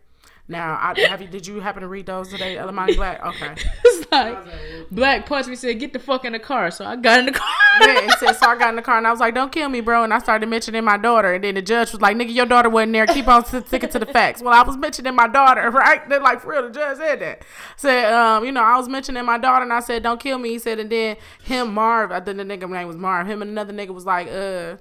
Now, 0.51 0.79
I, 0.81 0.99
have 1.09 1.21
you? 1.21 1.29
Did 1.29 1.47
you 1.47 1.61
happen 1.61 1.83
to 1.83 1.89
read 1.89 2.07
those 2.07 2.31
today, 2.31 2.57
Ellamani 2.57 2.97
Black? 2.97 3.23
Okay. 3.23 3.55
it's 3.85 4.11
like 4.11 4.91
Black 4.91 5.27
punched 5.27 5.47
me 5.51 5.57
said, 5.57 5.79
"Get 5.79 5.93
the 5.93 5.99
fuck 5.99 6.25
in 6.25 6.33
the 6.33 6.39
car." 6.39 6.71
So 6.71 6.87
I 6.87 6.97
got 6.97 7.19
in 7.19 7.27
the 7.27 7.33
car. 7.33 7.47
yeah, 7.83 8.07
it 8.07 8.19
said, 8.19 8.33
so 8.33 8.47
I 8.47 8.57
got 8.57 8.71
in 8.71 8.77
the 8.77 8.83
car 8.83 8.97
and 8.97 9.07
I 9.07 9.11
was 9.11 9.21
like, 9.21 9.35
"Don't 9.35 9.53
kill 9.53 9.69
me, 9.69 9.83
bro." 9.83 10.05
And 10.05 10.15
I 10.15 10.19
started 10.21 10.49
mentioning 10.49 10.83
my 10.85 10.97
daughter, 10.97 11.35
and 11.35 11.45
then 11.45 11.55
the 11.55 11.61
judge 11.61 11.93
was 11.93 12.01
like, 12.01 12.17
"Nigga, 12.17 12.33
your 12.33 12.47
daughter 12.47 12.71
wasn't 12.71 12.95
there. 12.95 13.07
Keep 13.07 13.29
on 13.29 13.45
sticking 13.45 13.91
to 13.91 13.99
the 13.99 14.07
facts." 14.07 14.41
Well, 14.41 14.55
I 14.55 14.63
was 14.63 14.79
mentioning 14.79 15.15
my 15.15 15.29
daughter, 15.29 15.71
right? 15.71 16.09
Then, 16.09 16.23
like 16.23 16.41
for 16.41 16.53
real, 16.53 16.63
the 16.63 16.71
judge 16.71 16.97
said 16.97 17.21
that. 17.21 17.43
Said, 17.77 18.11
um, 18.11 18.43
you 18.47 18.53
know, 18.53 18.63
I 18.63 18.79
was 18.79 18.89
mentioning 18.89 19.27
my 19.27 19.37
daughter, 19.37 19.65
and 19.65 19.73
I 19.73 19.81
said, 19.81 20.03
"Don't 20.03 20.19
kill 20.19 20.39
me." 20.39 20.49
He 20.49 20.59
said, 20.59 20.79
and 20.79 20.89
then 20.89 21.19
him, 21.43 21.75
Marv, 21.75 22.11
I 22.11 22.21
think 22.21 22.39
the 22.39 22.45
nigga 22.45 22.71
name 22.71 22.89
was 22.89 22.97
Marv. 22.97 23.27
Him 23.27 23.43
and 23.43 23.51
another 23.51 23.75
nigga 23.75 23.91
was 23.91 24.07
like, 24.07 24.29
uh, 24.29 24.77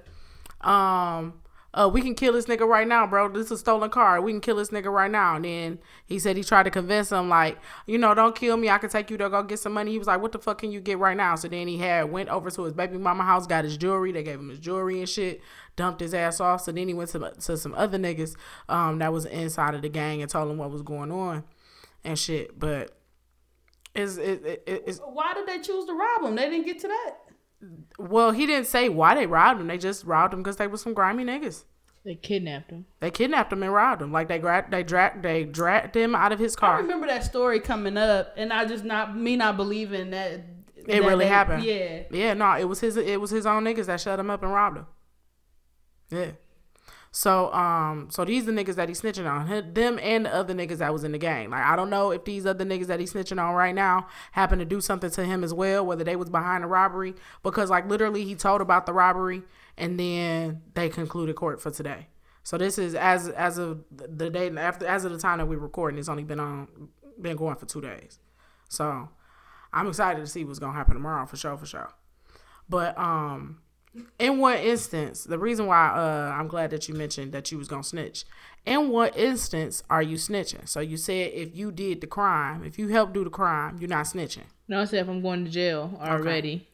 um 0.66 1.34
uh, 1.74 1.88
we 1.92 2.00
can 2.00 2.14
kill 2.14 2.32
this 2.32 2.46
nigga 2.46 2.66
right 2.66 2.88
now, 2.88 3.06
bro. 3.06 3.28
This 3.28 3.46
is 3.46 3.52
a 3.52 3.58
stolen 3.58 3.90
car. 3.90 4.22
We 4.22 4.32
can 4.32 4.40
kill 4.40 4.56
this 4.56 4.70
nigga 4.70 4.90
right 4.90 5.10
now. 5.10 5.36
And 5.36 5.44
then 5.44 5.78
he 6.06 6.18
said 6.18 6.36
he 6.36 6.42
tried 6.42 6.62
to 6.62 6.70
convince 6.70 7.12
him, 7.12 7.28
like, 7.28 7.58
you 7.86 7.98
know, 7.98 8.14
don't 8.14 8.34
kill 8.34 8.56
me. 8.56 8.70
I 8.70 8.78
can 8.78 8.88
take 8.88 9.10
you 9.10 9.18
to 9.18 9.28
go 9.28 9.42
get 9.42 9.58
some 9.58 9.74
money. 9.74 9.90
He 9.90 9.98
was 9.98 10.06
like, 10.06 10.22
what 10.22 10.32
the 10.32 10.38
fuck 10.38 10.58
can 10.58 10.72
you 10.72 10.80
get 10.80 10.98
right 10.98 11.16
now? 11.16 11.34
So 11.34 11.46
then 11.46 11.68
he 11.68 11.76
had 11.76 12.10
went 12.10 12.30
over 12.30 12.50
to 12.50 12.64
his 12.64 12.72
baby 12.72 12.96
mama 12.96 13.22
house, 13.22 13.46
got 13.46 13.64
his 13.64 13.76
jewelry. 13.76 14.12
They 14.12 14.22
gave 14.22 14.40
him 14.40 14.48
his 14.48 14.58
jewelry 14.58 14.98
and 14.98 15.08
shit, 15.08 15.42
dumped 15.76 16.00
his 16.00 16.14
ass 16.14 16.40
off. 16.40 16.62
So 16.62 16.72
then 16.72 16.88
he 16.88 16.94
went 16.94 17.10
to, 17.10 17.32
to 17.38 17.56
some 17.58 17.74
other 17.74 17.98
niggas 17.98 18.34
um, 18.70 18.98
that 19.00 19.12
was 19.12 19.26
inside 19.26 19.74
of 19.74 19.82
the 19.82 19.90
gang 19.90 20.22
and 20.22 20.30
told 20.30 20.48
them 20.48 20.56
what 20.56 20.70
was 20.70 20.82
going 20.82 21.12
on 21.12 21.44
and 22.02 22.18
shit. 22.18 22.58
But 22.58 22.96
it's, 23.94 24.16
it, 24.16 24.42
it, 24.44 24.84
it's 24.86 25.00
Why 25.00 25.34
did 25.34 25.46
they 25.46 25.60
choose 25.60 25.84
to 25.84 25.92
rob 25.92 26.24
him? 26.24 26.34
They 26.34 26.48
didn't 26.48 26.64
get 26.64 26.78
to 26.80 26.88
that. 26.88 27.16
Well, 27.98 28.30
he 28.32 28.46
didn't 28.46 28.66
say 28.66 28.88
why 28.88 29.14
they 29.14 29.26
robbed 29.26 29.60
him. 29.60 29.66
They 29.66 29.78
just 29.78 30.04
robbed 30.04 30.32
him 30.34 30.40
because 30.42 30.56
they 30.56 30.66
were 30.66 30.76
some 30.76 30.94
grimy 30.94 31.24
niggas. 31.24 31.64
They 32.04 32.14
kidnapped 32.14 32.70
him. 32.70 32.86
They 33.00 33.10
kidnapped 33.10 33.52
him 33.52 33.62
and 33.62 33.72
robbed 33.72 34.00
him. 34.00 34.12
Like 34.12 34.28
they 34.28 34.38
grabbed, 34.38 34.70
they 34.72 34.82
dragged, 34.82 35.22
they 35.22 35.44
dragged 35.44 35.96
him 35.96 36.14
out 36.14 36.32
of 36.32 36.38
his 36.38 36.54
car. 36.56 36.76
I 36.76 36.80
remember 36.80 37.06
that 37.08 37.24
story 37.24 37.60
coming 37.60 37.96
up, 37.96 38.32
and 38.36 38.52
I 38.52 38.64
just 38.64 38.84
not 38.84 39.16
me 39.16 39.36
not 39.36 39.56
believing 39.56 40.10
that 40.10 40.32
It 40.76 40.86
that 40.86 41.02
really 41.02 41.24
they- 41.24 41.28
happened. 41.30 41.64
Yeah, 41.64 42.02
Yeah, 42.10 42.34
no, 42.34 42.52
it 42.56 42.64
was 42.64 42.80
his, 42.80 42.96
it 42.96 43.20
was 43.20 43.30
his 43.30 43.44
own 43.46 43.64
niggas 43.64 43.86
that 43.86 44.00
shut 44.00 44.18
him 44.20 44.30
up 44.30 44.42
and 44.42 44.52
robbed 44.52 44.78
him. 44.78 44.86
Yeah. 46.10 46.30
So, 47.10 47.52
um, 47.52 48.08
so 48.10 48.24
these 48.24 48.44
the 48.44 48.52
niggas 48.52 48.74
that 48.74 48.88
he's 48.88 49.00
snitching 49.00 49.28
on, 49.28 49.72
them 49.72 49.98
and 50.02 50.26
the 50.26 50.34
other 50.34 50.54
niggas 50.54 50.78
that 50.78 50.92
was 50.92 51.04
in 51.04 51.12
the 51.12 51.18
gang. 51.18 51.50
Like 51.50 51.64
I 51.64 51.74
don't 51.74 51.90
know 51.90 52.10
if 52.10 52.24
these 52.24 52.46
other 52.46 52.64
niggas 52.64 52.86
that 52.86 53.00
he's 53.00 53.12
snitching 53.12 53.42
on 53.42 53.54
right 53.54 53.74
now 53.74 54.08
happen 54.32 54.58
to 54.58 54.64
do 54.64 54.80
something 54.80 55.10
to 55.10 55.24
him 55.24 55.42
as 55.42 55.54
well, 55.54 55.84
whether 55.84 56.04
they 56.04 56.16
was 56.16 56.28
behind 56.28 56.64
the 56.64 56.68
robbery, 56.68 57.14
because 57.42 57.70
like 57.70 57.88
literally 57.88 58.24
he 58.24 58.34
told 58.34 58.60
about 58.60 58.86
the 58.86 58.92
robbery 58.92 59.42
and 59.76 59.98
then 59.98 60.62
they 60.74 60.88
concluded 60.88 61.36
court 61.36 61.60
for 61.60 61.70
today. 61.70 62.08
So 62.42 62.58
this 62.58 62.78
is 62.78 62.94
as 62.94 63.28
as 63.28 63.58
of 63.58 63.84
the 63.90 64.30
day 64.30 64.46
and 64.46 64.58
after 64.58 64.86
as 64.86 65.04
of 65.04 65.12
the 65.12 65.18
time 65.18 65.38
that 65.38 65.46
we're 65.46 65.58
recording, 65.58 65.98
it's 65.98 66.08
only 66.08 66.24
been 66.24 66.40
on 66.40 66.68
been 67.20 67.36
going 67.36 67.56
for 67.56 67.66
two 67.66 67.80
days. 67.80 68.18
So 68.68 69.08
I'm 69.72 69.86
excited 69.86 70.20
to 70.20 70.26
see 70.26 70.44
what's 70.44 70.58
gonna 70.58 70.72
happen 70.72 70.94
tomorrow 70.94 71.26
for 71.26 71.36
sure, 71.36 71.56
for 71.56 71.66
sure. 71.66 71.92
But 72.68 72.98
um, 72.98 73.60
in 74.18 74.38
what 74.38 74.58
instance, 74.60 75.24
the 75.24 75.38
reason 75.38 75.66
why 75.66 75.88
uh 75.88 76.34
I'm 76.38 76.48
glad 76.48 76.70
that 76.70 76.88
you 76.88 76.94
mentioned 76.94 77.32
that 77.32 77.50
you 77.52 77.58
was 77.58 77.68
gonna 77.68 77.82
snitch. 77.84 78.24
In 78.66 78.88
what 78.90 79.16
instance 79.16 79.82
are 79.88 80.02
you 80.02 80.16
snitching? 80.16 80.68
So 80.68 80.80
you 80.80 80.96
said 80.96 81.32
if 81.32 81.54
you 81.56 81.70
did 81.72 82.00
the 82.00 82.06
crime, 82.06 82.64
if 82.64 82.78
you 82.78 82.88
helped 82.88 83.12
do 83.14 83.24
the 83.24 83.30
crime, 83.30 83.78
you're 83.80 83.88
not 83.88 84.06
snitching. 84.06 84.44
No, 84.68 84.80
I 84.82 84.84
said 84.84 85.00
if 85.00 85.08
I'm 85.08 85.22
going 85.22 85.44
to 85.46 85.50
jail 85.50 85.98
already, 86.02 86.68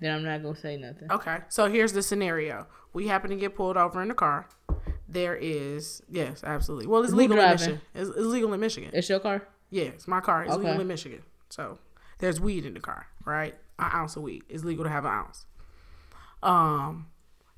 then 0.00 0.14
I'm 0.14 0.22
not 0.24 0.42
gonna 0.42 0.56
say 0.56 0.76
nothing. 0.76 1.10
Okay. 1.10 1.38
So 1.48 1.70
here's 1.70 1.92
the 1.94 2.02
scenario: 2.02 2.66
we 2.92 3.06
happen 3.08 3.30
to 3.30 3.36
get 3.36 3.54
pulled 3.54 3.76
over 3.76 4.02
in 4.02 4.08
the 4.08 4.14
car. 4.14 4.48
There 5.08 5.36
is 5.36 6.02
yes, 6.10 6.42
absolutely. 6.44 6.86
Well, 6.88 7.02
it's 7.02 7.12
Who 7.12 7.18
legal 7.18 7.36
in 7.38 7.42
driving? 7.42 7.60
Michigan. 7.60 7.80
It's, 7.94 8.10
it's 8.10 8.18
legal 8.26 8.52
in 8.52 8.60
Michigan. 8.60 8.90
It's 8.92 9.08
your 9.08 9.20
car. 9.20 9.46
Yeah, 9.70 9.84
it's 9.84 10.06
my 10.06 10.20
car. 10.20 10.44
It's 10.44 10.52
Okay. 10.54 10.64
legal 10.66 10.80
in 10.80 10.88
Michigan. 10.88 11.22
So 11.48 11.78
there's 12.18 12.40
weed 12.40 12.66
in 12.66 12.74
the 12.74 12.80
car, 12.80 13.06
right? 13.24 13.54
An 13.78 13.90
ounce 13.94 14.16
of 14.16 14.22
weed. 14.22 14.42
It's 14.48 14.64
legal 14.64 14.84
to 14.84 14.90
have 14.90 15.04
an 15.04 15.12
ounce. 15.12 15.46
Um, 16.42 17.06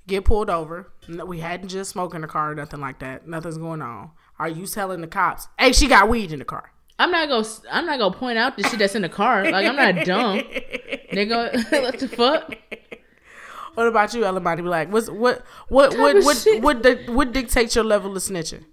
get 0.07 0.25
pulled 0.25 0.51
over. 0.51 0.93
We 1.27 1.41
hadn't 1.41 1.69
just 1.69 1.91
smoked 1.91 2.15
in 2.15 2.21
the 2.23 2.27
car 2.29 2.53
or 2.53 2.55
nothing 2.55 2.81
like 2.81 2.99
that. 3.01 3.27
Nothing's 3.27 3.59
going 3.59 3.83
on. 3.83 4.11
Are 4.39 4.49
you 4.49 4.67
telling 4.67 5.01
the 5.01 5.07
cops, 5.07 5.49
hey, 5.59 5.73
she 5.73 5.89
got 5.89 6.09
weed 6.09 6.33
in 6.33 6.39
the 6.39 6.45
car? 6.45 6.73
I'm 7.01 7.11
not 7.11 7.29
gonna. 7.29 7.47
I'm 7.71 7.87
not 7.87 7.99
gonna 7.99 8.17
point 8.17 8.39
out 8.39 8.57
the 8.57 8.65
shit 8.65 8.79
that's 8.81 8.95
in 8.97 9.03
the 9.03 9.09
car. 9.09 9.49
Like 9.51 9.67
I'm 9.67 9.77
not 9.77 10.05
dumb. 10.05 10.39
Nigga, 11.13 11.71
what 11.83 11.99
the 11.99 12.09
fuck? 12.09 12.55
What 13.75 13.87
about 13.87 14.13
you, 14.15 14.23
Ellamani 14.23 14.63
Black? 14.63 14.93
What's 14.93 15.09
what 15.09 15.45
what 15.69 15.97
what 15.97 16.17
of 16.17 16.25
what 16.25 16.37
shit? 16.37 16.61
what, 16.63 16.83
di- 16.83 17.07
what 17.09 17.33
dictates 17.33 17.77
your 17.77 17.85
level 17.85 18.17
of 18.17 18.23
snitching? 18.23 18.65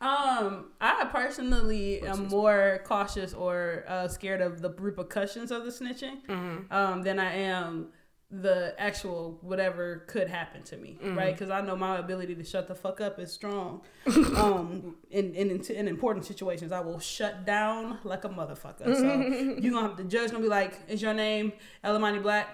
Um, 0.00 0.66
I 0.80 1.08
personally 1.12 2.00
am 2.02 2.28
more 2.28 2.80
cautious 2.84 3.34
or 3.34 3.84
uh, 3.88 4.06
scared 4.06 4.40
of 4.40 4.62
the 4.62 4.70
repercussions 4.70 5.50
of 5.50 5.64
the 5.64 5.70
snitching 5.72 6.24
Mm-hmm. 6.28 6.72
um, 6.72 7.02
than 7.02 7.18
I 7.18 7.32
am 7.34 7.88
the 8.30 8.74
actual 8.78 9.38
whatever 9.40 10.04
could 10.06 10.28
happen 10.28 10.62
to 10.62 10.76
me, 10.76 10.98
Mm-hmm. 11.02 11.16
right? 11.16 11.32
Because 11.34 11.48
I 11.50 11.62
know 11.62 11.74
my 11.76 11.96
ability 11.98 12.34
to 12.34 12.44
shut 12.44 12.68
the 12.68 12.74
fuck 12.74 13.00
up 13.00 13.18
is 13.18 13.32
strong. 13.32 13.80
um, 14.36 14.96
in, 15.10 15.34
in 15.34 15.50
in 15.62 15.88
important 15.88 16.26
situations, 16.26 16.70
I 16.70 16.80
will 16.80 16.98
shut 16.98 17.46
down 17.46 17.98
like 18.04 18.24
a 18.24 18.28
motherfucker. 18.28 18.94
So 18.94 19.14
you 19.62 19.70
gonna 19.72 19.88
have 19.88 19.96
the 19.96 20.04
judge 20.04 20.30
gonna 20.30 20.42
be 20.42 20.48
like, 20.50 20.78
"Is 20.88 21.00
your 21.00 21.14
name 21.14 21.52
Ellamani 21.82 22.22
Black, 22.22 22.48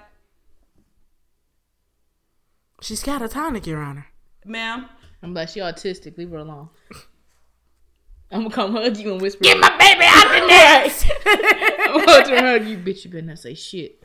She's 2.81 3.03
got 3.03 3.21
She's 3.23 3.31
catatonic, 3.33 3.67
Your 3.67 3.81
Honor. 3.83 4.07
ma'am?" 4.45 4.89
I'm 5.23 5.33
like 5.35 5.49
she 5.49 5.61
autistic. 5.61 6.19
Leave 6.19 6.31
her 6.31 6.37
alone. 6.39 6.69
I'm 8.31 8.43
gonna 8.43 8.55
come 8.55 8.73
hug 8.73 8.97
you 8.97 9.13
and 9.13 9.21
whisper. 9.21 9.43
Get 9.45 9.59
my 9.59 9.77
baby 9.79 10.05
out 10.05 10.29
the 10.29 10.47
nest. 10.47 11.07
I'm 11.27 12.05
going 12.05 12.25
to 12.27 12.41
hug 12.41 12.67
you, 12.67 12.77
bitch. 12.79 13.05
You 13.05 13.11
better 13.11 13.27
not 13.27 13.39
say 13.39 13.55
shit. 13.55 14.03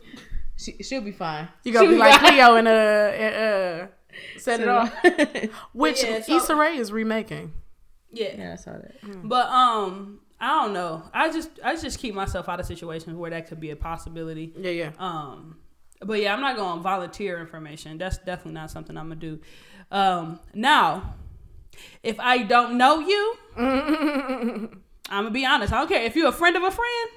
She, 0.60 0.74
she'll 0.84 1.02
be 1.02 1.14
fine. 1.14 1.48
You 1.64 1.72
gonna 1.72 1.86
She'll 1.86 1.94
be 1.94 1.98
like 2.00 2.20
fine. 2.20 2.34
Cleo 2.34 2.56
and 2.56 2.68
uh, 2.68 2.72
uh 2.72 3.88
set 4.38 4.60
it 4.60 4.68
off. 4.68 4.94
Which 5.74 6.04
Yeah, 6.04 6.22
so- 6.22 6.36
Issa 6.36 6.56
Rae 6.56 6.76
is 6.76 6.92
remaking. 6.92 7.54
Yeah. 8.12 8.36
yeah, 8.38 8.54
I 8.54 8.56
saw 8.56 8.72
that. 8.74 8.96
But 9.24 9.48
um, 9.48 10.20
I 10.40 10.62
don't 10.64 10.74
know. 10.74 11.04
I 11.14 11.32
just 11.32 11.50
I 11.64 11.76
just 11.76 12.00
keep 12.00 12.14
myself 12.14 12.50
out 12.50 12.60
of 12.60 12.66
situations 12.66 13.16
where 13.16 13.32
that 13.32 13.48
could 13.48 13.60
be 13.62 13.70
a 13.70 13.76
possibility. 13.76 14.52
Yeah, 14.58 14.72
yeah. 14.72 14.92
Um, 14.98 15.58
but 16.02 16.20
yeah, 16.20 16.34
I'm 16.34 16.42
not 16.42 16.56
going 16.58 16.78
to 16.78 16.82
volunteer 16.84 17.40
information. 17.40 17.98
That's 17.98 18.18
definitely 18.18 18.54
not 18.54 18.72
something 18.72 18.98
I'm 18.98 19.10
gonna 19.10 19.16
do. 19.20 19.40
Um, 19.92 20.40
now, 20.54 21.16
if 22.04 22.20
I 22.20 22.40
don't 22.40 22.78
know 22.78 23.00
you, 23.00 23.36
I'm 23.58 24.82
gonna 25.10 25.32
be 25.32 25.46
honest. 25.46 25.72
I 25.72 25.78
don't 25.80 25.88
care 25.88 26.04
if 26.04 26.16
you're 26.16 26.30
a 26.30 26.34
friend 26.34 26.58
of 26.58 26.64
a 26.64 26.72
friend. 26.72 27.10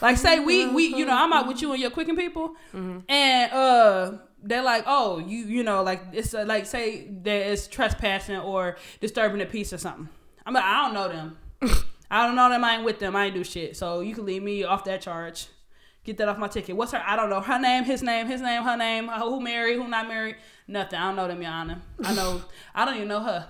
Like 0.00 0.16
say 0.16 0.40
we 0.40 0.66
we 0.68 0.86
you 0.94 1.04
know 1.04 1.14
I'm 1.14 1.32
out 1.32 1.48
with 1.48 1.60
you 1.62 1.72
and 1.72 1.80
your 1.80 1.90
Quicken 1.90 2.16
people, 2.16 2.54
and 3.08 3.52
uh 3.52 4.12
they're 4.42 4.62
like 4.62 4.84
oh 4.86 5.18
you 5.18 5.38
you 5.38 5.62
know 5.64 5.82
like 5.82 6.00
it's 6.12 6.32
uh, 6.34 6.44
like 6.46 6.66
say 6.66 7.08
that 7.22 7.50
it's 7.50 7.66
trespassing 7.66 8.36
or 8.36 8.76
disturbing 9.00 9.38
the 9.38 9.46
peace 9.46 9.72
or 9.72 9.78
something. 9.78 10.08
I'm 10.46 10.54
like 10.54 10.64
I 10.64 10.84
don't 10.84 10.94
know 10.94 11.08
them. 11.08 11.38
I 12.10 12.26
don't 12.26 12.36
know 12.36 12.48
them. 12.48 12.64
I 12.64 12.76
ain't 12.76 12.84
with 12.84 13.00
them. 13.00 13.16
I 13.16 13.26
ain't 13.26 13.34
do 13.34 13.44
shit. 13.44 13.76
So 13.76 14.00
you 14.00 14.14
can 14.14 14.24
leave 14.24 14.42
me 14.42 14.64
off 14.64 14.84
that 14.84 15.00
charge. 15.02 15.48
Get 16.04 16.16
that 16.18 16.28
off 16.28 16.38
my 16.38 16.48
ticket. 16.48 16.74
What's 16.74 16.92
her? 16.92 17.02
I 17.04 17.16
don't 17.16 17.28
know 17.28 17.40
her 17.40 17.58
name, 17.58 17.84
his 17.84 18.02
name, 18.02 18.28
his 18.28 18.40
name, 18.40 18.62
her 18.62 18.76
name. 18.76 19.08
Who 19.08 19.40
married? 19.40 19.76
Who 19.76 19.88
not 19.88 20.08
married? 20.08 20.36
Nothing. 20.66 20.98
I 20.98 21.06
don't 21.08 21.16
know 21.16 21.28
them, 21.28 21.42
Your 21.42 21.50
Honor. 21.50 21.82
I 22.02 22.14
know. 22.14 22.42
I 22.74 22.84
don't 22.86 22.96
even 22.96 23.08
know 23.08 23.20
her. 23.20 23.46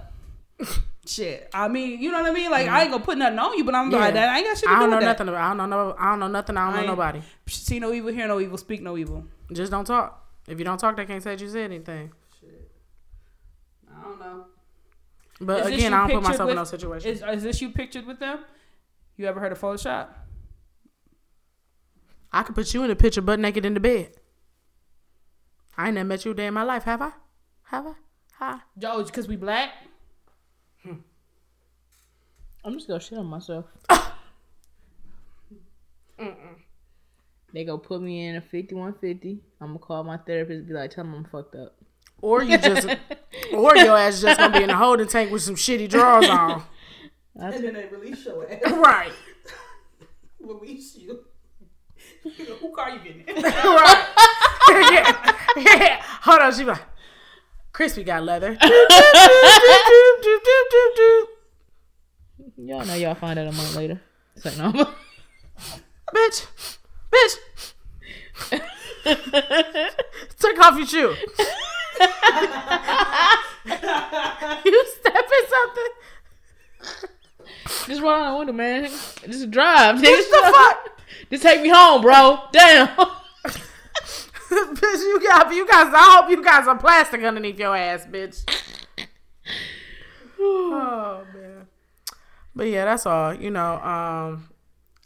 Shit. 1.06 1.48
I 1.54 1.68
mean, 1.68 2.00
you 2.02 2.10
know 2.10 2.20
what 2.20 2.30
I 2.30 2.34
mean? 2.34 2.50
Like 2.50 2.68
I 2.68 2.82
ain't 2.82 2.90
gonna 2.90 3.02
put 3.04 3.16
nothing 3.16 3.38
on 3.38 3.56
you, 3.56 3.64
but 3.64 3.74
I'm 3.74 3.90
Yeah. 3.90 3.98
like 3.98 4.14
that. 4.14 4.28
I 4.28 4.38
ain't 4.38 4.46
got 4.46 4.56
shit 4.58 4.64
to 4.64 4.70
I 4.70 4.74
do 4.74 4.80
don't 4.80 4.90
know 4.90 4.96
with 4.96 5.04
that. 5.04 5.12
nothing 5.12 5.28
about. 5.28 5.40
I 5.40 5.48
don't 5.56 5.70
know. 5.70 5.88
no- 5.88 5.96
I 5.98 6.10
don't 6.10 6.18
know 6.20 6.28
nothing. 6.28 6.56
I 6.56 6.66
don't 6.70 6.78
I 6.78 6.80
know 6.82 6.86
nobody. 6.88 7.22
See 7.46 7.78
no 7.78 7.92
evil, 7.92 8.12
hear 8.12 8.28
no 8.28 8.40
evil, 8.40 8.58
speak 8.58 8.82
no 8.82 8.96
evil. 8.98 9.24
Just 9.52 9.70
don't 9.70 9.86
talk. 9.86 10.26
If 10.46 10.58
you 10.58 10.64
don't 10.64 10.78
talk, 10.78 10.96
they 10.96 11.06
can't 11.06 11.22
say 11.22 11.36
you 11.36 11.48
said 11.48 11.70
anything. 11.70 12.12
Shit. 12.40 12.70
I 13.90 14.02
don't 14.02 14.18
know. 14.18 14.44
But 15.40 15.60
Is 15.68 15.74
again, 15.74 15.94
I 15.94 16.06
don't 16.08 16.16
put 16.20 16.28
myself 16.30 16.40
in 16.40 16.46
with- 16.48 16.56
those 16.56 16.70
situations. 16.70 17.22
Is, 17.22 17.28
is 17.36 17.42
this 17.42 17.62
you 17.62 17.70
pictured 17.70 18.04
with 18.06 18.18
them? 18.18 18.40
You 19.16 19.26
ever 19.26 19.40
heard 19.40 19.52
of 19.52 19.60
Photoshop? 19.60 20.08
I 22.32 22.42
could 22.42 22.54
put 22.54 22.74
you 22.74 22.84
in 22.84 22.90
a 22.90 22.96
picture 22.96 23.22
butt 23.22 23.40
naked 23.40 23.64
in 23.64 23.74
the 23.74 23.80
bed. 23.80 24.12
I 25.76 25.86
ain't 25.86 25.94
never 25.94 26.06
met 26.08 26.24
you 26.24 26.32
a 26.32 26.34
day 26.34 26.46
in 26.46 26.54
my 26.54 26.62
life, 26.64 26.82
have 26.84 27.00
I? 27.00 27.12
Have 27.64 27.86
I? 27.86 27.92
Hi. 28.38 28.58
Joe, 28.76 29.02
because 29.02 29.26
we 29.28 29.36
black? 29.36 29.70
I'm 32.64 32.74
just 32.74 32.88
gonna 32.88 33.00
shit 33.00 33.18
on 33.18 33.26
myself. 33.26 33.66
They 37.52 37.64
go 37.64 37.78
put 37.78 38.02
me 38.02 38.26
in 38.26 38.36
a 38.36 38.40
5150. 38.40 39.40
I'm 39.60 39.68
gonna 39.68 39.78
call 39.78 40.04
my 40.04 40.18
therapist. 40.18 40.68
Be 40.68 40.74
like, 40.74 40.90
tell 40.90 41.04
them 41.04 41.14
I'm 41.14 41.24
fucked 41.24 41.54
up. 41.54 41.74
Or 42.20 42.42
you 42.42 42.58
just, 42.58 42.86
or 43.54 43.76
your 43.76 43.96
ass 43.96 44.20
just 44.20 44.38
gonna 44.38 44.56
be 44.56 44.64
in 44.64 44.70
a 44.70 44.76
holding 44.76 45.06
tank 45.06 45.30
with 45.30 45.42
some 45.42 45.54
shitty 45.54 45.88
drawers 45.88 46.28
on. 46.28 46.62
And 47.40 47.62
then 47.62 47.74
they 47.74 47.86
release 47.86 48.24
your 48.24 48.50
ass. 48.50 48.60
right. 48.72 49.12
release 50.40 50.96
you. 50.96 51.24
Who 52.24 52.72
car 52.74 52.90
you 52.90 52.98
getting 52.98 53.20
in? 53.28 53.42
right. 53.44 54.06
yeah. 54.68 55.36
yeah. 55.56 56.02
Hold 56.22 56.40
on, 56.40 56.52
she 56.52 56.64
like, 56.64 56.82
Chrispy 57.72 58.04
got 58.04 58.24
leather. 58.24 58.58
Y'all 62.60 62.84
know 62.84 62.94
y'all 62.94 63.14
find 63.14 63.38
out 63.38 63.46
a 63.46 63.52
month 63.52 63.76
later. 63.76 64.00
It's 64.34 64.44
like 64.44 64.58
no. 64.58 64.72
Bitch. 66.14 66.46
Bitch. 67.12 67.36
Take 70.40 70.60
off 70.60 70.76
your 70.76 70.86
shoe. 70.86 70.98
you 74.64 74.84
stepping 74.98 75.46
something? 75.48 75.92
Just 77.86 78.02
roll 78.02 78.10
out 78.10 78.32
the 78.32 78.38
window, 78.38 78.52
man. 78.52 78.90
Just 79.26 79.52
drive. 79.52 80.00
What 80.00 80.02
the 80.02 80.52
fuck? 80.52 80.98
Just 81.30 81.44
take 81.44 81.62
me 81.62 81.68
home, 81.68 82.02
bro. 82.02 82.40
Damn. 82.52 82.88
bitch, 84.48 85.00
you 85.00 85.20
got 85.22 85.54
you 85.54 85.64
guys. 85.66 85.92
I 85.94 86.20
hope 86.20 86.30
you 86.30 86.42
got 86.42 86.64
some 86.64 86.78
plastic 86.78 87.22
underneath 87.22 87.58
your 87.58 87.76
ass, 87.76 88.06
bitch. 88.06 88.42
oh 90.40 91.24
man. 91.34 91.57
But 92.58 92.66
yeah, 92.66 92.86
that's 92.86 93.06
all. 93.06 93.32
You 93.32 93.52
know, 93.52 93.74
um, 93.74 94.48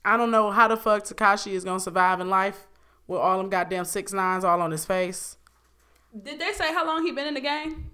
I 0.07 0.17
don't 0.17 0.31
know 0.31 0.51
how 0.51 0.69
the 0.69 0.77
fuck 0.79 1.05
Tekashi 1.05 1.53
is 1.53 1.65
gonna 1.65 1.81
survive 1.81 2.19
in 2.19 2.31
life 2.31 2.67
with 3.07 3.21
all 3.21 3.37
them 3.37 3.51
goddamn 3.51 3.85
six 3.85 4.11
nines 4.11 4.43
all 4.43 4.63
on 4.63 4.71
his 4.71 4.87
face. 4.87 5.37
Did 6.19 6.41
they 6.41 6.53
say 6.53 6.73
how 6.73 6.87
long 6.87 7.05
he 7.05 7.13
been 7.13 7.27
in 7.27 7.35
the 7.35 7.43
game? 7.43 7.91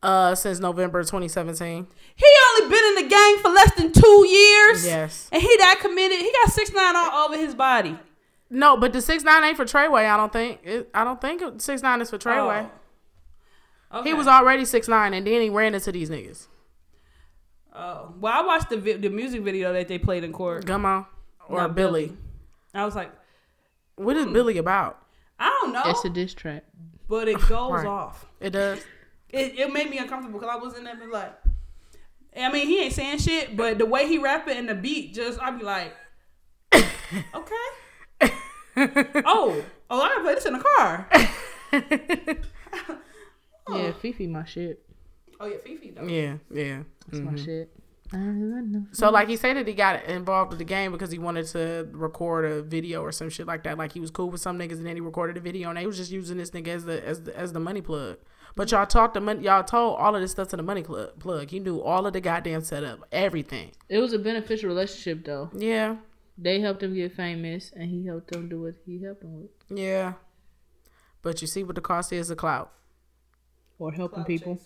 Uh, 0.00 0.36
since 0.36 0.60
November 0.60 1.02
2017. 1.02 1.88
He 2.14 2.26
only 2.50 2.70
been 2.70 2.84
in 2.84 2.94
the 3.02 3.10
game 3.10 3.38
for 3.40 3.48
less 3.48 3.74
than 3.74 3.90
two 3.90 4.26
years. 4.28 4.86
Yes. 4.86 5.28
And 5.32 5.42
he 5.42 5.56
that 5.56 5.78
committed. 5.80 6.20
He 6.20 6.32
got 6.44 6.52
six 6.52 6.72
nine 6.72 6.94
all 6.94 7.26
over 7.26 7.36
his 7.36 7.56
body. 7.56 7.98
No, 8.48 8.76
but 8.76 8.92
the 8.92 9.02
six 9.02 9.24
nine 9.24 9.42
ain't 9.42 9.56
for 9.56 9.64
Treyway. 9.64 10.08
I 10.08 10.16
don't 10.16 10.32
think. 10.32 10.60
It, 10.62 10.88
I 10.94 11.02
don't 11.02 11.20
think 11.20 11.60
six 11.60 11.82
nine 11.82 12.00
is 12.00 12.10
for 12.10 12.18
Treyway. 12.18 12.70
Oh. 13.90 14.04
He 14.04 14.14
was 14.14 14.28
already 14.28 14.64
six 14.64 14.86
nine, 14.86 15.14
and 15.14 15.26
then 15.26 15.42
he 15.42 15.50
ran 15.50 15.74
into 15.74 15.90
these 15.90 16.10
niggas. 16.10 16.46
Oh. 17.80 18.14
Well, 18.20 18.32
I 18.32 18.46
watched 18.46 18.68
the 18.68 18.76
vi- 18.76 18.96
the 18.98 19.08
music 19.08 19.40
video 19.40 19.72
that 19.72 19.88
they 19.88 19.98
played 19.98 20.22
in 20.22 20.32
court. 20.32 20.66
Come 20.66 20.84
or 20.84 21.06
No, 21.48 21.68
Billy. 21.68 22.12
I 22.74 22.84
was 22.84 22.94
like, 22.94 23.10
What 23.96 24.16
is 24.16 24.26
hmm. 24.26 24.34
Billy 24.34 24.58
about? 24.58 25.02
I 25.38 25.48
don't 25.62 25.72
know, 25.72 25.82
It's 25.86 26.04
a 26.04 26.10
diss 26.10 26.34
track. 26.34 26.64
but 27.08 27.26
it 27.26 27.40
goes 27.48 27.72
Right. 27.72 27.86
off. 27.86 28.26
It 28.38 28.50
does. 28.50 28.84
It, 29.30 29.58
it 29.58 29.72
made 29.72 29.88
me 29.88 29.96
uncomfortable 29.98 30.38
because 30.38 30.54
I 30.54 30.58
was 30.62 30.76
in 30.76 30.84
there 30.84 31.00
and 31.00 31.10
like, 31.10 31.32
I 32.36 32.52
mean, 32.52 32.66
he 32.66 32.82
ain't 32.82 32.92
saying 32.92 33.18
shit, 33.18 33.56
but 33.56 33.78
the 33.78 33.86
way 33.86 34.06
he 34.06 34.18
rap 34.18 34.46
it 34.48 34.56
and 34.56 34.68
the 34.68 34.74
beat, 34.74 35.14
just 35.14 35.40
I'd 35.40 35.58
be 35.58 35.64
like, 35.64 35.94
okay, 36.74 38.34
oh, 39.24 39.64
oh, 39.90 40.00
I 40.02 40.08
gotta 40.08 40.20
play 40.20 40.34
this 40.34 40.46
in 40.46 40.52
the 40.52 40.64
car. 40.76 41.08
Yeah, 43.72 43.92
FEFE, 43.92 44.28
my 44.28 44.44
shit. 44.44 44.82
Oh 45.40 45.46
yeah, 45.46 45.56
FEFE 45.56 45.94
though. 45.96 46.06
yeah, 46.06 46.36
yeah. 46.50 46.82
That's 47.08 47.22
my 47.24 47.32
Mhm. 47.32 47.44
shit. 47.44 47.70
I 48.12 48.16
don't 48.16 48.72
know. 48.72 48.86
So 48.92 49.08
like 49.10 49.28
he 49.28 49.36
said 49.36 49.56
that 49.56 49.68
he 49.68 49.72
got 49.72 50.04
involved 50.04 50.50
with 50.50 50.58
the 50.58 50.64
game 50.64 50.90
because 50.90 51.12
he 51.12 51.18
wanted 51.18 51.46
to 51.48 51.88
record 51.92 52.44
a 52.44 52.60
video 52.60 53.02
or 53.02 53.12
some 53.12 53.30
shit 53.30 53.46
like 53.46 53.62
that. 53.64 53.78
Like 53.78 53.92
he 53.92 54.00
was 54.00 54.10
cool 54.10 54.30
with 54.30 54.40
some 54.40 54.58
niggas 54.58 54.72
and 54.78 54.86
then 54.86 54.96
he 54.96 55.00
recorded 55.00 55.36
a 55.36 55.40
video 55.40 55.68
and 55.68 55.78
they 55.78 55.86
was 55.86 55.96
just 55.96 56.10
using 56.10 56.36
this 56.36 56.50
nigga 56.50 56.68
as 56.68 56.84
the 56.84 57.06
as 57.06 57.22
the, 57.22 57.36
as 57.38 57.52
the 57.52 57.60
money 57.60 57.80
plug. 57.80 58.18
But 58.56 58.72
y'all 58.72 58.84
talked 58.84 59.14
the 59.14 59.20
money, 59.20 59.44
y'all 59.44 59.62
told 59.62 59.96
all 60.00 60.14
of 60.16 60.20
this 60.20 60.32
stuff 60.32 60.48
to 60.48 60.56
the 60.56 60.62
money 60.64 60.82
plug. 60.82 61.20
Plug. 61.20 61.48
He 61.50 61.60
knew 61.60 61.80
all 61.80 62.04
of 62.04 62.12
the 62.12 62.20
goddamn 62.20 62.62
setup, 62.62 63.06
everything. 63.12 63.70
It 63.88 63.98
was 64.00 64.12
a 64.12 64.18
beneficial 64.18 64.68
relationship 64.68 65.24
though. 65.24 65.50
Yeah, 65.54 65.98
They 66.36 66.58
helped 66.60 66.82
him 66.82 66.92
get 66.94 67.12
famous, 67.12 67.70
and 67.76 67.88
he 67.88 68.04
helped 68.06 68.32
them 68.32 68.48
do 68.48 68.62
what 68.62 68.74
he 68.84 69.00
helped 69.02 69.20
them 69.20 69.40
with, 69.42 69.50
yeah. 69.68 70.14
But 71.22 71.40
you 71.42 71.46
see 71.46 71.62
what 71.62 71.76
the 71.76 71.80
cost 71.80 72.12
is 72.12 72.28
of 72.28 72.38
clout. 72.38 72.72
or 73.78 73.92
helping 73.92 74.24
people. 74.24 74.58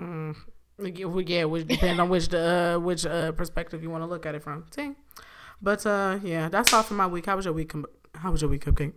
Mm. 0.00 0.36
Yeah, 0.78 1.04
well, 1.06 1.20
Yeah, 1.20 1.44
which 1.44 1.66
depends 1.66 2.00
on 2.00 2.08
which 2.08 2.32
uh 2.34 2.78
which 2.78 3.06
uh 3.06 3.32
perspective 3.32 3.82
you 3.82 3.90
want 3.90 4.02
to 4.02 4.06
look 4.06 4.26
at 4.26 4.34
it 4.34 4.42
from. 4.42 4.64
See, 4.74 4.92
but 5.60 5.84
uh 5.86 6.18
yeah, 6.22 6.48
that's 6.48 6.72
all 6.72 6.82
for 6.82 6.94
my 6.94 7.06
week. 7.06 7.26
How 7.26 7.36
was 7.36 7.44
your 7.44 7.54
week? 7.54 7.68
com- 7.70 7.86
How 8.14 8.30
was 8.32 8.40
your 8.42 8.50
week, 8.50 8.64
Cupcake? 8.64 8.92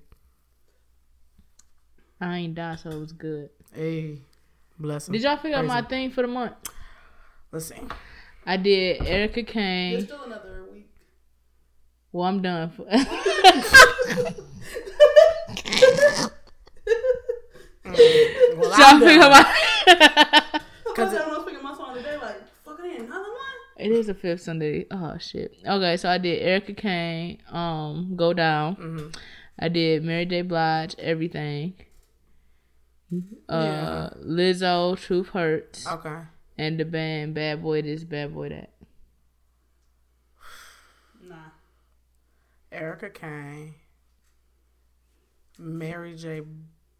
I 2.21 2.37
ain't 2.37 2.55
die, 2.55 2.75
so 2.77 2.89
it 2.89 2.99
was 2.99 3.11
good. 3.11 3.49
Hey, 3.73 4.19
bless 4.79 5.07
him. 5.07 5.13
Did 5.13 5.23
y'all 5.23 5.37
figure 5.37 5.57
out 5.57 5.65
my 5.65 5.79
him. 5.79 5.85
thing 5.85 6.11
for 6.11 6.21
the 6.21 6.27
month? 6.29 6.53
Let's 7.51 7.65
see. 7.67 7.75
I 8.45 8.57
did 8.57 9.01
Erica 9.05 9.43
Kane. 9.43 10.01
still 10.01 10.23
another 10.23 10.63
week. 10.71 10.89
Well, 12.11 12.25
I'm 12.25 12.41
done. 12.41 12.69
For- 12.71 12.85
Well, 12.85 12.99
y'all 17.85 18.79
I'm 18.79 18.99
figure 19.01 19.19
done. 19.19 19.31
out 19.33 19.45
my. 19.93 20.41
Because 20.85 21.13
I 21.13 21.27
was 21.27 21.43
picking 21.45 21.61
my 21.61 21.75
song 21.75 21.93
today, 21.93 22.15
like 22.21 22.37
fucking 22.63 22.85
in 22.85 23.01
another 23.01 23.23
one. 23.23 23.55
It 23.85 23.91
is 23.91 24.09
a 24.09 24.13
fifth 24.15 24.41
Sunday. 24.41 24.87
Oh 24.89 25.17
shit. 25.19 25.53
Okay, 25.65 25.95
so 25.97 26.09
I 26.09 26.17
did 26.17 26.41
Erica 26.41 26.73
Kane, 26.73 27.37
um, 27.51 28.15
Go 28.15 28.33
Down. 28.33 28.75
Mhm. 28.77 29.15
I 29.59 29.69
did 29.69 30.03
Mary 30.03 30.25
J. 30.25 30.41
Blige, 30.41 30.95
Everything. 30.99 31.73
Uh, 33.47 34.09
Yeah. 34.09 34.09
Lizzo, 34.25 34.97
Truth 34.97 35.29
Hurts, 35.29 35.85
Okay. 35.87 36.21
and 36.57 36.79
the 36.79 36.85
band 36.85 37.35
Bad 37.35 37.61
Boy 37.61 37.81
This, 37.83 38.03
Bad 38.03 38.33
Boy 38.33 38.49
That. 38.49 38.71
Nah. 41.21 41.35
Erica 42.71 43.09
Kane, 43.11 43.75
Mary 45.59 46.15
J. 46.15 46.41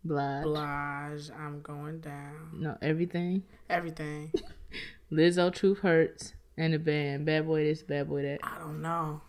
Blige. 0.04 0.44
Blige. 0.44 1.32
I'm 1.32 1.62
going 1.62 2.00
down. 2.00 2.52
No, 2.54 2.78
Everything. 2.82 3.44
Everything. 3.70 4.32
Lizzo, 5.12 5.52
Truth 5.52 5.80
Hurts, 5.80 6.34
and 6.58 6.74
the 6.74 6.80
band 6.80 7.26
Bad 7.26 7.46
Boy 7.48 7.64
This, 7.66 7.84
Bad 7.84 8.10
Boy 8.10 8.24
That. 8.24 8.40
I 8.44 8.60
don't 8.60 8.82
know. 8.82 9.22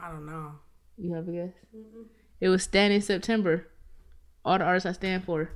I 0.00 0.10
don't 0.10 0.26
know. 0.26 0.52
You 0.98 1.14
have 1.14 1.28
a 1.28 1.32
guess? 1.32 1.52
It 2.40 2.48
was 2.48 2.62
Standing 2.62 3.00
September. 3.00 3.66
All 4.44 4.58
the 4.58 4.64
artists 4.64 4.86
I 4.86 4.92
stand 4.92 5.24
for. 5.24 5.50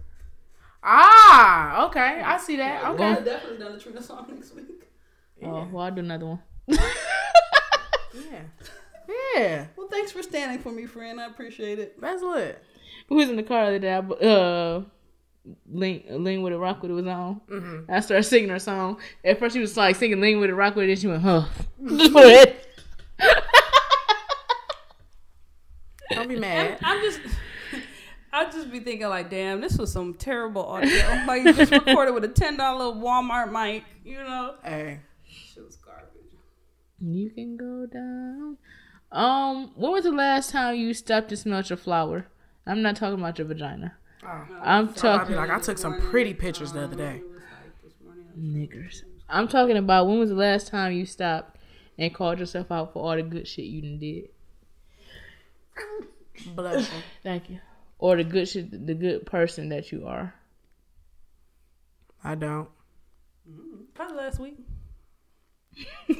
Ah, 0.83 1.87
okay. 1.87 2.21
I 2.23 2.37
see 2.39 2.57
that. 2.57 2.85
Okay. 2.85 3.15
We're 3.15 3.25
definitely 3.25 3.59
done 3.59 3.73
the 3.73 3.81
Trina 3.81 4.03
song 4.03 4.27
next 4.35 4.55
week. 4.55 4.91
Oh, 5.43 5.67
well, 5.73 5.85
I'll 5.85 5.91
do 5.91 6.01
another 6.01 6.27
one. 6.27 6.43
Yeah. 8.15 8.43
Yeah. 9.37 9.67
Well, 9.77 9.89
thanks 9.89 10.13
for 10.13 10.23
standing 10.23 10.61
for 10.61 10.71
me, 10.71 10.87
friend. 10.87 11.21
I 11.21 11.27
appreciate 11.27 11.79
it. 11.79 12.01
That's 12.01 12.23
lit. 12.23 12.63
Who 13.09 13.17
was 13.17 13.29
in 13.29 13.37
the 13.37 13.43
car 13.43 13.63
the 13.65 13.69
other 13.69 13.79
day? 13.81 13.93
I, 13.93 13.99
uh, 13.99 14.83
Lean, 15.71 16.05
Lean 16.25 16.43
with 16.43 16.53
it, 16.53 16.57
Rock 16.57 16.83
with 16.83 16.91
it 16.91 16.95
was 16.95 17.07
on. 17.07 17.41
Mm-hmm. 17.51 17.91
I 17.91 18.01
started 18.01 18.23
singing 18.25 18.49
her 18.49 18.59
song. 18.59 18.99
At 19.25 19.39
first, 19.39 19.55
she 19.55 19.61
was 19.61 19.77
like 19.77 19.97
singing 19.97 20.21
Lean 20.21 20.41
with 20.41 20.51
it, 20.51 20.55
Rock 20.55 20.77
with 20.77 20.89
it, 20.89 20.93
and 20.93 21.01
she 21.01 21.07
went, 21.07 21.23
huh. 21.23 21.45
Just 21.87 22.13
put 22.13 22.27
it. 22.27 22.67
Don't 26.11 26.29
be 26.29 26.37
mad. 26.37 26.79
I'm 26.83 27.01
just. 27.03 27.21
I'd 28.33 28.51
just 28.51 28.73
be 28.73 28.81
thinking 28.81 29.09
like, 29.09 29.31
damn, 29.31 29.61
this 29.61 29.79
was 29.79 29.93
some 29.93 30.15
terrible 30.15 30.65
audio. 30.65 30.91
like 31.27 31.45
just 31.45 31.71
recorded 31.71 32.15
with 32.15 32.25
a 32.25 32.29
ten 32.29 32.57
dollar 32.57 32.87
Walmart 32.87 33.53
mic, 33.53 33.85
you 34.05 34.17
know. 34.17 34.55
Hey. 34.65 35.01
Shit 35.25 35.65
was 35.65 35.77
garbage. 35.77 36.33
You 37.01 37.31
can 37.31 37.57
go 37.57 37.87
down. 37.87 38.57
Um, 39.13 39.71
when 39.77 39.93
was 39.93 40.03
the 40.03 40.11
last 40.11 40.51
time 40.51 40.75
you 40.75 40.95
stopped 40.95 41.31
and 41.31 41.39
smelled 41.39 41.71
your 41.71 41.77
flower? 41.77 42.27
I'm 42.67 42.83
not 42.83 42.97
talking 42.97 43.21
about 43.21 43.39
your 43.39 43.47
vagina. 43.47 43.95
Oh. 44.27 44.47
I'm 44.63 44.89
I'll 44.89 44.95
talking 44.95 45.37
like, 45.37 45.51
I 45.51 45.59
took 45.59 45.79
some 45.79 46.01
pretty 46.01 46.35
pictures 46.35 46.73
the 46.73 46.85
other 46.85 46.97
day. 46.97 47.17
It 47.17 47.25
was 47.25 47.43
like 47.43 47.83
this 47.83 47.93
morning. 48.03 48.69
niggers. 48.69 49.03
I'm 49.29 49.49
talking 49.49 49.77
about 49.77 50.07
when 50.07 50.19
was 50.19 50.31
the 50.31 50.37
last 50.37 50.69
time 50.69 50.93
you 50.93 51.07
stopped 51.07 51.59
and 51.99 52.15
called 52.15 52.39
yourself 52.39 52.71
out 52.71 52.93
for 52.93 53.03
all 53.03 53.17
the 53.17 53.23
good 53.23 53.47
shit 53.47 53.67
you 53.67 53.83
done 53.83 53.99
did. 53.99 54.29
Bless 56.55 56.91
you. 56.91 56.99
Thank 57.23 57.51
you. 57.51 57.61
Or 57.99 58.17
the 58.17 58.25
good 58.25 58.49
shit, 58.49 58.87
the 58.87 58.95
good 58.95 59.27
person 59.27 59.69
that 59.71 59.93
you 59.93 60.07
are. 60.07 60.35
I 62.23 62.35
don't. 62.35 62.69
Probably 63.95 64.17
last 64.17 64.39
week. 64.39 64.59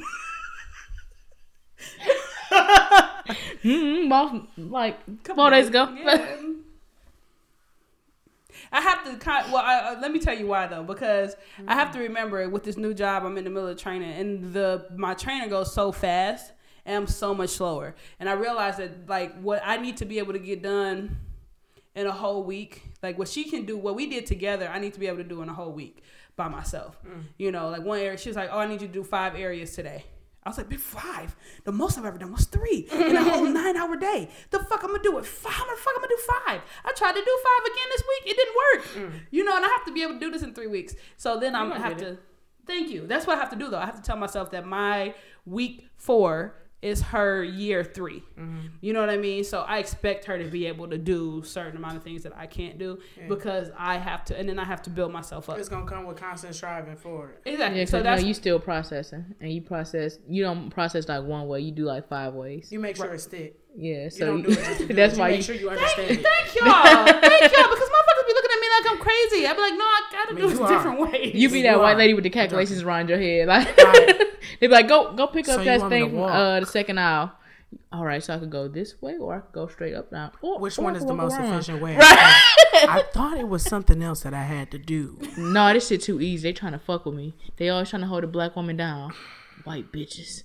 Mm-hmm, 3.65 4.09
boss, 4.09 4.47
like 4.57 4.99
four 5.25 5.49
days 5.49 5.69
ago. 5.69 5.89
Yeah. 5.97 6.37
I 8.75 8.81
have 8.81 9.05
to 9.05 9.15
kind. 9.15 9.51
Well, 9.53 9.63
I, 9.63 9.93
uh, 9.93 9.99
let 10.01 10.11
me 10.11 10.19
tell 10.19 10.37
you 10.37 10.47
why 10.47 10.67
though, 10.67 10.83
because 10.83 11.37
I 11.65 11.75
have 11.75 11.91
to 11.93 11.99
remember 11.99 12.49
with 12.49 12.63
this 12.63 12.75
new 12.75 12.93
job, 12.93 13.23
I'm 13.23 13.37
in 13.37 13.45
the 13.45 13.49
middle 13.49 13.69
of 13.69 13.77
training, 13.77 14.11
and 14.11 14.53
the 14.53 14.87
my 14.95 15.13
trainer 15.13 15.47
goes 15.47 15.73
so 15.73 15.93
fast, 15.93 16.51
and 16.85 16.97
I'm 16.97 17.07
so 17.07 17.33
much 17.33 17.51
slower, 17.51 17.95
and 18.19 18.27
I 18.29 18.33
realize 18.33 18.75
that 18.77 19.07
like 19.07 19.39
what 19.39 19.61
I 19.63 19.77
need 19.77 19.95
to 19.97 20.05
be 20.05 20.19
able 20.19 20.33
to 20.33 20.39
get 20.39 20.61
done 20.61 21.17
in 21.95 22.05
a 22.05 22.11
whole 22.11 22.43
week, 22.43 22.83
like 23.01 23.17
what 23.17 23.29
she 23.29 23.45
can 23.45 23.65
do, 23.65 23.77
what 23.77 23.95
we 23.95 24.07
did 24.07 24.25
together, 24.25 24.67
I 24.67 24.79
need 24.79 24.93
to 24.93 24.99
be 24.99 25.07
able 25.07 25.19
to 25.19 25.23
do 25.23 25.41
in 25.41 25.47
a 25.47 25.53
whole 25.53 25.71
week 25.71 26.03
by 26.35 26.49
myself. 26.49 26.97
You 27.37 27.53
know, 27.53 27.69
like 27.69 27.81
one 27.81 27.99
area, 27.99 28.17
she 28.17 28.27
was 28.27 28.35
like, 28.35 28.49
"Oh, 28.51 28.59
I 28.59 28.67
need 28.67 28.81
you 28.81 28.87
to 28.87 28.93
do 28.93 29.05
five 29.05 29.35
areas 29.35 29.73
today." 29.73 30.03
I 30.45 30.49
was 30.49 30.57
like, 30.57 30.69
"Big 30.69 30.79
five? 30.79 31.35
The 31.63 31.71
most 31.71 31.97
I've 31.97 32.05
ever 32.05 32.17
done 32.17 32.31
was 32.31 32.45
three 32.45 32.87
in 32.91 33.15
a 33.15 33.23
whole 33.23 33.45
nine-hour 33.61 33.97
day. 33.97 34.29
The 34.51 34.59
fuck 34.59 34.83
I'm 34.83 34.91
gonna 34.91 35.01
do 35.01 35.17
it? 35.17 35.25
Five? 35.25 35.53
How 35.53 35.65
the 35.65 35.81
fuck 35.81 35.93
I'm 35.95 36.01
gonna 36.01 36.15
do 36.15 36.23
five? 36.45 36.61
I 36.83 36.91
tried 36.93 37.13
to 37.13 37.23
do 37.23 37.37
five 37.43 37.65
again 37.73 37.87
this 37.89 38.03
week. 38.07 38.31
It 38.31 38.37
didn't 38.37 38.55
work. 38.55 39.21
You 39.31 39.43
know, 39.43 39.55
and 39.55 39.65
I 39.65 39.69
have 39.69 39.85
to 39.85 39.91
be 39.91 40.03
able 40.03 40.13
to 40.13 40.19
do 40.19 40.31
this 40.31 40.43
in 40.43 40.53
three 40.53 40.67
weeks. 40.67 40.95
So 41.17 41.39
then 41.39 41.55
I'm 41.55 41.69
gonna 41.69 41.81
have 41.81 41.97
to 41.97 42.17
Thank 42.65 42.89
you. 42.89 43.05
That's 43.05 43.27
what 43.27 43.37
I 43.37 43.39
have 43.39 43.51
to 43.51 43.55
do 43.55 43.69
though. 43.69 43.77
I 43.77 43.85
have 43.85 43.95
to 43.95 44.01
tell 44.01 44.17
myself 44.17 44.51
that 44.51 44.65
my 44.65 45.13
week 45.45 45.87
four 45.97 46.55
is 46.81 47.01
her 47.01 47.43
year 47.43 47.83
3 47.83 48.19
mm-hmm. 48.19 48.67
You 48.81 48.93
know 48.93 48.99
what 48.99 49.09
I 49.09 49.17
mean? 49.17 49.43
So 49.43 49.61
I 49.61 49.79
expect 49.79 50.25
her 50.25 50.37
to 50.37 50.45
be 50.45 50.67
able 50.67 50.87
to 50.89 50.97
do 50.97 51.43
certain 51.43 51.77
amount 51.77 51.97
of 51.97 52.03
things 52.03 52.23
that 52.23 52.35
I 52.35 52.45
can't 52.45 52.77
do 52.77 52.99
because 53.27 53.71
I 53.77 53.97
have 53.97 54.23
to, 54.25 54.37
and 54.37 54.47
then 54.47 54.59
I 54.59 54.65
have 54.65 54.81
to 54.83 54.89
build 54.89 55.11
myself 55.11 55.49
up. 55.49 55.57
It's 55.57 55.69
gonna 55.69 55.85
come 55.85 56.05
with 56.05 56.17
constant 56.17 56.55
striving 56.55 56.95
for 56.95 57.31
it. 57.31 57.41
Exactly. 57.45 57.79
Yeah, 57.79 57.85
so 57.85 57.97
because 57.97 58.03
that's 58.03 58.23
you 58.23 58.33
still 58.33 58.59
processing, 58.59 59.25
and 59.39 59.51
you 59.51 59.61
process. 59.61 60.19
You 60.27 60.43
don't 60.43 60.69
process 60.69 61.07
like 61.07 61.23
one 61.23 61.47
way. 61.47 61.61
You 61.61 61.71
do 61.71 61.85
like 61.85 62.07
five 62.07 62.33
ways. 62.33 62.71
You 62.71 62.79
make 62.79 62.97
sure 62.97 63.13
it 63.13 63.21
stick. 63.21 63.59
Yeah, 63.77 64.03
You 64.05 64.09
so 64.09 64.25
don't 64.27 64.41
do 64.41 64.51
it. 64.51 64.55
Just 64.55 64.77
do 64.87 64.93
that's 64.93 65.13
it. 65.15 65.19
why 65.19 65.27
you 65.29 65.33
you. 65.33 65.37
make 65.39 65.45
sure 65.45 65.55
you 65.55 65.69
understand 65.69 66.11
it. 66.11 66.23
Thank 66.23 66.55
y'all. 66.55 67.05
Thank 67.21 67.41
y'all. 67.53 67.69
Because 67.69 67.89
motherfuckers 67.89 68.27
be 68.27 68.33
looking 68.33 68.51
at 68.51 68.61
me 68.61 68.67
like 68.79 68.91
I'm 68.91 68.97
crazy. 68.99 69.47
I'd 69.47 69.55
be 69.55 69.61
like, 69.61 69.73
no, 69.73 69.83
I 69.83 70.01
gotta 70.11 70.31
I 70.31 70.33
mean, 70.33 70.43
do 70.43 70.49
it 70.63 70.65
a 70.65 70.67
different 70.73 70.99
way. 71.01 71.31
You 71.33 71.49
be 71.49 71.57
You 71.57 71.63
that 71.63 71.79
white 71.79 71.93
are. 71.95 71.97
lady 71.97 72.13
with 72.13 72.23
the 72.23 72.29
calculations 72.29 72.81
around 72.83 73.09
your 73.09 73.19
head, 73.19 73.47
like 73.47 73.75
Right. 73.77 74.21
they 74.59 74.67
be 74.67 74.73
like, 74.73 74.87
"Go, 74.87 75.13
go 75.13 75.27
pick 75.27 75.47
up 75.49 75.55
So 75.55 75.59
you 75.61 75.65
that 75.65 75.79
want 75.81 75.91
me 75.91 75.99
to 75.99 76.05
thing, 76.07 76.19
uh, 76.23 76.59
the 76.61 76.65
second 76.65 76.99
aisle." 76.99 77.33
All 77.91 78.05
right, 78.05 78.23
so 78.23 78.33
I 78.33 78.37
could 78.39 78.51
go 78.51 78.67
this 78.69 79.01
way, 79.01 79.17
or 79.17 79.35
I 79.35 79.39
could 79.39 79.51
go 79.51 79.67
straight 79.67 79.93
up 79.93 80.09
now. 80.11 80.31
Or, 80.41 80.59
Which 80.59 80.77
or 80.79 80.83
one 80.83 80.95
is 80.95 81.05
the 81.05 81.13
most 81.13 81.33
around. 81.37 81.53
efficient 81.53 81.81
way? 81.81 81.97
Right. 81.97 82.07
I 82.87 83.03
thought 83.13 83.37
it 83.37 83.47
was 83.49 83.63
something 83.63 84.01
else 84.01 84.21
that 84.21 84.33
I 84.33 84.43
had 84.43 84.71
to 84.71 84.77
do. 84.77 85.19
No, 85.37 85.73
this 85.73 85.87
shit 85.89 86.01
too 86.01 86.21
easy. 86.21 86.47
They 86.49 86.53
trying 86.53 86.71
to 86.73 86.79
fuck 86.79 87.05
with 87.05 87.15
me. 87.15 87.35
They 87.57 87.67
always 87.69 87.89
trying 87.89 88.01
to 88.03 88.07
hold 88.07 88.23
a 88.23 88.27
black 88.27 88.55
woman 88.55 88.77
down. 88.77 89.13
White 89.65 89.91
bitches. 89.91 90.43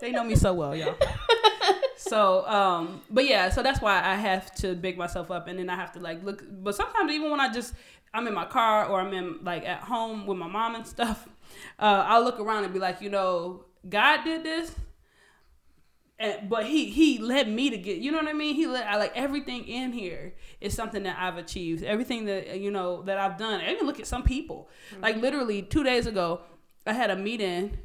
They 0.00 0.10
know 0.10 0.24
me 0.24 0.36
so 0.36 0.52
well, 0.54 0.74
y'all. 0.74 0.96
so, 1.96 2.46
um, 2.46 3.00
but 3.10 3.26
yeah, 3.26 3.50
so 3.50 3.62
that's 3.62 3.80
why 3.80 4.02
I 4.02 4.14
have 4.14 4.54
to 4.56 4.74
big 4.74 4.98
myself 4.98 5.30
up, 5.30 5.48
and 5.48 5.58
then 5.58 5.70
I 5.70 5.76
have 5.76 5.92
to 5.92 6.00
like 6.00 6.22
look. 6.22 6.44
But 6.62 6.74
sometimes 6.74 7.12
even 7.12 7.30
when 7.30 7.40
I 7.40 7.52
just 7.52 7.74
I'm 8.12 8.26
in 8.26 8.34
my 8.34 8.46
car 8.46 8.86
or 8.86 9.00
I'm 9.00 9.12
in 9.12 9.38
like 9.42 9.64
at 9.64 9.80
home 9.80 10.26
with 10.26 10.38
my 10.38 10.46
mom 10.46 10.74
and 10.74 10.86
stuff, 10.86 11.28
uh, 11.78 12.04
I'll 12.06 12.24
look 12.24 12.40
around 12.40 12.64
and 12.64 12.72
be 12.72 12.80
like, 12.80 13.00
you 13.00 13.10
know, 13.10 13.64
God 13.88 14.24
did 14.24 14.44
this. 14.44 14.74
And, 16.18 16.48
but 16.48 16.64
he 16.64 16.88
he 16.88 17.18
led 17.18 17.46
me 17.46 17.68
to 17.68 17.76
get 17.76 17.98
you 17.98 18.10
know 18.10 18.16
what 18.16 18.26
I 18.26 18.32
mean 18.32 18.54
he 18.54 18.66
let 18.66 18.86
I 18.86 18.96
like 18.96 19.12
everything 19.14 19.68
in 19.68 19.92
here 19.92 20.32
is 20.62 20.72
something 20.72 21.02
that 21.02 21.18
I've 21.18 21.36
achieved 21.36 21.84
everything 21.84 22.24
that 22.24 22.58
you 22.58 22.70
know 22.70 23.02
that 23.02 23.18
I've 23.18 23.36
done 23.36 23.60
I 23.60 23.70
even 23.70 23.86
look 23.86 24.00
at 24.00 24.06
some 24.06 24.22
people 24.22 24.70
like 25.02 25.16
literally 25.16 25.60
two 25.60 25.84
days 25.84 26.06
ago 26.06 26.40
I 26.86 26.94
had 26.94 27.10
a 27.10 27.16
meeting 27.16 27.76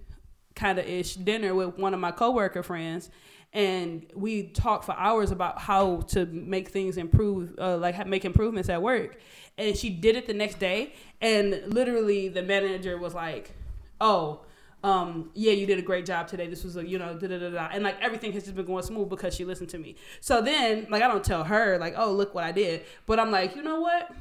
kind 0.55 0.79
of 0.79 0.85
ish 0.85 1.15
dinner 1.15 1.53
with 1.55 1.77
one 1.77 1.93
of 1.93 1.99
my 1.99 2.11
coworker 2.11 2.63
friends 2.63 3.09
and 3.53 4.05
we 4.15 4.43
talked 4.43 4.85
for 4.85 4.93
hours 4.93 5.31
about 5.31 5.59
how 5.59 5.97
to 6.01 6.25
make 6.27 6.69
things 6.69 6.97
improve 6.97 7.53
uh, 7.59 7.77
like 7.77 8.07
make 8.07 8.25
improvements 8.25 8.69
at 8.69 8.81
work 8.81 9.17
and 9.57 9.77
she 9.77 9.89
did 9.89 10.15
it 10.15 10.27
the 10.27 10.33
next 10.33 10.59
day 10.59 10.93
and 11.19 11.61
literally 11.67 12.27
the 12.27 12.41
manager 12.41 12.97
was 12.97 13.13
like 13.13 13.53
oh 13.99 14.41
um, 14.83 15.29
yeah, 15.35 15.51
you 15.51 15.67
did 15.67 15.77
a 15.77 15.81
great 15.83 16.05
job 16.05 16.27
today. 16.27 16.47
This 16.47 16.63
was 16.63 16.75
a, 16.75 16.87
you 16.87 16.97
know, 16.97 17.13
da 17.13 17.27
da 17.27 17.37
da 17.37 17.49
da. 17.49 17.69
And 17.71 17.83
like 17.83 18.01
everything 18.01 18.31
has 18.33 18.43
just 18.43 18.55
been 18.55 18.65
going 18.65 18.83
smooth 18.83 19.09
because 19.09 19.35
she 19.35 19.45
listened 19.45 19.69
to 19.69 19.77
me. 19.77 19.95
So 20.21 20.41
then, 20.41 20.87
like, 20.89 21.03
I 21.03 21.07
don't 21.07 21.23
tell 21.23 21.43
her, 21.43 21.77
like, 21.77 21.93
oh, 21.97 22.11
look 22.11 22.33
what 22.33 22.43
I 22.43 22.51
did. 22.51 22.83
But 23.05 23.19
I'm 23.19 23.29
like, 23.29 23.55
you 23.55 23.61
know 23.61 23.79
what? 23.79 24.11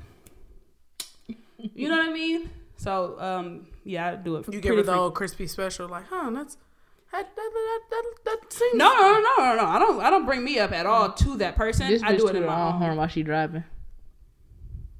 You 1.56 1.88
know 1.88 1.96
what 1.96 2.08
I 2.08 2.12
mean? 2.12 2.50
So, 2.80 3.20
um, 3.20 3.66
yeah, 3.84 4.12
I 4.12 4.16
do 4.16 4.36
it. 4.36 4.46
You 4.50 4.58
give 4.58 4.74
her 4.74 4.82
the 4.82 4.92
freak- 4.92 4.98
old 4.98 5.14
Chrispy 5.14 5.46
special, 5.50 5.86
like, 5.86 6.06
huh? 6.08 6.30
That's 6.30 6.56
that 7.12 7.28
that 7.36 7.50
that 7.52 7.80
that, 7.90 8.04
that 8.24 8.52
seems. 8.52 8.74
No, 8.74 8.88
no, 8.94 9.20
no, 9.20 9.44
no, 9.44 9.56
no. 9.56 9.64
I 9.66 9.78
don't. 9.78 10.00
I 10.00 10.08
don't 10.08 10.24
bring 10.24 10.42
me 10.42 10.58
up 10.58 10.72
at 10.72 10.86
all 10.86 11.12
to 11.12 11.36
that 11.36 11.56
person. 11.56 11.88
This 11.88 12.02
I 12.02 12.14
bitch 12.14 12.20
do 12.20 12.28
it 12.28 12.32
toot 12.32 12.40
in 12.40 12.46
my 12.46 12.58
own 12.58 12.72
own. 12.76 12.80
horn 12.80 12.96
while 12.96 13.08
she 13.08 13.22
driving. 13.22 13.64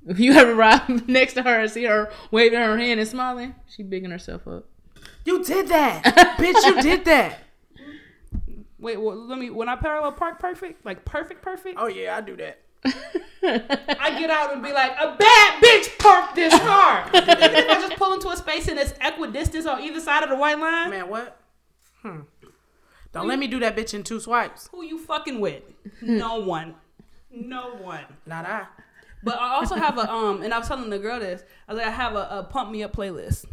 If 0.07 0.21
you 0.21 0.35
ever 0.35 0.55
ride 0.55 1.09
next 1.09 1.33
to 1.35 1.43
her 1.43 1.61
and 1.61 1.71
see 1.71 1.85
her 1.85 2.13
waving 2.31 2.59
her 2.59 2.77
hand 2.77 3.01
and 3.01 3.09
smiling, 3.09 3.55
she 3.67 3.83
bigging 3.83 4.11
herself 4.11 4.47
up. 4.47 4.67
You 5.25 5.43
did 5.43 5.69
that, 5.69 6.05
bitch. 6.39 6.63
You 6.67 6.83
did 6.83 7.07
that. 7.07 7.39
Wait, 8.79 9.01
well, 9.01 9.17
let 9.17 9.39
me. 9.39 9.49
When 9.49 9.71
I 9.71 9.77
parallel 9.77 10.13
park 10.13 10.39
perfect, 10.39 10.85
like 10.85 11.07
perfect, 11.07 11.41
perfect, 11.41 11.77
Oh 11.81 11.87
yeah, 11.87 12.15
I 12.15 12.21
do 12.21 12.37
that. 12.37 12.61
I 13.43 14.17
get 14.19 14.31
out 14.31 14.53
and 14.53 14.63
be 14.63 14.73
like, 14.73 14.93
a 14.93 15.17
bad 15.19 15.63
bitch 15.63 15.99
parked 15.99 16.35
this 16.35 16.57
car. 16.59 17.09
Even 17.15 17.29
if 17.29 17.69
I 17.69 17.75
just 17.75 17.97
pull 17.97 18.13
into 18.15 18.29
a 18.29 18.37
space 18.37 18.69
and 18.69 18.79
it's 18.79 18.93
equidistant 19.01 19.67
on 19.67 19.83
either 19.83 20.01
side 20.01 20.23
of 20.23 20.29
the 20.31 20.37
white 20.37 20.59
line, 20.59 20.91
Man, 20.91 21.09
what? 21.09 21.41
Hmm. 22.03 22.21
Don't 23.13 23.27
let 23.27 23.39
me 23.39 23.47
do 23.49 23.59
that 23.61 23.77
bitch 23.77 23.93
in 23.95 24.05
two 24.05 24.21
swipes. 24.21 24.69
who 24.71 24.85
you 24.85 24.99
fucking 24.99 25.41
with? 25.41 25.63
No 26.01 26.37
one. 26.41 26.75
No 27.31 27.75
one. 27.75 28.05
Not 28.27 28.47
I. 28.47 28.67
But 29.23 29.39
I 29.39 29.55
also 29.55 29.75
have 29.75 29.99
a 29.99 30.11
um, 30.11 30.43
and 30.43 30.55
I 30.55 30.59
was 30.59 30.69
telling 30.69 30.89
the 30.91 30.99
girl 30.99 31.21
this. 31.21 31.43
I 31.69 31.73
was 31.73 31.79
like, 31.79 31.89
I 31.89 31.91
have 31.91 32.15
a, 32.15 32.29
a 32.31 32.49
pump 32.49 32.71
me 32.71 32.83
up 32.83 32.95
playlist. 32.95 33.45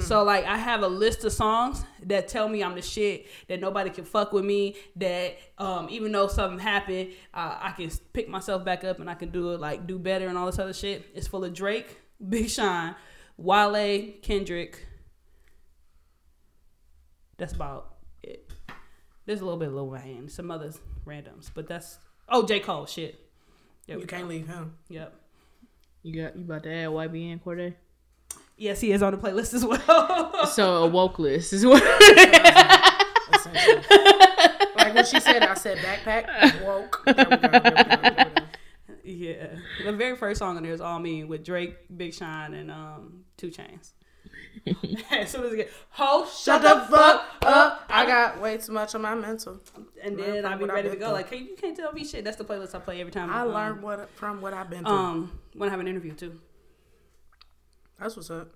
So 0.00 0.22
like 0.22 0.44
I 0.44 0.58
have 0.58 0.82
a 0.82 0.88
list 0.88 1.24
of 1.24 1.32
songs 1.32 1.82
that 2.04 2.28
tell 2.28 2.48
me 2.48 2.62
I'm 2.62 2.74
the 2.74 2.82
shit, 2.82 3.26
that 3.48 3.58
nobody 3.58 3.88
can 3.88 4.04
fuck 4.04 4.32
with 4.32 4.44
me, 4.44 4.76
that 4.96 5.38
um, 5.56 5.88
even 5.90 6.12
though 6.12 6.26
something 6.28 6.58
happened, 6.58 7.12
uh, 7.32 7.56
I 7.60 7.72
can 7.72 7.90
pick 8.12 8.28
myself 8.28 8.64
back 8.64 8.84
up 8.84 9.00
and 9.00 9.08
I 9.08 9.14
can 9.14 9.30
do 9.30 9.52
it 9.52 9.60
like 9.60 9.86
do 9.86 9.98
better 9.98 10.28
and 10.28 10.36
all 10.36 10.46
this 10.46 10.58
other 10.58 10.74
shit. 10.74 11.06
It's 11.14 11.26
full 11.26 11.44
of 11.44 11.54
Drake, 11.54 11.96
Big 12.28 12.50
Sean, 12.50 12.96
Wale, 13.38 14.12
Kendrick. 14.20 14.86
That's 17.38 17.54
about 17.54 17.96
it. 18.22 18.50
There's 19.24 19.40
a 19.40 19.44
little 19.44 19.58
bit 19.58 19.68
of 19.68 19.74
Lil 19.74 19.88
Wayne, 19.88 20.28
some 20.28 20.50
others 20.50 20.80
randoms, 21.06 21.50
but 21.54 21.66
that's 21.66 21.98
oh 22.28 22.44
J 22.44 22.60
Cole 22.60 22.84
shit. 22.84 23.18
There 23.86 23.96
we 23.96 24.02
You 24.02 24.06
can't 24.06 24.28
leave 24.28 24.48
him. 24.48 24.74
Yep. 24.90 25.14
You 26.02 26.22
got 26.22 26.36
you 26.36 26.44
about 26.44 26.64
to 26.64 26.74
add 26.74 26.88
YBN 26.88 27.42
Cordae? 27.42 27.74
Yes, 28.58 28.80
he 28.80 28.90
is 28.92 29.02
on 29.02 29.12
the 29.12 29.18
playlist 29.18 29.54
as 29.54 29.64
well. 29.64 30.34
So 30.48 30.84
a 30.84 30.86
woke 30.86 31.18
list 31.18 31.52
is 31.52 31.64
what. 31.64 31.82
Like 34.76 34.94
when 34.94 35.04
she 35.04 35.20
said, 35.20 35.42
I 35.42 35.54
said 35.54 35.78
backpack 35.78 36.64
woke. 36.64 37.02
There 37.06 37.14
we 37.16 37.36
go, 37.36 37.38
there 37.38 37.50
we 37.52 37.58
go, 37.60 37.70
there 37.70 38.26
we 38.26 38.34
go. 38.34 38.42
yeah, 39.04 39.46
the 39.84 39.92
very 39.92 40.16
first 40.16 40.38
song 40.38 40.56
on 40.56 40.62
there 40.62 40.72
is 40.72 40.80
all 40.80 40.98
me 40.98 41.24
with 41.24 41.44
Drake, 41.44 41.76
Big 41.94 42.14
Sean, 42.14 42.54
and 42.54 42.70
um 42.70 43.24
2 43.36 43.50
Chainz. 43.50 43.92
as 45.10 45.30
soon 45.30 45.44
as 45.44 45.52
it 45.52 45.56
get 45.56 45.70
ho, 45.90 46.26
Shut 46.26 46.62
the 46.62 46.86
fuck 46.90 47.24
up. 47.42 47.84
I 47.88 48.06
got 48.06 48.40
way 48.40 48.56
too 48.58 48.72
much 48.72 48.94
on 48.94 49.02
my 49.02 49.14
mental. 49.14 49.60
and 50.02 50.18
then 50.18 50.42
from 50.42 50.52
I 50.52 50.56
be 50.56 50.64
ready 50.64 50.90
to 50.90 50.96
go. 50.96 51.06
through. 51.06 51.14
Like, 51.14 51.30
hey, 51.30 51.38
you 51.38 51.56
can't 51.56 51.76
tell 51.76 51.92
me 51.92 52.04
shit. 52.04 52.24
That's 52.24 52.36
the 52.36 52.44
playlist 52.44 52.74
I 52.74 52.80
play 52.80 53.00
every 53.00 53.12
time. 53.12 53.30
I 53.30 53.42
um, 53.42 53.48
learned 53.52 53.82
what 53.82 54.10
from 54.16 54.40
what 54.40 54.52
I've 54.52 54.68
been 54.70 54.84
through. 54.84 54.92
Um, 54.92 55.38
when 55.54 55.68
I 55.68 55.70
have 55.70 55.80
an 55.80 55.88
interview 55.88 56.12
too. 56.14 56.38
That's 57.98 58.16
what's 58.16 58.30
up. 58.30 58.48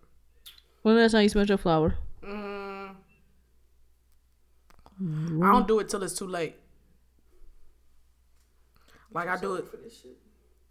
when 0.82 0.97
last 0.97 1.12
time 1.12 1.23
you 1.23 1.28
smelled 1.28 1.48
your 1.48 1.59
flower? 1.59 1.94
Mm. 2.24 2.94
I 5.43 5.52
don't 5.52 5.66
do 5.66 5.81
it 5.81 5.89
till 5.89 6.02
it's 6.02 6.16
too 6.16 6.27
late. 6.27 6.55
Like 9.12 9.28
I 9.28 9.36
do 9.40 9.56
it. 9.56 9.64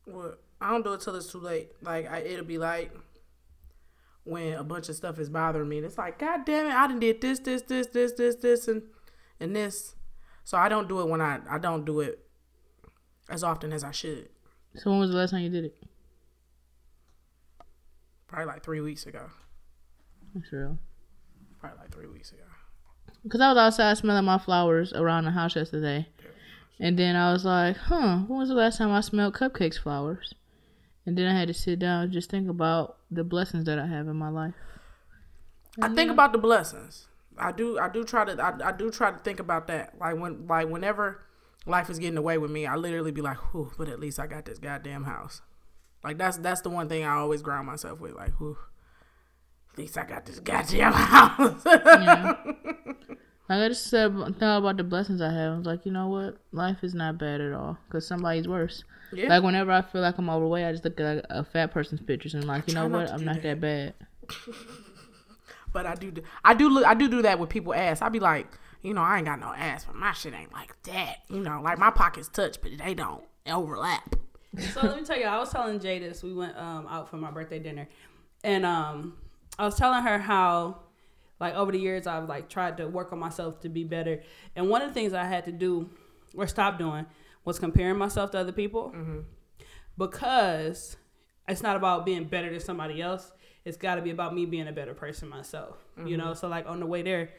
What? 0.05 0.41
I 0.61 0.69
don't 0.71 0.83
do 0.83 0.93
it 0.93 1.01
till 1.01 1.15
it's 1.15 1.31
too 1.31 1.39
late. 1.39 1.71
Like 1.81 2.09
I, 2.09 2.19
it'll 2.19 2.45
be 2.45 2.57
like 2.57 2.95
when 4.23 4.53
a 4.53 4.63
bunch 4.63 4.89
of 4.89 4.95
stuff 4.95 5.19
is 5.19 5.29
bothering 5.29 5.67
me. 5.67 5.77
And 5.77 5.85
it's 5.85 5.97
like, 5.97 6.19
God 6.19 6.45
damn 6.45 6.67
it, 6.67 6.73
I 6.73 6.87
done 6.87 6.99
did 6.99 7.19
this, 7.19 7.39
this, 7.39 7.63
this, 7.63 7.87
this, 7.87 8.13
this, 8.13 8.35
this, 8.35 8.67
and 8.67 8.83
and 9.39 9.55
this. 9.55 9.95
So 10.43 10.57
I 10.57 10.69
don't 10.69 10.87
do 10.87 11.01
it 11.01 11.07
when 11.07 11.19
I 11.21 11.39
I 11.49 11.57
don't 11.57 11.83
do 11.85 11.99
it 11.99 12.19
as 13.29 13.43
often 13.43 13.73
as 13.73 13.83
I 13.83 13.91
should. 13.91 14.29
So 14.75 14.91
when 14.91 14.99
was 14.99 15.09
the 15.09 15.17
last 15.17 15.31
time 15.31 15.41
you 15.41 15.49
did 15.49 15.65
it? 15.65 15.80
Probably 18.31 18.45
like 18.45 18.63
three 18.63 18.79
weeks 18.79 19.05
ago. 19.05 19.29
That's 20.33 20.51
real. 20.53 20.77
Probably 21.59 21.79
like 21.79 21.93
three 21.93 22.07
weeks 22.07 22.31
ago. 22.31 22.43
Cause 23.29 23.41
I 23.41 23.49
was 23.49 23.57
outside 23.57 23.97
smelling 23.97 24.25
my 24.25 24.39
flowers 24.39 24.93
around 24.93 25.25
the 25.25 25.31
house 25.31 25.55
yesterday, 25.55 26.07
and 26.79 26.97
then 26.97 27.15
I 27.15 27.33
was 27.33 27.45
like, 27.45 27.77
"Huh, 27.77 28.19
when 28.27 28.39
was 28.39 28.49
the 28.49 28.55
last 28.55 28.77
time 28.77 28.89
I 28.89 29.01
smelled 29.01 29.35
cupcakes 29.35 29.77
flowers?" 29.77 30.33
And 31.05 31.17
then 31.17 31.27
I 31.27 31.37
had 31.37 31.49
to 31.49 31.53
sit 31.53 31.77
down 31.79 32.05
and 32.05 32.11
just 32.11 32.31
think 32.31 32.49
about 32.49 32.97
the 33.11 33.23
blessings 33.23 33.65
that 33.65 33.77
I 33.77 33.85
have 33.85 34.07
in 34.07 34.15
my 34.15 34.29
life. 34.29 34.53
I 35.81 35.89
think 35.89 36.09
about 36.09 36.31
the 36.31 36.39
blessings. 36.39 37.07
I 37.37 37.51
do. 37.51 37.77
I 37.77 37.89
do 37.89 38.03
try 38.03 38.25
to. 38.25 38.41
I, 38.41 38.69
I 38.69 38.71
do 38.71 38.89
try 38.89 39.11
to 39.11 39.17
think 39.17 39.39
about 39.39 39.67
that. 39.67 39.97
Like 39.99 40.17
when, 40.17 40.47
like 40.47 40.69
whenever 40.69 41.23
life 41.65 41.89
is 41.89 41.99
getting 41.99 42.17
away 42.17 42.37
with 42.37 42.49
me, 42.49 42.65
I 42.65 42.75
literally 42.75 43.11
be 43.11 43.21
like, 43.21 43.37
"Whew," 43.51 43.71
but 43.77 43.87
at 43.89 43.99
least 43.99 44.19
I 44.19 44.25
got 44.25 44.45
this 44.45 44.57
goddamn 44.57 45.03
house. 45.03 45.41
Like 46.03 46.17
that's 46.17 46.37
that's 46.37 46.61
the 46.61 46.69
one 46.69 46.89
thing 46.89 47.03
I 47.03 47.15
always 47.15 47.41
ground 47.41 47.67
myself 47.67 47.99
with. 47.99 48.13
Like, 48.13 48.31
"Whew, 48.39 48.57
at 49.73 49.77
least 49.77 49.97
I 49.97 50.05
got 50.05 50.25
this 50.25 50.39
goddamn 50.39 50.93
house." 50.93 51.65
Like 53.49 53.59
I 53.59 53.67
just 53.67 53.87
said, 53.87 54.13
thought 54.39 54.59
about 54.59 54.77
the 54.77 54.83
blessings 54.85 55.21
I 55.21 55.29
have. 55.31 55.53
I 55.53 55.57
was 55.57 55.65
like, 55.65 55.85
you 55.85 55.91
know 55.91 56.07
what, 56.07 56.37
life 56.53 56.83
is 56.83 56.95
not 56.95 57.17
bad 57.17 57.41
at 57.41 57.51
all. 57.51 57.77
Cause 57.89 58.07
somebody's 58.07 58.47
worse. 58.47 58.85
yeah. 59.11 59.27
Like 59.27 59.43
whenever 59.43 59.71
I 59.73 59.81
feel 59.81 59.99
like 60.01 60.17
I'm 60.17 60.29
overweight, 60.29 60.63
I 60.65 60.71
just 60.71 60.85
look 60.85 60.97
at 61.01 61.25
a 61.29 61.43
fat 61.43 61.71
person's 61.71 61.99
pictures 61.99 62.33
and 62.33 62.43
I'm 62.43 62.47
like, 62.47 62.67
you 62.69 62.73
know 62.75 62.87
what, 62.87 63.11
I'm 63.11 63.25
not 63.25 63.41
that. 63.41 63.59
that 63.59 63.59
bad. 63.59 63.93
but 65.73 65.85
I 65.85 65.95
do. 65.95 66.13
I 66.45 66.53
do. 66.53 66.69
Look. 66.69 66.85
I 66.85 66.93
do 66.93 67.09
do 67.09 67.21
that 67.23 67.39
with 67.39 67.49
people 67.49 67.73
ass. 67.73 68.01
I 68.01 68.07
be 68.07 68.21
like, 68.21 68.47
you 68.83 68.93
know, 68.93 69.01
I 69.01 69.17
ain't 69.17 69.25
got 69.25 69.41
no 69.41 69.47
ass, 69.47 69.83
but 69.83 69.95
my 69.95 70.13
shit 70.13 70.33
ain't 70.33 70.53
like 70.53 70.81
that. 70.83 71.17
You 71.29 71.41
know, 71.41 71.59
like 71.61 71.77
my 71.77 71.91
pockets 71.91 72.29
touch, 72.29 72.61
but 72.61 72.71
they 72.77 72.93
don't 72.93 73.23
overlap. 73.47 74.15
So 74.57 74.81
let 74.81 74.97
me 74.97 75.03
tell 75.03 75.17
you, 75.17 75.25
I 75.25 75.39
was 75.39 75.49
telling 75.49 75.79
Jay 75.79 75.99
this. 75.99 76.23
We 76.23 76.33
went 76.33 76.57
um, 76.57 76.85
out 76.87 77.09
for 77.09 77.17
my 77.17 77.31
birthday 77.31 77.59
dinner, 77.59 77.87
and 78.43 78.65
um, 78.65 79.17
I 79.57 79.65
was 79.65 79.75
telling 79.75 80.03
her 80.03 80.17
how, 80.17 80.79
like 81.39 81.55
over 81.55 81.71
the 81.71 81.79
years, 81.79 82.05
I've 82.05 82.27
like 82.27 82.49
tried 82.49 82.77
to 82.77 82.87
work 82.87 83.13
on 83.13 83.19
myself 83.19 83.61
to 83.61 83.69
be 83.69 83.83
better, 83.83 84.21
and 84.55 84.69
one 84.69 84.81
of 84.81 84.89
the 84.89 84.93
things 84.93 85.13
I 85.13 85.23
had 85.23 85.45
to 85.45 85.51
do 85.51 85.89
or 86.35 86.47
stop 86.47 86.77
doing 86.77 87.05
was 87.45 87.59
comparing 87.59 87.97
myself 87.97 88.31
to 88.31 88.39
other 88.39 88.51
people, 88.51 88.93
because 89.97 90.97
it's 91.47 91.63
not 91.63 91.75
about 91.75 92.05
being 92.05 92.25
better 92.25 92.49
than 92.49 92.59
somebody 92.59 93.01
else. 93.01 93.31
It's 93.63 93.77
got 93.77 93.95
to 93.95 94.01
be 94.01 94.09
about 94.09 94.33
me 94.33 94.45
being 94.45 94.67
a 94.67 94.71
better 94.71 94.93
person 94.93 95.29
myself. 95.29 95.77
You 96.05 96.17
know, 96.17 96.33
so 96.33 96.47
like 96.47 96.67
on 96.67 96.79
the 96.79 96.85
way 96.85 97.03
there. 97.03 97.29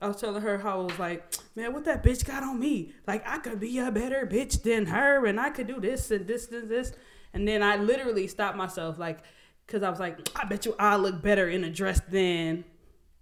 I 0.00 0.08
was 0.08 0.20
telling 0.20 0.42
her 0.42 0.58
how 0.58 0.80
I 0.80 0.84
was 0.84 0.98
like, 0.98 1.34
man, 1.54 1.72
what 1.72 1.84
that 1.84 2.02
bitch 2.02 2.26
got 2.26 2.42
on 2.42 2.58
me? 2.58 2.92
Like, 3.06 3.26
I 3.26 3.38
could 3.38 3.60
be 3.60 3.78
a 3.78 3.90
better 3.90 4.26
bitch 4.26 4.62
than 4.62 4.86
her, 4.86 5.24
and 5.24 5.40
I 5.40 5.50
could 5.50 5.66
do 5.66 5.80
this 5.80 6.10
and 6.10 6.26
this 6.26 6.50
and 6.50 6.68
this. 6.68 6.92
And 7.32 7.48
then 7.48 7.62
I 7.62 7.76
literally 7.76 8.26
stopped 8.26 8.56
myself, 8.56 8.98
like, 8.98 9.20
because 9.66 9.82
I 9.82 9.90
was 9.90 10.00
like, 10.00 10.28
I 10.36 10.44
bet 10.44 10.66
you 10.66 10.74
I 10.78 10.96
look 10.96 11.22
better 11.22 11.48
in 11.48 11.64
a 11.64 11.70
dress 11.70 12.00
than. 12.08 12.64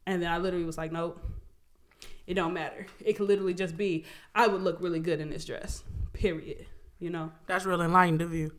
And 0.07 0.21
then 0.21 0.31
I 0.31 0.39
literally 0.39 0.65
was 0.65 0.77
like, 0.77 0.91
nope, 0.91 1.21
it 2.27 2.35
don't 2.35 2.53
matter. 2.53 2.87
It 3.05 3.15
could 3.15 3.29
literally 3.29 3.55
just 3.55 3.77
be, 3.77 4.05
I 4.35 4.49
would 4.49 4.63
look 4.63 4.81
really 4.81 5.01
good 5.01 5.21
in 5.21 5.31
this 5.31 5.45
dress, 5.45 5.85
period. 6.13 6.67
You 6.99 7.11
know? 7.11 7.33
That's 7.47 7.65
real 7.65 7.81
enlightened 7.81 8.23
of 8.23 8.35
you. 8.35 8.53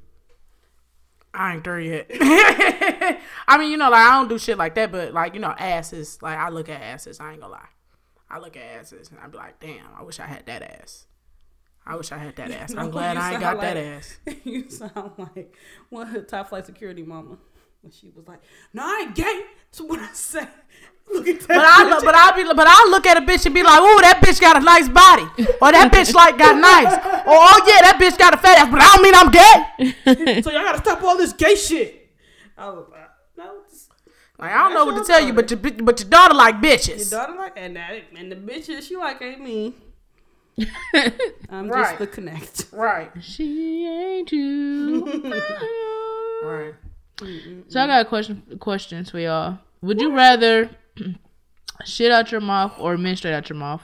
I 1.33 1.55
ain't 1.55 1.63
there 1.63 1.79
yet. 1.79 2.07
I 3.47 3.57
mean, 3.57 3.71
you 3.71 3.77
know, 3.77 3.89
like 3.89 4.05
I 4.05 4.11
don't 4.11 4.27
do 4.27 4.37
shit 4.37 4.57
like 4.57 4.75
that, 4.75 4.91
but 4.91 5.13
like 5.13 5.33
you 5.33 5.39
know, 5.39 5.49
asses. 5.57 6.21
Like 6.21 6.37
I 6.37 6.49
look 6.49 6.69
at 6.69 6.79
asses. 6.79 7.19
I 7.19 7.31
ain't 7.31 7.41
gonna 7.41 7.53
lie. 7.53 7.67
I 8.33 8.39
look 8.39 8.57
at 8.57 8.63
asses 8.79 9.11
and 9.11 9.19
I 9.19 9.27
be 9.27 9.37
like, 9.37 9.59
damn, 9.59 9.85
I 9.97 10.01
wish 10.01 10.19
I 10.19 10.25
had 10.25 10.45
that 10.47 10.63
ass. 10.63 11.05
I 11.85 11.95
wish 11.95 12.11
I 12.11 12.17
had 12.17 12.35
that 12.37 12.49
ass. 12.61 12.71
I'm 12.71 12.87
No, 12.87 12.91
glad 12.91 13.17
I 13.17 13.31
ain't 13.33 13.41
got 13.41 13.61
that 13.61 13.77
ass. 13.77 14.17
you 14.43 14.69
sound 14.69 15.11
like 15.17 15.55
one 15.89 16.07
of 16.07 16.13
the 16.13 16.21
top 16.23 16.49
flight 16.49 16.65
security 16.65 17.03
mama. 17.03 17.37
When 17.81 17.91
she 17.91 18.09
was 18.15 18.25
like, 18.27 18.39
no, 18.73 18.81
I 18.83 19.01
ain't 19.07 19.15
gay. 19.15 19.41
That's 19.69 19.81
what 19.81 19.99
I 19.99 20.09
said. 20.13 20.47
Look 21.13 21.27
at 21.27 21.41
that. 21.41 21.47
But 21.49 21.57
I 21.65 21.89
look, 21.89 22.05
but 22.05 22.15
I 22.15 22.31
be, 22.31 22.43
but 22.45 22.65
I 22.65 22.87
look 22.89 23.05
at 23.05 23.17
a 23.17 23.21
bitch 23.21 23.45
and 23.45 23.53
be 23.53 23.61
like, 23.61 23.77
"Ooh, 23.81 23.99
that 24.01 24.21
bitch 24.23 24.39
got 24.39 24.55
a 24.55 24.61
nice 24.61 24.87
body," 24.87 25.23
or 25.61 25.71
"That 25.73 25.91
bitch 25.91 26.13
like 26.13 26.37
got 26.37 26.55
nice," 26.55 26.93
or 27.27 27.35
"Oh 27.35 27.59
yeah, 27.67 27.81
that 27.91 27.99
bitch 28.01 28.17
got 28.17 28.33
a 28.33 28.37
fat 28.37 28.57
ass," 28.57 28.69
but 28.71 28.79
I 28.79 28.87
don't 28.95 29.03
mean 29.03 29.13
I'm 29.13 29.29
gay. 29.29 30.41
so 30.41 30.49
y'all 30.49 30.63
gotta 30.63 30.77
stop 30.77 31.03
all 31.03 31.17
this 31.17 31.33
gay 31.33 31.55
shit. 31.55 32.09
I 32.57 32.69
was 32.69 32.87
like, 32.89 33.09
Like 34.43 34.51
I 34.51 34.57
don't 34.57 34.73
know 34.73 34.83
what 34.83 35.01
to 35.01 35.07
tell 35.07 35.21
your 35.21 35.29
you, 35.29 35.33
but 35.33 35.49
your 35.49 35.57
but 35.85 36.01
your 36.01 36.09
daughter 36.09 36.33
like 36.33 36.55
bitches. 36.55 37.09
your 37.11 37.21
daughter 37.21 37.33
like, 37.33 37.53
and 37.55 37.77
that, 37.77 38.03
and 38.17 38.29
the 38.29 38.35
bitches 38.35 38.81
she 38.81 38.97
like 38.97 39.21
ain't 39.21 39.41
me. 39.41 39.73
I'm 41.49 41.69
just 41.69 41.97
the 41.97 42.07
connect. 42.07 42.65
Right, 42.73 43.09
She 43.21 43.87
ain't 43.87 44.29
you. 44.33 45.05
right. 46.43 46.73
so 47.69 47.79
I 47.79 47.87
got 47.87 48.01
a 48.01 48.05
question 48.05 48.43
questions 48.59 49.11
for 49.11 49.19
y'all. 49.19 49.59
Would 49.81 50.01
you 50.01 50.13
rather 50.13 50.69
shit 51.85 52.11
out 52.11 52.29
your 52.33 52.41
mouth 52.41 52.73
or 52.77 52.97
menstruate 52.97 53.33
out 53.33 53.47
your 53.47 53.57
mouth? 53.57 53.81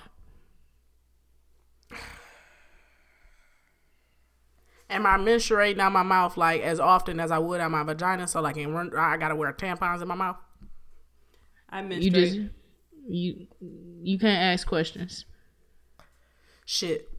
Am 4.89 5.05
I 5.05 5.17
menstruating 5.17 5.79
out 5.79 5.93
my 5.93 6.03
mouth 6.03 6.35
like 6.35 6.63
as 6.63 6.81
often 6.81 7.21
as 7.21 7.31
I 7.31 7.39
would 7.39 7.61
out 7.61 7.71
my 7.71 7.83
vagina? 7.83 8.27
So 8.27 8.41
like, 8.41 8.57
in 8.57 8.75
I 8.97 9.15
gotta 9.15 9.37
wear 9.37 9.53
tampons 9.53 10.01
in 10.01 10.07
my 10.09 10.15
mouth. 10.15 10.35
I 11.71 11.81
You 11.83 12.11
just 12.11 12.39
you 13.07 13.47
you 14.03 14.19
can't 14.19 14.41
ask 14.41 14.67
questions. 14.67 15.25
Shit. 16.65 17.09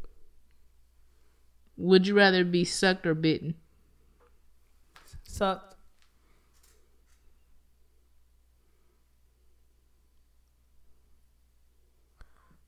Would 1.77 2.07
you 2.07 2.17
rather 2.17 2.45
be 2.45 2.65
sucked 2.65 3.07
or 3.07 3.15
bitten? 3.15 3.55
sucked. 5.25 5.75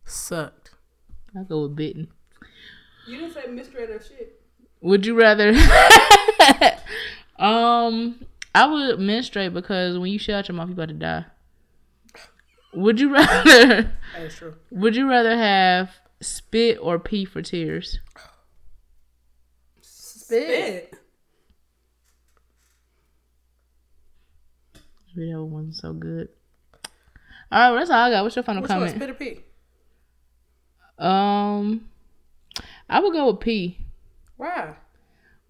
Sucked. 0.05 0.71
I 1.39 1.43
go 1.45 1.63
with 1.63 1.77
bitten. 1.77 2.09
You 3.07 3.19
didn't 3.19 3.35
say 3.35 3.47
menstruate 3.49 3.91
or 3.91 4.01
shit. 4.03 4.41
Would 4.81 5.07
you 5.07 5.19
rather? 5.19 5.51
um, 7.39 8.25
I 8.55 8.67
would 8.67 8.99
menstruate 8.99 9.55
because 9.55 9.99
when 9.99 10.11
you 10.11 10.19
shut 10.19 10.35
out 10.35 10.49
your 10.49 10.57
mouth, 10.57 10.69
you 10.69 10.75
about 10.75 10.89
to 10.89 10.95
die. 10.95 11.25
Would 12.75 13.01
you 13.01 13.13
rather? 13.13 13.93
That's 14.17 14.37
true. 14.37 14.55
Would 14.71 14.97
you 14.97 15.09
rather 15.09 15.37
have 15.37 15.91
spit 16.21 16.79
or 16.81 16.99
pee 16.99 17.25
for 17.25 17.43
tears? 17.43 17.99
Spit. 19.81 20.95
Maybe 25.15 25.31
that 25.31 25.39
one 25.41 25.51
wasn't 25.51 25.75
so 25.77 25.93
good. 25.93 26.29
All 27.51 27.59
right, 27.61 27.71
well, 27.71 27.79
that's 27.81 27.91
all 27.91 27.97
I 28.07 28.11
got. 28.11 28.23
What's 28.23 28.37
your 28.37 28.43
final 28.43 28.63
Which 28.63 28.71
one? 28.71 28.79
comment? 28.79 28.97
Spit 28.97 29.11
or 29.11 29.15
pee? 29.15 29.41
Um, 30.99 31.89
I 32.89 33.01
would 33.01 33.13
go 33.13 33.31
with 33.33 33.41
pee 33.41 33.79
Why? 34.37 34.75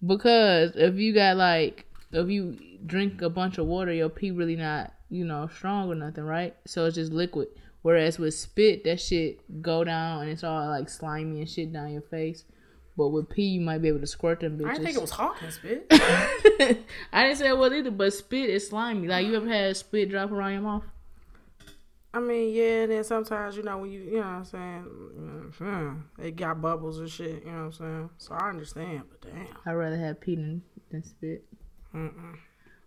because 0.05 0.71
if 0.75 0.95
you 0.95 1.13
got 1.13 1.37
like 1.37 1.85
if 2.11 2.27
you 2.29 2.57
drink 2.85 3.21
a 3.21 3.29
bunch 3.29 3.57
of 3.57 3.67
water, 3.67 3.93
your 3.93 4.09
pee 4.09 4.31
really 4.31 4.55
not 4.55 4.93
you 5.13 5.25
know 5.25 5.47
strong 5.47 5.89
or 5.89 5.95
nothing, 5.95 6.23
right? 6.23 6.55
So 6.65 6.85
it's 6.85 6.95
just 6.95 7.11
liquid. 7.13 7.47
Whereas 7.83 8.17
with 8.17 8.33
spit, 8.33 8.83
that 8.85 8.99
shit 8.99 9.61
go 9.61 9.83
down 9.83 10.21
and 10.23 10.31
it's 10.31 10.43
all 10.43 10.67
like 10.69 10.89
slimy 10.89 11.39
and 11.39 11.49
shit 11.49 11.71
down 11.71 11.91
your 11.91 12.01
face. 12.01 12.45
But 12.95 13.09
with 13.09 13.29
pee, 13.29 13.43
you 13.43 13.61
might 13.61 13.81
be 13.81 13.87
able 13.87 13.99
to 13.99 14.07
squirt 14.07 14.39
them 14.39 14.57
bitches. 14.57 14.67
I 14.67 14.73
didn't 14.73 14.85
think 14.85 14.97
it 14.97 15.01
was 15.01 15.11
Hawking 15.11 15.51
spit. 15.51 15.87
I 15.91 17.23
didn't 17.23 17.37
say 17.37 17.49
it 17.49 17.57
was 17.57 17.73
either, 17.73 17.91
but 17.91 18.13
spit 18.13 18.49
is 18.49 18.67
slimy. 18.67 19.07
Like 19.07 19.25
you 19.25 19.35
ever 19.35 19.47
had 19.47 19.75
spit 19.75 20.09
drop 20.09 20.31
around 20.31 20.53
your 20.53 20.61
mouth? 20.61 20.83
I 22.15 22.19
mean, 22.19 22.53
yeah, 22.53 22.83
and 22.83 22.91
then 22.91 23.03
sometimes, 23.03 23.57
you 23.57 23.63
know, 23.63 23.79
when 23.79 23.91
you, 23.91 24.01
you 24.01 24.11
know 24.13 24.19
what 24.19 24.25
I'm 24.25 24.45
saying, 24.45 24.85
you 25.59 25.65
know, 25.65 25.95
it 26.19 26.35
got 26.35 26.61
bubbles 26.61 26.99
and 26.99 27.09
shit, 27.09 27.43
you 27.43 27.51
know 27.51 27.57
what 27.57 27.63
I'm 27.63 27.71
saying? 27.71 28.09
So 28.19 28.35
I 28.35 28.49
understand, 28.49 29.01
but 29.09 29.21
damn. 29.21 29.47
I'd 29.65 29.73
rather 29.73 29.97
have 29.97 30.21
pee 30.21 30.35
than, 30.35 30.61
than 30.91 31.03
spit. 31.03 31.43
Mm-mm. 31.95 32.37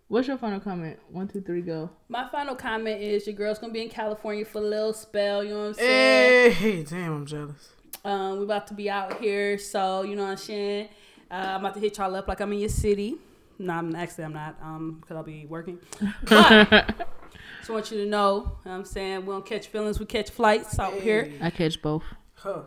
What's 0.09 0.29
your 0.29 0.37
final 0.37 0.61
comment? 0.61 0.97
One, 1.11 1.27
two, 1.27 1.41
three, 1.41 1.61
go. 1.61 1.89
My 2.07 2.29
final 2.29 2.55
comment 2.55 3.01
is 3.01 3.27
your 3.27 3.35
girl's 3.35 3.59
gonna 3.59 3.73
be 3.73 3.81
in 3.81 3.89
California 3.89 4.45
for 4.45 4.59
a 4.59 4.61
little 4.61 4.93
spell. 4.93 5.43
You 5.43 5.49
know 5.49 5.59
what 5.59 5.67
I'm 5.67 5.73
saying? 5.73 6.51
Hey, 6.53 6.83
damn, 6.83 7.13
I'm 7.13 7.25
jealous. 7.25 7.73
Um, 8.05 8.37
we 8.37 8.45
about 8.45 8.67
to 8.67 8.73
be 8.73 8.89
out 8.89 9.19
here, 9.19 9.57
so 9.57 10.03
you 10.03 10.15
know 10.15 10.23
what 10.23 10.31
I'm 10.31 10.37
saying. 10.37 10.87
Uh, 11.29 11.33
I'm 11.33 11.59
about 11.59 11.73
to 11.73 11.81
hit 11.81 11.97
y'all 11.97 12.15
up 12.15 12.29
like 12.29 12.39
I'm 12.39 12.53
in 12.53 12.59
your 12.59 12.69
city. 12.69 13.17
No, 13.59 13.73
I'm 13.73 13.93
actually 13.95 14.23
I'm 14.23 14.33
not, 14.33 14.55
um, 14.61 14.99
because 15.01 15.17
I'll 15.17 15.23
be 15.23 15.45
working. 15.45 15.77
But 16.23 16.69
just 17.57 17.69
want 17.69 17.91
you 17.91 17.97
to 17.97 18.05
know, 18.05 18.35
you 18.37 18.43
know 18.43 18.51
what 18.63 18.71
I'm 18.71 18.85
saying 18.85 19.25
we 19.25 19.33
don't 19.33 19.45
catch 19.45 19.67
feelings, 19.67 19.99
we 19.99 20.05
catch 20.05 20.29
flights 20.29 20.79
out 20.79 20.93
here. 20.93 21.33
I 21.41 21.49
catch 21.49 21.81
both. 21.81 22.03
Huh. 22.35 22.61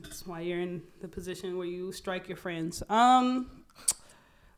That's 0.00 0.26
why 0.26 0.40
you're 0.40 0.60
in 0.60 0.82
the 1.02 1.08
position 1.08 1.58
where 1.58 1.66
you 1.66 1.92
strike 1.92 2.26
your 2.26 2.38
friends. 2.38 2.82
Um, 2.88 3.61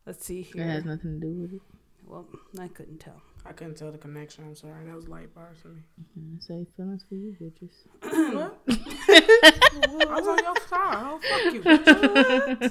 let's 0.06 0.24
see 0.24 0.42
here. 0.42 0.62
It 0.62 0.70
has 0.70 0.84
nothing 0.84 1.20
to 1.20 1.26
do 1.26 1.32
with 1.32 1.54
it. 1.54 1.62
Well, 2.06 2.26
I 2.60 2.68
couldn't 2.68 2.98
tell. 2.98 3.20
I 3.46 3.52
couldn't 3.52 3.76
tell 3.76 3.92
the 3.92 3.98
connection. 3.98 4.44
I'm 4.44 4.54
sorry. 4.54 4.86
That 4.86 4.94
was 4.94 5.08
light 5.08 5.34
bars 5.34 5.58
for 5.60 5.68
me. 5.68 5.82
I 6.16 6.40
say 6.40 6.66
feelings 6.76 7.04
for 7.08 7.14
you, 7.14 7.36
bitches. 7.40 7.84
what? 8.34 8.58
I 10.08 10.20
was 10.20 10.28
on 10.28 10.38
your 10.38 10.56
side. 10.66 11.02
Oh, 11.02 11.20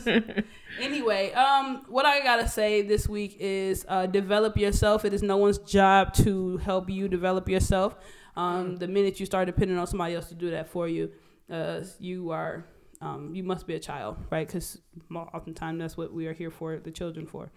fuck 0.01 0.35
you. 0.35 0.43
Anyway, 0.79 1.31
um, 1.33 1.83
what 1.87 2.05
I 2.05 2.21
gotta 2.23 2.47
say 2.47 2.81
this 2.81 3.07
week 3.07 3.37
is 3.39 3.85
uh, 3.87 4.07
develop 4.07 4.57
yourself. 4.57 5.05
It 5.05 5.13
is 5.13 5.21
no 5.21 5.37
one's 5.37 5.59
job 5.59 6.13
to 6.15 6.57
help 6.57 6.89
you 6.89 7.07
develop 7.07 7.47
yourself. 7.47 7.95
Um, 8.35 8.77
the 8.77 8.87
minute 8.87 9.19
you 9.19 9.27
start 9.27 9.45
depending 9.45 9.77
on 9.77 9.85
somebody 9.85 10.15
else 10.15 10.29
to 10.29 10.35
do 10.35 10.49
that 10.51 10.69
for 10.69 10.87
you, 10.87 11.11
uh, 11.51 11.81
you 11.99 12.31
are 12.31 12.65
um, 13.03 13.35
you 13.35 13.43
must 13.43 13.67
be 13.67 13.75
a 13.75 13.79
child, 13.79 14.17
right? 14.29 14.47
Because 14.47 14.79
oftentimes 15.13 15.79
that's 15.79 15.97
what 15.97 16.13
we 16.13 16.27
are 16.27 16.33
here 16.33 16.51
for, 16.51 16.77
the 16.77 16.91
children 16.91 17.25
for. 17.25 17.51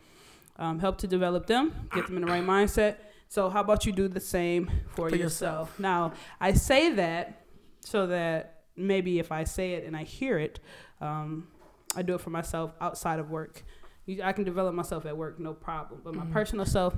Um, 0.58 0.78
help 0.78 0.98
to 0.98 1.06
develop 1.06 1.46
them, 1.46 1.72
get 1.94 2.06
them 2.06 2.16
in 2.16 2.22
the 2.24 2.28
right 2.32 2.42
mindset. 2.44 2.96
So 3.28 3.48
how 3.50 3.60
about 3.60 3.84
you 3.86 3.92
do 3.92 4.08
the 4.08 4.20
same 4.20 4.70
for, 4.94 5.08
For 5.10 5.16
yourself? 5.16 5.68
yourself. 5.68 5.80
Now 5.80 6.12
I 6.40 6.54
say 6.54 6.92
that 6.94 7.44
so 7.80 8.06
that 8.08 8.62
maybe 8.76 9.18
if 9.18 9.30
I 9.30 9.44
say 9.44 9.74
it 9.74 9.84
and 9.84 9.96
I 9.96 10.02
hear 10.04 10.38
it, 10.38 10.58
um, 11.00 11.48
I 11.94 12.02
do 12.02 12.14
it 12.14 12.20
for 12.20 12.30
myself 12.30 12.72
outside 12.80 13.18
of 13.18 13.30
work. 13.30 13.62
You- 14.06 14.22
I 14.22 14.32
can 14.32 14.44
develop 14.44 14.74
myself 14.74 15.04
at 15.06 15.16
work, 15.16 15.38
no 15.38 15.52
problem. 15.54 16.00
But 16.04 16.14
my 16.14 16.24
personal 16.26 16.64
self 16.66 16.94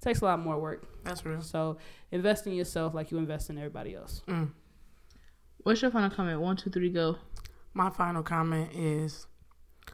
takes 0.00 0.20
a 0.20 0.24
lot 0.24 0.38
more 0.40 0.58
work. 0.58 0.84
That's 1.04 1.24
real. 1.24 1.40
So 1.42 1.78
invest 2.12 2.46
in 2.46 2.52
yourself 2.52 2.92
like 2.94 3.10
you 3.10 3.18
invest 3.18 3.48
in 3.50 3.56
everybody 3.58 3.94
else. 3.94 4.22
Mm. 4.28 4.50
What's 5.62 5.80
your 5.82 5.90
final 5.90 6.10
comment? 6.10 6.40
One, 6.40 6.56
two, 6.56 6.70
three, 6.70 6.90
go. 6.90 7.16
My 7.76 7.90
final 7.90 8.22
comment 8.22 8.70
is 8.74 9.26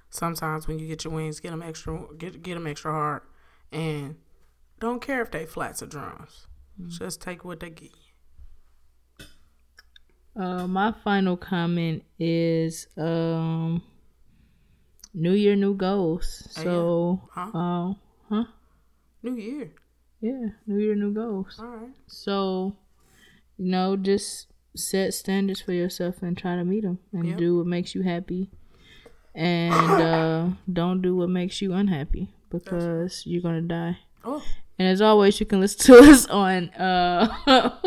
sometimes 0.09 0.69
when 0.69 0.79
you 0.79 0.87
get 0.87 1.03
your 1.03 1.13
wings, 1.13 1.41
get 1.41 1.51
them 1.51 1.63
extra, 1.63 1.99
get 2.17 2.41
get 2.43 2.55
them 2.55 2.67
extra 2.69 2.93
hard, 2.93 3.23
and 3.73 4.15
don't 4.79 5.03
care 5.03 5.21
if 5.21 5.33
they 5.33 5.47
flats 5.47 5.83
or 5.83 5.87
drums. 5.87 6.47
Just 6.87 7.21
take 7.21 7.45
what 7.45 7.59
they 7.61 7.71
give. 7.71 7.91
you. 9.19 9.27
Uh, 10.43 10.67
my 10.69 10.93
final 11.05 11.37
comment 11.37 12.05
is 12.19 12.87
um, 12.97 13.83
New 15.13 15.33
Year, 15.33 15.57
new 15.57 15.75
goals. 15.75 16.49
Oh, 16.57 16.61
yeah. 16.61 16.65
So, 16.65 17.23
Huh? 17.33 17.51
uh, 17.53 17.93
huh? 18.29 18.45
New 19.25 19.35
year. 19.35 19.73
Yeah, 20.21 20.49
new 20.67 20.79
year, 20.79 20.95
new 20.95 21.13
goals. 21.13 21.57
All 21.61 21.67
right. 21.67 21.91
So, 22.07 22.77
you 23.59 23.71
know, 23.71 23.97
just 23.97 24.52
set 24.75 25.13
standards 25.15 25.61
for 25.61 25.73
yourself 25.73 26.23
and 26.23 26.37
try 26.37 26.57
to 26.57 26.65
meet 26.65 26.83
them 26.83 26.99
and 27.13 27.27
Yep. 27.29 27.39
do 27.39 27.57
what 27.59 27.67
makes 27.67 27.95
you 27.95 28.03
happy. 28.03 28.51
And 29.35 29.73
uh, 30.03 30.49
don't 30.73 31.03
do 31.03 31.17
what 31.17 31.29
makes 31.31 31.61
you 31.63 31.73
unhappy 31.73 32.29
because 32.51 33.23
you're 33.27 33.43
going 33.43 33.63
to 33.63 33.69
die. 33.69 33.99
Oh, 34.25 34.43
And 34.79 34.89
as 34.89 35.01
always, 35.01 35.39
you 35.41 35.47
can 35.47 35.61
listen 35.61 35.81
to 35.95 36.03
us 36.11 36.27
on 36.27 36.69
uh 36.71 37.79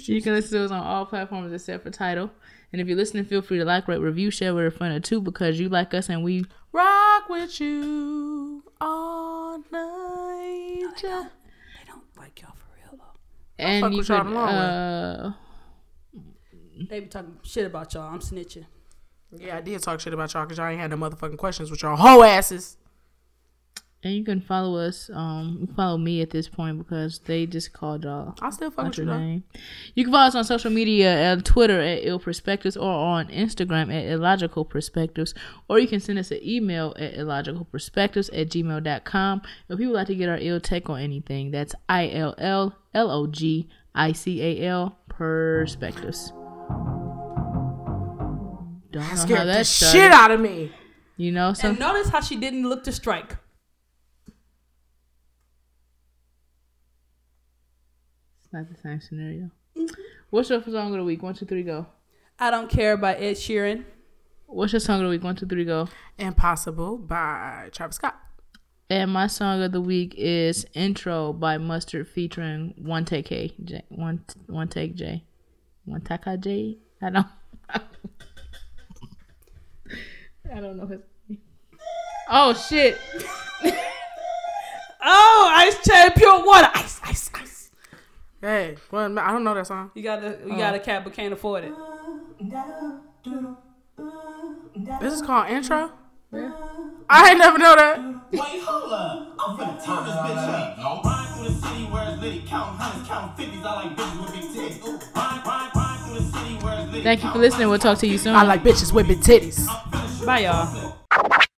you 0.00 0.20
can 0.20 0.34
listen 0.34 0.58
to 0.58 0.64
us 0.64 0.70
on 0.70 0.80
all 0.82 1.06
platforms 1.06 1.52
except 1.52 1.84
for 1.84 1.90
Tidal. 1.90 2.30
And 2.72 2.80
if 2.80 2.88
you're 2.88 2.96
listening, 2.96 3.24
feel 3.24 3.40
free 3.40 3.58
to 3.58 3.64
like, 3.64 3.86
rate, 3.86 3.98
review, 4.00 4.30
share 4.30 4.52
with 4.54 4.66
a 4.66 4.70
friend 4.70 4.94
or 4.94 5.00
two 5.00 5.20
because 5.20 5.60
you 5.60 5.68
like 5.68 5.94
us 5.94 6.08
and 6.08 6.24
we 6.24 6.44
rock 6.72 7.28
with 7.28 7.60
you 7.60 8.64
all 8.80 9.58
night. 9.70 10.92
They 11.02 11.08
don't 11.86 12.02
like 12.16 12.42
y'all 12.42 12.52
for 12.56 12.66
real 12.76 12.98
though. 12.98 13.53
And 13.64 13.92
you 13.92 13.98
with 13.98 14.08
y'all 14.08 14.22
can 14.22 14.30
the 14.30 14.34
long 14.34 14.46
way. 14.48 14.52
uh 14.54 15.32
They 16.88 17.00
be 17.00 17.06
talking 17.06 17.36
shit 17.42 17.66
about 17.66 17.92
y'all. 17.94 18.12
I'm 18.12 18.20
snitching. 18.20 18.66
Yeah, 19.36 19.56
I 19.56 19.60
did 19.60 19.82
talk 19.82 20.00
shit 20.00 20.12
about 20.14 20.32
y'all 20.32 20.44
because 20.44 20.58
y'all 20.58 20.68
ain't 20.68 20.80
had 20.80 20.90
no 20.90 20.96
motherfucking 20.96 21.38
questions 21.38 21.70
with 21.70 21.82
y'all 21.82 21.96
hoe 21.96 22.22
asses. 22.22 22.76
And 24.04 24.14
you 24.14 24.22
can 24.22 24.42
follow 24.42 24.76
us. 24.76 25.10
Um, 25.14 25.66
follow 25.74 25.96
me 25.96 26.20
at 26.20 26.28
this 26.28 26.46
point 26.46 26.76
because 26.76 27.20
they 27.20 27.46
just 27.46 27.72
called 27.72 28.04
y'all 28.04 28.34
I 28.42 28.50
still 28.50 28.70
fuck 28.70 28.88
with 28.88 28.98
you 28.98 29.04
your 29.04 29.14
though. 29.14 29.18
name. 29.18 29.44
You 29.94 30.04
can 30.04 30.12
follow 30.12 30.26
us 30.26 30.34
on 30.34 30.44
social 30.44 30.70
media 30.70 31.10
at 31.32 31.42
Twitter 31.46 31.80
at 31.80 32.00
Ill 32.04 32.18
Perspectives 32.18 32.76
or 32.76 32.90
on 32.92 33.28
Instagram 33.28 33.90
at 33.90 34.04
Illlogical 34.04 34.68
Perspectives. 34.68 35.32
Or 35.68 35.78
you 35.78 35.88
can 35.88 36.00
send 36.00 36.18
us 36.18 36.30
an 36.30 36.40
email 36.42 36.94
at 36.98 37.14
illlogicalperspectives 37.14 38.28
at 38.38 38.50
gmail.com. 38.50 39.42
If 39.70 39.78
people 39.78 39.94
like 39.94 40.08
to 40.08 40.14
get 40.14 40.28
our 40.28 40.38
ill 40.38 40.60
take 40.60 40.90
on 40.90 41.00
anything, 41.00 41.50
that's 41.50 41.74
I 41.88 42.10
L 42.10 42.34
L 42.36 42.76
L 42.92 43.10
O 43.10 43.26
G 43.26 43.70
I 43.94 44.12
C 44.12 44.42
A 44.42 44.66
L 44.68 44.98
Perspectives. 45.08 46.30
Don't 48.92 49.00
know 49.00 49.00
how 49.00 49.14
Scared 49.16 49.40
the 49.40 49.44
that 49.46 49.66
shit 49.66 50.12
out 50.12 50.30
of 50.30 50.40
me. 50.40 50.72
You 51.16 51.32
know, 51.32 51.54
so 51.54 51.68
And 51.68 51.78
notice 51.78 52.10
how 52.10 52.20
she 52.20 52.36
didn't 52.36 52.68
look 52.68 52.84
to 52.84 52.92
strike. 52.92 53.36
Not 58.54 58.68
the 58.72 58.80
same 58.80 59.00
scenario. 59.00 59.50
Mm-hmm. 59.76 60.00
What's 60.30 60.48
your 60.48 60.62
song 60.62 60.92
of 60.92 60.98
the 60.98 61.04
week? 61.04 61.22
One, 61.22 61.34
two, 61.34 61.44
three, 61.44 61.64
go. 61.64 61.86
I 62.38 62.50
don't 62.50 62.70
care 62.70 62.96
by 62.96 63.14
Ed 63.16 63.34
Sheeran. 63.34 63.84
What's 64.46 64.72
your 64.72 64.80
song 64.80 65.00
of 65.00 65.04
the 65.04 65.10
week? 65.10 65.24
One, 65.24 65.36
two, 65.36 65.46
three, 65.46 65.64
go. 65.64 65.88
Impossible 66.18 66.98
by 66.98 67.68
Travis 67.72 67.96
Scott. 67.96 68.16
And 68.88 69.12
my 69.12 69.26
song 69.26 69.62
of 69.62 69.72
the 69.72 69.80
week 69.80 70.14
is 70.16 70.66
"Intro" 70.74 71.32
by 71.32 71.58
Mustard 71.58 72.06
featuring 72.06 72.74
One 72.76 73.04
Take 73.04 73.26
K, 73.26 73.52
J, 73.64 73.82
one 73.88 74.24
One 74.46 74.68
Take 74.68 74.94
J, 74.94 75.24
One 75.86 76.02
Taka 76.02 76.36
J. 76.36 76.78
I 77.02 77.10
don't. 77.10 77.26
I 80.54 80.60
don't 80.60 80.76
know 80.76 80.86
his 80.86 81.00
name. 81.28 81.40
Oh 82.28 82.52
shit! 82.54 82.98
Oh, 85.06 85.50
ice 85.54 85.76
cherry 85.86 86.10
pure 86.16 86.44
water. 86.46 86.70
Ice, 86.74 86.98
ice, 87.04 87.30
ice. 87.34 87.53
Hey, 88.44 88.76
well, 88.90 89.18
I 89.18 89.32
don't 89.32 89.42
know 89.42 89.54
that 89.54 89.66
song. 89.66 89.90
You 89.94 90.02
got 90.02 90.22
a 90.22 90.36
you 90.44 90.52
uh, 90.52 90.58
got 90.58 90.74
a 90.74 90.78
cat 90.78 91.02
but 91.02 91.14
can't 91.14 91.32
afford 91.32 91.64
it. 91.64 91.72
This 95.00 95.14
is 95.14 95.22
called 95.22 95.48
Intro. 95.48 95.90
I 97.08 97.30
ain't 97.30 97.38
never 97.38 97.56
know 97.56 97.74
that. 97.74 97.98
Wait, 98.30 98.42
hold 98.60 98.92
up. 98.92 99.34
I'm 99.40 99.56
finna 99.56 99.82
turn 99.82 100.04
this 100.04 100.14
bitch 100.14 100.36
up. 100.36 101.04
Ride 101.06 101.32
through 101.34 101.48
the 101.48 101.54
city 101.54 101.84
where 101.84 102.12
it's 102.12 102.20
litty, 102.20 102.44
counting 102.46 102.78
hundreds, 102.78 103.08
counting 103.08 103.46
fifties. 103.46 103.64
I 103.64 103.82
like 103.82 103.96
bitches 103.96 104.20
with 104.20 104.32
big 104.34 104.50
titties. 104.50 105.16
Ride, 105.16 105.46
ride, 105.46 105.70
ride 105.74 106.04
through 106.04 106.18
the 106.18 106.38
city 106.38 106.54
where 106.62 106.80
it's 106.80 106.90
litty. 106.90 107.02
Thank 107.02 107.24
you 107.24 107.32
for 107.32 107.38
listening. 107.38 107.68
We'll 107.70 107.78
talk 107.78 107.96
to 108.00 108.06
you 108.06 108.18
soon. 108.18 108.34
I 108.34 108.42
like 108.42 108.62
bitches 108.62 108.92
with 108.92 109.08
big 109.08 109.20
titties. 109.20 109.66
Bye 110.26 110.40
y'all. 110.40 111.40